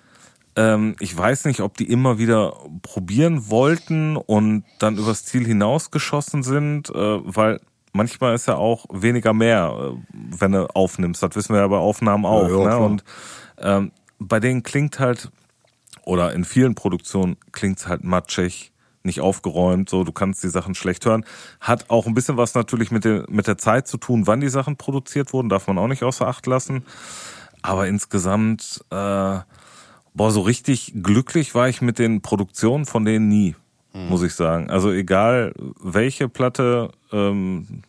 ähm, 0.61 0.95
ich 1.01 1.17
weiß 1.17 1.47
nicht, 1.47 1.61
ob 1.61 1.77
die 1.79 1.91
immer 1.91 2.19
wieder 2.19 2.55
probieren 2.83 3.49
wollten 3.49 4.17
und 4.17 4.65
dann 4.79 4.99
übers 4.99 5.25
Ziel 5.25 5.47
hinausgeschossen 5.47 6.43
sind, 6.43 6.91
äh, 6.91 6.95
weil 6.95 7.61
manchmal 7.93 8.35
ist 8.35 8.47
ja 8.47 8.57
auch 8.57 8.85
weniger 8.91 9.33
mehr, 9.33 9.75
äh, 9.75 9.97
wenn 10.13 10.53
du 10.53 10.67
aufnimmst. 10.75 11.23
Das 11.23 11.35
wissen 11.35 11.55
wir 11.55 11.63
ja 11.63 11.69
bei 11.69 11.79
Aufnahmen 11.79 12.27
auch. 12.27 12.49
ja, 12.49 12.57
ne? 12.57 12.63
klar. 12.63 12.81
Und 12.81 13.05
ähm, 13.59 13.93
bei 14.19 14.39
denen 14.39 14.63
klingt 14.63 14.99
halt, 14.99 15.31
oder 16.05 16.35
in 16.35 16.45
vielen 16.45 16.75
Produktionen 16.75 17.37
klingt's 17.53 17.89
halt 17.89 18.05
matschig, 18.05 18.73
nicht 19.03 19.23
aufgeräumt, 19.23 19.89
so 19.89 20.05
du 20.05 20.13
kannst 20.13 20.45
die 20.45 20.51
Sachen 20.51 20.75
schlecht 20.75 21.07
hören. 21.07 21.25
Hat 21.59 21.89
auch 21.89 22.07
ein 22.07 22.13
bisschen 22.13 22.37
was 22.37 22.55
natürlich 22.55 22.91
mit 22.91 23.07
der, 23.07 23.25
mit 23.31 23.47
der 23.47 23.57
Zeit 23.57 23.89
zu 23.89 23.97
tun, 23.97 24.27
wann 24.27 24.43
die 24.43 24.51
Sachen 24.51 24.77
produziert 24.77 25.33
wurden, 25.33 25.49
darf 25.49 25.69
man 25.69 25.79
auch 25.79 25.89
nicht 25.89 26.03
außer 26.03 26.27
Acht 26.27 26.47
lassen. 26.47 26.85
Aber 27.63 27.87
insgesamt, 27.87 28.85
äh, 28.91 29.39
boah, 30.21 30.31
so 30.31 30.43
richtig 30.43 30.93
glücklich 31.03 31.55
war 31.55 31.71
ich 31.71 31.81
mit 31.81 31.99
den 31.99 32.21
Produktionen 32.21 32.85
von 32.85 33.07
denen 33.07 33.29
nie, 33.29 33.57
muss 33.95 34.23
ich 34.23 34.35
sagen. 34.35 34.69
Also 34.69 34.93
egal 34.93 35.55
welche 35.83 36.29
Platte, 36.29 36.91
ähm, 37.11 37.85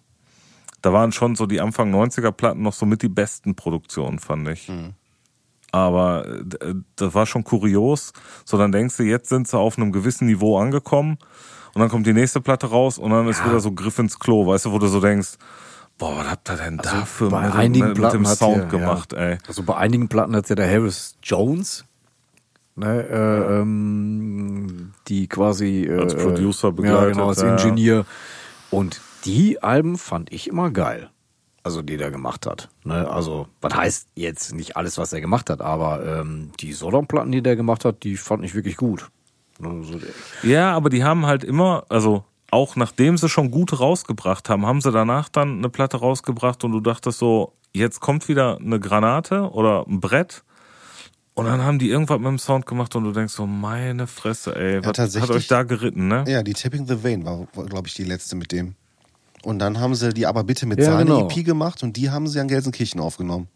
da 0.81 0.93
waren 0.93 1.11
schon 1.11 1.35
so 1.35 1.45
die 1.45 1.59
Anfang 1.59 1.93
90er 1.93 2.31
Platten 2.31 2.61
noch 2.61 2.71
so 2.71 2.85
mit 2.85 3.01
die 3.01 3.09
besten 3.09 3.55
Produktionen, 3.55 4.17
fand 4.17 4.47
ich. 4.47 4.71
Aber 5.73 6.25
äh, 6.25 6.75
das 6.95 7.13
war 7.13 7.25
schon 7.25 7.43
kurios. 7.43 8.13
So, 8.45 8.57
dann 8.57 8.71
denkst 8.71 8.95
du, 8.95 9.03
jetzt 9.03 9.27
sind 9.27 9.49
sie 9.49 9.59
auf 9.59 9.77
einem 9.77 9.91
gewissen 9.91 10.25
Niveau 10.25 10.57
angekommen 10.57 11.17
und 11.73 11.81
dann 11.81 11.89
kommt 11.89 12.07
die 12.07 12.13
nächste 12.13 12.39
Platte 12.39 12.67
raus 12.67 12.97
und 12.97 13.11
dann 13.11 13.27
ist 13.27 13.45
wieder 13.45 13.59
so 13.59 13.73
Griff 13.73 13.99
ins 13.99 14.19
Klo, 14.19 14.47
weißt 14.47 14.67
du, 14.67 14.71
wo 14.71 14.79
du 14.79 14.87
so 14.87 15.01
denkst, 15.01 15.31
boah, 15.97 16.15
was 16.15 16.29
habt 16.29 16.49
ihr 16.49 16.55
denn 16.55 16.77
dafür 16.77 17.29
bei 17.29 17.47
mit, 17.47 17.55
einigen 17.55 17.87
mit, 17.87 17.97
mit 17.97 17.97
Platten 17.97 18.23
dem 18.23 18.27
hat 18.29 18.37
Sound 18.37 18.57
der, 18.57 18.65
gemacht, 18.67 19.11
ja. 19.11 19.19
ey? 19.19 19.37
Also 19.49 19.63
bei 19.63 19.75
einigen 19.75 20.07
Platten 20.07 20.33
hat 20.33 20.47
ja 20.47 20.55
der 20.55 20.71
Harris 20.71 21.17
Jones, 21.21 21.83
ne, 22.75 23.07
äh, 23.07 23.59
ähm, 23.59 24.93
die 25.07 25.27
quasi 25.27 25.85
äh, 25.85 25.99
Als 25.99 26.15
Producer 26.15 26.69
ja, 26.69 26.71
begleitet, 26.71 27.13
genau, 27.13 27.29
als 27.29 27.41
ja. 27.41 27.51
Ingenieur. 27.51 28.05
Und 28.69 29.01
die 29.25 29.61
Alben 29.61 29.97
fand 29.97 30.31
ich 30.31 30.47
immer 30.47 30.71
geil. 30.71 31.09
Also 31.63 31.83
die 31.83 31.97
der 31.97 32.09
gemacht 32.09 32.47
hat. 32.47 32.69
Ne? 32.83 33.07
Also, 33.07 33.47
was 33.61 33.75
heißt 33.75 34.07
jetzt 34.15 34.53
nicht 34.55 34.77
alles, 34.77 34.97
was 34.97 35.13
er 35.13 35.21
gemacht 35.21 35.49
hat, 35.51 35.61
aber 35.61 36.03
ähm, 36.03 36.51
die 36.59 36.73
Sodom-Platten, 36.73 37.31
die 37.31 37.43
der 37.43 37.55
gemacht 37.55 37.85
hat, 37.85 38.03
die 38.03 38.17
fand 38.17 38.43
ich 38.43 38.55
wirklich 38.55 38.77
gut. 38.77 39.09
Ne, 39.59 39.83
so 39.83 39.99
Ja, 40.41 40.75
aber 40.75 40.89
die 40.89 41.03
haben 41.03 41.27
halt 41.27 41.43
immer, 41.43 41.85
also 41.89 42.23
auch 42.49 42.75
nachdem 42.75 43.17
sie 43.17 43.29
schon 43.29 43.51
gute 43.51 43.77
rausgebracht 43.77 44.49
haben, 44.49 44.65
haben 44.65 44.81
sie 44.81 44.91
danach 44.91 45.29
dann 45.29 45.59
eine 45.59 45.69
Platte 45.69 45.97
rausgebracht 45.97 46.63
und 46.63 46.71
du 46.71 46.79
dachtest 46.79 47.19
so, 47.19 47.53
jetzt 47.73 47.99
kommt 47.99 48.27
wieder 48.27 48.57
eine 48.57 48.79
Granate 48.79 49.51
oder 49.51 49.85
ein 49.87 49.99
Brett. 49.99 50.43
Und 51.41 51.47
dann 51.47 51.63
haben 51.63 51.79
die 51.79 51.89
irgendwas 51.89 52.19
mit 52.19 52.27
dem 52.27 52.37
Sound 52.37 52.67
gemacht 52.67 52.95
und 52.95 53.03
du 53.03 53.11
denkst 53.11 53.33
so, 53.33 53.47
meine 53.47 54.05
Fresse, 54.05 54.55
ey, 54.55 54.85
was 54.85 55.15
hat 55.19 55.29
euch 55.31 55.47
da 55.47 55.63
geritten, 55.63 56.07
ne? 56.07 56.23
Ja, 56.27 56.43
die 56.43 56.53
Tipping 56.53 56.85
the 56.85 57.03
Vein 57.03 57.25
war, 57.25 57.47
war 57.55 57.65
glaube 57.65 57.87
ich, 57.87 57.95
die 57.95 58.03
letzte 58.03 58.35
mit 58.35 58.51
dem. 58.51 58.75
Und 59.41 59.57
dann 59.57 59.79
haben 59.79 59.95
sie 59.95 60.13
die 60.13 60.27
aber 60.27 60.43
bitte 60.43 60.67
mit 60.67 60.77
Ja, 60.77 60.85
Sahne 60.85 61.05
genau. 61.05 61.27
EP 61.27 61.43
gemacht 61.43 61.81
und 61.81 61.97
die 61.97 62.11
haben 62.11 62.27
sie 62.27 62.39
an 62.39 62.47
Gelsenkirchen 62.47 63.01
aufgenommen. 63.01 63.47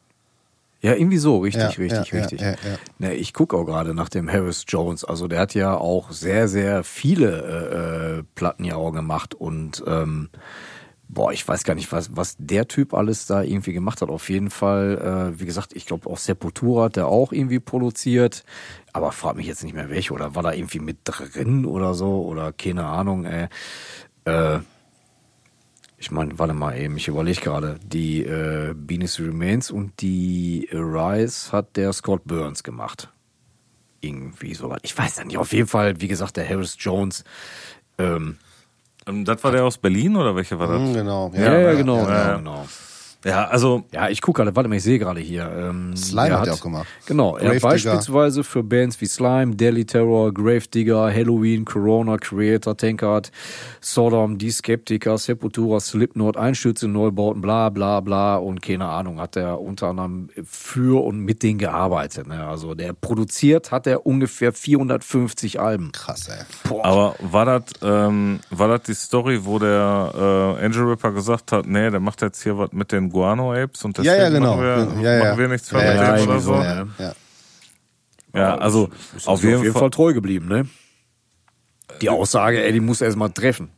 Ja, 0.81 0.95
irgendwie 0.95 1.19
so, 1.19 1.37
richtig, 1.39 1.61
Ja, 1.61 1.67
richtig, 1.83 2.11
ja, 2.11 2.19
richtig. 2.19 2.41
ja, 2.41 2.47
ja, 2.49 2.55
ja. 2.71 2.77
Ne, 2.97 3.13
ich 3.13 3.33
gucke 3.33 3.55
auch 3.55 3.65
gerade 3.65 3.93
nach 3.93 4.09
dem 4.09 4.31
Harris 4.31 4.65
Jones. 4.67 5.03
Also 5.05 5.27
der 5.27 5.39
hat 5.39 5.53
ja 5.53 5.77
auch 5.77 6.11
sehr, 6.11 6.47
sehr 6.47 6.83
viele 6.83 8.17
äh, 8.17 8.19
äh, 8.19 8.23
Platten 8.33 8.63
ja 8.63 8.77
auch 8.77 8.91
gemacht 8.93 9.35
und 9.35 9.83
ähm, 9.85 10.29
boah, 11.15 11.31
ich 11.31 11.47
weiß 11.47 11.63
gar 11.63 11.73
nicht, 11.73 11.91
was, 11.91 12.15
was 12.15 12.35
der 12.37 12.67
Typ 12.67 12.93
alles 12.93 13.25
da 13.25 13.41
irgendwie 13.41 13.73
gemacht 13.73 14.01
hat. 14.01 14.09
Auf 14.09 14.29
jeden 14.29 14.51
Fall, 14.51 15.33
äh, 15.33 15.39
wie 15.39 15.45
gesagt, 15.45 15.73
ich 15.73 15.87
glaube 15.87 16.07
auch 16.07 16.19
Sepultura 16.19 16.85
hat 16.85 16.97
der 16.97 17.07
auch 17.07 17.31
irgendwie 17.31 17.59
produziert. 17.59 18.43
Aber 18.93 19.11
frag 19.11 19.35
mich 19.37 19.47
jetzt 19.47 19.63
nicht 19.63 19.73
mehr 19.73 19.89
welche 19.89 20.13
oder 20.13 20.35
war 20.35 20.43
da 20.43 20.53
irgendwie 20.53 20.79
mit 20.79 20.97
drin 21.05 21.65
oder 21.65 21.95
so 21.95 22.23
oder 22.25 22.53
keine 22.53 22.85
Ahnung, 22.85 23.25
ey. 23.25 23.47
Äh, 24.25 24.59
ich 25.97 26.11
meine, 26.11 26.37
warte 26.37 26.53
mal 26.53 26.77
eben, 26.77 26.97
ich 26.97 27.07
überlege 27.07 27.41
gerade. 27.41 27.79
Die 27.83 28.23
äh, 28.23 28.73
Beanies 28.75 29.19
Remains 29.19 29.71
und 29.71 30.01
die 30.01 30.69
Rise 30.71 31.51
hat 31.51 31.77
der 31.77 31.93
Scott 31.93 32.25
Burns 32.25 32.61
gemacht. 32.63 33.11
Irgendwie 34.01 34.53
sowas. 34.53 34.79
Ich 34.83 34.95
weiß 34.95 35.17
ja 35.17 35.23
nicht. 35.23 35.37
Auf 35.37 35.53
jeden 35.53 35.67
Fall, 35.67 35.99
wie 36.01 36.09
gesagt, 36.09 36.37
der 36.37 36.47
Harris 36.47 36.75
Jones. 36.77 37.23
Ähm, 37.97 38.37
Das 39.05 39.43
war 39.43 39.51
der 39.51 39.63
aus 39.63 39.77
Berlin 39.77 40.15
oder 40.15 40.35
welcher 40.35 40.57
war 40.57 40.67
das? 40.67 40.77
Hm, 40.77 40.93
genau. 40.93 41.31
ja, 41.35 41.43
ja, 41.43 41.59
ja, 41.59 41.73
genau, 41.73 42.07
ja. 42.07 42.37
genau. 42.37 42.65
Ja, 43.25 43.47
also 43.47 43.83
Ja, 43.91 44.07
ich 44.09 44.21
gucke 44.21 44.37
gerade, 44.43 44.55
warte 44.55 44.69
mal, 44.69 44.75
ich 44.75 44.83
sehe 44.83 44.99
gerade 44.99 45.19
hier. 45.19 45.51
Ähm, 45.51 45.97
Slime 45.97 46.29
er 46.29 46.39
hat 46.41 46.47
er 46.47 46.53
auch 46.53 46.61
gemacht. 46.61 46.87
Genau, 47.07 47.37
er 47.37 47.55
hat 47.55 47.61
beispielsweise 47.61 48.43
für 48.43 48.61
Bands 48.61 49.01
wie 49.01 49.07
Slime, 49.07 49.55
Deadly 49.55 49.85
Terror, 49.85 50.31
Gravedigger, 50.31 51.11
Halloween, 51.11 51.65
Corona, 51.65 52.17
Creator, 52.17 52.77
Tankard, 52.77 53.31
Sodom, 53.81 54.37
Die 54.37 54.51
Skeptiker, 54.51 55.17
Sepultura, 55.17 55.79
Slipknot, 55.79 56.37
Einstürze, 56.37 56.87
Neubauten, 56.87 57.41
bla 57.41 57.69
bla 57.69 57.99
bla 57.99 58.35
und 58.37 58.61
keine 58.61 58.85
Ahnung, 58.85 59.19
hat 59.19 59.35
er 59.35 59.59
unter 59.59 59.87
anderem 59.87 60.29
für 60.43 61.03
und 61.03 61.19
mit 61.19 61.41
denen 61.41 61.57
gearbeitet. 61.57 62.27
Ne? 62.27 62.45
Also 62.45 62.75
der 62.75 62.93
produziert 62.93 63.71
hat 63.71 63.87
er 63.87 64.05
ungefähr 64.05 64.53
450 64.53 65.59
Alben. 65.59 65.91
Krass, 65.91 66.27
ey. 66.27 66.45
Aber 66.83 67.15
war 67.21 67.45
das 67.45 67.63
ähm, 67.81 68.39
war 68.51 68.67
das 68.67 68.83
die 68.83 68.93
Story, 68.93 69.45
wo 69.45 69.57
der 69.57 70.57
äh, 70.61 70.65
Angel 70.65 70.83
Ripper 70.83 71.11
gesagt 71.11 71.51
hat, 71.51 71.65
nee, 71.65 71.89
der 71.89 71.99
macht 71.99 72.21
jetzt 72.21 72.43
hier 72.43 72.57
was 72.59 72.71
mit 72.71 72.91
den 72.91 73.14
Guano 73.15 73.53
Apes 73.53 73.85
und 73.85 73.97
Ja, 73.99 74.03
deswegen 74.03 74.21
ja, 74.21 74.29
genau. 74.29 74.57
machen, 74.57 75.01
wir, 75.01 75.03
ja, 75.03 75.17
ja. 75.17 75.23
machen 75.23 75.39
wir 75.39 75.47
nichts 75.47 75.71
mehr 75.71 75.85
ja, 75.85 75.91
mit 75.93 76.01
ja, 76.01 76.15
dem 76.17 76.29
oder 76.29 76.39
so. 76.41 76.53
Ja, 76.53 76.87
ja. 76.99 77.13
Ja, 78.33 78.55
also 78.57 78.89
Ist 79.15 79.29
auf 79.29 79.41
uns 79.41 79.43
jeden, 79.43 79.71
Fall. 79.71 79.89
treu 79.91 80.13
geblieben, 80.13 80.49
ne? 80.49 80.67
Die 82.01 82.09
Aussage, 82.09 82.61
ey, 82.61 82.73
die 82.73 82.81
muss 82.81 82.99
erst 82.99 83.15
mal 83.15 83.29
treffen. 83.29 83.69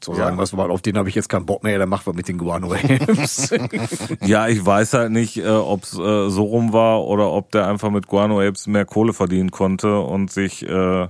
Zu 0.00 0.14
sagen, 0.14 0.38
was 0.38 0.52
mal, 0.54 0.70
auf 0.70 0.80
den 0.80 0.96
habe 0.96 1.10
ich 1.10 1.14
jetzt 1.14 1.28
keinen 1.28 1.44
Bock 1.44 1.62
mehr, 1.62 1.76
der 1.76 1.86
macht 1.86 2.06
was 2.06 2.14
mit 2.14 2.26
den 2.26 2.38
Guano 2.38 2.72
Apes. 2.72 3.54
Ja, 4.24 4.48
ich 4.48 4.64
weiß 4.64 4.94
halt 4.94 5.12
nicht, 5.12 5.36
äh, 5.36 5.46
ob 5.46 5.82
es 5.84 5.92
äh, 5.92 6.30
so 6.30 6.44
rum 6.44 6.72
war 6.72 7.04
oder 7.04 7.30
ob 7.30 7.52
der 7.52 7.68
einfach 7.68 7.90
mit 7.90 8.06
Guano 8.08 8.40
Apes 8.40 8.66
mehr 8.66 8.86
Kohle 8.86 9.12
verdienen 9.12 9.50
konnte 9.50 10.00
und 10.00 10.32
sich 10.32 10.66
äh, 10.66 11.08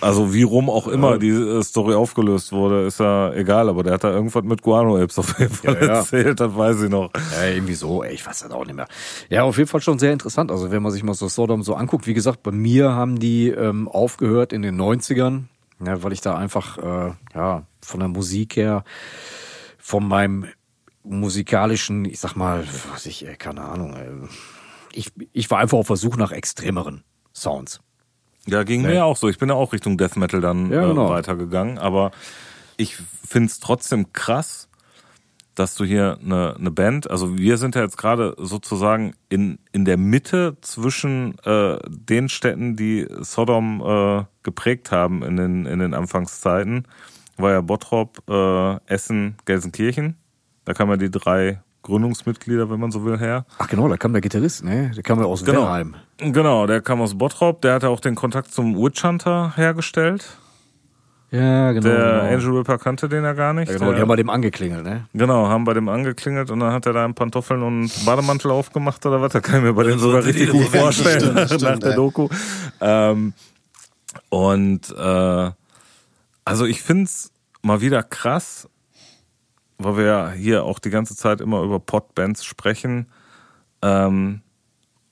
also 0.00 0.32
wie 0.34 0.42
rum 0.42 0.68
auch 0.70 0.88
immer 0.88 1.18
die 1.18 1.28
äh, 1.30 1.62
Story 1.62 1.94
aufgelöst 1.94 2.52
wurde, 2.52 2.86
ist 2.86 3.00
ja 3.00 3.32
egal, 3.32 3.68
aber 3.68 3.82
der 3.82 3.94
hat 3.94 4.04
da 4.04 4.10
irgendwas 4.10 4.44
mit 4.44 4.62
Guano 4.62 4.96
Apes 4.96 5.18
auf 5.18 5.38
jeden 5.38 5.52
Fall 5.54 5.74
Ja, 5.74 5.80
ja. 5.86 5.92
erzählt, 5.98 6.40
das 6.40 6.54
weiß 6.56 6.82
ich 6.82 6.90
noch. 6.90 7.10
Ja, 7.38 7.46
irgendwie 7.48 7.74
so, 7.74 8.02
ey, 8.02 8.14
ich 8.14 8.26
weiß 8.26 8.40
das 8.40 8.50
auch 8.50 8.64
nicht 8.64 8.76
mehr. 8.76 8.88
Ja, 9.28 9.42
auf 9.44 9.56
jeden 9.58 9.68
Fall 9.68 9.80
schon 9.80 9.98
sehr 9.98 10.12
interessant. 10.12 10.50
Also 10.50 10.70
wenn 10.70 10.82
man 10.82 10.92
sich 10.92 11.02
mal 11.02 11.14
so 11.14 11.28
Sodom 11.28 11.62
so 11.62 11.74
anguckt, 11.74 12.06
wie 12.06 12.14
gesagt, 12.14 12.42
bei 12.42 12.50
mir 12.52 12.92
haben 12.92 13.18
die 13.18 13.48
ähm, 13.48 13.88
aufgehört 13.88 14.52
in 14.52 14.62
den 14.62 14.80
90ern, 14.80 15.44
ja, 15.84 16.02
weil 16.02 16.12
ich 16.12 16.20
da 16.20 16.36
einfach, 16.36 16.78
äh, 16.78 17.12
ja, 17.34 17.62
von 17.82 18.00
der 18.00 18.08
Musik 18.08 18.56
her, 18.56 18.84
von 19.78 20.06
meinem 20.08 20.46
musikalischen, 21.02 22.04
ich 22.04 22.18
sag 22.20 22.34
mal, 22.34 22.64
was 22.92 23.06
ich, 23.06 23.26
ey, 23.26 23.36
keine 23.36 23.62
Ahnung, 23.62 23.94
ey, 23.94 24.08
ich, 24.92 25.12
ich 25.32 25.50
war 25.50 25.58
einfach 25.58 25.78
auf 25.78 25.86
der 25.86 25.96
Suche 25.96 26.18
nach 26.18 26.32
extremeren 26.32 27.04
Sounds. 27.34 27.80
Ja, 28.46 28.62
ging 28.62 28.82
mir 28.82 28.94
ja 28.94 29.04
auch 29.04 29.16
so. 29.16 29.28
Ich 29.28 29.38
bin 29.38 29.48
ja 29.48 29.54
auch 29.54 29.72
Richtung 29.72 29.98
Death 29.98 30.16
Metal 30.16 30.40
dann 30.40 30.70
Ja, 30.70 30.86
genau. 30.86 31.06
äh, 31.06 31.10
weitergegangen, 31.10 31.78
aber 31.78 32.12
ich 32.76 32.96
find's 33.26 33.60
trotzdem 33.60 34.12
krass, 34.12 34.68
dass 35.56 35.74
du 35.74 35.84
hier 35.84 36.18
eine, 36.22 36.54
eine 36.56 36.70
Band, 36.70 37.10
also 37.10 37.38
wir 37.38 37.56
sind 37.56 37.74
ja 37.74 37.82
jetzt 37.82 37.96
gerade 37.96 38.34
sozusagen 38.38 39.14
in, 39.30 39.58
in 39.72 39.84
der 39.86 39.96
Mitte 39.96 40.58
zwischen 40.60 41.38
äh, 41.44 41.78
den 41.88 42.28
Städten, 42.28 42.76
die 42.76 43.08
Sodom 43.20 43.80
äh, 43.80 44.24
geprägt 44.42 44.92
haben 44.92 45.22
in 45.22 45.36
den, 45.36 45.66
in 45.66 45.78
den 45.78 45.94
Anfangszeiten. 45.94 46.86
War 47.38 47.52
ja 47.52 47.60
Bottrop, 47.62 48.22
äh, 48.28 48.76
Essen, 48.86 49.36
Gelsenkirchen. 49.46 50.16
Da 50.66 50.74
kamen 50.74 50.90
ja 50.92 50.96
die 50.98 51.10
drei 51.10 51.62
Gründungsmitglieder, 51.86 52.68
wenn 52.70 52.80
man 52.80 52.90
so 52.90 53.04
will, 53.04 53.18
her. 53.18 53.46
Ach 53.58 53.68
genau, 53.68 53.88
da 53.88 53.96
kam 53.96 54.12
der 54.12 54.20
Gitarrist, 54.20 54.64
ne? 54.64 54.90
Der 54.94 55.02
kam 55.02 55.18
ja 55.20 55.24
aus 55.24 55.44
Genau. 55.44 55.62
Wellheim. 55.62 55.94
Genau, 56.18 56.66
der 56.66 56.80
kam 56.80 57.00
aus 57.00 57.16
Bottrop, 57.16 57.62
der 57.62 57.74
hatte 57.74 57.88
auch 57.88 58.00
den 58.00 58.14
Kontakt 58.14 58.52
zum 58.52 58.76
Witch 58.76 59.02
Hunter 59.04 59.52
hergestellt. 59.56 60.36
Ja, 61.30 61.72
genau. 61.72 61.88
Der 61.88 61.96
genau. 61.96 62.34
Angel 62.34 62.58
Ripper 62.58 62.78
kannte 62.78 63.08
den 63.08 63.24
ja 63.24 63.32
gar 63.32 63.52
nicht. 63.52 63.68
ja, 63.68 63.74
genau, 63.74 63.86
der, 63.86 63.96
die 63.96 64.00
haben 64.02 64.08
bei 64.08 64.16
dem 64.16 64.30
angeklingelt, 64.30 64.84
ne? 64.84 65.06
Genau, 65.12 65.48
haben 65.48 65.64
bei 65.64 65.74
dem 65.74 65.88
angeklingelt 65.88 66.50
und 66.50 66.60
dann 66.60 66.72
hat 66.72 66.86
er 66.86 66.92
da 66.92 67.04
in 67.04 67.14
Pantoffeln 67.14 67.62
und 67.62 67.90
Bademantel 68.04 68.50
aufgemacht 68.50 69.04
oder 69.06 69.20
was. 69.20 69.32
Da 69.32 69.40
kann 69.40 69.56
ich 69.56 69.62
mir 69.62 69.72
bei 69.74 69.82
dem 69.84 69.98
sogar 69.98 70.24
richtig 70.24 70.50
gut 70.50 70.66
vorstellen 70.68 71.20
Stimmt, 71.20 71.34
nach 71.34 71.46
stimmt, 71.46 71.82
der. 71.82 71.94
Doku. 71.94 72.28
Ähm, 72.80 73.32
und 74.28 74.94
äh, 74.96 75.50
also 76.44 76.64
ich 76.64 76.82
find's 76.82 77.32
mal 77.62 77.80
wieder 77.80 78.02
krass, 78.04 78.68
weil 79.78 79.96
wir 79.96 80.04
ja 80.04 80.30
hier 80.30 80.64
auch 80.64 80.78
die 80.78 80.90
ganze 80.90 81.16
Zeit 81.16 81.40
immer 81.40 81.62
über 81.62 81.78
Podbands 81.78 82.44
sprechen. 82.44 83.06
Ähm, 83.82 84.42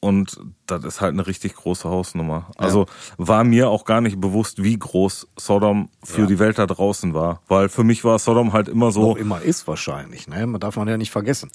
und 0.01 0.39
das 0.67 0.85
ist 0.85 1.01
halt 1.01 1.15
eine 1.15 1.27
richtig 1.27 1.55
große 1.55 1.89
Hausnummer. 1.89 2.51
Also 2.59 2.85
war 3.17 3.43
mir 3.43 3.71
auch 3.71 3.87
gar 3.87 4.03
nicht 4.03 4.21
bewusst, 4.21 4.63
wie 4.63 4.79
groß 4.79 5.29
Sodom 5.39 5.89
für 6.03 6.27
die 6.27 6.39
Welt 6.39 6.59
da 6.59 6.67
draußen 6.67 7.15
war. 7.15 7.41
Weil 7.49 7.71
für 7.71 7.85
mich 7.85 8.05
war 8.05 8.19
Sodom 8.19 8.53
halt 8.53 8.69
immer 8.69 8.93
so, 8.93 9.13
Noch 9.13 9.17
immer 9.17 9.41
ist 9.41 9.67
wahrscheinlich, 9.67 10.29
ne? 10.29 10.47
Man 10.47 10.61
darf 10.61 10.77
man 10.77 10.89
ja 10.89 10.99
nicht 10.99 11.11
vergessen. 11.11 11.51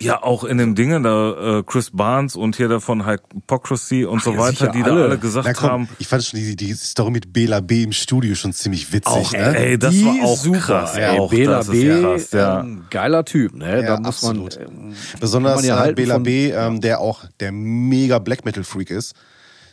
Ja, 0.00 0.22
auch 0.22 0.44
in 0.44 0.58
den 0.58 0.74
Dingen, 0.74 1.02
da 1.02 1.58
äh, 1.58 1.62
Chris 1.64 1.90
Barnes 1.92 2.36
und 2.36 2.56
hier 2.56 2.68
der 2.68 2.80
von 2.80 3.04
Hypocrisy 3.06 4.04
und 4.04 4.22
so 4.22 4.32
ja, 4.32 4.38
weiter, 4.38 4.68
die 4.68 4.82
da 4.82 4.90
alle. 4.92 5.04
alle 5.04 5.18
gesagt 5.18 5.46
Na 5.46 5.52
komm, 5.54 5.70
haben, 5.70 5.88
ich 5.98 6.06
fand 6.08 6.24
schon 6.24 6.38
die, 6.40 6.54
die 6.56 6.72
Story 6.74 7.10
mit 7.10 7.32
Bela 7.32 7.60
B 7.60 7.82
im 7.82 7.92
Studio 7.92 8.34
schon 8.34 8.52
ziemlich 8.52 8.92
witzig. 8.92 9.12
auch, 9.12 9.32
ne? 9.32 9.56
ey, 9.58 9.78
das 9.78 9.92
Die 9.92 10.04
war 10.04 10.24
auch 10.24 10.36
super, 10.36 10.58
krass. 10.58 10.96
Ey, 10.96 11.18
auch, 11.18 11.30
Bela 11.30 11.62
B, 11.62 12.00
krass, 12.00 12.30
ja. 12.32 12.60
ähm, 12.60 12.84
geiler 12.90 13.24
Typ, 13.24 13.54
ne? 13.54 13.82
Ja, 13.82 13.82
da 13.82 13.96
muss 13.98 14.06
absolut. 14.24 14.58
man. 14.58 14.68
ähm, 14.90 14.94
Besonders 15.20 15.56
man 15.56 15.64
ja 15.64 15.84
äh, 15.86 15.92
Bela 15.92 16.14
von- 16.14 16.22
B, 16.22 16.50
ähm, 16.50 16.80
der 16.80 17.00
auch 17.00 17.24
der 17.40 17.52
mega 17.52 18.18
Black 18.18 18.44
Metal 18.44 18.64
Freak 18.64 18.90
ist, 18.90 19.14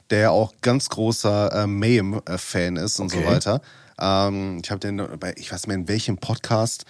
der 0.09 0.19
ja 0.19 0.29
auch 0.31 0.53
ganz 0.61 0.89
großer 0.89 1.63
äh, 1.63 1.67
Mayhem-Fan 1.67 2.77
ist 2.77 2.99
und 2.99 3.13
Okay. 3.13 3.23
so 3.23 3.29
weiter. 3.31 3.61
Ähm, 3.99 4.59
ich 4.63 4.71
habe 4.71 4.79
den 4.79 4.97
bei, 5.19 5.33
ich 5.37 5.51
weiß 5.51 5.61
nicht 5.61 5.67
mehr 5.67 5.77
in 5.77 5.87
welchem 5.87 6.17
Podcast, 6.17 6.85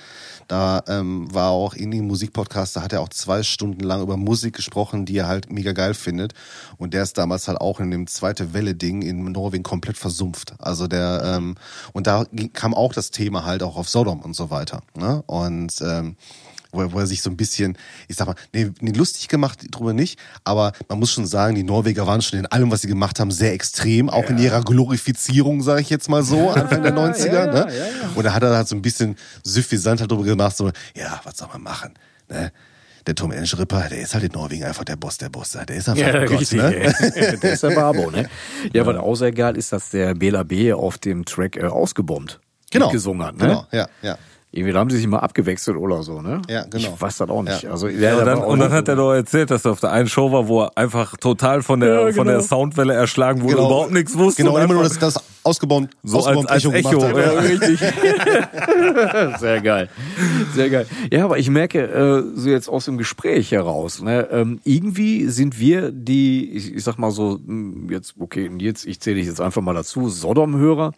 da 0.48 0.84
ähm, 0.88 1.34
war 1.34 1.52
auch 1.52 1.74
in 1.74 1.92
dem 1.92 2.08
Musikpodcast, 2.08 2.76
da 2.76 2.82
hat 2.82 2.94
er 2.94 3.02
auch 3.02 3.10
zwei 3.10 3.44
Stunden 3.44 3.84
lang 3.84 4.02
über 4.02 4.18
Musik 4.18 4.56
gesprochen, 4.56 5.06
die 5.06 5.18
er 5.18 5.28
halt 5.28 5.52
mega 5.52 5.72
geil 5.72 5.94
findet. 5.94 6.34
Und 6.78 6.94
der 6.94 7.04
ist 7.04 7.18
damals 7.18 7.48
halt 7.48 7.60
auch 7.60 7.80
in 7.80 7.92
dem 7.92 8.08
zweite 8.08 8.54
Welle-Ding 8.54 9.02
in 9.02 9.24
Norwegen 9.32 9.64
komplett 9.64 9.98
versumpft. 9.98 10.54
Also 10.60 10.88
der, 10.88 11.22
ähm, 11.24 11.56
und 11.94 12.08
da 12.08 12.26
kam 12.54 12.74
auch 12.74 12.94
das 12.94 13.12
Thema 13.12 13.46
halt 13.46 13.64
auch 13.64 13.78
auf 13.78 13.90
Sodom 13.90 14.22
und 14.22 14.36
so 14.36 14.50
weiter. 14.50 14.82
Ne? 14.96 15.24
Und 15.28 15.82
ähm, 15.82 16.16
wo 16.76 16.82
er, 16.82 16.92
wo 16.94 17.00
er 17.00 17.08
sich 17.08 17.22
so 17.22 17.30
ein 17.30 17.38
bisschen, 17.38 17.78
ich 18.08 18.16
sag 18.16 18.28
mal, 18.28 18.36
nee, 18.54 18.70
nee, 18.82 18.92
lustig 18.92 19.28
gemacht 19.28 19.60
drüber 19.72 19.94
nicht, 19.94 20.20
aber 20.44 20.74
man 20.90 21.00
muss 21.00 21.12
schon 21.12 21.26
sagen, 21.26 21.56
die 21.56 21.64
Norweger 21.64 22.06
waren 22.08 22.22
schon 22.22 22.40
in 22.40 22.46
allem, 22.48 22.72
was 22.72 22.82
sie 22.82 22.88
gemacht 22.88 23.20
haben, 23.20 23.32
sehr 23.32 23.54
extrem, 23.54 24.10
auch 24.10 24.30
in 24.30 24.38
ihrer 24.38 24.62
Glorifizierung, 24.64 25.62
sage 25.62 25.82
ich 25.82 25.90
jetzt 25.90 26.10
mal 26.10 26.24
so, 26.24 26.50
Anfang 26.52 26.84
der 26.84 26.94
90er. 26.98 27.52
ne? 27.52 27.68
Und 28.16 28.24
da 28.24 28.34
hat 28.34 28.44
er 28.44 28.56
halt 28.56 28.68
so 28.68 28.76
ein 28.76 28.82
bisschen 28.82 29.16
suffisant 29.44 30.00
halt 30.02 30.12
drüber 30.12 30.24
gemacht, 30.24 30.56
so, 30.58 30.72
ja, 30.96 31.20
was 31.24 31.38
soll 31.38 31.48
man 31.52 31.64
machen? 31.64 31.94
Ne? 32.30 32.52
Der 33.08 33.14
Tom 33.14 33.32
Engel 33.32 33.46
Ripper, 33.60 33.88
der 33.90 34.00
ist 34.00 34.16
halt 34.16 34.24
in 34.24 34.32
Norwegen 34.32 34.64
einfach 34.64 34.84
der 34.84 34.96
Boss 34.96 35.20
der 35.20 35.30
Bosse. 35.30 35.64
Der 35.68 35.76
ist 35.76 35.88
einfach 35.88 36.02
Ja, 36.12 36.26
Gott, 36.26 36.40
richtig. 36.40 36.60
ne? 36.60 36.76
ey. 36.76 37.38
der 37.42 37.54
ist 37.54 37.62
der 37.62 37.70
Babo, 37.70 38.10
ne? 38.10 38.28
Ja, 38.74 38.84
was 38.88 38.98
auch 38.98 39.14
sehr 39.14 39.32
geil 39.32 39.58
ist, 39.58 39.72
dass 39.72 39.92
der 39.92 40.16
Bela 40.16 40.42
B 40.42 40.74
auf 40.74 40.98
dem 40.98 41.24
Track 41.24 41.56
äh, 41.58 41.66
ausgebombt 41.66 42.40
Genau. 42.72 42.90
gesungen 42.90 43.24
hat, 43.28 43.38
ne? 43.38 43.46
Genau, 43.48 43.68
ja, 43.72 43.88
ja. 44.02 44.18
Irgendwie 44.56 44.72
da 44.72 44.80
haben 44.80 44.90
sie 44.90 44.96
sich 44.98 45.08
mal 45.08 45.20
abgewechselt 45.20 45.76
oder 45.76 46.02
so, 46.02 46.22
ne? 46.22 46.42
Ja, 46.50 46.64
genau. 46.64 46.94
Ich 46.96 47.02
weiß 47.02 47.18
das 47.18 47.30
auch 47.30 47.44
nicht. 47.44 47.64
Ja. 47.64 47.72
Also, 47.72 47.90
ja, 47.90 48.00
Ja, 48.00 48.14
und, 48.14 48.20
da 48.20 48.26
dann, 48.36 48.44
und 48.44 48.60
dann 48.60 48.72
hat 48.72 48.88
er 48.88 48.96
doch 48.96 49.12
erzählt, 49.14 49.52
dass 49.52 49.66
er 49.66 49.72
auf 49.72 49.82
der 49.82 49.92
einen 49.92 50.08
Show 50.08 50.32
war, 50.32 50.48
wo 50.48 50.62
er 50.62 50.78
einfach 50.78 51.18
total 51.18 51.62
von 51.62 51.82
der, 51.82 52.08
Ja, 52.08 52.14
von 52.14 52.26
der 52.26 52.38
genau. 52.38 52.48
Soundwelle 52.48 52.94
erschlagen 52.94 53.42
wurde, 53.42 53.56
Genau. 53.56 53.68
überhaupt 53.68 53.92
nichts 53.92 54.18
wusste. 54.18 54.44
Genau, 54.44 54.58
immer 54.58 54.74
nur 54.74 54.84
das, 54.84 54.98
das 54.98 55.22
ausgebombt, 55.44 55.96
So 56.04 56.18
als- 56.18 56.26
ausgebombt 56.28 56.52
als 56.52 56.66
Echo, 56.66 56.90
gemacht 57.00 57.16
hat. 57.18 57.34
ja. 57.34 57.40
richtig. 57.42 57.80
Sehr 59.40 59.62
geil. 59.62 59.90
Sehr 60.54 60.70
geil. 60.70 60.86
Ja, 61.12 61.26
aber 61.26 61.38
ich 61.38 61.50
merke 61.50 61.82
äh, 61.84 62.24
so 62.40 62.50
jetzt 62.50 62.70
aus 62.70 62.86
dem 62.86 62.98
Gespräch 62.98 63.52
heraus, 63.52 64.02
ne, 64.02 64.28
ähm, 64.32 64.60
irgendwie 64.64 65.26
sind 65.28 65.60
wir 65.60 65.92
die, 65.92 66.50
ich, 66.52 66.74
ich 66.76 66.84
sag 66.84 66.98
mal 66.98 67.12
so, 67.12 67.40
hm, 67.46 67.90
jetzt, 67.92 68.16
okay, 68.20 68.50
jetzt, 68.60 68.86
ich 68.86 69.00
zähle 69.00 69.18
dich 69.18 69.28
jetzt 69.28 69.42
einfach 69.42 69.62
mal 69.62 69.74
dazu, 69.74 70.10
Sodom-Hörer, 70.10 70.94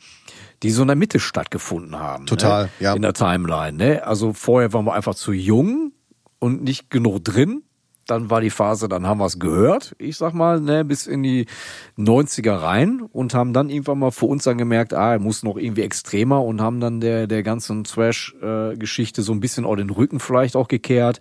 die 0.63 0.71
so 0.71 0.81
in 0.81 0.87
der 0.87 0.95
Mitte 0.95 1.19
stattgefunden 1.19 1.99
haben. 1.99 2.25
Total, 2.25 2.65
ne? 2.65 2.69
ja. 2.79 2.93
In 2.93 3.01
der 3.01 3.13
Timeline, 3.13 3.77
ne? 3.77 4.05
Also 4.05 4.33
vorher 4.33 4.73
waren 4.73 4.85
wir 4.85 4.93
einfach 4.93 5.15
zu 5.15 5.31
jung 5.31 5.91
und 6.39 6.63
nicht 6.63 6.89
genug 6.89 7.23
drin. 7.23 7.63
Dann 8.05 8.29
war 8.29 8.39
die 8.39 8.49
Phase, 8.49 8.87
dann 8.87 9.05
haben 9.05 9.19
wir 9.19 9.25
es 9.25 9.37
gehört, 9.37 9.93
ich 9.99 10.15
sag 10.15 10.33
mal, 10.33 10.61
ne, 10.61 10.85
bis 10.85 11.07
in 11.07 11.23
die 11.23 11.45
90er 11.97 12.53
rein 12.53 13.01
und 13.01 13.33
haben 13.33 13.51
dann 13.51 13.69
irgendwann 13.69 13.99
mal 13.99 14.11
für 14.11 14.27
uns 14.27 14.45
dann 14.45 14.57
gemerkt, 14.57 14.93
ah, 14.93 15.13
er 15.13 15.19
muss 15.19 15.43
noch 15.43 15.57
irgendwie 15.57 15.81
extremer 15.81 16.41
und 16.41 16.61
haben 16.61 16.79
dann 16.79 17.01
der, 17.01 17.27
der 17.27 17.43
ganzen 17.43 17.83
Trash-Geschichte 17.83 19.23
so 19.23 19.33
ein 19.33 19.41
bisschen 19.41 19.65
auch 19.65 19.75
den 19.75 19.89
Rücken 19.89 20.21
vielleicht 20.21 20.55
auch 20.55 20.69
gekehrt 20.69 21.19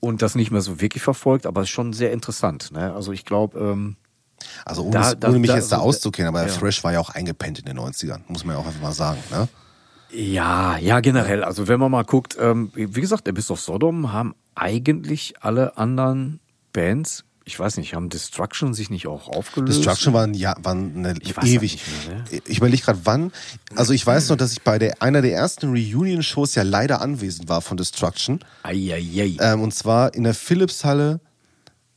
und 0.00 0.20
das 0.20 0.34
nicht 0.34 0.50
mehr 0.50 0.60
so 0.60 0.80
wirklich 0.80 1.04
verfolgt, 1.04 1.46
aber 1.46 1.60
es 1.60 1.68
ist 1.68 1.72
schon 1.72 1.92
sehr 1.92 2.12
interessant, 2.12 2.72
ne? 2.72 2.94
Also 2.94 3.12
ich 3.12 3.24
glaube, 3.24 3.58
ähm, 3.58 3.96
Also 4.64 4.82
ohne, 4.82 4.92
Da- 4.92 5.14
da- 5.14 5.28
ohne 5.28 5.38
mich 5.38 5.48
da- 5.50 5.56
jetzt 5.56 5.72
da 5.72 5.78
auszukennen, 5.78 6.28
aber 6.28 6.44
der 6.44 6.52
ja. 6.52 6.58
Thrash 6.58 6.82
war 6.84 6.92
ja 6.92 7.00
auch 7.00 7.10
eingepennt 7.10 7.58
in 7.58 7.64
den 7.64 7.76
90ern, 7.78 8.22
muss 8.28 8.44
man 8.44 8.54
ja 8.56 8.62
auch 8.62 8.66
einfach 8.66 8.80
mal 8.82 8.92
sagen. 8.92 9.18
Ne? 9.30 9.48
Ja, 10.10 10.78
ja, 10.78 11.00
generell. 11.00 11.44
Also 11.44 11.68
wenn 11.68 11.78
man 11.80 11.90
mal 11.90 12.04
guckt, 12.04 12.36
ähm, 12.40 12.70
wie 12.74 13.00
gesagt, 13.00 13.26
der 13.26 13.32
Bis 13.32 13.50
of 13.50 13.60
Sodom 13.60 14.12
haben 14.12 14.34
eigentlich 14.54 15.34
alle 15.40 15.76
anderen 15.76 16.40
Bands, 16.72 17.24
ich 17.44 17.58
weiß 17.58 17.76
nicht, 17.78 17.94
haben 17.94 18.08
Destruction 18.10 18.74
sich 18.74 18.90
nicht 18.90 19.06
auch 19.06 19.28
aufgelöst? 19.28 19.78
Destruction 19.78 20.12
waren 20.14 20.34
ja 20.34 20.54
waren 20.62 20.96
eine, 20.96 21.14
Ich 21.20 21.36
ewig. 21.38 21.72
nicht 21.74 22.08
mehr, 22.08 22.16
ne? 22.18 22.24
Ich 22.46 22.58
überlege 22.58 22.82
gerade 22.82 23.00
wann. 23.04 23.32
Also 23.74 23.92
ich 23.94 24.06
weiß 24.06 24.28
noch, 24.30 24.36
dass 24.36 24.52
ich 24.52 24.62
bei 24.62 24.78
der 24.78 25.02
einer 25.02 25.22
der 25.22 25.32
ersten 25.32 25.70
Reunion-Shows 25.70 26.54
ja 26.54 26.62
leider 26.62 27.00
anwesend 27.00 27.48
war 27.48 27.60
von 27.62 27.76
Destruction. 27.78 28.40
Eieiei. 28.64 29.36
Ähm, 29.40 29.62
und 29.62 29.72
zwar 29.74 30.14
in 30.14 30.24
der 30.24 30.34
Philipshalle. 30.34 31.20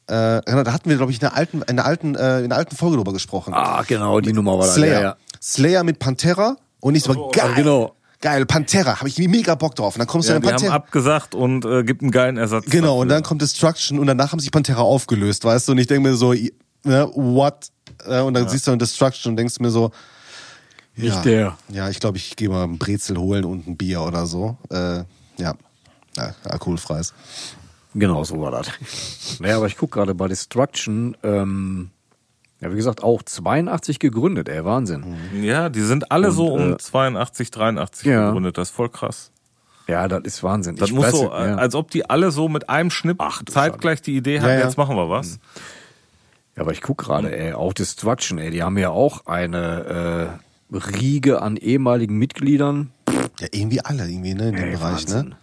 Äh, 0.08 0.42
da 0.46 0.74
hatten 0.74 0.90
wir, 0.90 0.98
glaube 0.98 1.12
ich, 1.12 1.18
in 1.18 1.22
der 1.22 1.36
alten, 1.36 1.62
in 1.64 1.76
der 1.78 1.86
alten, 1.86 2.16
äh, 2.16 2.42
in 2.42 2.50
der 2.50 2.58
alten 2.58 2.76
Folge 2.76 2.98
drüber 2.98 3.14
gesprochen. 3.14 3.54
ah, 3.54 3.84
genau, 3.88 4.20
die 4.20 4.34
Nummer 4.34 4.58
war 4.58 4.66
da. 4.66 4.72
Slayer. 4.74 4.94
Ja, 4.94 5.02
ja. 5.02 5.16
Slayer 5.42 5.84
mit 5.84 6.00
Pantera. 6.00 6.58
Und 6.80 6.96
ich 6.96 7.04
so, 7.04 7.30
geil. 7.34 7.54
genau. 7.56 7.96
Geil, 8.22 8.46
Pantera, 8.46 8.98
habe 9.00 9.10
ich 9.10 9.18
mega 9.18 9.56
Bock 9.56 9.76
drauf. 9.76 9.96
Und 9.96 10.00
dann 10.00 10.08
kommst 10.08 10.30
du 10.30 10.34
Ja, 10.34 10.38
in 10.38 10.42
die 10.44 10.48
haben 10.50 10.56
Pantera. 10.58 10.76
abgesagt 10.76 11.34
und 11.34 11.66
äh, 11.66 11.84
gibt 11.84 12.04
einen 12.04 12.12
geilen 12.12 12.38
Ersatz. 12.38 12.66
Genau, 12.70 13.00
und 13.02 13.10
dann 13.10 13.24
kommt 13.24 13.42
Destruction 13.42 13.98
und 13.98 14.06
danach 14.06 14.32
haben 14.32 14.40
sich 14.40 14.52
Pantera 14.52 14.82
aufgelöst, 14.82 15.44
weißt 15.44 15.68
du? 15.68 15.72
Und 15.72 15.80
ich 15.80 15.88
denke 15.88 16.08
mir 16.10 16.16
so, 16.16 16.32
ne, 16.34 17.10
what? 17.16 17.70
Äh, 18.06 18.20
Und 18.22 18.36
dann 18.36 18.48
siehst 18.48 18.68
du 18.68 18.72
dann 18.72 18.80
Destruction 18.80 19.32
und 19.32 19.38
denkst 19.38 19.60
mir 19.60 19.72
so, 19.72 19.90
ja, 20.96 21.06
Nicht 21.16 21.26
der. 21.26 21.58
Ja, 21.70 21.90
ich 21.90 22.00
glaube, 22.00 22.18
ich 22.18 22.36
gehe 22.36 22.50
mal 22.50 22.64
ein 22.66 22.78
Brezel 22.78 23.18
holen 23.18 23.44
und 23.46 23.66
ein 23.68 23.78
Bier 23.78 24.02
oder 24.02 24.28
so. 24.28 24.58
Äh, 24.70 24.98
ja. 25.38 25.54
ja, 26.18 26.36
alkoholfreies. 26.44 27.14
Genau, 27.94 28.24
so 28.24 28.40
war 28.42 28.52
das. 28.52 29.38
naja, 29.40 29.58
aber 29.58 29.68
ich 29.68 29.78
guck 29.78 29.92
gerade 29.92 30.16
bei 30.16 30.28
Destruction, 30.28 31.18
ähm, 31.24 31.90
ja, 32.62 32.72
wie 32.72 32.76
gesagt, 32.76 33.04
auch 33.04 33.22
82 33.24 34.00
gegründet, 34.00 34.48
ey, 34.50 34.64
Wahnsinn. 34.64 35.04
Ja, 35.42 35.70
die 35.70 35.82
sind 35.82 36.12
alle 36.12 36.32
so 36.32 36.54
Und, 36.54 36.62
um 36.62 36.74
äh, 36.74 36.78
82, 36.78 37.52
83 37.52 38.06
ja. 38.08 38.28
gegründet. 38.28 38.58
Das 38.58 38.70
ist 38.70 38.76
voll 38.76 38.90
krass. 38.90 39.32
Ja, 39.88 40.08
das 40.08 40.22
ist 40.24 40.44
Wahnsinn. 40.44 40.76
Das 40.78 40.90
Ich 40.90 40.96
muss 40.96 41.06
weiß 41.08 41.12
so, 41.12 41.24
ja. 41.26 41.56
als 41.56 41.76
ob 41.76 41.92
die 41.92 42.10
alle 42.10 42.32
so 42.32 42.48
mit 42.48 42.70
einem 42.70 42.92
Schnipp 42.92 43.18
Ach, 43.20 43.42
zeitgleich 43.50 44.02
die 44.02 44.16
Idee 44.16 44.40
hatten, 44.40 44.50
Ja, 44.52 44.60
ja. 44.60 44.66
jetzt 44.66 44.78
machen 44.78 44.96
wir 44.96 45.10
was. 45.10 45.40
Ja, 46.56 46.62
aber 46.62 46.72
ich 46.72 46.82
guck 46.82 47.00
gerade, 47.00 47.36
ey, 47.36 47.54
auch 47.54 47.74
Destruction, 47.74 48.38
ey, 48.38 48.52
die 48.52 48.62
haben 48.64 48.78
ja 48.78 48.92
auch 48.92 49.26
eine 49.26 50.30
äh, 50.72 50.78
Riege 50.78 51.42
an 51.42 51.58
ehemaligen 51.58 52.18
Mitgliedern. 52.18 52.92
Ja, 53.40 53.48
irgendwie 53.52 53.82
alle, 53.82 54.08
irgendwie, 54.08 54.34
ne, 54.36 54.50
in 54.50 54.56
dem 54.56 54.64
Ey, 54.64 54.72
Bereich, 54.78 54.82
Wahnsinn. 55.02 55.30
ne? 55.30 55.36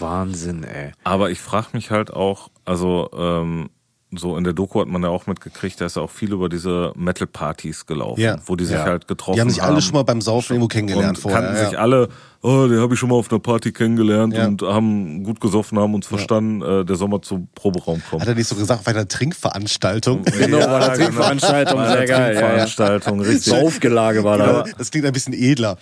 Wahnsinn, 0.00 0.64
ey. 0.64 0.92
Aber 1.04 1.30
ich 1.30 1.40
frage 1.40 1.68
mich 1.72 1.90
halt 1.90 2.12
auch, 2.12 2.48
also 2.64 3.10
ähm, 3.16 3.70
so 4.10 4.38
in 4.38 4.44
der 4.44 4.54
Doku 4.54 4.80
hat 4.80 4.88
man 4.88 5.02
ja 5.02 5.10
auch 5.10 5.26
mitgekriegt, 5.26 5.78
da 5.82 5.84
ist 5.84 5.96
ja 5.96 6.02
auch 6.02 6.10
viel 6.10 6.32
über 6.32 6.48
diese 6.48 6.92
Metal-Partys 6.96 7.84
gelaufen, 7.84 8.18
Ja. 8.20 8.36
wo 8.46 8.56
die 8.56 8.64
sich 8.64 8.74
Ja. 8.76 8.84
halt 8.84 9.06
getroffen 9.06 9.34
Die 9.36 9.40
haben 9.42 9.50
sich 9.50 9.62
alle 9.62 9.82
schon 9.82 9.92
mal 9.92 10.02
beim 10.02 10.22
Saufen 10.22 10.54
irgendwo 10.54 10.64
und 10.64 10.72
kennengelernt 10.72 11.18
vorher. 11.18 11.42
kannten 11.42 11.56
ja. 11.62 11.68
sich 11.68 11.78
alle, 11.78 12.08
oh, 12.40 12.66
den 12.68 12.80
habe 12.80 12.94
ich 12.94 13.00
schon 13.00 13.10
mal 13.10 13.16
auf 13.16 13.30
einer 13.30 13.38
Party 13.38 13.70
kennengelernt 13.70 14.32
Ja. 14.34 14.46
und 14.46 14.62
haben 14.62 15.24
gut 15.24 15.42
gesoffen, 15.42 15.78
haben 15.78 15.92
uns 15.92 16.06
verstanden, 16.06 16.62
äh, 16.62 16.86
der 16.86 16.96
Sommer 16.96 17.20
zum 17.20 17.48
Proberaum 17.54 18.00
kommt. 18.08 18.22
Hat 18.22 18.28
er 18.28 18.34
nicht 18.34 18.48
so 18.48 18.56
gesagt, 18.56 18.84
bei 18.84 18.92
einer 18.92 19.06
Trinkveranstaltung? 19.06 20.22
Genau, 20.38 20.56
bei 20.66 20.78
der 20.78 20.94
Trinkveranstaltung, 20.94 21.78
einer 21.78 21.92
sehr 21.92 22.06
geil, 22.06 22.18
ja, 22.34 22.40
ja. 22.40 22.40
Trinkveranstaltung, 22.40 23.20
richtig. 23.20 23.52
Saufgelage 23.52 24.24
war 24.24 24.38
da. 24.38 24.64
Das 24.78 24.90
klingt 24.90 25.04
ein 25.06 25.12
bisschen 25.12 25.34
edler. 25.34 25.76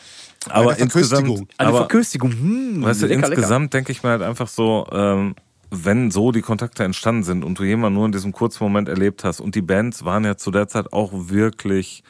Aber 0.50 0.78
insgesamt, 0.78 1.28
Eine 1.58 1.68
aber, 1.68 1.78
Verköstigung. 1.78 2.32
Hm, 2.32 2.82
Weißt 2.82 3.02
du, 3.02 3.06
lecker, 3.06 3.28
insgesamt 3.28 3.74
denke 3.74 3.92
ich 3.92 4.02
mir 4.02 4.10
halt 4.10 4.22
einfach 4.22 4.48
so, 4.48 4.86
ähm, 4.92 5.34
wenn 5.70 6.10
so 6.10 6.32
die 6.32 6.42
Kontakte 6.42 6.84
entstanden 6.84 7.24
sind 7.24 7.44
und 7.44 7.58
du 7.58 7.64
jemanden 7.64 7.96
nur 7.96 8.06
in 8.06 8.12
diesem 8.12 8.32
kurzen 8.32 8.62
Moment 8.64 8.88
erlebt 8.88 9.24
hast 9.24 9.40
und 9.40 9.54
die 9.54 9.62
Bands 9.62 10.04
waren 10.04 10.24
ja 10.24 10.36
zu 10.36 10.50
der 10.50 10.68
Zeit 10.68 10.92
auch 10.92 11.10
wirklich 11.12 12.04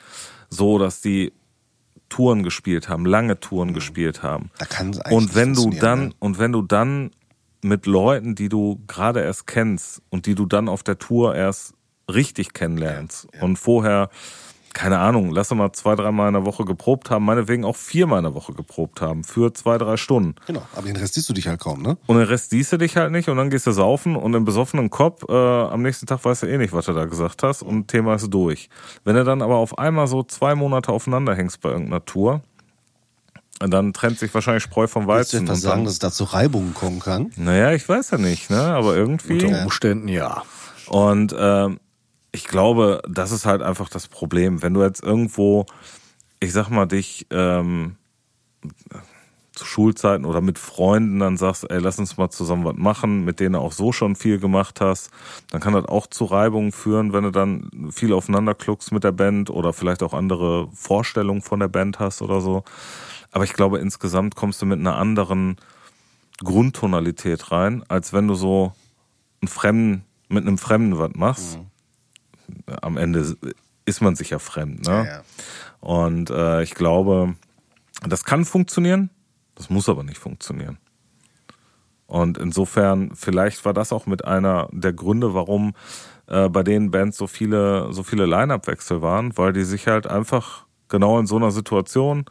so, 0.50 0.78
dass 0.78 1.00
die 1.00 1.32
Touren 2.08 2.42
gespielt 2.42 2.88
haben, 2.88 3.04
lange 3.04 3.40
Touren 3.40 3.74
gespielt 3.74 4.22
haben. 4.22 4.50
Da 4.58 4.66
kann 4.66 4.90
es 4.90 5.00
Und 5.10 5.34
wenn 5.34 5.54
du 5.54 5.70
dann 5.70 6.08
ne? 6.08 6.14
und 6.18 6.38
wenn 6.38 6.52
du 6.52 6.62
dann 6.62 7.10
mit 7.62 7.86
Leuten, 7.86 8.34
die 8.34 8.48
du 8.48 8.80
gerade 8.86 9.22
erst 9.22 9.46
kennst 9.46 10.02
und 10.10 10.26
die 10.26 10.34
du 10.34 10.46
dann 10.46 10.68
auf 10.68 10.82
der 10.82 10.98
Tour 10.98 11.34
erst 11.34 11.74
richtig 12.12 12.52
kennenlernst 12.52 13.26
und 13.40 13.58
vorher 13.58 14.10
keine 14.76 14.98
Ahnung, 14.98 15.30
lass 15.32 15.48
doch 15.48 15.56
mal 15.56 15.72
zwei, 15.72 15.94
dreimal 15.94 16.28
in 16.28 16.34
der 16.34 16.44
Woche 16.44 16.66
geprobt 16.66 17.08
haben, 17.08 17.24
meinetwegen 17.24 17.64
auch 17.64 17.76
viermal 17.76 18.18
in 18.18 18.24
der 18.24 18.34
Woche 18.34 18.52
geprobt 18.52 19.00
haben, 19.00 19.24
für 19.24 19.54
zwei, 19.54 19.78
drei 19.78 19.96
Stunden. 19.96 20.34
Genau, 20.46 20.62
aber 20.74 20.86
den 20.86 20.96
Rest 20.96 21.14
siehst 21.14 21.30
du 21.30 21.32
dich 21.32 21.48
halt 21.48 21.60
kaum, 21.60 21.80
ne? 21.80 21.96
Und 22.06 22.18
den 22.18 22.26
Rest 22.26 22.50
siehst 22.50 22.72
du 22.72 22.76
dich 22.76 22.94
halt 22.98 23.10
nicht 23.10 23.30
und 23.30 23.38
dann 23.38 23.48
gehst 23.48 23.66
du 23.66 23.72
saufen 23.72 24.16
und 24.16 24.34
im 24.34 24.44
besoffenen 24.44 24.90
Kopf 24.90 25.24
äh, 25.30 25.32
am 25.32 25.80
nächsten 25.80 26.04
Tag 26.04 26.22
weißt 26.22 26.42
du 26.42 26.46
eh 26.46 26.58
nicht, 26.58 26.74
was 26.74 26.84
du 26.84 26.92
da 26.92 27.06
gesagt 27.06 27.42
hast 27.42 27.62
und 27.62 27.88
Thema 27.88 28.16
ist 28.16 28.28
durch. 28.28 28.68
Wenn 29.02 29.16
du 29.16 29.24
dann 29.24 29.40
aber 29.40 29.56
auf 29.56 29.78
einmal 29.78 30.08
so 30.08 30.22
zwei 30.22 30.54
Monate 30.54 30.92
aufeinander 30.92 31.34
hängst 31.34 31.62
bei 31.62 31.70
irgendeiner 31.70 32.04
Tour, 32.04 32.42
dann 33.60 33.94
trennt 33.94 34.18
sich 34.18 34.34
wahrscheinlich 34.34 34.62
Spreu 34.62 34.86
vom 34.86 35.06
Willst 35.06 35.32
du 35.32 35.38
Weizen. 35.38 35.46
etwas 35.46 35.56
Und 35.56 35.62
sagen, 35.62 35.84
dass 35.84 35.94
es 35.94 35.98
da 36.00 36.12
zu 36.12 36.24
Reibungen 36.24 36.74
kommen 36.74 37.00
kann? 37.00 37.30
naja, 37.36 37.72
ich 37.72 37.88
weiß 37.88 38.10
ja 38.10 38.18
nicht, 38.18 38.50
ne? 38.50 38.60
Aber 38.60 38.94
irgendwie. 38.94 39.42
Unter 39.42 39.62
Umständen 39.62 40.08
ja. 40.08 40.42
Und 40.88 41.34
ähm, 41.38 41.80
ich 42.36 42.44
glaube, 42.44 43.00
das 43.08 43.32
ist 43.32 43.46
halt 43.46 43.62
einfach 43.62 43.88
das 43.88 44.08
Problem. 44.08 44.62
Wenn 44.62 44.74
du 44.74 44.82
jetzt 44.82 45.02
irgendwo, 45.02 45.64
ich 46.38 46.52
sag 46.52 46.68
mal, 46.68 46.84
dich 46.84 47.26
ähm, 47.30 47.96
zu 49.52 49.64
Schulzeiten 49.64 50.26
oder 50.26 50.42
mit 50.42 50.58
Freunden 50.58 51.18
dann 51.18 51.38
sagst, 51.38 51.70
ey, 51.70 51.78
lass 51.78 51.98
uns 51.98 52.18
mal 52.18 52.28
zusammen 52.28 52.66
was 52.66 52.76
machen, 52.76 53.24
mit 53.24 53.40
denen 53.40 53.54
du 53.54 53.60
auch 53.60 53.72
so 53.72 53.90
schon 53.90 54.16
viel 54.16 54.38
gemacht 54.38 54.82
hast, 54.82 55.10
dann 55.50 55.62
kann 55.62 55.72
das 55.72 55.86
auch 55.86 56.06
zu 56.08 56.26
Reibungen 56.26 56.72
führen, 56.72 57.14
wenn 57.14 57.24
du 57.24 57.30
dann 57.30 57.70
viel 57.90 58.12
aufeinander 58.12 58.54
kluckst 58.54 58.92
mit 58.92 59.02
der 59.02 59.12
Band 59.12 59.48
oder 59.48 59.72
vielleicht 59.72 60.02
auch 60.02 60.12
andere 60.12 60.68
Vorstellungen 60.74 61.40
von 61.40 61.60
der 61.60 61.68
Band 61.68 62.00
hast 62.00 62.20
oder 62.20 62.42
so. 62.42 62.64
Aber 63.32 63.44
ich 63.44 63.54
glaube, 63.54 63.78
insgesamt 63.78 64.36
kommst 64.36 64.60
du 64.60 64.66
mit 64.66 64.78
einer 64.78 64.96
anderen 64.96 65.56
Grundtonalität 66.44 67.50
rein, 67.50 67.82
als 67.88 68.12
wenn 68.12 68.28
du 68.28 68.34
so 68.34 68.74
einen 69.40 69.48
Fremden, 69.48 70.04
mit 70.28 70.46
einem 70.46 70.58
Fremden 70.58 70.98
was 70.98 71.14
machst. 71.14 71.58
Am 72.82 72.96
Ende 72.96 73.36
ist 73.84 74.00
man 74.00 74.16
sich 74.16 74.30
ja 74.30 74.38
fremd, 74.38 74.86
ne? 74.86 74.92
Ja, 74.92 75.04
ja. 75.04 75.22
Und 75.80 76.30
äh, 76.30 76.62
ich 76.62 76.74
glaube, 76.74 77.34
das 78.06 78.24
kann 78.24 78.44
funktionieren, 78.44 79.10
das 79.54 79.70
muss 79.70 79.88
aber 79.88 80.02
nicht 80.02 80.18
funktionieren. 80.18 80.78
Und 82.06 82.38
insofern, 82.38 83.12
vielleicht 83.14 83.64
war 83.64 83.72
das 83.72 83.92
auch 83.92 84.06
mit 84.06 84.24
einer 84.24 84.68
der 84.72 84.92
Gründe, 84.92 85.34
warum 85.34 85.74
äh, 86.28 86.48
bei 86.48 86.62
den 86.62 86.90
Bands 86.90 87.16
so 87.16 87.26
viele, 87.26 87.92
so 87.92 88.02
viele 88.02 88.26
Line-Up-Wechsel 88.26 89.02
waren, 89.02 89.36
weil 89.36 89.52
die 89.52 89.64
sich 89.64 89.86
halt 89.88 90.06
einfach 90.06 90.66
genau 90.88 91.18
in 91.18 91.26
so 91.26 91.36
einer 91.36 91.50
Situation, 91.50 92.24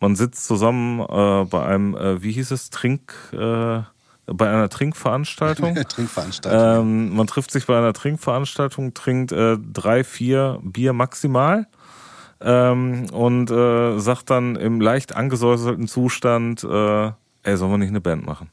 man 0.00 0.14
sitzt 0.14 0.46
zusammen 0.46 1.00
äh, 1.00 1.44
bei 1.46 1.64
einem, 1.64 1.96
äh, 1.96 2.22
wie 2.22 2.32
hieß 2.32 2.52
es, 2.52 2.70
Trink, 2.70 3.12
äh, 3.32 3.82
bei 4.32 4.48
einer 4.48 4.68
Trinkveranstaltung. 4.68 5.74
Trinkveranstaltung. 5.88 6.80
Ähm, 6.80 7.16
man 7.16 7.26
trifft 7.26 7.50
sich 7.50 7.66
bei 7.66 7.76
einer 7.76 7.92
Trinkveranstaltung, 7.92 8.94
trinkt 8.94 9.32
äh, 9.32 9.58
drei, 9.58 10.04
vier 10.04 10.60
Bier 10.62 10.92
maximal 10.92 11.66
ähm, 12.40 13.06
und 13.10 13.50
äh, 13.50 13.98
sagt 13.98 14.30
dann 14.30 14.56
im 14.56 14.80
leicht 14.80 15.14
angesäuselten 15.14 15.88
Zustand, 15.88 16.64
äh, 16.64 17.06
ey, 17.42 17.56
sollen 17.56 17.70
wir 17.70 17.78
nicht 17.78 17.88
eine 17.88 18.00
Band 18.00 18.26
machen? 18.26 18.50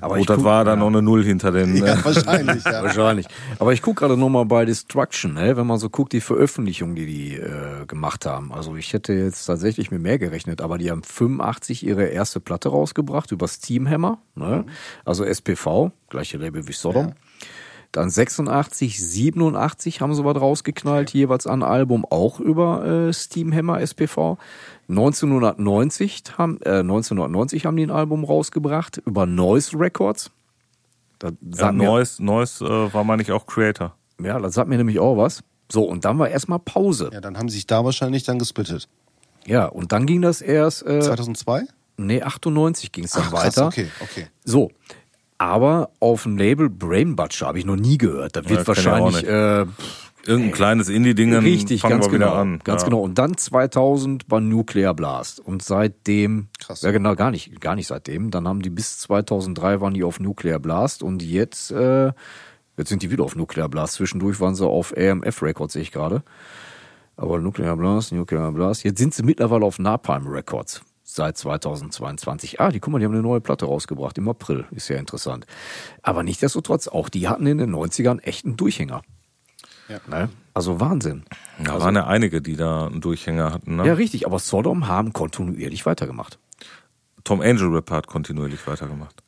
Aber 0.00 0.14
Gut, 0.14 0.20
ich 0.20 0.26
das 0.26 0.42
war 0.42 0.64
dann 0.64 0.78
noch 0.78 0.86
eine 0.86 1.02
Null 1.02 1.22
hinter 1.22 1.52
den. 1.52 1.76
ja, 1.76 1.94
Äh, 1.94 2.04
wahrscheinlich, 2.04 2.64
ja. 2.64 2.82
Wahrscheinlich. 2.82 3.26
Aber 3.58 3.72
ich 3.72 3.82
gucke 3.82 4.00
gerade 4.00 4.16
nochmal 4.16 4.46
bei 4.46 4.64
Destruction, 4.64 5.34
ne? 5.34 5.56
wenn 5.56 5.66
man 5.66 5.78
so 5.78 5.90
guckt, 5.90 6.12
die 6.12 6.20
Veröffentlichungen, 6.20 6.94
die 6.94 7.06
die 7.06 7.34
äh, 7.36 7.84
gemacht 7.86 8.24
haben. 8.26 8.52
Also 8.52 8.76
ich 8.76 8.92
hätte 8.92 9.12
jetzt 9.12 9.44
tatsächlich 9.44 9.90
mit 9.90 10.00
mehr 10.00 10.18
gerechnet, 10.18 10.60
aber 10.60 10.78
die 10.78 10.90
haben 10.90 11.02
85 11.02 11.86
ihre 11.86 12.06
erste 12.06 12.40
Platte 12.40 12.70
rausgebracht 12.70 13.32
über 13.32 13.46
Steamhammer, 13.48 14.18
ne? 14.34 14.64
also 15.04 15.24
SPV, 15.24 15.92
gleiche 16.08 16.38
Label 16.38 16.66
wie 16.66 16.72
Sodom. 16.72 17.12
Dann 17.92 18.08
86, 18.08 19.02
87 19.02 20.00
haben 20.00 20.14
sie 20.14 20.24
was 20.24 20.36
rausgeknallt, 20.36 21.10
jeweils 21.12 21.48
an 21.48 21.64
Album 21.64 22.06
auch 22.08 22.38
über 22.38 22.84
äh, 23.08 23.12
Steamhammer 23.12 23.80
SPV. 23.80 24.38
1990 24.90 26.22
haben, 26.36 26.60
äh, 26.62 26.80
1990 26.80 27.66
haben 27.66 27.76
die 27.76 27.84
ein 27.84 27.90
Album 27.90 28.24
rausgebracht 28.24 28.98
über 29.06 29.26
Noise 29.26 29.78
Records. 29.78 30.30
Das 31.18 31.32
ja, 31.58 31.70
Neues, 31.72 32.18
Neues 32.18 32.60
äh, 32.60 32.64
war, 32.92 33.04
meine 33.04 33.22
ich, 33.22 33.30
auch 33.32 33.46
Creator. 33.46 33.94
ja, 34.22 34.38
das 34.38 34.54
sagt 34.54 34.68
mir 34.68 34.76
nämlich 34.78 34.98
auch 34.98 35.16
was. 35.16 35.42
So, 35.70 35.84
und 35.84 36.04
dann 36.04 36.18
war 36.18 36.28
erstmal 36.28 36.58
Pause. 36.58 37.10
Ja, 37.12 37.20
dann 37.20 37.38
haben 37.38 37.48
sie 37.48 37.56
sich 37.56 37.66
da 37.66 37.84
wahrscheinlich 37.84 38.24
dann 38.24 38.38
gesplittet. 38.38 38.88
Ja, 39.46 39.66
und 39.66 39.92
dann 39.92 40.06
ging 40.06 40.22
das 40.22 40.40
erst, 40.40 40.84
äh, 40.86 41.00
2002? 41.00 41.64
nee, 41.96 42.22
98 42.22 42.90
ging 42.92 43.04
es 43.04 43.12
dann 43.12 43.24
Ach, 43.26 43.30
krass, 43.30 43.56
weiter. 43.56 43.66
okay, 43.66 43.88
okay. 44.00 44.26
So, 44.44 44.70
aber 45.38 45.90
auf 46.00 46.24
dem 46.24 46.36
Label 46.36 46.68
Brain 46.68 47.16
Butcher 47.16 47.46
habe 47.46 47.58
ich 47.58 47.64
noch 47.64 47.76
nie 47.76 47.98
gehört. 47.98 48.36
Das 48.36 48.48
wird 48.48 48.66
Ja, 48.66 48.74
kenn 48.74 48.82
ich 48.82 48.88
auch 48.88 48.92
wahrscheinlich 49.02 49.22
nicht. 49.22 49.30
äh, 49.30 49.66
Irgendein 50.26 50.52
kleines 50.52 50.88
Indie-Ding, 50.88 51.30
dann 51.30 51.44
richtig, 51.44 51.80
fangen 51.80 51.94
ganz 51.94 52.06
wir 52.06 52.12
wieder 52.12 52.26
genau, 52.26 52.40
an. 52.40 52.58
ganz 52.62 52.82
ja. 52.82 52.88
genau. 52.88 53.00
Und 53.00 53.18
dann 53.18 53.36
2000 53.36 54.30
war 54.30 54.40
Nuclear 54.40 54.94
Blast 54.94 55.40
und 55.40 55.62
seitdem, 55.62 56.48
Krass. 56.58 56.82
ja 56.82 56.90
genau, 56.90 57.14
gar 57.14 57.30
nicht, 57.30 57.60
gar 57.60 57.74
nicht 57.74 57.86
seitdem. 57.86 58.30
Dann 58.30 58.46
haben 58.46 58.62
die 58.62 58.70
bis 58.70 58.98
2003 58.98 59.80
waren 59.80 59.94
die 59.94 60.04
auf 60.04 60.20
Nuclear 60.20 60.58
Blast 60.58 61.02
und 61.02 61.22
jetzt, 61.22 61.70
äh, 61.70 62.12
jetzt 62.76 62.88
sind 62.88 63.02
die 63.02 63.10
wieder 63.10 63.24
auf 63.24 63.34
Nuclear 63.34 63.68
Blast. 63.68 63.94
Zwischendurch 63.94 64.40
waren 64.40 64.54
sie 64.54 64.66
auf 64.66 64.94
AMF 64.96 65.42
Records, 65.42 65.72
sehe 65.72 65.82
ich 65.82 65.92
gerade. 65.92 66.22
Aber 67.16 67.38
Nuclear 67.38 67.76
Blast, 67.76 68.12
Nuclear 68.12 68.52
Blast. 68.52 68.84
Jetzt 68.84 68.98
sind 68.98 69.14
sie 69.14 69.22
mittlerweile 69.22 69.64
auf 69.64 69.78
Napalm 69.78 70.26
Records 70.26 70.82
seit 71.02 71.36
2022. 71.36 72.60
Ah, 72.60 72.70
die 72.70 72.80
guck 72.80 72.92
mal, 72.92 72.98
die 72.98 73.04
haben 73.04 73.12
eine 73.12 73.22
neue 73.22 73.40
Platte 73.40 73.66
rausgebracht 73.66 74.16
im 74.18 74.28
April. 74.28 74.66
Ist 74.70 74.88
ja 74.88 74.96
interessant. 74.96 75.46
Aber 76.02 76.22
nichtsdestotrotz, 76.22 76.88
auch 76.88 77.08
die 77.08 77.28
hatten 77.28 77.46
in 77.46 77.58
den 77.58 77.74
90ern 77.74 78.20
echt 78.20 78.44
einen 78.44 78.56
Durchhänger. 78.56 79.02
Ja. 79.90 79.98
Ne? 80.08 80.28
Also 80.54 80.80
Wahnsinn. 80.80 81.24
Da 81.62 81.80
waren 81.80 81.94
ja 81.96 82.06
einige, 82.06 82.40
die 82.40 82.56
da 82.56 82.86
einen 82.86 83.00
Durchhänger 83.00 83.52
hatten. 83.52 83.76
Ne? 83.76 83.86
Ja, 83.86 83.94
richtig, 83.94 84.26
aber 84.26 84.38
Sodom 84.38 84.88
haben 84.88 85.12
kontinuierlich 85.12 85.84
weitergemacht. 85.86 86.38
Tom 87.24 87.40
Angel 87.40 87.68
Ripper 87.74 87.96
hat 87.96 88.06
kontinuierlich 88.06 88.66
weitergemacht. 88.66 89.22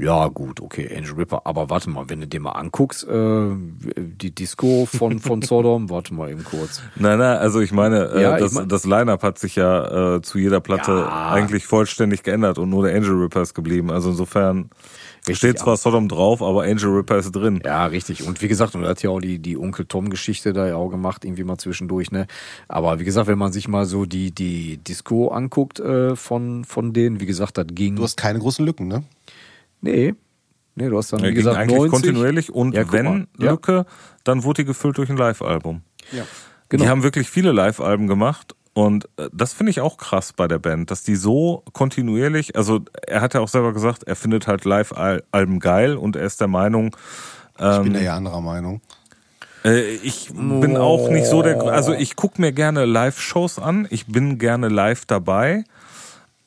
Ja, 0.00 0.26
gut, 0.26 0.60
okay, 0.60 0.90
Angel 0.96 1.12
Ripper. 1.14 1.42
Aber 1.44 1.70
warte 1.70 1.88
mal, 1.88 2.08
wenn 2.08 2.20
du 2.20 2.26
dir 2.26 2.40
mal 2.40 2.52
anguckst, 2.52 3.06
äh, 3.06 3.50
die 3.96 4.34
Disco 4.34 4.86
von, 4.86 5.20
von 5.20 5.40
Sodom, 5.42 5.88
warte 5.88 6.14
mal 6.14 6.30
eben 6.30 6.42
kurz. 6.42 6.82
Nein, 6.96 7.18
nein, 7.20 7.38
also 7.38 7.60
ich 7.60 7.70
meine, 7.70 8.06
äh, 8.10 8.22
Ja, 8.22 8.34
ich 8.36 8.42
das, 8.42 8.52
mein- 8.54 8.68
das 8.68 8.84
Line-Up 8.84 9.22
hat 9.22 9.38
sich 9.38 9.54
ja 9.54 10.16
äh, 10.16 10.22
zu 10.22 10.38
jeder 10.38 10.58
Platte 10.60 10.90
Ja. 10.92 11.30
eigentlich 11.30 11.64
vollständig 11.64 12.24
geändert 12.24 12.58
und 12.58 12.70
nur 12.70 12.86
der 12.88 12.96
Angel 12.96 13.12
Ripper 13.22 13.42
ist 13.42 13.54
geblieben. 13.54 13.92
Also 13.92 14.10
insofern 14.10 14.70
Richtig, 15.28 15.36
steht 15.38 15.58
zwar 15.58 15.76
Sodom 15.76 16.08
drauf, 16.08 16.40
aber 16.40 16.62
Angel 16.62 16.90
Ripper 16.90 17.18
ist 17.18 17.32
drin. 17.32 17.60
Ja, 17.64 17.86
richtig. 17.86 18.22
Und 18.22 18.42
wie 18.42 18.48
gesagt, 18.48 18.74
und 18.74 18.84
er 18.84 18.90
hat 18.90 19.02
ja 19.02 19.10
auch 19.10 19.20
die, 19.20 19.40
die 19.40 19.58
Onkel 19.58 19.86
Tom-Geschichte 19.86 20.52
da 20.52 20.68
ja 20.68 20.76
auch 20.76 20.88
gemacht, 20.88 21.24
irgendwie 21.24 21.42
mal 21.42 21.58
zwischendurch, 21.58 22.12
ne? 22.12 22.26
Aber 22.68 23.00
wie 23.00 23.04
gesagt, 23.04 23.26
wenn 23.26 23.38
man 23.38 23.52
sich 23.52 23.66
mal 23.66 23.86
so 23.86 24.06
die, 24.06 24.30
die 24.30 24.76
Disco 24.76 25.28
anguckt 25.28 25.80
äh, 25.80 26.14
von, 26.14 26.64
von 26.64 26.92
denen, 26.92 27.20
wie 27.20 27.26
gesagt, 27.26 27.58
das 27.58 27.66
ging. 27.72 27.96
Du 27.96 28.04
hast 28.04 28.16
keine 28.16 28.38
großen 28.38 28.64
Lücken, 28.64 28.88
ne? 28.88 29.02
nee. 29.80 30.14
Nee, 30.78 30.90
du 30.90 30.98
hast 30.98 31.10
dann, 31.12 31.20
wie 31.20 31.28
ging 31.28 31.36
gesagt, 31.36 31.56
eigentlich 31.56 31.78
90. 31.78 31.90
kontinuierlich 31.90 32.52
und 32.52 32.74
Ja, 32.74 32.92
wenn. 32.92 33.28
Ja. 33.38 33.52
Lücke, 33.52 33.86
dann 34.24 34.44
wurde 34.44 34.62
die 34.62 34.66
gefüllt 34.66 34.98
durch 34.98 35.08
ein 35.08 35.16
Live-Album. 35.16 35.80
Ja. 36.12 36.24
Genau. 36.68 36.84
Die 36.84 36.90
haben 36.90 37.02
wirklich 37.02 37.30
viele 37.30 37.52
Live-Alben 37.52 38.06
gemacht 38.08 38.54
und 38.76 39.08
äh, 39.16 39.30
das 39.32 39.54
finde 39.54 39.70
ich 39.70 39.80
auch 39.80 39.96
krass 39.96 40.34
bei 40.34 40.46
der 40.46 40.58
Band, 40.58 40.90
dass 40.90 41.02
die 41.02 41.16
so 41.16 41.64
kontinuierlich, 41.72 42.56
also 42.56 42.80
er 43.06 43.22
hat 43.22 43.32
ja 43.32 43.40
auch 43.40 43.48
selber 43.48 43.72
gesagt, 43.72 44.02
er 44.02 44.16
findet 44.16 44.46
halt 44.46 44.66
Live-Alben 44.66 45.60
geil 45.60 45.96
und 45.96 46.14
er 46.14 46.26
ist 46.26 46.42
der 46.42 46.48
Meinung, 46.48 46.94
Ich 47.58 47.82
bin 47.84 47.94
da 47.94 48.00
ja 48.00 48.14
anderer 48.14 48.42
Meinung. 48.42 48.82
Äh, 49.64 49.94
ich 50.02 50.30
bin 50.34 50.76
auch 50.76 51.08
nicht 51.08 51.26
so 51.26 51.40
der, 51.40 51.62
also 51.62 51.94
ich 51.94 52.16
gucke 52.16 52.38
mir 52.38 52.52
gerne 52.52 52.84
Live-Shows 52.84 53.58
an, 53.58 53.88
ich 53.88 54.08
bin 54.08 54.36
gerne 54.38 54.68
live 54.68 55.06
dabei, 55.06 55.64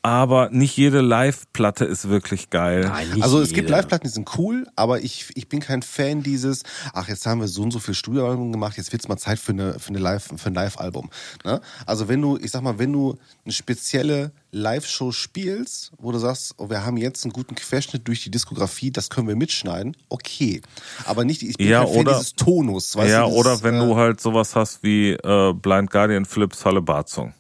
aber 0.02 0.50
nicht 0.50 0.78
jede 0.78 1.02
Live-Platte 1.02 1.84
ist 1.84 2.08
wirklich 2.08 2.50
geil. 2.50 2.86
Nein, 2.86 3.10
nicht 3.12 3.24
Also 3.24 3.42
es 3.42 3.50
gibt 3.50 3.70
jede. 3.70 3.72
Live-Platten, 3.72 4.08
die 4.08 4.14
sind 4.14 4.30
cool, 4.38 4.66
aber 4.76 5.02
ich, 5.02 5.28
ich 5.36 5.50
bin 5.50 5.60
kein 5.60 5.82
Fan 5.82 6.24
dieses, 6.24 6.64
ach, 6.94 7.10
jetzt 7.10 7.26
haben 7.26 7.42
wir 7.42 7.50
so 7.50 7.64
und 7.64 7.72
so 7.72 7.80
viel 7.80 7.94
Studioalbum 7.94 8.52
gemacht, 8.52 8.78
jetzt 8.78 8.94
wird's 8.94 9.08
mal 9.10 9.18
Zeit 9.18 9.40
für, 9.40 9.52
eine, 9.52 9.78
für, 9.78 9.90
eine 9.90 10.00
Live, 10.00 10.30
für 10.38 10.48
ein 10.48 10.54
Live-Album. 10.54 11.10
Ne? 11.44 11.60
Also 11.86 12.08
wenn 12.08 12.22
du, 12.22 12.38
ich 12.38 12.52
sag 12.52 12.62
mal, 12.62 12.80
wenn 12.80 12.94
du 12.94 13.18
eine 13.44 13.54
spezielle 13.54 14.32
Live-Show 14.52 15.12
spielst, 15.12 15.92
wo 15.98 16.12
du 16.12 16.18
sagst, 16.18 16.56
oh, 16.58 16.70
wir 16.70 16.86
haben 16.86 16.98
jetzt 16.98 17.26
einen 17.26 17.34
guten 17.34 17.56
Querschnitt 17.56 18.08
durch 18.08 18.24
die 18.24 18.32
Diskografie, 18.32 18.92
das 18.92 19.10
können 19.10 19.28
wir 19.28 19.36
mitschneiden, 19.36 19.98
okay. 20.08 20.62
Aber 21.06 21.26
nicht, 21.26 21.44
ich 21.44 21.58
bin 21.58 21.68
Ja, 21.68 21.84
kein 21.84 21.94
Fan 21.94 22.02
oder- 22.02 22.14
dieses 22.14 22.36
Tonus. 22.36 22.96
Weißt 22.96 23.12
ja, 23.12 23.22
du, 23.24 23.28
dieses, 23.28 23.40
oder 23.40 23.64
wenn 23.64 23.76
äh, 23.76 23.80
du 23.80 23.96
halt 23.98 24.22
sowas 24.22 24.56
hast 24.56 24.82
wie 24.82 25.12
äh, 25.12 25.54
Blind 25.54 25.92
Guardian 25.92 26.26
Philips 26.26 26.64
Halle 26.66 26.84
Song. 27.06 27.34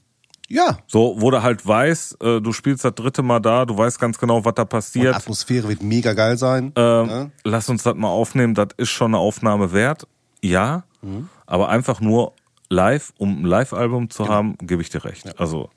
Ja. 0.49 0.79
So, 0.87 1.15
wo 1.19 1.29
du 1.31 1.41
halt 1.43 1.65
weißt, 1.65 2.23
äh, 2.23 2.41
du 2.41 2.51
spielst 2.53 2.83
das 2.83 2.95
dritte 2.95 3.21
Mal 3.21 3.39
da, 3.39 3.65
du 3.65 3.77
weißt 3.77 3.99
ganz 3.99 4.17
genau, 4.17 4.43
was 4.43 4.53
da 4.55 4.63
Die 4.63 4.69
passiert. 4.69 5.15
Atmosphäre 5.15 5.67
wird 5.69 5.83
mega 5.83 6.13
geil 6.13 6.37
sein. 6.37 6.71
Ähm, 6.75 7.05
ne? 7.07 7.31
Lass 7.43 7.69
uns 7.69 7.83
das 7.83 7.95
mal 7.95 8.07
aufnehmen, 8.09 8.55
das 8.55 8.69
ist 8.77 8.89
schon 8.89 9.11
eine 9.11 9.19
Aufnahme 9.19 9.71
wert. 9.73 10.07
Ja, 10.41 10.83
Mhm. 11.01 11.29
aber 11.45 11.69
einfach 11.69 12.01
nur 12.01 12.33
live, 12.69 13.13
um 13.17 13.41
ein 13.41 13.45
Live-Album 13.45 14.09
zu 14.09 14.23
Genau. 14.23 14.35
haben, 14.35 14.57
gebe 14.59 14.81
ich 14.81 14.89
dir 14.89 15.05
recht. 15.05 15.39
Also 15.39 15.69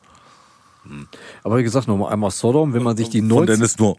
Aber 1.42 1.58
wie 1.58 1.62
gesagt, 1.62 1.88
nochmal 1.88 2.12
einmal 2.12 2.30
Sodom, 2.30 2.74
wenn 2.74 2.82
man 2.82 2.96
sich 2.96 3.08
die 3.08 3.20
von 3.20 3.28
90 3.28 3.56
Dennis 3.56 3.78
nur. 3.78 3.96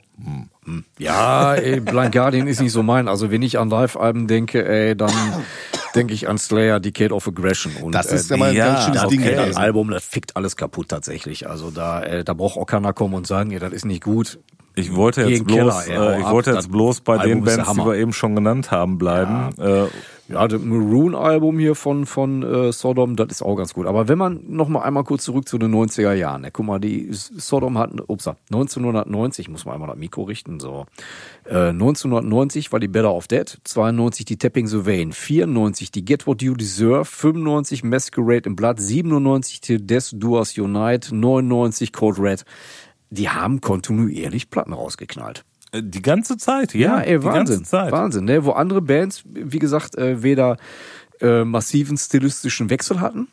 Ja, 0.98 1.56
ey, 1.56 1.80
Blind 1.80 2.12
Guardian 2.12 2.48
ist 2.48 2.62
nicht 2.62 2.72
so 2.72 2.84
mein. 2.84 3.08
Also 3.08 3.32
wenn 3.32 3.42
ich 3.42 3.60
an 3.60 3.70
Live-Alben 3.70 4.28
denke, 4.28 4.68
ey, 4.68 4.96
dann 4.96 5.12
denke 5.96 6.14
ich 6.14 6.28
an 6.28 6.38
Slayer, 6.38 6.80
Decade 6.80 7.14
of 7.14 7.28
Aggression. 7.28 7.76
Und, 7.82 7.96
Das 7.96 8.08
ist 8.12 8.30
ja 8.30 8.36
äh, 8.36 8.40
mal 8.40 8.50
ein 8.50 8.56
ja, 8.56 8.68
ganz 8.68 8.86
schönes 8.86 9.02
das, 9.02 9.10
Ding 9.10 9.22
ey, 9.22 9.32
das 9.32 9.42
gewesen. 9.44 9.58
Album, 9.58 9.92
das 9.92 10.04
fickt 10.04 10.36
alles 10.36 10.56
kaputt 10.56 10.90
tatsächlich. 10.90 11.50
Also 11.50 11.72
da, 11.72 12.02
äh, 12.04 12.24
da 12.24 12.34
braucht 12.34 12.58
auch 12.58 12.66
keiner 12.66 12.94
kommen 12.94 13.14
und 13.14 13.28
sagen, 13.28 13.52
ja, 13.52 13.60
das 13.60 13.74
ist 13.74 13.86
nicht 13.86 14.04
gut. 14.04 14.40
Ich 14.76 14.96
wollte 14.96 15.22
jetzt 15.22 15.30
Gegen 15.30 15.46
bloß, 15.46 15.86
Keller, 15.86 16.10
ey, 16.10 16.16
äh, 16.16 16.20
ich 16.20 16.26
ab, 16.26 16.32
wollte 16.32 16.52
jetzt 16.52 16.72
bloß 16.72 17.02
bei 17.02 17.18
den 17.20 17.44
Bands, 17.44 17.72
die 17.72 17.78
wir 17.78 17.96
eben 17.96 18.12
schon 18.12 18.36
genannt 18.36 18.72
haben, 18.72 18.98
bleiben. 18.98 19.50
Äh, 19.60 19.86
Ja, 20.34 20.48
das 20.48 20.64
Maroon-Album 20.64 21.60
hier 21.60 21.76
von, 21.76 22.08
von 22.08 22.42
äh, 22.42 22.72
Sodom, 22.72 23.16
das 23.16 23.28
ist 23.30 23.42
auch 23.44 23.56
ganz 23.56 23.76
gut. 23.76 23.86
Aber 23.86 24.08
wenn 24.08 24.18
man 24.18 24.42
noch 24.48 24.68
mal 24.68 24.82
einmal 24.82 25.04
kurz 25.04 25.26
zurück 25.26 25.48
zu 25.48 25.60
den 25.60 25.72
90er 25.72 26.14
Jahren, 26.14 26.42
ne, 26.42 26.50
guck 26.50 26.66
mal, 26.66 26.80
die 26.80 27.10
Sodom 27.12 27.78
hatten, 27.78 28.00
ups, 28.00 28.28
1990, 28.28 29.50
muss 29.50 29.66
man 29.66 29.76
einmal 29.76 29.90
das 29.90 29.98
Mikro 29.98 30.24
richten, 30.24 30.60
so. 30.60 30.88
Äh, 31.46 31.68
1990 31.70 32.72
war 32.72 32.80
die 32.80 32.88
Better 32.88 33.14
of 33.14 33.28
Dead, 33.28 33.60
92 33.64 34.26
die 34.26 34.38
Tapping 34.38 34.66
the 34.66 34.88
Vein, 34.88 35.12
94 35.12 35.92
die 35.92 36.04
Get 36.04 36.26
What 36.26 36.42
You 36.42 36.56
Deserve, 36.56 37.06
95 37.06 37.84
Masquerade 37.84 38.50
in 38.50 38.56
Blood, 38.56 38.80
97 38.80 39.62
Till 39.62 39.82
Death 39.82 40.14
Do 40.14 40.40
Us 40.40 40.58
Unite, 40.58 41.16
99 41.16 41.94
Code 41.94 42.20
Red. 42.20 42.44
Die 43.12 43.30
haben 43.30 43.62
kontinuierlich 43.62 44.50
Platten 44.50 44.74
rausgeknallt. 44.74 45.46
Die 45.82 46.02
ganze 46.02 46.38
Zeit, 46.38 46.74
ja, 46.74 46.98
Ja, 46.98 47.02
ey, 47.02 47.20
die 47.20 47.24
Wahnsinn. 47.26 47.58
ganze 47.58 47.64
Zeit. 47.70 47.91
Wahnsinn, 47.91 48.26
ne? 48.26 48.45
Wo 48.45 48.52
andere 48.52 48.82
Bands, 48.82 49.24
wie 49.26 49.60
gesagt, 49.60 49.95
äh, 49.98 50.22
weder 50.24 50.58
äh, 51.22 51.44
massiven 51.44 51.98
stilistischen 51.98 52.70
Wechsel 52.70 53.00
hatten 53.00 53.28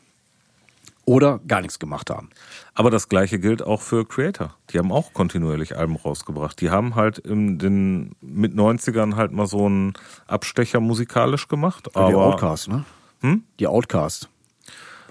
oder 1.05 1.39
gar 1.47 1.61
nichts 1.61 1.79
gemacht 1.79 2.09
haben. 2.09 2.29
Aber 2.73 2.89
das 2.89 3.09
gleiche 3.09 3.39
gilt 3.39 3.61
auch 3.61 3.81
für 3.81 4.05
Creator. 4.07 4.55
Die 4.69 4.79
haben 4.79 4.91
auch 4.91 5.13
kontinuierlich 5.13 5.75
Alben 5.77 5.95
rausgebracht. 5.97 6.61
Die 6.61 6.69
haben 6.69 6.95
halt 6.95 7.17
in 7.17 7.57
den 7.59 8.15
mit 8.21 8.53
90ern 8.53 9.15
halt 9.15 9.31
mal 9.31 9.47
so 9.47 9.65
einen 9.65 9.93
Abstecher 10.27 10.79
musikalisch 10.79 11.47
gemacht. 11.47 11.89
die 11.93 11.99
aber 11.99 12.17
Outcast, 12.25 12.69
ne? 12.69 12.85
Hm? 13.21 13.43
Die 13.59 13.67
Outcast. 13.67 14.29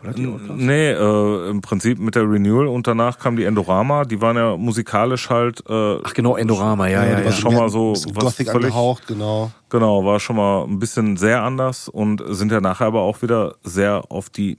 Oder 0.02 0.12
die 0.12 0.26
Outcast? 0.26 0.52
Nee, 0.56 0.90
äh, 0.92 1.50
im 1.50 1.60
Prinzip 1.60 1.98
mit 1.98 2.14
der 2.14 2.22
Renewal 2.30 2.66
und 2.68 2.86
danach 2.86 3.18
kam 3.18 3.36
die 3.36 3.44
Endorama. 3.44 4.04
Die 4.04 4.20
waren 4.20 4.36
ja 4.36 4.56
musikalisch 4.56 5.28
halt 5.30 5.62
äh, 5.68 5.98
Ach 6.02 6.14
genau, 6.14 6.36
Endorama, 6.36 6.86
ja, 6.88 7.04
ja, 7.04 7.14
das 7.16 7.22
ja. 7.24 7.28
ist 7.30 7.38
schon 7.40 7.54
mal 7.54 7.68
so 7.68 7.92
was 7.92 8.04
Gothic 8.14 8.48
völlig- 8.50 8.66
angehaucht, 8.66 9.06
genau. 9.06 9.50
Genau, 9.68 10.04
war 10.04 10.18
schon 10.20 10.36
mal 10.36 10.64
ein 10.64 10.78
bisschen 10.78 11.16
sehr 11.16 11.42
anders 11.42 11.88
und 11.88 12.22
sind 12.28 12.50
ja 12.50 12.60
nachher 12.60 12.86
aber 12.86 13.02
auch 13.02 13.22
wieder 13.22 13.54
sehr 13.62 14.02
auf 14.10 14.30
die 14.30 14.58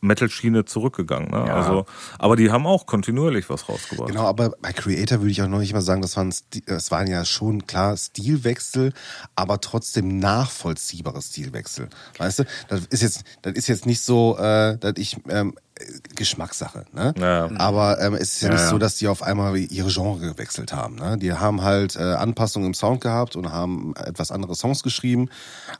Metal-Schiene 0.00 0.64
zurückgegangen. 0.64 1.30
Ne? 1.30 1.44
Ja. 1.46 1.54
Also, 1.56 1.86
aber 2.18 2.36
die 2.36 2.50
haben 2.50 2.66
auch 2.66 2.86
kontinuierlich 2.86 3.50
was 3.50 3.68
rausgebracht. 3.68 4.08
Genau, 4.08 4.24
aber 4.26 4.50
bei 4.60 4.72
Creator 4.72 5.20
würde 5.20 5.30
ich 5.30 5.42
auch 5.42 5.48
noch 5.48 5.58
nicht 5.58 5.72
mal 5.72 5.82
sagen, 5.82 6.02
das 6.02 6.16
waren, 6.16 6.30
Sti- 6.32 6.62
es 6.66 6.90
waren 6.90 7.06
ja 7.06 7.24
schon 7.24 7.66
klar 7.66 7.96
Stilwechsel, 7.96 8.92
aber 9.36 9.60
trotzdem 9.60 10.18
nachvollziehbare 10.18 11.20
Stilwechsel. 11.22 11.88
Weißt 12.18 12.40
du, 12.40 12.44
das 12.68 12.86
ist 12.86 13.02
jetzt, 13.02 13.24
das 13.42 13.52
ist 13.54 13.66
jetzt 13.68 13.86
nicht 13.86 14.00
so, 14.02 14.36
äh, 14.38 14.78
dass 14.78 14.94
ich 14.96 15.16
ähm, 15.28 15.54
äh, 15.54 15.69
Geschmackssache, 16.14 16.84
ne? 16.92 17.14
Ja. 17.18 17.50
Aber 17.58 18.00
ähm, 18.00 18.14
es 18.14 18.34
ist 18.34 18.42
ja, 18.42 18.48
Ja, 18.48 18.54
nicht 18.54 18.64
ja. 18.64 18.70
so, 18.70 18.78
dass 18.78 18.96
die 18.96 19.08
auf 19.08 19.22
einmal 19.22 19.56
ihre 19.56 19.88
Genre 19.90 20.18
gewechselt 20.20 20.72
haben. 20.72 20.96
Ne? 20.96 21.18
Die 21.18 21.32
haben 21.32 21.62
halt 21.62 21.96
äh, 21.96 22.00
Anpassungen 22.02 22.68
im 22.68 22.74
Sound 22.74 23.00
gehabt 23.00 23.36
und 23.36 23.52
haben 23.52 23.94
etwas 23.96 24.30
andere 24.30 24.54
Songs 24.54 24.82
geschrieben, 24.82 25.28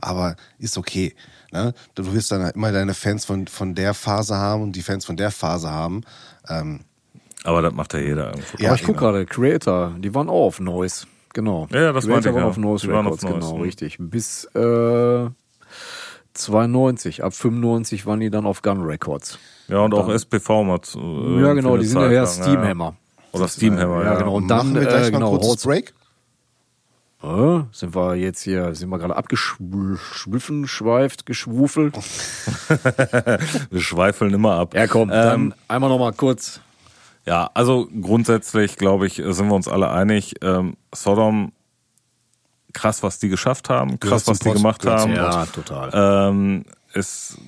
aber 0.00 0.36
ist 0.58 0.78
okay. 0.78 1.14
Ne? 1.52 1.74
Du 1.94 2.12
wirst 2.12 2.30
dann 2.30 2.42
halt 2.42 2.54
immer 2.56 2.72
deine 2.72 2.94
Fans 2.94 3.24
von, 3.24 3.46
von 3.46 3.74
der 3.74 3.94
Phase 3.94 4.36
haben 4.36 4.62
und 4.62 4.72
die 4.76 4.82
Fans 4.82 5.04
von 5.04 5.16
der 5.16 5.30
Phase 5.30 5.70
haben. 5.70 6.02
Ähm, 6.48 6.80
Aber 7.44 7.62
das 7.62 7.72
macht 7.72 7.92
ja 7.94 8.00
jeder 8.00 8.28
irgendwo. 8.30 8.58
Ja, 8.58 8.68
Aber 8.68 8.76
ich 8.76 8.84
guck 8.84 8.96
genau. 8.98 9.12
gerade, 9.12 9.26
Creator, 9.26 9.94
die 9.98 10.14
waren 10.14 10.28
auch 10.28 10.46
auf 10.46 10.60
Noise. 10.60 11.06
Genau. 11.32 11.68
Ja, 11.70 11.92
das 11.92 12.06
meinte 12.06 12.28
Creator 12.28 12.30
ich, 12.30 12.34
waren 12.34 12.42
ja. 12.42 12.48
auf 12.48 12.56
Noise 12.56 12.86
Die 12.86 12.92
waren 12.92 13.06
auf 13.06 13.14
Records, 13.14 13.22
Noise, 13.24 13.46
genau, 13.46 13.56
mhm. 13.56 13.62
richtig. 13.62 13.96
Bis 14.00 14.44
äh, 14.54 15.28
92, 16.34 17.22
ab 17.24 17.34
95 17.34 18.06
waren 18.06 18.20
die 18.20 18.30
dann 18.30 18.46
auf 18.46 18.62
Gun 18.62 18.82
Records. 18.82 19.38
Ja, 19.68 19.78
und 19.80 19.94
auch 19.94 20.08
SPV 20.08 20.64
mal 20.64 20.80
zu, 20.82 20.98
äh, 21.00 21.42
ja, 21.42 21.52
genau, 21.54 21.76
die 21.76 21.86
sind 21.86 22.00
ja 22.00 22.06
Zeit 22.06 22.12
ja 22.14 22.22
lang, 22.22 22.32
Steamhammer. 22.32 22.94
Oder 23.32 23.48
Steamhammer, 23.48 24.04
Ja, 24.04 24.12
ja. 24.12 24.18
genau. 24.18 24.34
Und 24.34 24.48
dann, 24.48 24.58
machen 24.72 24.74
wir 24.74 24.82
gleich 24.82 24.94
äh, 25.08 25.10
mal 25.10 25.18
genau, 25.18 25.26
ein 25.34 25.40
kurzes 25.40 25.50
Holz- 25.50 25.64
Break. 25.64 25.94
Äh, 27.22 27.64
sind 27.72 27.94
wir 27.94 28.14
jetzt 28.16 28.42
hier, 28.42 28.74
sind 28.74 28.88
wir 28.88 28.98
gerade 28.98 29.14
abgeschwiffen, 29.14 30.66
schweift, 30.66 31.26
geschwufelt. 31.26 31.94
Wir 33.70 33.80
schweifeln 33.80 34.32
immer 34.32 34.52
ab. 34.54 34.74
Ja, 34.74 34.86
komm, 34.86 35.10
Ähm, 35.10 35.50
dann 35.50 35.54
einmal 35.68 35.90
noch 35.90 35.98
mal 35.98 36.12
kurz. 36.14 36.60
Ja, 37.26 37.50
also 37.52 37.88
grundsätzlich, 38.00 38.78
glaube 38.78 39.06
ich, 39.06 39.16
sind 39.24 39.48
wir 39.48 39.54
uns 39.54 39.68
alle 39.68 39.90
einig. 39.90 40.36
Ähm, 40.42 40.76
Sodom, 40.94 41.52
krass, 42.72 43.02
was 43.02 43.18
die 43.18 43.28
geschafft 43.28 43.68
haben, 43.68 43.98
krass, 44.00 44.26
was 44.26 44.38
die 44.38 44.50
gemacht 44.50 44.86
haben. 44.86 45.14
Ja, 45.14 45.46
total. 45.46 45.90
Ähm, 45.92 46.64
ist 46.92 47.38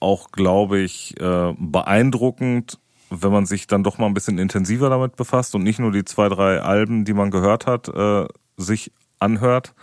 auch, 0.00 0.32
glaube 0.32 0.80
ich, 0.80 1.18
äh, 1.20 1.54
beeindruckend, 1.58 2.78
wenn 3.10 3.32
man 3.32 3.46
sich 3.46 3.66
dann 3.66 3.84
doch 3.84 3.98
mal 3.98 4.06
ein 4.06 4.14
bisschen 4.14 4.38
intensiver 4.38 4.90
damit 4.90 5.16
befasst 5.16 5.54
und 5.54 5.62
nicht 5.62 5.78
nur 5.78 5.92
die 5.92 6.04
zwei, 6.04 6.28
drei 6.28 6.60
Alben, 6.60 7.04
die 7.04 7.12
man 7.12 7.30
gehört 7.30 7.66
hat, 7.66 7.88
äh, 7.88 8.26
sich 8.56 8.92
anhört, 9.18 9.74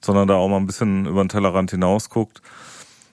sondern 0.00 0.28
da 0.28 0.34
auch 0.34 0.48
mal 0.48 0.56
ein 0.56 0.66
bisschen 0.66 1.06
über 1.06 1.22
den 1.22 1.28
Tellerrand 1.28 1.70
hinausguckt. 1.70 2.42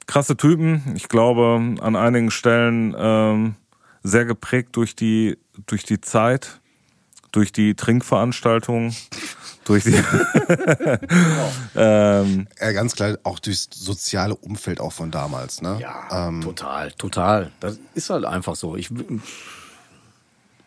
Krasse 0.08 0.38
Typen, 0.38 0.94
ich 0.96 1.10
glaube, 1.10 1.76
an 1.82 1.96
einigen 1.96 2.32
Stellen 2.32 2.96
ähm, 2.98 3.56
sehr 4.04 4.26
geprägt 4.26 4.76
durch 4.78 4.96
die, 4.96 5.38
durch 5.66 5.84
die 5.84 6.00
Zeit, 6.00 6.62
durch 7.32 7.52
die 7.52 7.76
Trinkveranstaltungen, 7.76 8.96
durch 9.68 9.84
die 9.84 9.94
ähm, 11.76 12.48
Ja, 12.60 12.72
ganz 12.72 12.96
klar, 12.96 13.18
auch 13.24 13.40
durchs 13.40 13.70
soziale 13.74 14.36
Umfeld 14.36 14.80
auch 14.80 14.94
von 14.94 15.12
damals, 15.12 15.62
ne? 15.62 15.78
Ja, 15.80 16.32
total, 16.42 16.92
total. 16.94 17.52
Das 17.60 17.80
ist 17.94 18.10
halt 18.10 18.26
einfach 18.26 18.56
so. 18.56 18.76
Ich, 18.76 18.90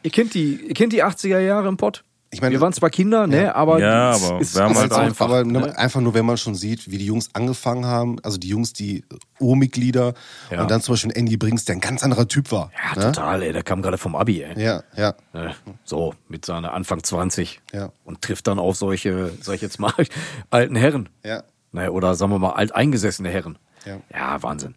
ihr, 0.03 0.11
kennt 0.11 0.35
die, 0.35 0.55
ihr 0.55 0.75
kennt 0.75 0.93
die 0.93 1.03
80er 1.03 1.39
Jahre 1.39 1.69
im 1.69 1.77
Pott? 1.77 2.05
Ich 2.33 2.41
meine- 2.41 2.53
wir 2.53 2.61
waren 2.61 2.73
zwar 2.73 2.91
Kinder, 2.91 3.27
ne, 3.27 3.55
aber, 3.57 3.81
Ja, 3.81 4.13
es 4.15 4.25
aber 4.31 4.41
ist, 4.41 4.55
wir 4.55 4.63
haben 4.63 4.77
halt 4.77 4.93
einfach. 4.93 5.25
aber 5.27 5.45
ne? 5.45 5.59
ne, 5.61 5.79
einfach 5.79 6.01
nur, 6.01 6.15
wenn 6.15 6.25
man 6.25 6.37
schon 6.37 6.55
sieht, 6.55 6.89
wie 6.91 6.97
die 6.99 7.07
Jungs 7.07 7.29
angefangen 7.33 7.85
haben, 7.87 8.19
also 8.23 8.39
die 8.39 8.49
Jungs, 8.49 8.73
die 8.73 9.05
Urmitglieder 9.41 10.15
Ja. 10.51 10.63
und 10.63 10.71
dann 10.71 10.81
zum 10.81 10.93
Beispiel 10.93 11.11
Andy 11.17 11.37
Brinks, 11.37 11.65
der 11.65 11.77
ein 11.77 11.81
ganz 11.81 12.05
anderer 12.05 12.29
Typ 12.29 12.53
war. 12.53 12.71
Ja, 12.95 13.01
ne? 13.01 13.13
total, 13.13 13.43
ey. 13.43 13.53
Der 13.53 13.65
kam 13.65 13.83
gerade 13.83 13.99
vom 13.99 14.15
Abi, 14.15 14.43
ey. 14.43 14.63
Ja, 14.63 14.85
ja, 14.97 15.15
Ne, 15.33 15.55
So, 15.85 16.15
mit 16.29 16.45
seiner 16.45 16.73
Anfang 16.73 17.03
20. 17.03 17.61
Ja. 17.73 17.91
Und 18.05 18.23
trifft 18.23 18.47
dann 18.47 18.61
auf 18.61 18.77
solche, 18.77 19.33
sag 19.41 19.57
ich 19.57 19.63
jetzt 19.63 19.81
mal, 19.81 19.93
alten 20.51 20.77
Herren. 20.77 21.09
ja. 21.25 21.43
Ne, 21.73 21.91
oder 21.93 22.15
sagen 22.17 22.33
wir 22.33 22.39
mal, 22.41 22.53
alteingesessene 22.53 23.29
Herren. 23.29 23.57
Ja. 23.87 23.97
ja 24.13 24.43
Wahnsinn. 24.43 24.75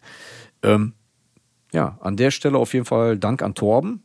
Ähm, 0.62 0.92
ja, 1.72 1.98
an 2.00 2.16
der 2.16 2.30
Stelle 2.30 2.56
auf 2.58 2.72
jeden 2.72 2.86
Fall 2.86 3.18
Dank 3.18 3.42
an 3.42 3.54
Torben, 3.54 4.02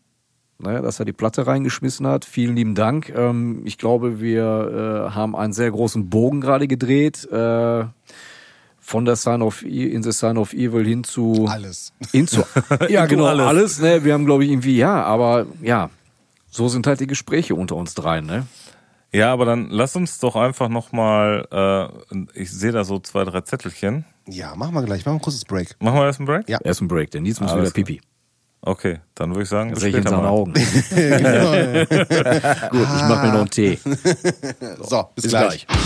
ne, 0.59 0.81
dass 0.81 0.99
er 0.99 1.05
die 1.05 1.13
Platte 1.13 1.47
reingeschmissen 1.47 2.05
hat. 2.07 2.25
Vielen 2.25 2.55
lieben 2.55 2.75
Dank. 2.75 3.09
Ähm, 3.09 3.61
ich 3.65 3.77
glaube, 3.77 4.19
wir 4.21 5.07
äh, 5.09 5.15
haben 5.15 5.35
einen 5.35 5.53
sehr 5.53 5.71
großen 5.71 6.09
Bogen 6.09 6.41
gerade 6.41 6.67
gedreht. 6.67 7.25
Äh, 7.31 7.85
von 8.79 9.05
der 9.05 9.15
Sign 9.15 9.43
of 9.43 9.63
E 9.63 9.85
in 9.85 10.01
the 10.01 10.11
Sign 10.11 10.37
of 10.37 10.51
Evil 10.53 10.83
hin 10.83 11.03
zu 11.03 11.45
Alles. 11.47 11.93
hin 12.11 12.27
zu 12.27 12.43
ja 12.89 13.05
genau 13.05 13.25
alles. 13.25 13.45
alles. 13.45 13.79
ne 13.81 14.03
wir 14.03 14.15
haben 14.15 14.25
glaube 14.25 14.43
ich 14.45 14.49
irgendwie 14.49 14.77
ja 14.77 15.03
aber 15.03 15.45
ja 15.61 15.91
so 16.49 16.67
sind 16.69 16.87
halt 16.87 16.99
die 16.99 17.05
Gespräche 17.05 17.53
unter 17.53 17.75
uns 17.75 17.93
dreien 17.93 18.25
ne 18.25 18.47
Ja, 19.11 19.31
aber 19.31 19.45
dann 19.45 19.69
lass 19.69 19.95
uns 19.95 20.17
doch 20.19 20.35
einfach 20.35 20.69
nochmal, 20.69 21.47
äh, 22.11 22.17
ich 22.33 22.51
sehe 22.51 22.71
da 22.71 22.83
so 22.83 22.99
zwei, 22.99 23.23
drei 23.25 23.41
Zettelchen. 23.41 24.05
Ja, 24.27 24.55
machen 24.55 24.73
wir 24.73 24.83
gleich. 24.83 25.05
Machen 25.05 25.15
wir 25.15 25.19
ein 25.19 25.21
kurzes 25.21 25.45
Break. 25.45 25.75
Machen 25.79 25.97
wir 25.99 26.05
erst 26.05 26.19
einen 26.19 26.27
Break? 26.27 26.49
Ja. 26.49 26.59
erst 26.63 26.81
ein 26.81 26.87
Break 26.87 27.11
denn 27.11 27.25
jetzt 27.25 27.41
muss 27.41 27.55
wieder 27.55 27.69
Pipi 27.69 28.01
Okay, 28.61 28.99
dann 29.15 29.29
würde 29.31 29.43
ich 29.43 29.49
sagen, 29.49 29.71
bis 29.71 29.79
sehe 29.79 29.89
ich 29.89 29.95
in 29.95 30.01
später 30.01 30.15
seinen 30.17 30.23
mal. 30.23 30.29
Augen 30.29 30.53
gut 30.53 30.63
ich 30.63 30.91
mache 33.07 33.25
mir 33.27 33.33
noch 33.33 33.39
einen 33.39 33.49
Tee 33.49 33.79
So, 34.81 35.03
bis, 35.15 35.23
bis 35.23 35.31
gleich. 35.31 35.65
gleich. 35.65 35.79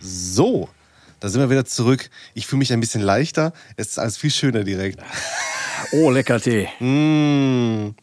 So, 0.00 0.68
da 1.20 1.28
sind 1.28 1.40
wir 1.40 1.50
wieder 1.50 1.64
zurück. 1.64 2.10
Ich 2.34 2.46
fühle 2.46 2.58
mich 2.58 2.72
ein 2.72 2.80
bisschen 2.80 3.02
leichter. 3.02 3.52
Es 3.76 3.88
ist 3.88 3.98
alles 3.98 4.16
viel 4.16 4.30
schöner 4.30 4.64
direkt. 4.64 5.00
oh 5.92 6.10
lecker 6.10 6.40
Tee 6.40 6.68
Mm. 6.80 7.94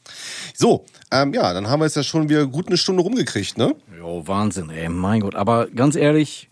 So, 0.55 0.85
ähm, 1.11 1.33
ja, 1.33 1.53
dann 1.53 1.67
haben 1.67 1.79
wir 1.79 1.85
jetzt 1.85 1.95
ja 1.95 2.03
schon 2.03 2.29
wieder 2.29 2.45
gut 2.47 2.67
eine 2.67 2.77
Stunde 2.77 3.03
rumgekriegt, 3.03 3.57
ne? 3.57 3.75
jo 3.97 4.27
Wahnsinn 4.27 4.69
ey 4.69 4.89
mein 4.89 5.21
Gott 5.21 5.35
aber 5.35 5.67
ganz 5.67 5.95
ehrlich 5.95 6.49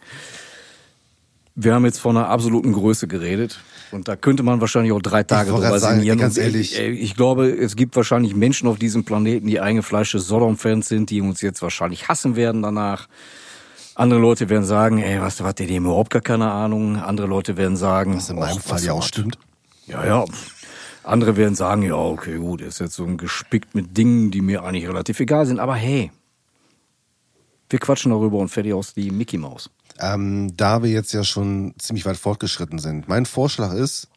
Wir 1.63 1.75
haben 1.75 1.85
jetzt 1.85 1.99
von 1.99 2.17
einer 2.17 2.27
absoluten 2.27 2.73
Größe 2.73 3.07
geredet. 3.07 3.59
Und 3.91 4.07
da 4.07 4.15
könnte 4.15 4.41
man 4.41 4.61
wahrscheinlich 4.61 4.93
auch 4.93 5.01
drei 5.01 5.23
Tage 5.23 5.51
drüber 5.51 5.79
sinnieren. 5.79 6.17
ganz 6.17 6.37
Und 6.37 6.43
ehrlich. 6.43 6.79
Ich, 6.79 7.01
ich 7.01 7.15
glaube, 7.15 7.49
es 7.49 7.75
gibt 7.75 7.95
wahrscheinlich 7.95 8.35
Menschen 8.35 8.67
auf 8.67 8.79
diesem 8.79 9.03
Planeten, 9.03 9.45
die 9.45 9.59
eingefleischte 9.59 10.19
Sodom-Fans 10.19 10.87
sind, 10.87 11.11
die 11.11 11.21
uns 11.21 11.41
jetzt 11.41 11.61
wahrscheinlich 11.61 12.07
hassen 12.07 12.35
werden 12.35 12.63
danach. 12.63 13.07
Andere 13.93 14.19
Leute 14.19 14.49
werden 14.49 14.63
sagen, 14.63 14.99
ey, 14.99 15.21
was, 15.21 15.43
was, 15.43 15.53
der 15.55 15.67
dem 15.67 15.85
überhaupt 15.85 16.09
gar 16.09 16.21
keine 16.21 16.49
Ahnung. 16.49 16.95
Andere 16.95 17.27
Leute 17.27 17.57
werden 17.57 17.75
sagen, 17.77 18.15
Was 18.15 18.29
in 18.29 18.37
meinem 18.39 18.57
"Och, 18.57 18.61
Fall 18.63 18.83
ja 18.83 18.93
auch 18.93 18.99
was." 18.99 19.07
stimmt. 19.07 19.37
Ja, 19.85 20.03
ja. 20.05 20.25
Andere 21.03 21.35
werden 21.35 21.55
sagen, 21.55 21.83
ja, 21.83 21.95
okay, 21.95 22.37
gut, 22.37 22.61
ist 22.61 22.79
jetzt 22.79 22.95
so 22.95 23.03
ein 23.05 23.17
gespickt 23.17 23.75
mit 23.75 23.97
Dingen, 23.97 24.31
die 24.31 24.41
mir 24.41 24.63
eigentlich 24.63 24.87
relativ 24.87 25.19
egal 25.19 25.45
sind. 25.45 25.59
Aber 25.59 25.75
hey, 25.75 26.11
wir 27.69 27.79
quatschen 27.79 28.11
darüber 28.11 28.37
und 28.37 28.49
fertig 28.49 28.73
aus 28.73 28.93
die 28.93 29.11
Mickey 29.11 29.37
Maus. 29.37 29.69
Ähm, 29.99 30.55
da 30.57 30.83
wir 30.83 30.89
jetzt 30.89 31.13
ja 31.13 31.23
schon 31.23 31.73
ziemlich 31.77 32.05
weit 32.05 32.17
fortgeschritten 32.17 32.79
sind, 32.79 33.07
mein 33.07 33.25
Vorschlag 33.25 33.73
ist, 33.73 34.07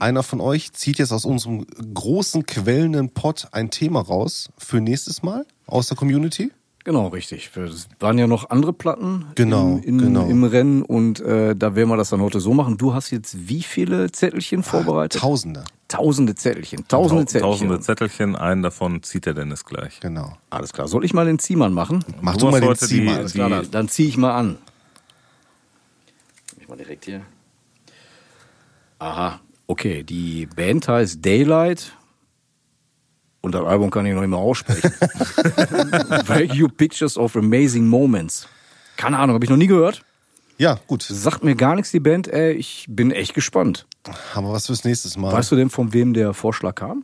einer 0.00 0.22
von 0.22 0.40
euch 0.40 0.72
zieht 0.72 0.98
jetzt 0.98 1.12
aus 1.12 1.24
unserem 1.24 1.66
großen 1.94 2.46
quellenden 2.46 3.10
Pot 3.10 3.48
ein 3.52 3.70
Thema 3.70 4.00
raus 4.00 4.48
für 4.56 4.80
nächstes 4.80 5.22
Mal 5.22 5.44
aus 5.66 5.88
der 5.88 5.96
Community. 5.96 6.52
Genau, 6.84 7.08
richtig. 7.08 7.50
Es 7.56 7.88
waren 8.00 8.16
ja 8.16 8.26
noch 8.26 8.48
andere 8.48 8.72
Platten 8.72 9.26
Genau, 9.34 9.76
im, 9.76 9.82
in, 9.82 9.98
genau. 9.98 10.26
im 10.26 10.44
Rennen 10.44 10.82
und 10.82 11.20
äh, 11.20 11.54
da 11.54 11.74
werden 11.74 11.88
wir 11.90 11.96
das 11.98 12.08
dann 12.10 12.22
heute 12.22 12.40
so 12.40 12.54
machen. 12.54 12.78
Du 12.78 12.94
hast 12.94 13.10
jetzt 13.10 13.48
wie 13.48 13.62
viele 13.62 14.10
Zettelchen 14.10 14.62
vorbereitet? 14.62 15.20
Tausende. 15.20 15.64
Tausende 15.88 16.34
Zettelchen. 16.34 16.86
Tausende 16.88 17.26
Zettelchen. 17.26 17.50
Tausende 17.50 17.80
Zettelchen, 17.80 18.36
einen 18.36 18.62
davon 18.62 19.02
zieht 19.02 19.26
der 19.26 19.34
Dennis 19.34 19.64
gleich. 19.66 20.00
Genau. 20.00 20.32
Alles 20.48 20.72
klar. 20.72 20.86
Soll 20.88 21.04
ich 21.04 21.12
mal 21.12 21.26
den 21.26 21.38
Ziehmann 21.38 21.74
machen? 21.74 22.04
Mach 22.22 22.34
Du 22.36 22.46
du, 22.46 22.50
mal 22.52 22.60
den 22.60 22.68
heute 22.70 22.86
die- 22.86 22.94
Ziehmann. 22.94 23.16
Alles 23.16 23.32
klar, 23.34 23.50
dann, 23.50 23.70
dann 23.70 23.88
ziehe 23.88 24.08
ich 24.08 24.16
mal 24.16 24.34
an. 24.34 24.56
Ich 26.68 26.70
mal 26.70 26.76
direkt 26.76 27.06
hier. 27.06 27.22
Aha, 28.98 29.40
okay. 29.66 30.02
Die 30.02 30.44
Band 30.44 30.86
heißt 30.86 31.24
Daylight. 31.24 31.94
Und 33.40 33.54
das 33.54 33.64
Album 33.64 33.90
kann 33.90 34.04
ich 34.04 34.12
noch 34.12 34.20
nicht 34.20 34.28
mal 34.28 34.36
aussprechen. 34.36 34.92
Value 36.26 36.68
Pictures 36.68 37.16
of 37.16 37.36
Amazing 37.36 37.86
Moments. 37.86 38.48
Keine 38.98 39.16
Ahnung, 39.16 39.32
habe 39.32 39.46
ich 39.46 39.50
noch 39.50 39.56
nie 39.56 39.66
gehört. 39.66 40.04
Ja, 40.58 40.78
gut. 40.86 41.02
Sagt 41.04 41.42
mir 41.42 41.54
gar 41.54 41.74
nichts 41.74 41.90
die 41.90 42.00
Band, 42.00 42.28
ey. 42.28 42.52
Ich 42.52 42.84
bin 42.86 43.12
echt 43.12 43.32
gespannt. 43.32 43.86
Haben 44.34 44.46
wir 44.46 44.52
was 44.52 44.66
fürs 44.66 44.84
nächstes 44.84 45.16
Mal? 45.16 45.32
Weißt 45.32 45.50
du 45.50 45.56
denn, 45.56 45.70
von 45.70 45.94
wem 45.94 46.12
der 46.12 46.34
Vorschlag 46.34 46.74
kam? 46.74 47.02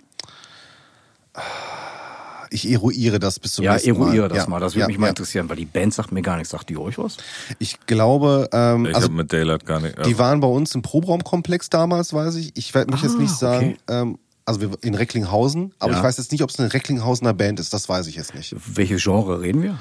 Ich 2.50 2.70
eruiere 2.70 3.18
das 3.18 3.38
bis 3.38 3.54
zum 3.54 3.64
Ja, 3.64 3.72
nächsten 3.72 3.92
Mal. 3.98 4.06
eruiere 4.08 4.28
das 4.28 4.38
Ja, 4.38 4.46
mal. 4.48 4.60
Das 4.60 4.74
würde 4.74 4.80
ja, 4.82 4.86
mich 4.88 4.98
mal 4.98 5.06
ja. 5.06 5.10
interessieren, 5.10 5.48
weil 5.48 5.56
die 5.56 5.64
Band 5.64 5.92
sagt 5.94 6.12
mir 6.12 6.22
gar 6.22 6.36
nichts. 6.36 6.50
Sagt 6.50 6.68
die 6.70 6.76
euch 6.76 6.98
was? 6.98 7.16
Ich 7.58 7.78
glaube, 7.86 8.48
ähm, 8.52 8.86
Ich 8.86 8.94
also 8.94 9.06
habe 9.08 9.14
mit 9.16 9.32
Daylight 9.32 9.64
gar 9.66 9.80
nicht. 9.80 9.94
die 10.06 10.18
waren 10.18 10.40
bei 10.40 10.48
uns 10.48 10.74
im 10.74 10.82
Proberaumkomplex 10.82 11.70
damals, 11.70 12.12
weiß 12.12 12.36
ich. 12.36 12.52
Ich 12.56 12.74
werde 12.74 12.92
mich 12.92 13.02
jetzt 13.02 13.18
nicht 13.18 13.34
sagen, 13.34 13.76
Ah, 13.86 13.92
okay. 13.92 14.00
ähm, 14.02 14.18
also 14.46 14.60
wir, 14.60 14.70
in 14.82 14.94
Recklinghausen, 14.94 15.72
aber 15.78 15.92
Ja. 15.92 15.98
ich 15.98 16.04
weiß 16.04 16.18
jetzt 16.18 16.30
nicht, 16.32 16.42
ob 16.42 16.50
es 16.50 16.58
eine 16.58 16.72
Recklinghausener 16.72 17.32
Band 17.32 17.60
ist, 17.60 17.72
das 17.72 17.88
weiß 17.88 18.06
ich 18.08 18.16
jetzt 18.16 18.34
nicht. 18.34 18.54
Welches 18.76 19.02
Genre 19.02 19.40
reden 19.40 19.62
wir? 19.62 19.78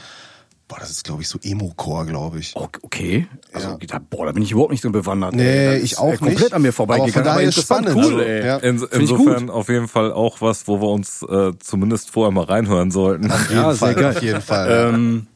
Boah, 0.74 0.80
das 0.80 0.90
ist, 0.90 1.04
glaube 1.04 1.22
ich, 1.22 1.28
so 1.28 1.38
Emo-Core, 1.44 2.08
glaube 2.08 2.40
ich. 2.40 2.56
Ok- 2.56 2.80
Okay. 2.82 3.28
Also, 3.54 3.68
Ja. 3.70 3.78
da, 3.88 4.00
boah, 4.00 4.26
da 4.26 4.32
bin 4.32 4.42
ich 4.42 4.52
überhaupt 4.52 4.72
nicht 4.72 4.84
drin 4.84 4.92
bewandert. 4.92 5.36
Nee, 5.36 5.76
ich 5.78 5.92
ist, 5.92 6.00
auch 6.00 6.14
äh, 6.14 6.18
komplett 6.18 6.40
nicht. 6.40 6.54
an 6.54 6.62
mir 6.64 6.70
Aber 6.70 6.74
vorbeigegangen. 6.74 7.14
von 7.14 7.24
daher 7.24 7.42
interessant, 7.44 7.86
spannend. 7.90 8.06
cool, 8.06 8.14
Also, 8.22 8.24
ey. 8.24 8.46
ja. 8.48 8.58
In, 8.58 8.84
insofern 8.92 9.50
auf 9.52 9.70
jeden 9.70 9.88
Fall 9.88 10.12
auch 10.12 10.42
was, 10.42 10.68
wo 10.68 10.82
wir 10.82 10.88
uns 10.90 11.22
äh, 11.22 11.52
zumindest 11.60 12.10
vorher 12.10 12.32
mal 12.32 12.46
reinhören 12.46 12.90
sollten. 12.90 13.32
Auf 13.32 13.50
jeden 13.50 13.62
Ja, 13.62 13.70
sehr 13.70 13.78
Fall, 13.78 13.94
geil. 13.96 14.16
auf 14.18 14.24
jeden 14.24 14.42
Fall. 14.42 14.90
Ähm, 14.96 15.28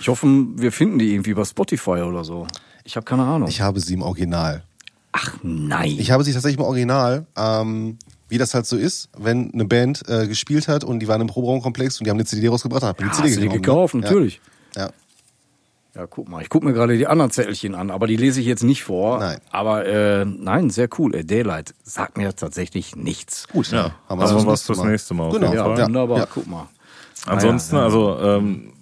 ich 0.00 0.08
hoffe, 0.08 0.26
wir 0.56 0.72
finden 0.72 0.98
die 0.98 1.12
irgendwie 1.12 1.34
bei 1.34 1.44
Spotify 1.44 2.00
oder 2.00 2.24
so. 2.24 2.46
Ich 2.84 2.96
habe 2.96 3.04
keine 3.04 3.24
Ahnung. 3.24 3.48
Ich 3.50 3.60
habe 3.60 3.80
sie 3.80 3.92
im 3.92 4.00
Original. 4.02 4.62
Ach 5.12 5.36
nein. 5.42 5.96
Ich 5.98 6.10
habe 6.10 6.24
sie 6.24 6.32
tatsächlich 6.32 6.58
im 6.58 6.64
Original, 6.64 7.26
ähm, 7.36 7.98
wie 8.28 8.38
das 8.38 8.54
halt 8.54 8.64
so 8.64 8.76
ist, 8.76 9.08
wenn 9.18 9.52
eine 9.52 9.64
Band 9.64 10.08
äh, 10.08 10.26
gespielt 10.28 10.68
hat 10.68 10.84
und 10.84 11.00
die 11.00 11.08
waren 11.08 11.20
im 11.20 11.26
Proberaumkomplex 11.26 11.98
und 11.98 12.04
die 12.06 12.10
haben 12.10 12.16
eine 12.16 12.24
CD 12.24 12.46
rausgebracht, 12.48 12.82
dann 12.82 12.88
hab 12.90 13.00
ich 13.00 13.04
ja, 13.06 13.10
die 13.10 13.16
CD 13.16 13.28
hast 13.28 13.36
du 13.36 13.40
die 13.40 13.46
genommen, 13.48 13.62
gekauft, 13.62 13.94
ne? 13.94 14.00
natürlich. 14.02 14.34
Ja. 14.36 14.40
Ja. 14.76 14.90
Ja, 15.94 16.06
guck 16.06 16.28
mal. 16.28 16.40
Ich 16.40 16.48
guck 16.48 16.62
mir 16.62 16.72
gerade 16.72 16.96
die 16.96 17.08
anderen 17.08 17.32
Zettelchen 17.32 17.74
an, 17.74 17.90
aber 17.90 18.06
die 18.06 18.14
lese 18.14 18.40
ich 18.40 18.46
jetzt 18.46 18.62
nicht 18.62 18.84
vor. 18.84 19.18
Nein. 19.18 19.38
Aber 19.50 19.86
äh, 19.86 20.24
nein, 20.24 20.70
sehr 20.70 20.88
cool. 20.98 21.12
Ey, 21.16 21.26
Daylight 21.26 21.74
sagt 21.82 22.16
mir 22.16 22.34
tatsächlich 22.34 22.94
nichts. 22.94 23.48
Gut, 23.48 23.72
Ja, 23.72 23.96
haben 24.08 24.20
also 24.20 24.34
fürs 24.36 24.46
was 24.46 24.62
fürs 24.62 24.84
nächste 24.84 25.14
Mal 25.14 25.32
Genau. 25.32 25.52
Ja, 25.52 25.66
wunderbar. 25.66 26.18
ja. 26.18 26.26
Guck 26.32 26.46
mal. 26.46 26.68
Ansonsten, 27.26 27.74
Ah, 27.74 27.78
ja, 27.78 27.82
ja. 27.82 27.86
also 27.86 28.18
ähm, 28.20 28.72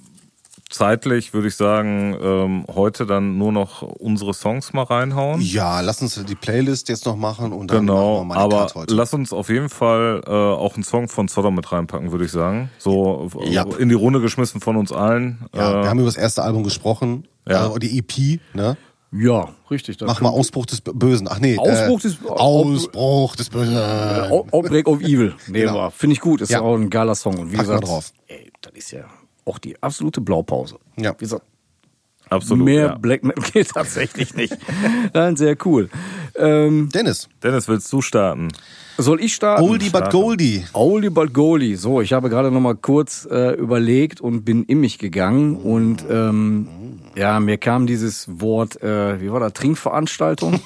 zeitlich 0.70 1.32
würde 1.32 1.48
ich 1.48 1.56
sagen, 1.56 2.16
ähm, 2.20 2.64
heute 2.74 3.06
dann 3.06 3.38
nur 3.38 3.52
noch 3.52 3.82
unsere 3.82 4.34
Songs 4.34 4.72
mal 4.72 4.82
reinhauen. 4.82 5.40
Ja, 5.40 5.80
lass 5.80 6.02
uns 6.02 6.22
die 6.24 6.34
Playlist 6.34 6.88
jetzt 6.88 7.06
noch 7.06 7.16
machen 7.16 7.52
und 7.52 7.70
dann 7.70 7.86
Genau, 7.86 8.24
machen 8.24 8.28
wir 8.28 8.34
mal 8.34 8.38
aber 8.56 8.66
Cut 8.66 8.74
heute. 8.74 8.94
lass 8.94 9.14
uns 9.14 9.32
auf 9.32 9.48
jeden 9.48 9.68
Fall 9.70 10.22
äh, 10.26 10.30
auch 10.30 10.74
einen 10.74 10.84
Song 10.84 11.08
von 11.08 11.28
Sodom 11.28 11.54
mit 11.54 11.70
reinpacken, 11.72 12.12
würde 12.12 12.24
ich 12.26 12.32
sagen. 12.32 12.70
So 12.78 13.30
äh, 13.40 13.50
Ja. 13.50 13.64
in 13.78 13.88
die 13.88 13.94
Runde 13.94 14.20
geschmissen 14.20 14.60
von 14.60 14.76
uns 14.76 14.92
allen. 14.92 15.46
ja, 15.54 15.70
äh, 15.80 15.82
wir 15.84 15.90
haben 15.90 15.98
über 15.98 16.08
das 16.08 16.16
erste 16.16 16.42
Album 16.42 16.64
gesprochen, 16.64 17.26
Ja. 17.48 17.74
äh, 17.74 17.78
die 17.78 17.98
EP, 17.98 18.40
ne? 18.54 18.76
Ja, 19.10 19.48
richtig. 19.70 19.96
das 19.96 20.06
Mach 20.06 20.20
mal 20.20 20.28
Ausbruch 20.28 20.66
des 20.66 20.82
Bösen. 20.82 21.28
Ach 21.30 21.38
nee, 21.40 21.56
Ausbruch 21.56 21.98
äh, 22.00 22.02
des- 22.02 22.18
Ausbruch 22.26 23.36
des 23.36 23.48
Bösen. 23.48 23.74
Out- 23.78 24.52
Outbreak 24.52 24.86
of 24.86 25.00
Evil. 25.00 25.34
Nee, 25.46 25.60
Genau. 25.62 25.74
war. 25.76 25.90
Finde 25.92 26.12
ich 26.12 26.20
gut. 26.20 26.42
Ist 26.42 26.50
Ja. 26.50 26.60
auch 26.60 26.74
ein 26.74 26.90
geiler 26.90 27.14
Song. 27.14 27.38
Und 27.38 27.50
wie 27.50 27.56
Pack 27.56 27.66
mal 27.68 27.76
gesagt, 27.78 27.88
drauf. 27.88 28.12
Ey, 28.26 28.52
das 28.60 28.72
ist 28.74 28.90
ja 28.90 29.04
auch 29.48 29.58
die 29.58 29.82
absolute 29.82 30.20
Blaupause. 30.20 30.78
Ja. 30.96 31.12
Wie 31.14 31.24
gesagt, 31.24 31.44
absolut. 32.28 32.64
mehr 32.64 32.86
ja. 32.86 32.94
Black 32.96 33.24
Metal 33.24 33.44
geht 33.50 33.70
tatsächlich 33.70 34.34
nicht. 34.34 34.56
Nein, 35.14 35.36
sehr 35.36 35.56
cool. 35.64 35.88
Ähm, 36.36 36.88
Dennis, 36.92 37.28
Dennis, 37.42 37.68
willst 37.68 37.92
du 37.92 38.00
starten? 38.02 38.48
Soll 38.98 39.20
ich 39.20 39.34
starten? 39.34 39.62
Oldie 39.62 39.90
but 39.90 40.10
Goldie. 40.10 40.64
Oldie 40.72 41.10
but 41.10 41.32
Goldie. 41.32 41.76
So, 41.76 42.00
ich 42.00 42.12
habe 42.12 42.28
gerade 42.28 42.50
noch 42.50 42.60
mal 42.60 42.74
kurz 42.74 43.26
äh, 43.30 43.54
überlegt 43.54 44.20
und 44.20 44.44
bin 44.44 44.64
in 44.64 44.80
mich 44.80 44.98
gegangen 44.98 45.56
und 45.56 46.04
ähm, 46.10 46.66
ja, 47.14 47.40
mir 47.40 47.58
kam 47.58 47.86
dieses 47.86 48.26
Wort, 48.40 48.82
äh, 48.82 49.20
wie 49.20 49.32
war 49.32 49.40
das, 49.40 49.52
Trinkveranstaltung? 49.52 50.60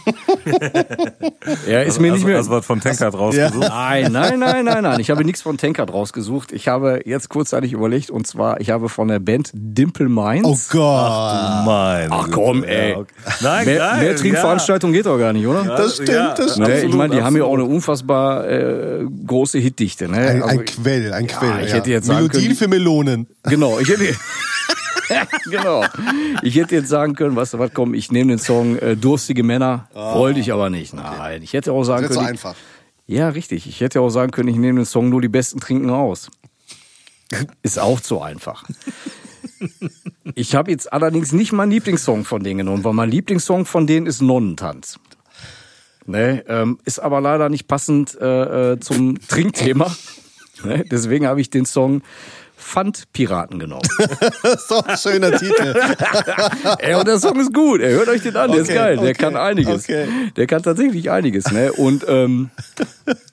ja, 1.67 1.83
ist 1.83 2.01
mir 2.01 2.13
nicht 2.13 2.25
also, 2.25 2.27
mehr. 2.27 2.37
also 2.39 2.51
was 2.51 2.67
von 2.67 2.81
Tankard 2.81 3.15
rausgesucht? 3.15 3.69
Nein, 3.69 4.13
nein, 4.13 4.39
nein, 4.39 4.65
nein, 4.65 4.83
nein. 4.83 5.01
Ich 5.01 5.11
habe 5.11 5.25
nichts 5.25 5.43
von 5.43 5.57
Tankard 5.57 5.93
rausgesucht. 5.93 6.53
Ich 6.53 6.69
habe 6.69 7.03
jetzt 7.05 7.29
kurzzeitig 7.29 7.73
überlegt 7.73 8.11
und 8.11 8.27
zwar, 8.27 8.61
ich 8.61 8.71
habe 8.71 8.89
von 8.89 9.09
der 9.09 9.19
Band 9.19 9.51
Dimple 9.55 10.09
Minds. 10.09 10.49
Oh 10.49 10.59
Gott. 10.73 11.67
Mein. 11.67 12.09
Ach 12.11 12.29
komm, 12.31 12.65
ey. 12.65 12.97
Nein, 13.41 13.67
mehr, 13.67 13.79
geil, 13.79 14.01
mehr 14.01 14.17
Trinkveranstaltung 14.17 14.93
geht 14.93 15.07
doch 15.07 15.19
gar 15.19 15.33
nicht, 15.33 15.47
oder? 15.47 15.65
Das 15.65 15.95
stimmt, 15.95 16.09
ja, 16.09 16.35
das 16.35 16.53
stimmt. 16.55 16.69
ich 16.69 16.95
meine, 16.95 17.15
die 17.15 17.23
haben 17.23 17.37
ja 17.37 17.45
auch 17.45 17.53
absolut. 17.53 17.67
eine 17.67 17.75
unfassbar 17.77 18.22
äh, 18.45 19.05
große 19.27 19.59
Hitdichte. 19.59 20.09
Ne? 20.09 20.17
Ein, 20.19 20.43
Also, 20.43 20.59
ein 20.61 20.65
Quell, 20.65 21.13
ein 21.13 21.27
Quell. 21.27 21.67
ich 21.67 21.73
hätte 21.73 21.91
jetzt 21.91 22.07
sagen 22.07 22.19
Melodien 22.27 22.43
können- 22.45 22.57
für 22.57 22.69
Melonen. 22.69 23.27
Genau, 23.45 23.79
ich 23.79 23.89
hätte. 23.89 24.15
genau. 25.51 25.85
Ich 26.43 26.55
hätte 26.57 26.75
jetzt 26.77 26.89
sagen 26.89 27.15
können, 27.15 27.37
weißt 27.37 27.55
du 27.55 27.59
was, 27.59 27.71
komm, 27.75 27.95
ich 27.95 28.11
nehme 28.11 28.31
den 28.33 28.39
Song 28.39 28.79
äh, 28.79 28.97
Durstige 28.97 29.43
Männer. 29.43 29.89
Wollte 29.95 30.41
ich 30.41 30.53
aber 30.53 30.71
nicht. 30.71 30.95
Nein, 30.95 31.43
ich 31.43 31.53
hätte 31.53 31.73
auch 31.73 31.85
sagen 31.85 32.03
Das 32.03 32.11
ist 32.11 32.15
so 32.15 32.21
können. 32.21 32.31
einfach. 32.33 32.55
Ich, 33.07 33.17
ja, 33.17 33.29
richtig. 33.29 33.67
Ich 33.67 33.81
hätte 33.81 34.01
auch 34.01 34.11
sagen 34.11 34.31
können, 34.31 34.49
ich 34.49 34.57
nehme 34.57 34.81
den 34.81 34.87
Song 34.87 35.09
Nur 35.09 35.21
die 35.21 35.29
Besten 35.29 35.61
trinken 35.61 35.91
aus. 35.91 36.31
Ist 37.63 37.79
auch 37.79 38.01
zu 38.01 38.21
einfach. 38.23 38.65
Ich 40.35 40.55
habe 40.55 40.71
jetzt 40.71 40.93
allerdings 40.93 41.33
nicht 41.33 41.53
meinen 41.53 41.71
Lieblingssong 41.73 42.25
von 42.25 42.43
denen 42.43 42.59
genommen, 42.59 42.85
weil 42.85 42.93
mein 42.93 43.11
Lieblingssong 43.11 43.65
von 43.65 43.87
denen 43.87 44.07
ist 44.07 44.21
Nonnentanz. 44.23 44.99
Ne, 46.07 46.45
ähm, 46.49 46.79
ist 46.85 46.99
aber 46.99 47.21
leider 47.21 47.49
nicht 47.49 47.69
passend 47.69 48.19
äh, 48.21 48.73
äh, 48.73 48.81
zum 48.81 49.19
Trinkthema. 49.29 49.95
Ne, 50.65 50.85
deswegen 50.91 51.27
habe 51.27 51.41
ich 51.41 51.51
den 51.51 51.65
Song 51.67 52.03
Pfandpiraten 52.57 53.59
genommen. 53.59 53.83
Das 54.43 54.55
ist 54.63 54.71
doch 54.71 54.87
ein 54.87 54.97
schöner 54.97 55.33
Titel. 55.37 55.75
Ey, 56.79 56.95
und 56.95 57.07
der 57.09 57.19
Song 57.19 57.39
ist 57.41 57.53
gut. 57.53 57.81
Ey, 57.81 57.93
hört 57.93 58.09
euch 58.09 58.23
den 58.23 58.37
an, 58.37 58.51
der 58.53 58.61
ist 58.61 58.69
Okay, 58.69 58.75
geil. 58.79 58.97
Der 58.97 59.05
okay, 59.11 59.15
kann 59.15 59.37
einiges. 59.37 59.85
okay. 59.85 60.07
Der 60.37 60.47
kann 60.47 60.63
tatsächlich 60.63 61.11
einiges. 61.11 61.51
Ne? 61.51 61.73
Und 61.73 62.05
ähm, 62.09 62.51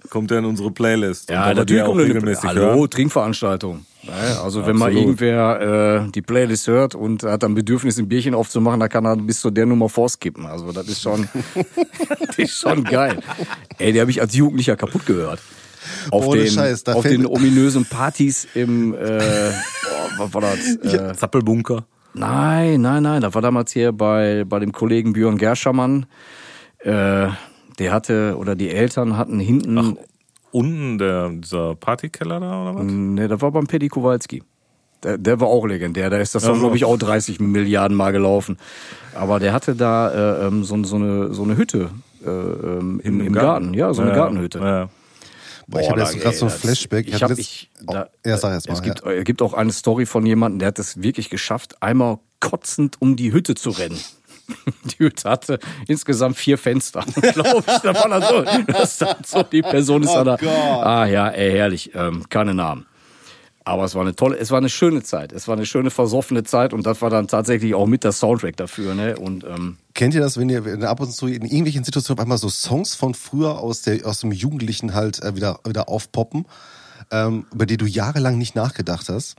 Kommt 0.10 0.32
ja 0.32 0.40
in 0.40 0.46
unsere 0.46 0.72
Playlist. 0.72 1.30
ja, 1.30 1.54
natürlich 1.54 1.84
auch 1.84 1.88
kommt 1.90 2.02
regelmäßig 2.02 2.44
Hallo, 2.44 2.62
hören. 2.62 2.90
Trinkveranstaltung. 2.90 3.86
Also 4.08 4.66
wenn 4.66 4.78
mal 4.78 4.86
Absolut. 4.86 5.20
irgendwer 5.20 6.06
äh, 6.06 6.12
die 6.12 6.22
Playlist 6.22 6.68
hört 6.68 6.96
und 6.96 7.24
hat 7.24 7.44
dann 7.44 7.54
Bedürfnis, 7.54 7.98
ein 8.00 8.08
Bierchen 8.08 8.34
aufzumachen, 8.34 8.80
da 8.80 8.88
kann 8.88 9.06
er 9.06 9.18
bis 9.18 9.42
zu 9.42 9.50
der 9.50 9.66
Nummer 9.66 9.90
vorskippen. 9.90 10.46
Also 10.46 10.72
das 10.72 10.88
ist 10.88 11.02
schon, 11.02 11.28
das 12.26 12.38
ist 12.38 12.58
schon 12.58 12.84
geil. 12.86 13.20
Ey, 13.78 13.92
die 13.92 14.00
habe 14.00 14.10
ich 14.10 14.22
als 14.22 14.34
Jugendlicher 14.34 14.78
kaputt 14.78 15.06
gehört. 15.06 15.42
Auf 16.12 16.28
Ohne 16.28 16.44
den, 16.44 16.52
Scheiß, 16.52 16.84
da 16.86 16.94
auf 16.94 17.04
den 17.04 17.26
ominösen 17.26 17.86
Partys 17.86 18.48
im, 18.54 18.94
äh, 18.94 18.98
boah, 18.98 20.10
was 20.18 20.34
war 20.34 20.42
das? 20.42 20.94
Äh, 20.94 21.14
Zappelbunker. 21.16 21.86
Nein, 22.14 22.82
nein, 22.82 23.04
nein. 23.04 23.22
Das 23.22 23.34
war 23.34 23.42
damals 23.42 23.72
hier 23.72 23.92
bei, 23.92 24.44
bei 24.48 24.60
dem 24.60 24.72
Kollegen 24.72 25.14
Björn 25.14 25.38
Gerschermann. 25.38 26.06
Äh, 26.80 27.28
der 27.80 27.92
hatte, 27.92 28.36
oder 28.38 28.56
die 28.56 28.70
Eltern 28.70 29.18
hatten 29.18 29.40
hinten. 29.40 29.98
Unten 30.52 30.98
der, 30.98 31.30
dieser 31.30 31.76
Partykeller 31.76 32.40
da 32.40 32.62
oder 32.64 32.76
was? 32.76 32.84
Ne, 32.86 33.28
das 33.28 33.42
war 33.42 33.52
beim 33.52 33.68
Paddy 33.68 33.88
Kowalski. 33.88 34.44
Der, 35.04 35.18
der 35.18 35.40
war 35.40 35.48
auch 35.48 35.66
legendär. 35.66 36.10
Da 36.10 36.18
ist 36.18 36.36
das, 36.36 36.44
Also- 36.46 36.60
glaube 36.60 36.76
ich, 36.76 36.86
auch 36.86 36.98
30 36.98 37.40
Milliarden 37.40 37.96
Mal 37.96 38.12
gelaufen. 38.12 38.58
Aber 39.16 39.40
der 39.40 39.54
hatte 39.54 39.76
da 39.76 40.42
äh, 40.44 40.48
ähm, 40.48 40.64
so, 40.64 40.84
so, 40.84 40.96
eine, 40.98 41.34
so 41.34 41.44
eine 41.44 41.56
Hütte 41.56 41.90
äh, 42.26 42.30
ähm, 42.30 43.00
im, 43.04 43.22
im 43.22 43.34
Garten. 43.34 43.74
Ja, 43.74 43.94
so 43.94 44.02
eine 44.02 44.12
Ja, 44.12 44.18
Gartenhütte. 44.18 44.60
Ja. 44.60 44.90
Boah, 45.68 45.82
ich 45.82 45.90
habe 45.90 46.00
jetzt 46.02 46.20
gerade 46.20 46.36
so 46.36 46.46
ein 46.48 46.52
Flashback. 46.52 47.08
Ich 47.08 47.22
hab, 47.22 47.30
letzt- 47.30 47.40
ich, 47.40 47.70
da, 47.86 48.10
ja, 48.26 48.38
sag 48.38 48.52
erst 48.54 48.68
mal. 48.68 48.74
es 48.74 48.82
gibt, 48.82 49.06
äh, 49.06 49.24
gibt 49.24 49.42
auch 49.44 49.54
eine 49.54 49.72
Story 49.72 50.06
von 50.08 50.26
jemandem, 50.26 50.60
der 50.60 50.70
hat 50.70 50.80
es 50.80 51.02
wirklich 51.04 51.30
geschafft, 51.30 51.82
einmal 51.82 52.18
kotzend 52.40 53.00
um 53.00 53.16
die 53.16 53.32
Hütte 53.32 53.54
zu 53.56 53.70
rennen. 53.70 54.00
Die 54.86 55.04
Hütte 55.04 55.30
hatte 55.30 55.60
insgesamt 55.88 56.38
vier 56.38 56.58
Fenster, 56.58 57.04
glaube 57.34 57.64
ich. 57.68 57.78
Da 57.78 57.94
war 57.94 58.22
so, 58.22 58.44
das 58.72 58.98
dann 58.98 59.18
so, 59.26 59.44
die 59.44 59.62
Person 59.62 60.04
ist 60.04 60.10
Oh 60.10 60.24
da. 60.24 60.38
Ah 60.82 61.06
ja, 61.06 61.30
ey, 61.30 61.52
herrlich. 61.52 61.92
Ähm, 61.94 62.24
keine 62.30 62.54
Namen. 62.54 62.86
Aber 63.66 63.84
es 63.84 63.94
war 63.94 64.02
eine 64.02 64.16
tolle, 64.16 64.38
es 64.38 64.50
war 64.50 64.58
eine 64.58 64.70
schöne 64.70 65.04
Zeit. 65.04 65.32
Es 65.32 65.48
war 65.48 65.56
eine 65.56 65.66
schöne 65.66 65.92
versoffene 65.92 66.44
Zeit 66.44 66.74
und 66.74 66.88
das 66.88 67.02
war 67.04 67.12
dann 67.12 67.28
tatsächlich 67.28 67.76
auch 67.76 67.86
mit 67.86 68.04
der 68.04 68.14
Soundtrack 68.14 68.58
dafür, 68.58 68.96
ne? 68.96 69.16
Und 69.16 69.44
ähm, 69.44 69.78
Kennt 69.94 70.16
ihr 70.16 70.22
das, 70.22 70.38
wenn 70.38 70.50
ihr 70.50 70.66
wenn 70.66 70.82
ihr 70.82 70.90
ab 70.90 71.02
und 71.02 71.12
zu 71.12 71.28
in 71.28 71.44
irgendwelchen 71.44 71.84
Situationen 71.84 72.20
auf 72.20 72.24
einmal 72.24 72.38
so 72.38 72.50
Songs 72.50 72.96
von 72.96 73.14
früher 73.14 73.60
aus, 73.60 73.82
der, 73.84 74.08
aus 74.08 74.22
dem 74.22 74.32
Jugendlichen 74.32 74.96
halt 74.96 75.22
äh, 75.22 75.36
wieder, 75.36 75.60
wieder 75.68 75.88
aufpoppen, 75.90 76.46
ähm, 77.12 77.46
über 77.54 77.66
die 77.66 77.78
du 77.78 77.86
jahrelang 77.86 78.38
nicht 78.38 78.56
nachgedacht 78.56 79.10
hast? 79.10 79.36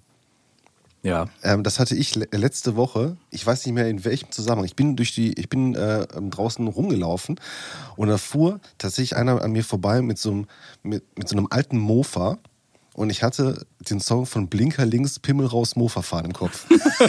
Ja. 1.02 1.26
Ähm, 1.42 1.62
das 1.62 1.78
hatte 1.78 1.94
ich 1.94 2.14
le 2.14 2.28
letzte 2.32 2.76
Woche. 2.76 3.16
Ich 3.30 3.46
weiß 3.46 3.64
nicht 3.64 3.74
mehr 3.74 3.88
in 3.88 4.04
welchem 4.04 4.30
Zusammenhang. 4.30 4.66
Ich 4.66 4.76
bin 4.76 4.96
durch 4.96 5.14
die, 5.14 5.38
ich 5.38 5.48
bin 5.48 5.74
äh, 5.74 6.06
draußen 6.06 6.66
rumgelaufen 6.66 7.40
und 7.96 8.08
da 8.08 8.18
fuhr 8.18 8.60
tatsächlich 8.78 9.16
einer 9.16 9.42
an 9.42 9.52
mir 9.52 9.64
vorbei 9.64 10.02
mit 10.02 10.18
so 10.18 10.30
einem, 10.30 10.46
mit, 10.82 11.04
mit 11.16 11.28
so 11.28 11.36
einem 11.36 11.46
alten 11.50 11.78
Mofa. 11.78 12.38
Und 12.92 13.08
ich 13.08 13.22
hatte 13.22 13.64
den 13.88 14.00
Song 14.00 14.26
von 14.26 14.48
Blinker 14.48 14.84
links, 14.84 15.20
Pimmel 15.20 15.46
raus, 15.46 15.76
Mofa 15.76 16.02
fahren 16.02 16.26
im 16.26 16.32
Kopf. 16.32 16.66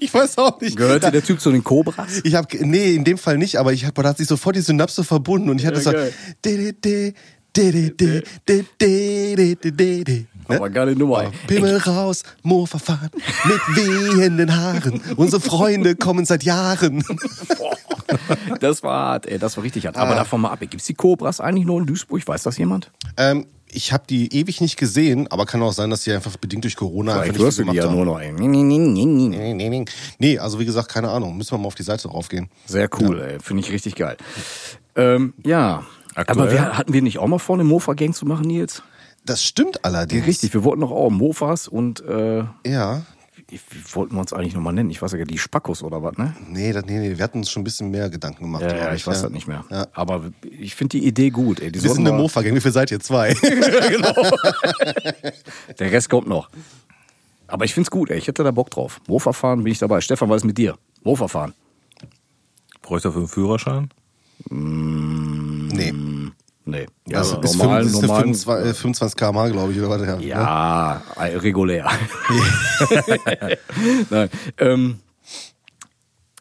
ich 0.00 0.12
weiß 0.12 0.38
auch 0.38 0.60
nicht. 0.60 0.76
Gehörte 0.76 1.12
der 1.12 1.22
Typ 1.22 1.40
zu 1.40 1.52
den 1.52 1.62
Cobras? 1.62 2.22
Ich 2.24 2.34
habe 2.34 2.48
nee, 2.66 2.94
in 2.94 3.04
dem 3.04 3.18
Fall 3.18 3.38
nicht, 3.38 3.58
aber 3.58 3.72
ich 3.72 3.84
hab, 3.84 3.94
da 3.94 4.08
hat 4.08 4.16
sich 4.16 4.26
sofort 4.26 4.56
die 4.56 4.60
Synapse 4.60 5.04
verbunden 5.04 5.50
und 5.50 5.60
ich 5.60 5.66
hatte 5.66 5.76
Ja, 5.76 5.92
so 5.92 5.98
Ne? 10.48 10.56
Aber 10.56 10.70
geile 10.70 10.96
Nummer. 10.96 11.24
Ja. 11.24 11.30
Pimmel 11.46 11.76
raus, 11.78 12.22
Mofa 12.42 12.78
fahren, 12.78 13.10
mit 13.44 13.76
wehenden 13.76 14.56
Haaren. 14.56 15.00
Unsere 15.16 15.40
Freunde 15.40 15.94
kommen 15.96 16.24
seit 16.24 16.42
Jahren. 16.42 17.04
das 18.60 18.82
war 18.82 19.08
hart, 19.08 19.26
ey, 19.26 19.38
das 19.38 19.56
war 19.56 19.64
richtig 19.64 19.86
hart. 19.86 19.96
Aber 19.96 20.12
ah. 20.12 20.16
davon 20.16 20.40
mal 20.40 20.50
ab, 20.50 20.60
gibt 20.60 20.76
es 20.76 20.86
die 20.86 20.94
Cobras 20.94 21.40
eigentlich 21.40 21.66
nur 21.66 21.80
in 21.80 21.86
Duisburg? 21.86 22.26
Weiß 22.26 22.42
das 22.42 22.56
jemand? 22.56 22.90
Ähm, 23.16 23.46
ich 23.70 23.92
habe 23.92 24.04
die 24.08 24.32
ewig 24.34 24.60
nicht 24.60 24.76
gesehen, 24.76 25.30
aber 25.30 25.44
kann 25.44 25.62
auch 25.62 25.72
sein, 25.72 25.90
dass 25.90 26.02
sie 26.04 26.12
einfach 26.12 26.36
bedingt 26.36 26.64
durch 26.64 26.76
Corona 26.76 27.12
Vielleicht 27.12 27.28
einfach 27.28 27.38
nicht 27.38 27.44
hörst 27.44 27.58
du 27.58 27.64
die 27.64 27.76
ja 27.76 27.84
haben. 27.84 27.94
nur 27.94 28.04
noch. 28.06 28.20
Ey. 28.20 28.32
Nee, 30.18 30.38
also 30.38 30.58
wie 30.58 30.64
gesagt, 30.64 30.88
keine 30.88 31.10
Ahnung. 31.10 31.36
Müssen 31.36 31.52
wir 31.52 31.58
mal 31.58 31.66
auf 31.66 31.74
die 31.74 31.82
Seite 31.82 32.08
draufgehen. 32.08 32.48
Sehr 32.66 32.88
cool, 32.98 33.18
ja. 33.18 33.24
ey. 33.26 33.40
Finde 33.40 33.62
ich 33.62 33.70
richtig 33.70 33.94
geil. 33.94 34.16
Ähm, 34.96 35.34
ja. 35.44 35.84
Aktuell. 36.14 36.40
Aber 36.40 36.52
wir, 36.52 36.78
hatten 36.78 36.92
wir 36.92 37.02
nicht 37.02 37.18
auch 37.18 37.26
mal 37.26 37.38
vor, 37.38 37.56
eine 37.56 37.64
Mofa-Gang 37.64 38.14
zu 38.14 38.26
machen, 38.26 38.46
Nils? 38.46 38.82
Das 39.28 39.44
stimmt 39.44 39.84
allerdings. 39.84 40.26
Richtig, 40.26 40.54
wir 40.54 40.64
wollten 40.64 40.80
doch 40.80 40.90
auch 40.90 41.10
Mofas 41.10 41.68
und 41.68 42.00
äh, 42.04 42.38
Ja. 42.66 43.02
wie, 43.48 43.60
wie 43.70 43.94
wollten 43.94 44.14
wir 44.14 44.20
uns 44.20 44.32
eigentlich 44.32 44.54
nochmal 44.54 44.72
nennen? 44.72 44.90
Ich 44.90 45.00
weiß 45.00 45.12
ja 45.12 45.18
gar 45.18 45.24
nicht, 45.24 45.34
die 45.34 45.38
Spackos 45.38 45.82
oder 45.82 46.02
was, 46.02 46.16
ne? 46.16 46.34
Nee, 46.48 46.72
das, 46.72 46.84
nee, 46.86 46.98
nee, 46.98 47.16
wir 47.16 47.24
hatten 47.24 47.38
uns 47.38 47.50
schon 47.50 47.60
ein 47.60 47.64
bisschen 47.64 47.90
mehr 47.90 48.08
Gedanken 48.10 48.42
gemacht. 48.44 48.62
Ja, 48.62 48.76
ja, 48.76 48.94
ich 48.94 49.06
weiß 49.06 49.22
das 49.22 49.30
nicht 49.30 49.46
mehr. 49.46 49.64
Ja. 49.70 49.86
Aber 49.92 50.30
ich 50.42 50.74
finde 50.74 50.98
die 50.98 51.06
Idee 51.06 51.30
gut, 51.30 51.60
ey. 51.60 51.70
Die 51.70 51.82
Wir 51.82 51.90
sind 51.90 52.06
eine 52.06 52.16
wir- 52.16 52.22
Mofa-Gang. 52.22 52.54
Wie 52.54 52.60
viel 52.60 52.72
seid 52.72 52.90
ihr? 52.90 53.00
Zwei. 53.00 53.34
Der 55.78 55.92
Rest 55.92 56.10
kommt 56.10 56.28
noch. 56.28 56.48
Aber 57.46 57.64
ich 57.64 57.74
find's 57.74 57.90
gut, 57.90 58.10
ey. 58.10 58.18
Ich 58.18 58.26
hätte 58.28 58.44
da 58.44 58.50
Bock 58.50 58.70
drauf. 58.70 59.00
Mofa 59.08 59.32
fahren 59.32 59.62
bin 59.64 59.72
ich 59.72 59.78
dabei. 59.78 60.00
Stefan, 60.00 60.28
was 60.28 60.42
ist 60.42 60.46
mit 60.46 60.58
dir? 60.58 60.76
Mofa 61.02 61.28
fahren. 61.28 61.54
Brauche 62.82 62.98
ich 62.98 63.02
dafür 63.02 63.20
einen 63.20 63.28
Führerschein? 63.28 63.90
nee. 64.50 65.27
Nee. 66.70 66.86
Ja, 67.06 67.18
Also 67.18 67.40
bis 67.40 67.56
normal, 67.56 67.82
25, 67.84 68.02
normal. 68.02 68.22
25, 68.24 68.70
äh, 68.70 68.74
25 68.74 69.16
km/h, 69.16 69.48
glaube 69.48 69.72
ich, 69.72 69.78
oder 69.80 69.88
was? 69.88 70.02
Ja. 70.22 70.28
Ja, 70.42 71.02
äh, 71.16 71.36
regulär. 71.36 71.88
Nein, 74.10 74.28
ähm, 74.58 74.98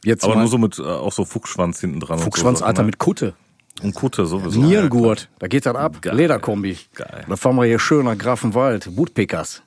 jetzt 0.03 0.25
Aber 0.25 0.35
mal 0.35 0.41
nur 0.41 0.49
so 0.49 0.57
mit 0.57 0.77
äh, 0.79 0.83
auch 0.83 1.13
so 1.13 1.23
Fuchsschwanz 1.23 1.79
hinten 1.79 2.01
dran. 2.01 2.19
Fuchsschwanz, 2.19 2.59
und 2.59 2.59
so, 2.59 2.65
Alter, 2.65 2.81
ne? 2.81 2.87
mit 2.87 2.97
Kutte. 2.97 3.35
Und 3.81 3.95
Kutte 3.95 4.25
sowieso. 4.25 4.59
Nierengurt. 4.59 5.29
Da 5.39 5.47
geht 5.47 5.65
das 5.65 5.75
ab. 5.75 6.01
Geil. 6.01 6.15
Lederkombi. 6.15 6.77
Geil. 6.95 7.25
Da 7.29 7.35
fahren 7.37 7.55
wir 7.55 7.65
hier 7.65 7.79
schön 7.79 8.03
nach 8.05 8.17
Grafenwald. 8.17 8.93
Bootpickers. 8.95 9.61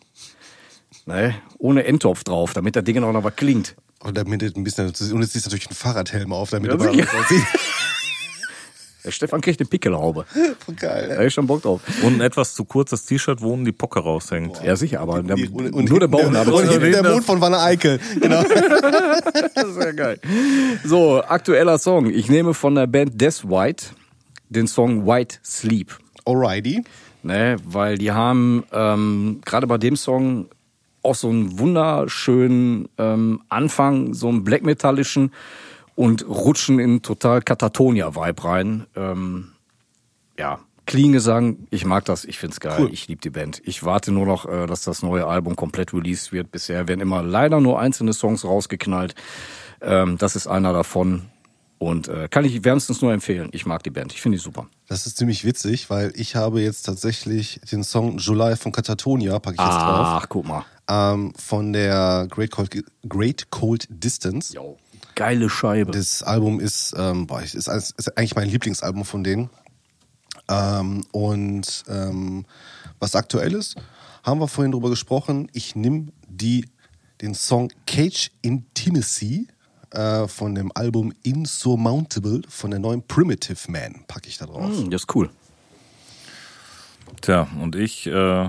Ne? 1.07 1.37
Ohne 1.59 1.85
Endtopf 1.85 2.25
drauf, 2.25 2.53
damit 2.53 2.77
das 2.77 2.85
Ding 2.85 3.03
auch 3.03 3.13
noch 3.13 3.25
was 3.25 3.37
klingt. 3.37 3.77
Und 4.01 4.17
damit 4.19 4.43
ein 4.43 4.65
bisschen, 4.65 4.87
und 4.87 5.21
jetzt 5.23 5.37
ist 5.37 5.47
natürlich 5.47 5.71
ein 5.71 5.75
Fahrradhelm 5.75 6.33
auf, 6.33 6.51
damit 6.51 6.71
Ja, 6.71 6.77
du 6.77 6.85
mal 6.85 6.93
sicher. 6.93 7.07
was 7.07 7.15
aussieht. 7.25 7.45
Der 9.05 9.11
Stefan 9.13 9.41
kriegt 9.41 9.61
eine 9.61 9.69
Pickelhaube. 9.69 10.27
Geil. 10.77 11.09
Da 11.09 11.23
ist 11.23 11.33
schon 11.35 11.47
Bock 11.47 11.63
drauf. 11.63 11.81
Und 12.03 12.15
ein 12.15 12.21
etwas 12.21 12.55
zu 12.55 12.65
kurzes 12.65 13.05
T-Shirt, 13.07 13.41
wo 13.41 13.57
die 13.57 13.73
Pocke 13.73 14.01
raushängt. 14.01 14.63
Ja, 14.63 14.77
sicher, 14.77 15.01
aber 15.01 15.23
der, 15.23 15.37
Und, 15.37 15.73
und 15.73 15.89
nur 15.89 16.01
der 16.01 16.09
Bauchnabel. 16.09 16.53
Und 16.53 16.69
hinten 16.69 16.93
der 16.93 17.03
das- 17.03 17.13
Mond 17.13 17.25
von 17.25 17.41
Wanne 17.41 17.59
Eickel. 17.61 17.99
Genau. 18.21 18.43
Sehr 19.79 19.93
geil. 19.95 20.21
So, 20.85 21.23
aktueller 21.23 21.79
Song. 21.79 22.11
Ich 22.11 22.29
nehme 22.29 22.55
von 22.55 22.75
der 22.75 22.87
Band 22.87 23.21
Death 23.21 23.45
White 23.49 23.87
den 24.49 24.67
Song 24.67 25.07
White 25.07 25.39
Sleep. 25.45 25.97
Alrighty. 26.25 26.85
Ne, 27.23 27.57
weil 27.65 27.99
die 27.99 28.13
haben 28.13 28.65
ähm, 28.73 29.41
gerade 29.45 29.67
bei 29.67 29.77
dem 29.77 29.95
Song 29.97 30.47
auch 31.03 31.15
so 31.15 31.29
einen 31.29 31.59
wunderschönen 31.59 32.89
ähm, 32.99 33.43
Anfang, 33.51 34.15
so 34.15 34.29
einen 34.29 34.43
Black 34.43 34.63
Metallischen 34.63 35.33
und 36.01 36.27
rutschen 36.27 36.79
in 36.79 37.03
total 37.03 37.43
Katatonia-Vibe 37.43 38.45
rein. 38.45 38.87
Ähm, 38.97 39.49
ja, 40.39 40.61
clean 40.87 41.13
Gesang, 41.13 41.67
ich 41.71 41.85
mag 41.85 42.07
das, 42.07 42.25
ich 42.25 42.39
find's 42.39 42.59
geil, 42.59 42.79
Cool. 42.81 42.91
ich 42.91 43.07
liebe 43.07 43.21
die 43.21 43.29
Band. 43.29 43.61
Ich 43.67 43.85
warte 43.85 44.11
nur 44.11 44.25
noch, 44.25 44.47
äh, 44.47 44.67
dass 44.67 44.81
das 44.83 45.03
neue 45.03 45.27
Album 45.27 45.57
komplett 45.57 45.93
released 45.93 46.33
wird. 46.33 46.51
Bisher 46.51 46.89
werden 46.89 47.01
immer 47.01 47.23
leider 47.23 47.61
nur 47.61 47.79
einzelne 47.79 48.15
Songs 48.15 48.45
rausgeknallt. 48.47 49.15
Ähm, 49.83 50.17
das 50.17 50.37
ist 50.37 50.47
einer 50.47 50.73
davon. 50.73 51.27
Und 51.79 52.09
äh, 52.09 52.29
kann 52.31 52.47
ich 52.47 52.65
wärmstens 52.65 53.03
nur 53.03 53.13
empfehlen. 53.13 53.51
Ich 53.53 53.67
mag 53.67 53.83
die 53.83 53.91
Band, 53.91 54.13
ich 54.15 54.23
finde 54.23 54.39
die 54.39 54.43
super. 54.43 54.69
Das 54.89 55.07
ist 55.07 55.19
ziemlich 55.19 55.45
witzig, 55.45 55.91
weil 55.91 56.13
ich 56.15 56.35
habe 56.35 56.63
jetzt 56.63 56.83
tatsächlich 56.85 57.61
den 57.71 57.85
Song 57.85 58.17
July 58.17 58.57
von 58.57 58.73
Katatonia, 58.73 59.39
packe 59.39 59.57
ich 59.59 59.61
jetzt 59.67 59.77
drauf, 59.81 60.07
Ach, 60.23 60.27
guck 60.31 60.47
mal. 60.47 60.65
ähm, 60.89 61.33
von 61.37 61.73
der 61.75 62.27
Great 62.31 62.51
Cold, 62.53 62.85
Great 63.09 63.51
Cold 63.51 63.87
Distance. 63.91 64.55
Jo. 64.55 64.79
Geile 65.21 65.51
Scheibe. 65.51 65.91
Das 65.93 66.23
Album 66.23 66.61
ist, 66.61 66.95
ähm, 66.97 67.27
boah, 67.27 67.43
ist, 67.43 67.55
ist, 67.55 68.17
eigentlich 68.17 68.37
mein 68.37 68.49
Lieblingsalbum 68.49 69.05
von 69.05 69.23
denen. 69.23 69.51
Ähm, 70.49 71.05
und 71.13 71.85
ähm, 71.89 72.47
was 73.01 73.15
aktuell 73.15 73.53
ist, 73.53 73.77
haben 74.23 74.41
wir 74.41 74.49
vorhin 74.49 74.73
drüber 74.73 74.89
gesprochen. 74.89 75.51
Ich 75.53 75.77
nehme 75.77 76.07
die 76.27 76.65
den 77.21 77.35
Song 77.35 77.71
Cage 77.87 78.31
Intimacy 78.41 79.47
äh, 79.91 80.27
von 80.27 80.55
dem 80.55 80.73
Album 80.75 81.13
Insurmountable 81.23 82.41
von 82.49 82.71
der 82.71 82.81
neuen 82.81 83.07
Primitive 83.07 83.71
Man 83.71 84.07
packe 84.09 84.27
ich 84.27 84.39
da 84.39 84.47
drauf. 84.47 84.75
Hm, 84.75 84.91
das 84.91 85.03
ist 85.03 85.15
cool. 85.15 85.29
Tja, 87.21 87.47
und 87.61 87.77
ich 87.77 88.07
äh, 88.07 88.49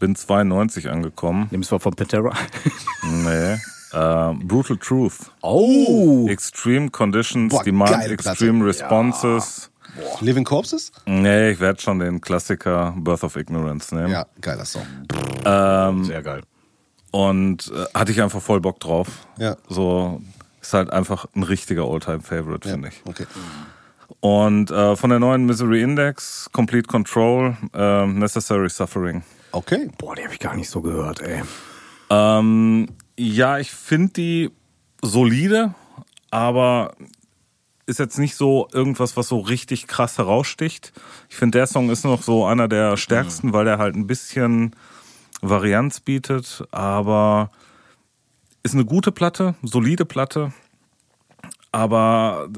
bin 0.00 0.16
92 0.16 0.90
angekommen. 0.90 1.46
Nimmst 1.52 1.70
du 1.70 1.78
von 1.78 1.94
Pantera? 1.94 2.36
Nee. 3.04 3.56
Äh, 3.92 4.34
Brutal 4.44 4.76
Truth. 4.76 5.30
Oh! 5.42 6.26
Extreme 6.28 6.90
Conditions, 6.90 7.52
Boah, 7.54 7.62
Demand 7.64 7.90
Extreme 8.10 8.64
Platte. 8.64 8.66
Responses. 8.66 9.70
Living 10.20 10.44
Corpses? 10.44 10.92
Nee, 11.06 11.50
ich 11.50 11.60
werde 11.60 11.80
schon 11.80 11.98
den 11.98 12.20
Klassiker 12.20 12.94
Birth 12.96 13.24
of 13.24 13.36
Ignorance 13.36 13.94
nehmen. 13.94 14.10
Ja, 14.10 14.26
geiler 14.40 14.64
Song. 14.64 14.86
Sehr 16.04 16.22
geil. 16.22 16.42
Und 17.10 17.72
äh, 17.74 17.98
hatte 17.98 18.12
ich 18.12 18.20
einfach 18.22 18.42
voll 18.42 18.60
Bock 18.60 18.78
drauf. 18.80 19.08
Ja. 19.38 19.56
So 19.68 20.20
ist 20.60 20.74
halt 20.74 20.90
einfach 20.90 21.26
ein 21.34 21.42
richtiger 21.42 21.84
Alltime-Favorite, 21.84 22.68
Ja, 22.68 22.74
finde 22.74 22.88
ich. 22.88 23.00
okay. 23.06 23.26
Und 24.20 24.70
äh, 24.70 24.94
von 24.96 25.10
der 25.10 25.18
neuen 25.18 25.46
Misery 25.46 25.82
Index, 25.82 26.48
Complete 26.52 26.86
Control, 26.86 27.56
äh, 27.74 28.06
Necessary 28.06 28.68
Suffering. 28.68 29.22
Okay. 29.52 29.88
Boah, 29.98 30.14
die 30.14 30.22
habe 30.24 30.34
ich 30.34 30.40
gar 30.40 30.54
nicht 30.54 30.68
so 30.68 30.80
gehört, 30.82 31.20
ey. 31.22 31.42
Ähm, 32.10 32.88
ja, 33.18 33.58
ich 33.58 33.72
finde 33.72 34.12
die 34.12 34.50
solide, 35.02 35.74
aber 36.30 36.94
ist 37.86 37.98
jetzt 37.98 38.18
nicht 38.18 38.36
so 38.36 38.68
irgendwas, 38.72 39.16
was 39.16 39.28
so 39.28 39.40
richtig 39.40 39.86
krass 39.88 40.18
heraussticht. 40.18 40.92
Ich 41.28 41.36
finde, 41.36 41.58
der 41.58 41.66
Song 41.66 41.90
ist 41.90 42.04
noch 42.04 42.22
so 42.22 42.46
einer 42.46 42.68
der 42.68 42.96
stärksten, 42.96 43.52
weil 43.52 43.64
der 43.64 43.78
halt 43.78 43.96
ein 43.96 44.06
bisschen 44.06 44.76
Varianz 45.40 46.00
bietet, 46.00 46.64
aber 46.70 47.50
ist 48.62 48.74
eine 48.74 48.84
gute 48.84 49.10
Platte, 49.10 49.54
solide 49.62 50.04
Platte, 50.04 50.52
aber 51.72 52.48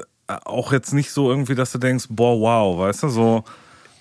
auch 0.45 0.73
jetzt 0.73 0.93
nicht 0.93 1.11
so 1.11 1.31
irgendwie, 1.31 1.55
dass 1.55 1.73
du 1.73 1.78
denkst, 1.78 2.07
boah, 2.11 2.39
wow, 2.41 2.78
weißt 2.78 3.05
du, 3.05 3.09
so 3.09 3.45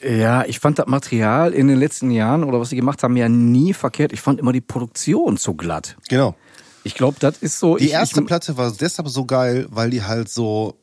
Ja, 0.01 0.45
ich 0.45 0.59
fand 0.59 0.79
das 0.79 0.87
Material 0.87 1.53
in 1.53 1.67
den 1.67 1.77
letzten 1.77 2.09
Jahren 2.09 2.43
oder 2.43 2.59
was 2.59 2.69
sie 2.69 2.75
gemacht 2.77 3.03
haben 3.03 3.17
ja 3.17 3.27
nie 3.27 3.73
verkehrt. 3.73 4.13
Ich 4.13 4.21
fand 4.21 4.39
immer 4.39 4.53
die 4.53 4.61
Produktion 4.61 5.37
zu 5.37 5.55
glatt. 5.55 5.97
Genau. 6.07 6.35
Ich 6.89 6.95
glaube, 6.95 7.17
das 7.19 7.37
ist 7.37 7.59
so. 7.59 7.77
Die 7.77 7.85
ich, 7.85 7.91
erste 7.91 8.21
ich, 8.21 8.25
Platte 8.25 8.57
war 8.57 8.71
deshalb 8.71 9.07
so 9.09 9.25
geil, 9.25 9.67
weil 9.69 9.91
die 9.91 10.01
halt 10.03 10.27
so, 10.27 10.75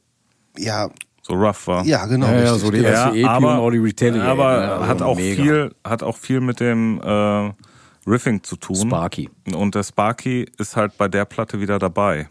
ja, 0.56 0.88
So 1.22 1.34
rough 1.34 1.66
war. 1.66 1.84
ja, 1.84 2.06
genau. 2.06 2.28
Ja, 2.28 2.42
ja, 2.44 2.54
so 2.54 2.70
die 2.70 2.82
erste 2.82 3.18
EP 3.18 3.26
und 3.38 3.44
auch 3.44 3.70
die 3.70 3.78
Retaliate. 3.78 4.24
aber 4.24 4.56
ne? 4.56 4.72
Also 4.72 4.86
hat 4.86 5.02
auch 5.02 5.16
mega. 5.16 5.42
viel, 5.42 5.74
hat 5.84 6.02
auch 6.04 6.16
viel 6.16 6.40
mit 6.40 6.60
dem 6.60 7.00
äh, 7.02 7.52
Riffing 8.06 8.44
zu 8.44 8.54
tun. 8.54 8.76
Sparky. 8.76 9.28
Und 9.52 9.74
der 9.74 9.82
Sparky 9.82 10.46
ist 10.58 10.76
halt 10.76 10.96
bei 10.96 11.08
der 11.08 11.24
Platte 11.24 11.60
wieder 11.60 11.80
dabei. 11.80 12.28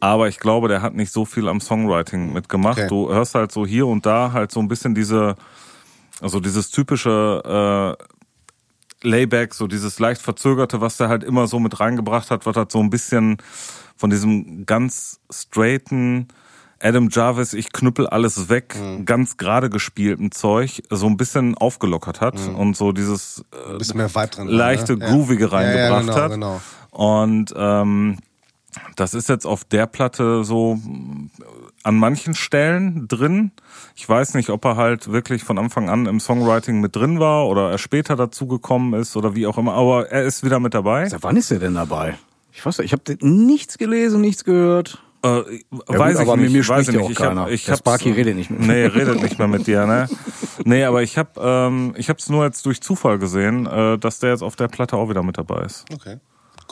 Aber 0.00 0.28
ich 0.28 0.40
glaube, 0.40 0.66
der 0.68 0.80
hat 0.82 0.94
nicht 0.94 1.12
so 1.12 1.24
viel 1.26 1.46
am 1.46 1.60
Songwriting 1.60 2.32
mitgemacht. 2.32 2.78
Okay. 2.78 2.88
Du 2.88 3.10
hörst 3.12 3.34
halt 3.34 3.52
so 3.52 3.66
hier 3.66 3.86
und 3.86 4.04
da 4.06 4.32
halt 4.32 4.50
so 4.50 4.60
ein 4.60 4.66
bisschen 4.66 4.94
diese, 4.94 5.36
also 6.20 6.40
dieses 6.40 6.70
typische 6.70 7.96
äh, 7.98 8.04
Layback, 9.02 9.54
so 9.54 9.66
dieses 9.66 9.98
leicht 9.98 10.20
verzögerte, 10.20 10.80
was 10.80 10.96
der 10.96 11.08
halt 11.08 11.24
immer 11.24 11.46
so 11.46 11.58
mit 11.60 11.78
reingebracht 11.80 12.30
hat, 12.30 12.46
was 12.46 12.56
halt 12.56 12.72
so 12.72 12.80
ein 12.80 12.90
bisschen 12.90 13.38
von 13.96 14.10
diesem 14.10 14.66
ganz 14.66 15.20
straighten 15.30 16.28
Adam 16.80 17.08
Jarvis, 17.10 17.54
ich 17.54 17.72
knüppel 17.72 18.06
alles 18.06 18.48
weg, 18.48 18.76
ganz 19.04 19.36
gerade 19.36 19.68
gespielten 19.68 20.30
Zeug, 20.30 20.82
so 20.90 21.06
ein 21.06 21.16
bisschen 21.16 21.56
aufgelockert 21.56 22.20
hat 22.20 22.38
und 22.38 22.76
so 22.76 22.92
dieses 22.92 23.44
äh, 23.52 23.78
bisschen 23.78 23.96
mehr 23.96 24.14
Vibe 24.14 24.28
drin. 24.28 24.46
war, 24.46 24.54
leichte 24.54 24.96
ne? 24.96 25.06
Groovige 25.06 25.46
Ja, 25.46 25.50
ja, 25.50 25.56
reingebracht 25.56 26.06
genau, 26.06 26.16
hat. 26.16 26.30
Genau. 26.30 26.60
Und 26.90 27.54
ähm, 27.56 28.18
das 28.96 29.14
ist 29.14 29.28
jetzt 29.28 29.46
auf 29.46 29.64
der 29.64 29.86
Platte 29.86 30.44
so 30.44 30.74
mh, 30.76 31.28
an 31.82 31.96
manchen 31.96 32.34
Stellen 32.34 33.06
drin. 33.08 33.52
Ich 33.94 34.08
weiß 34.08 34.34
nicht, 34.34 34.50
ob 34.50 34.64
er 34.64 34.76
halt 34.76 35.10
wirklich 35.12 35.44
von 35.44 35.58
Anfang 35.58 35.88
an 35.88 36.06
im 36.06 36.20
Songwriting 36.20 36.80
mit 36.80 36.94
drin 36.96 37.20
war 37.20 37.46
oder 37.46 37.70
er 37.70 37.78
später 37.78 38.16
dazugekommen 38.16 38.98
ist 39.00 39.16
oder 39.16 39.34
wie 39.34 39.46
auch 39.46 39.58
immer. 39.58 39.74
Aber 39.74 40.10
er 40.10 40.24
ist 40.24 40.44
wieder 40.44 40.60
mit 40.60 40.74
dabei. 40.74 41.08
Seit 41.08 41.22
wann 41.22 41.36
ist 41.36 41.50
er 41.50 41.58
denn 41.58 41.74
dabei? 41.74 42.18
Ich 42.52 42.64
weiß 42.64 42.78
nicht, 42.78 42.86
ich 42.86 42.92
habe 42.92 43.26
nichts 43.26 43.78
gelesen, 43.78 44.20
nichts 44.20 44.44
gehört. 44.44 45.02
Äh, 45.22 45.28
Ja, 45.28 45.40
weiß 45.40 45.42
gut, 45.42 46.22
ich 46.22 46.28
aber 46.28 46.36
nicht, 46.36 46.44
mit 46.44 46.52
mir 46.52 46.68
weiß 46.68 46.86
spricht 46.86 46.88
ich 46.88 46.94
ja 46.94 47.00
nicht. 47.00 47.06
auch 47.06 47.10
Ich 47.10 47.18
hab, 47.20 47.28
keiner. 47.28 47.48
ich 47.50 47.68
hab's- 47.68 47.78
Sparky 47.80 48.10
redet 48.12 48.36
nicht 48.36 48.50
mit 48.50 48.60
mir. 48.60 48.66
Nee, 48.66 48.86
redet 48.86 49.20
nicht 49.22 49.38
mehr 49.38 49.48
mit 49.48 49.66
dir, 49.66 49.84
ne? 49.86 50.08
Nee, 50.64 50.84
aber 50.84 51.02
ich 51.02 51.18
habe 51.18 51.30
ähm, 51.40 51.94
ich 51.96 52.08
hab's 52.08 52.28
nur 52.28 52.44
jetzt 52.44 52.64
durch 52.66 52.80
Zufall 52.80 53.18
gesehen, 53.18 53.66
äh, 53.66 53.98
dass 53.98 54.18
der 54.20 54.30
jetzt 54.30 54.42
auf 54.42 54.54
der 54.56 54.68
Platte 54.68 54.96
auch 54.96 55.08
wieder 55.08 55.22
mit 55.24 55.36
dabei 55.38 55.62
ist. 55.64 55.84
Okay. 55.92 56.18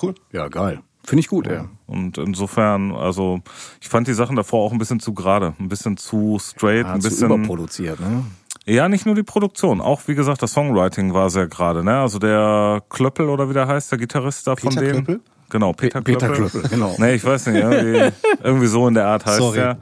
Cool. 0.00 0.14
Ja, 0.32 0.46
geil. 0.48 0.80
Finde 1.06 1.20
ich 1.20 1.28
gut, 1.28 1.46
ey. 1.46 1.60
Und 1.86 2.18
insofern, 2.18 2.92
also 2.92 3.40
ich 3.80 3.88
fand 3.88 4.08
die 4.08 4.12
Sachen 4.12 4.34
davor 4.36 4.64
auch 4.66 4.72
ein 4.72 4.78
bisschen 4.78 5.00
zu 5.00 5.14
gerade, 5.14 5.54
ein 5.60 5.68
bisschen 5.68 5.96
zu 5.96 6.38
straight, 6.42 6.84
Ja, 6.86 6.92
ein 6.94 7.00
zu 7.00 7.08
bisschen. 7.08 7.30
überproduziert, 7.30 8.00
ne? 8.00 8.24
Ja, 8.66 8.88
nicht 8.88 9.06
nur 9.06 9.14
die 9.14 9.22
Produktion, 9.22 9.80
auch 9.80 10.00
wie 10.06 10.16
gesagt, 10.16 10.42
das 10.42 10.52
Songwriting 10.52 11.14
war 11.14 11.30
sehr 11.30 11.46
gerade, 11.46 11.84
ne? 11.84 12.00
Also 12.00 12.18
der 12.18 12.82
Klöppel 12.88 13.28
oder 13.28 13.48
wie 13.48 13.52
der 13.54 13.68
heißt, 13.68 13.92
der 13.92 13.98
Gitarrist 13.98 14.46
da 14.48 14.56
von 14.56 14.70
Peter 14.70 14.80
dem. 14.82 14.92
Klöppel? 15.04 15.20
Genau, 15.48 15.72
Peter 15.72 16.00
Pe- 16.00 16.12
Peter 16.14 16.28
Klöppel. 16.30 16.50
Klöppel, 16.62 16.70
genau. 16.70 16.96
Nee, 16.98 17.14
ich 17.14 17.24
weiß 17.24 17.46
nicht, 17.46 17.62
irgendwie, 17.62 18.12
irgendwie 18.42 18.66
so 18.66 18.88
in 18.88 18.94
der 18.94 19.06
Art 19.06 19.24
heißt 19.24 19.36
Sorry. 19.38 19.58
er. 19.60 19.78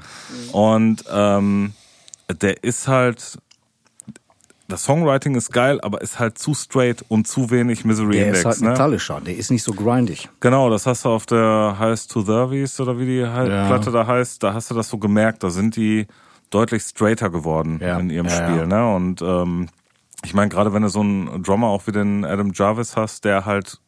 Und 0.52 1.02
ähm, 1.10 1.72
der 2.42 2.62
ist 2.62 2.86
halt, 2.86 3.38
das 4.68 4.84
Songwriting 4.84 5.34
ist 5.34 5.52
geil, 5.52 5.78
aber 5.82 6.00
ist 6.00 6.18
halt 6.18 6.38
zu 6.38 6.54
straight 6.54 7.04
und 7.08 7.26
zu 7.28 7.50
wenig 7.50 7.84
Misery 7.84 8.12
Der 8.16 8.26
Index. 8.28 8.38
ist 8.40 8.44
halt 8.46 8.60
ne? 8.62 8.68
metallischer, 8.70 9.20
der 9.20 9.36
ist 9.36 9.50
nicht 9.50 9.62
so 9.62 9.72
grindig. 9.72 10.28
Genau, 10.40 10.70
das 10.70 10.86
hast 10.86 11.04
du 11.04 11.10
auf 11.10 11.26
der 11.26 11.76
Heißt 11.78 12.10
to 12.10 12.22
Thirties 12.22 12.80
oder 12.80 12.98
wie 12.98 13.06
die 13.06 13.16
Ja. 13.18 13.66
Platte 13.66 13.90
da 13.90 14.06
heißt, 14.06 14.42
da 14.42 14.54
hast 14.54 14.70
du 14.70 14.74
das 14.74 14.88
so 14.88 14.98
gemerkt, 14.98 15.42
da 15.42 15.50
sind 15.50 15.76
die 15.76 16.06
deutlich 16.50 16.82
straighter 16.82 17.30
geworden 17.30 17.80
Ja. 17.82 17.98
in 17.98 18.10
ihrem 18.10 18.26
Ja, 18.26 18.32
Spiel. 18.48 18.66
Ne? 18.66 18.94
Und 18.94 19.20
ähm, 19.22 19.68
ich 20.24 20.32
meine, 20.34 20.48
gerade 20.48 20.72
wenn 20.72 20.82
du 20.82 20.88
so 20.88 21.00
einen 21.00 21.42
Drummer 21.42 21.66
auch 21.66 21.86
wie 21.86 21.92
den 21.92 22.24
Adam 22.24 22.52
Jarvis 22.54 22.96
hast, 22.96 23.24
der 23.24 23.44
halt 23.44 23.78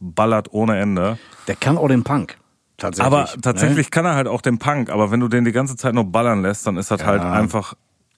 ballert 0.00 0.52
ohne 0.52 0.78
Ende. 0.78 1.18
Der 1.48 1.56
kann 1.56 1.78
auch 1.78 1.88
den 1.88 2.04
Punk. 2.04 2.36
Tatsächlich. 2.76 3.06
Aber 3.06 3.22
ne? 3.22 3.40
tatsächlich 3.40 3.90
kann 3.90 4.04
er 4.04 4.14
halt 4.14 4.28
auch 4.28 4.42
den 4.42 4.58
Punk, 4.58 4.90
aber 4.90 5.10
wenn 5.10 5.20
du 5.20 5.28
den 5.28 5.46
die 5.46 5.52
ganze 5.52 5.76
Zeit 5.76 5.94
nur 5.94 6.04
ballern 6.04 6.42
lässt, 6.42 6.66
dann 6.66 6.76
ist 6.76 6.90
das 6.90 7.02
halt 7.06 7.22
einfach 7.22 7.72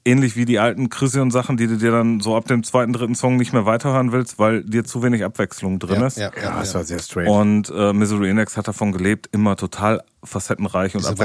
ähnlich 0.05 0.37
wie 0.37 0.45
die 0.45 0.59
alten 0.59 0.89
Chrysion-Sachen, 0.89 1.57
die 1.57 1.67
du 1.67 1.77
dir 1.77 1.91
dann 1.91 2.21
so 2.21 2.35
ab 2.37 2.47
dem 2.47 2.63
zweiten, 2.63 2.93
dritten 2.93 3.15
Song 3.15 3.37
nicht 3.37 3.53
mehr 3.53 3.67
weiterhören 3.67 4.13
willst, 4.13 4.39
weil 4.39 4.65
dir 4.65 4.85
zu 4.85 5.03
wenig 5.03 5.25
Abwechslung 5.25 5.79
drin 5.79 6.01
Ja, 6.01 6.07
ist. 6.07 6.17
ja, 6.19 6.31
Ja, 6.37 6.63
ja. 6.63 6.75
halt 6.75 6.87
sehr 6.87 6.99
straight. 6.99 7.29
Und 7.29 7.71
äh, 7.71 7.93
Misery 7.93 8.31
Index 8.31 8.57
hat 8.57 8.69
davon 8.69 8.93
gelebt, 8.93 9.29
immer 9.33 9.57
total 9.57 10.03
facettenreich 10.25 10.95
und 10.95 11.03
Varianz 11.05 11.17
zu 11.17 11.23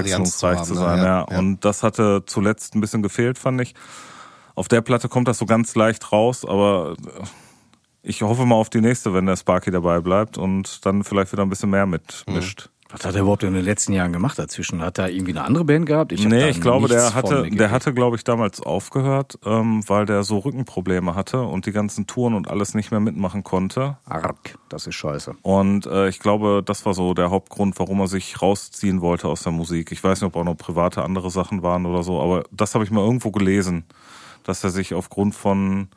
abwechslungsreich 0.48 0.58
haben, 0.58 0.66
zu 0.68 0.74
ne? 0.74 0.80
sein. 0.80 0.98
Ja, 1.00 1.06
Ja, 1.06 1.28
ja. 1.32 1.40
Und 1.40 1.64
das 1.64 1.84
hatte 1.84 2.24
zuletzt 2.26 2.76
ein 2.76 2.82
bisschen 2.82 3.02
gefehlt, 3.02 3.38
fand 3.38 3.62
ich. 3.62 3.74
Auf 4.56 4.68
der 4.68 4.82
Platte 4.82 5.08
kommt 5.10 5.28
das 5.28 5.38
so 5.38 5.46
ganz 5.46 5.74
leicht 5.76 6.12
raus, 6.12 6.46
aber 6.46 6.96
äh, 7.00 7.24
ich 8.04 8.22
hoffe 8.22 8.46
mal 8.46 8.56
auf 8.56 8.70
die 8.70 8.82
nächste, 8.82 9.14
wenn 9.14 9.26
der 9.26 9.38
Sparky 9.38 9.72
dabei 9.72 10.02
bleibt 10.02 10.38
und 10.38 10.86
dann 10.86 11.04
vielleicht 11.06 11.32
wieder 11.32 11.44
ein 11.44 11.50
bisschen 11.50 11.70
mehr 11.70 11.86
mitmischt. 11.86 12.70
Was 12.94 13.06
hat 13.06 13.16
er 13.16 13.22
überhaupt 13.22 13.42
in 13.42 13.56
den 13.56 13.66
letzten 13.66 13.92
Jahren 13.92 14.14
gemacht 14.14 14.38
dazwischen? 14.38 14.80
Hat 14.80 15.00
er 15.00 15.10
irgendwie 15.10 15.32
eine 15.32 15.44
andere 15.44 15.66
Band 15.66 15.88
gehabt? 15.88 16.12
Ich 16.12 16.24
nee, 16.28 16.50
ich 16.50 16.62
glaube, 16.62 16.88
der 16.88 17.16
hatte, 17.16 17.50
der 17.50 17.72
hatte, 17.72 17.92
glaube 17.92 18.18
ich, 18.18 18.24
damals 18.24 18.62
aufgehört, 18.62 19.40
ähm, 19.44 19.84
weil 19.90 20.06
der 20.06 20.22
so 20.22 20.38
Rückenprobleme 20.38 21.16
hatte 21.16 21.42
und 21.42 21.66
die 21.66 21.72
ganzen 21.72 22.06
Touren 22.06 22.36
und 22.36 22.48
alles 22.48 22.76
nicht 22.76 22.92
mehr 22.92 23.00
mitmachen 23.00 23.44
konnte. 23.44 23.98
Arg, 24.06 24.60
das 24.70 24.86
ist 24.86 24.94
scheiße. 24.94 25.34
Und 25.42 25.88
äh, 25.88 26.08
ich 26.08 26.20
glaube, 26.20 26.62
das 26.64 26.86
war 26.86 26.94
so 26.94 27.16
der 27.16 27.32
Hauptgrund, 27.32 27.80
warum 27.80 28.00
er 28.00 28.08
sich 28.08 28.40
rausziehen 28.44 29.02
wollte 29.02 29.28
aus 29.28 29.42
der 29.42 29.52
Musik. 29.52 29.92
Ich 29.92 30.04
weiß 30.04 30.22
nicht, 30.22 30.28
ob 30.28 30.36
auch 30.36 30.44
noch 30.44 30.56
private 30.56 31.02
andere 31.02 31.32
Sachen 31.32 31.64
waren 31.64 31.88
oder 31.88 32.04
so, 32.04 32.22
aber 32.22 32.44
das 32.52 32.76
habe 32.76 32.84
ich 32.84 32.92
mal 32.92 33.04
irgendwo 33.04 33.32
gelesen, 33.32 33.86
dass 34.44 34.64
er 34.64 34.70
sich 34.70 34.94
aufgrund 34.94 35.34
von 35.34 35.88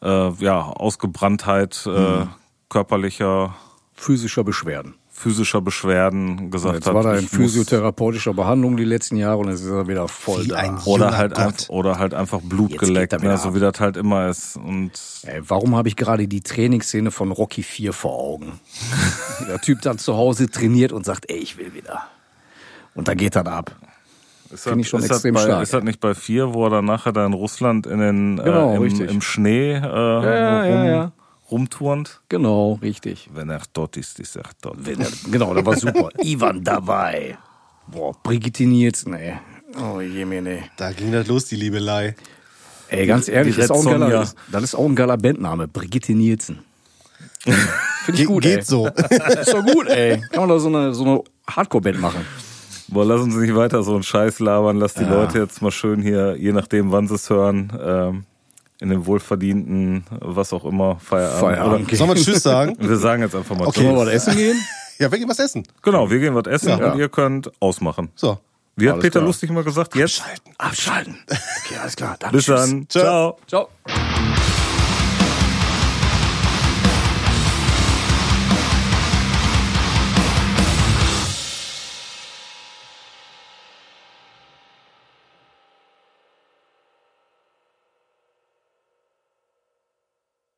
äh, 0.00 0.30
ja, 0.30 0.62
Ausgebranntheit 0.62 1.86
äh, 1.86 2.24
körperlicher, 2.70 3.54
Physischer 3.92 4.44
Beschwerden. 4.44 4.94
Physischer 5.16 5.62
Beschwerden 5.62 6.50
gesagt 6.50 6.74
Jetzt 6.74 6.86
hat. 6.86 6.94
war 6.94 7.06
er 7.06 7.18
in 7.18 7.26
physiotherapeutischer 7.26 8.34
Behandlung 8.34 8.76
die 8.76 8.84
letzten 8.84 9.16
Jahre 9.16 9.38
und 9.38 9.48
jetzt 9.48 9.62
ist 9.62 9.70
er 9.70 9.88
wieder 9.88 10.08
voll 10.08 10.44
Wie 10.44 10.48
da. 10.48 10.56
ein 10.56 10.78
oder 10.84 11.16
halt, 11.16 11.36
einfach, 11.36 11.68
oder 11.70 11.98
halt 11.98 12.12
einfach 12.12 12.40
Blut 12.42 12.72
Jetzt 12.72 12.80
geleckt, 12.80 13.22
ne, 13.22 13.38
so 13.38 13.54
wie 13.54 13.60
das 13.60 13.80
halt 13.80 13.96
immer 13.96 14.28
ist. 14.28 14.56
Und 14.56 14.90
Ey, 15.24 15.40
warum 15.48 15.74
habe 15.74 15.88
ich 15.88 15.96
gerade 15.96 16.28
die 16.28 16.42
Trainingsszene 16.42 17.10
von 17.10 17.32
Rocky 17.32 17.62
4 17.62 17.92
vor 17.94 18.12
Augen? 18.12 18.60
Der 19.48 19.58
Typ 19.60 19.80
dann 19.82 19.96
zu 19.98 20.14
Hause 20.16 20.50
trainiert 20.50 20.92
und 20.92 21.06
sagt, 21.06 21.30
ey, 21.30 21.38
ich 21.38 21.56
will 21.56 21.72
wieder. 21.74 22.02
Und 22.94 23.08
da 23.08 23.14
geht 23.14 23.36
das 23.36 23.46
ab. 23.46 23.74
ist 24.52 24.64
Finde 24.64 24.80
ich 24.82 24.88
schon 24.88 25.00
ist 25.02 25.10
extrem 25.10 25.34
das 25.34 25.44
bei, 25.44 25.48
stark. 25.48 25.62
Ist 25.62 25.72
das 25.74 25.82
nicht 25.82 26.00
bei 26.00 26.14
vier, 26.14 26.52
wo 26.52 26.64
er 26.66 26.70
dann 26.70 26.84
nachher 26.84 27.12
da 27.12 27.24
in 27.24 27.32
Russland 27.32 27.86
in 27.86 27.98
den, 28.00 28.36
Genau, 28.36 28.72
äh, 28.72 28.76
im, 28.76 28.82
richtig. 28.82 29.10
im 29.10 29.20
Schnee 29.22 29.72
äh, 29.72 29.80
ja, 29.80 30.62
rum, 30.62 30.86
ja. 30.86 31.12
Rumturnt? 31.50 32.20
Genau, 32.28 32.78
richtig. 32.82 33.30
Wenn 33.32 33.50
er 33.50 33.62
tot 33.72 33.96
ist, 33.96 34.20
ist 34.20 34.36
er 34.36 34.44
tot. 34.60 34.76
Wenn 34.78 35.00
er, 35.00 35.08
genau, 35.30 35.54
das 35.54 35.64
war 35.64 35.76
super. 35.76 36.08
Ivan 36.22 36.62
dabei. 36.64 37.38
Boah, 37.86 38.14
Brigitte 38.22 38.64
Nielsen, 38.64 39.14
ey. 39.14 39.34
Oh 39.80 40.00
je, 40.00 40.24
mir, 40.24 40.42
nee. 40.42 40.62
Da 40.76 40.92
ging 40.92 41.12
das 41.12 41.26
los, 41.26 41.46
die 41.46 41.56
Liebelei. 41.56 42.14
Ey, 42.88 43.06
ganz 43.06 43.28
ehrlich, 43.28 43.56
das 43.56 43.66
ist, 43.66 43.70
auch 43.70 43.86
ein 43.86 44.00
geiler, 44.00 44.28
das 44.50 44.62
ist 44.62 44.74
auch 44.74 44.86
ein 44.86 44.94
geiler 44.94 45.16
Bandname. 45.16 45.68
Brigitte 45.68 46.12
Nielsen. 46.12 46.60
Finde 47.40 47.60
ich 48.08 48.16
Ge 48.16 48.24
gut, 48.26 48.42
geht 48.42 48.58
ey. 48.58 48.62
so. 48.62 48.86
Ist 49.40 49.52
doch 49.52 49.64
gut, 49.64 49.88
ey. 49.88 50.20
Kann 50.30 50.40
man 50.40 50.48
da 50.48 50.58
so 50.58 50.68
eine, 50.68 50.94
so 50.94 51.04
eine 51.04 51.22
Hardcore-Band 51.48 52.00
machen. 52.00 52.24
Boah, 52.88 53.04
lass 53.04 53.20
uns 53.20 53.34
nicht 53.34 53.54
weiter 53.54 53.82
so 53.82 53.94
einen 53.94 54.02
Scheiß 54.02 54.38
labern. 54.38 54.78
Lass 54.78 54.94
die 54.94 55.04
Leute 55.04 55.38
jetzt 55.38 55.60
mal 55.60 55.72
schön 55.72 56.02
hier, 56.02 56.36
je 56.36 56.52
nachdem, 56.52 56.92
wann 56.92 57.08
sie 57.08 57.14
es 57.14 57.28
hören, 57.30 57.72
ähm, 57.80 58.24
in 58.80 58.88
den 58.90 59.06
wohlverdienten, 59.06 60.04
was 60.20 60.52
auch 60.52 60.64
immer, 60.64 60.98
Feierabend. 60.98 61.40
Feierabend. 61.40 61.88
Oder, 61.88 61.96
Sollen 61.96 62.10
wir 62.10 62.16
Tschüss 62.16 62.42
sagen? 62.42 62.76
wir 62.80 62.96
sagen 62.96 63.22
jetzt 63.22 63.34
einfach 63.34 63.56
mal 63.56 63.66
Okay. 63.68 63.84
Wollen 63.84 63.96
wir 64.06 64.12
Tschüss. 64.12 64.26
was 64.26 64.28
essen 64.28 64.36
gehen? 64.36 64.56
Ja, 64.98 65.12
wir 65.12 65.18
gehen 65.18 65.28
was 65.28 65.38
essen. 65.38 65.62
Genau, 65.82 66.10
wir 66.10 66.18
gehen 66.20 66.34
was 66.34 66.46
essen 66.46 66.70
Ja. 66.70 66.92
und 66.92 66.98
ihr 66.98 67.10
könnt 67.10 67.50
ausmachen. 67.60 68.08
So. 68.14 68.38
Wie 68.76 68.86
hat 68.88 68.94
Alles 68.94 69.02
Peter 69.02 69.18
klar. 69.20 69.24
Lustig 69.26 69.50
mal 69.50 69.62
gesagt? 69.62 69.94
Jetzt. 69.94 70.22
Abschalten. 70.56 71.18
Okay, 71.66 71.78
alles 71.82 71.96
klar. 71.96 72.16
Dann 72.18 72.30
Bis 72.32 72.44
tschüss. 72.46 72.60
dann. 72.70 72.86
Ciao. 72.88 73.38
Ciao. 73.46 73.68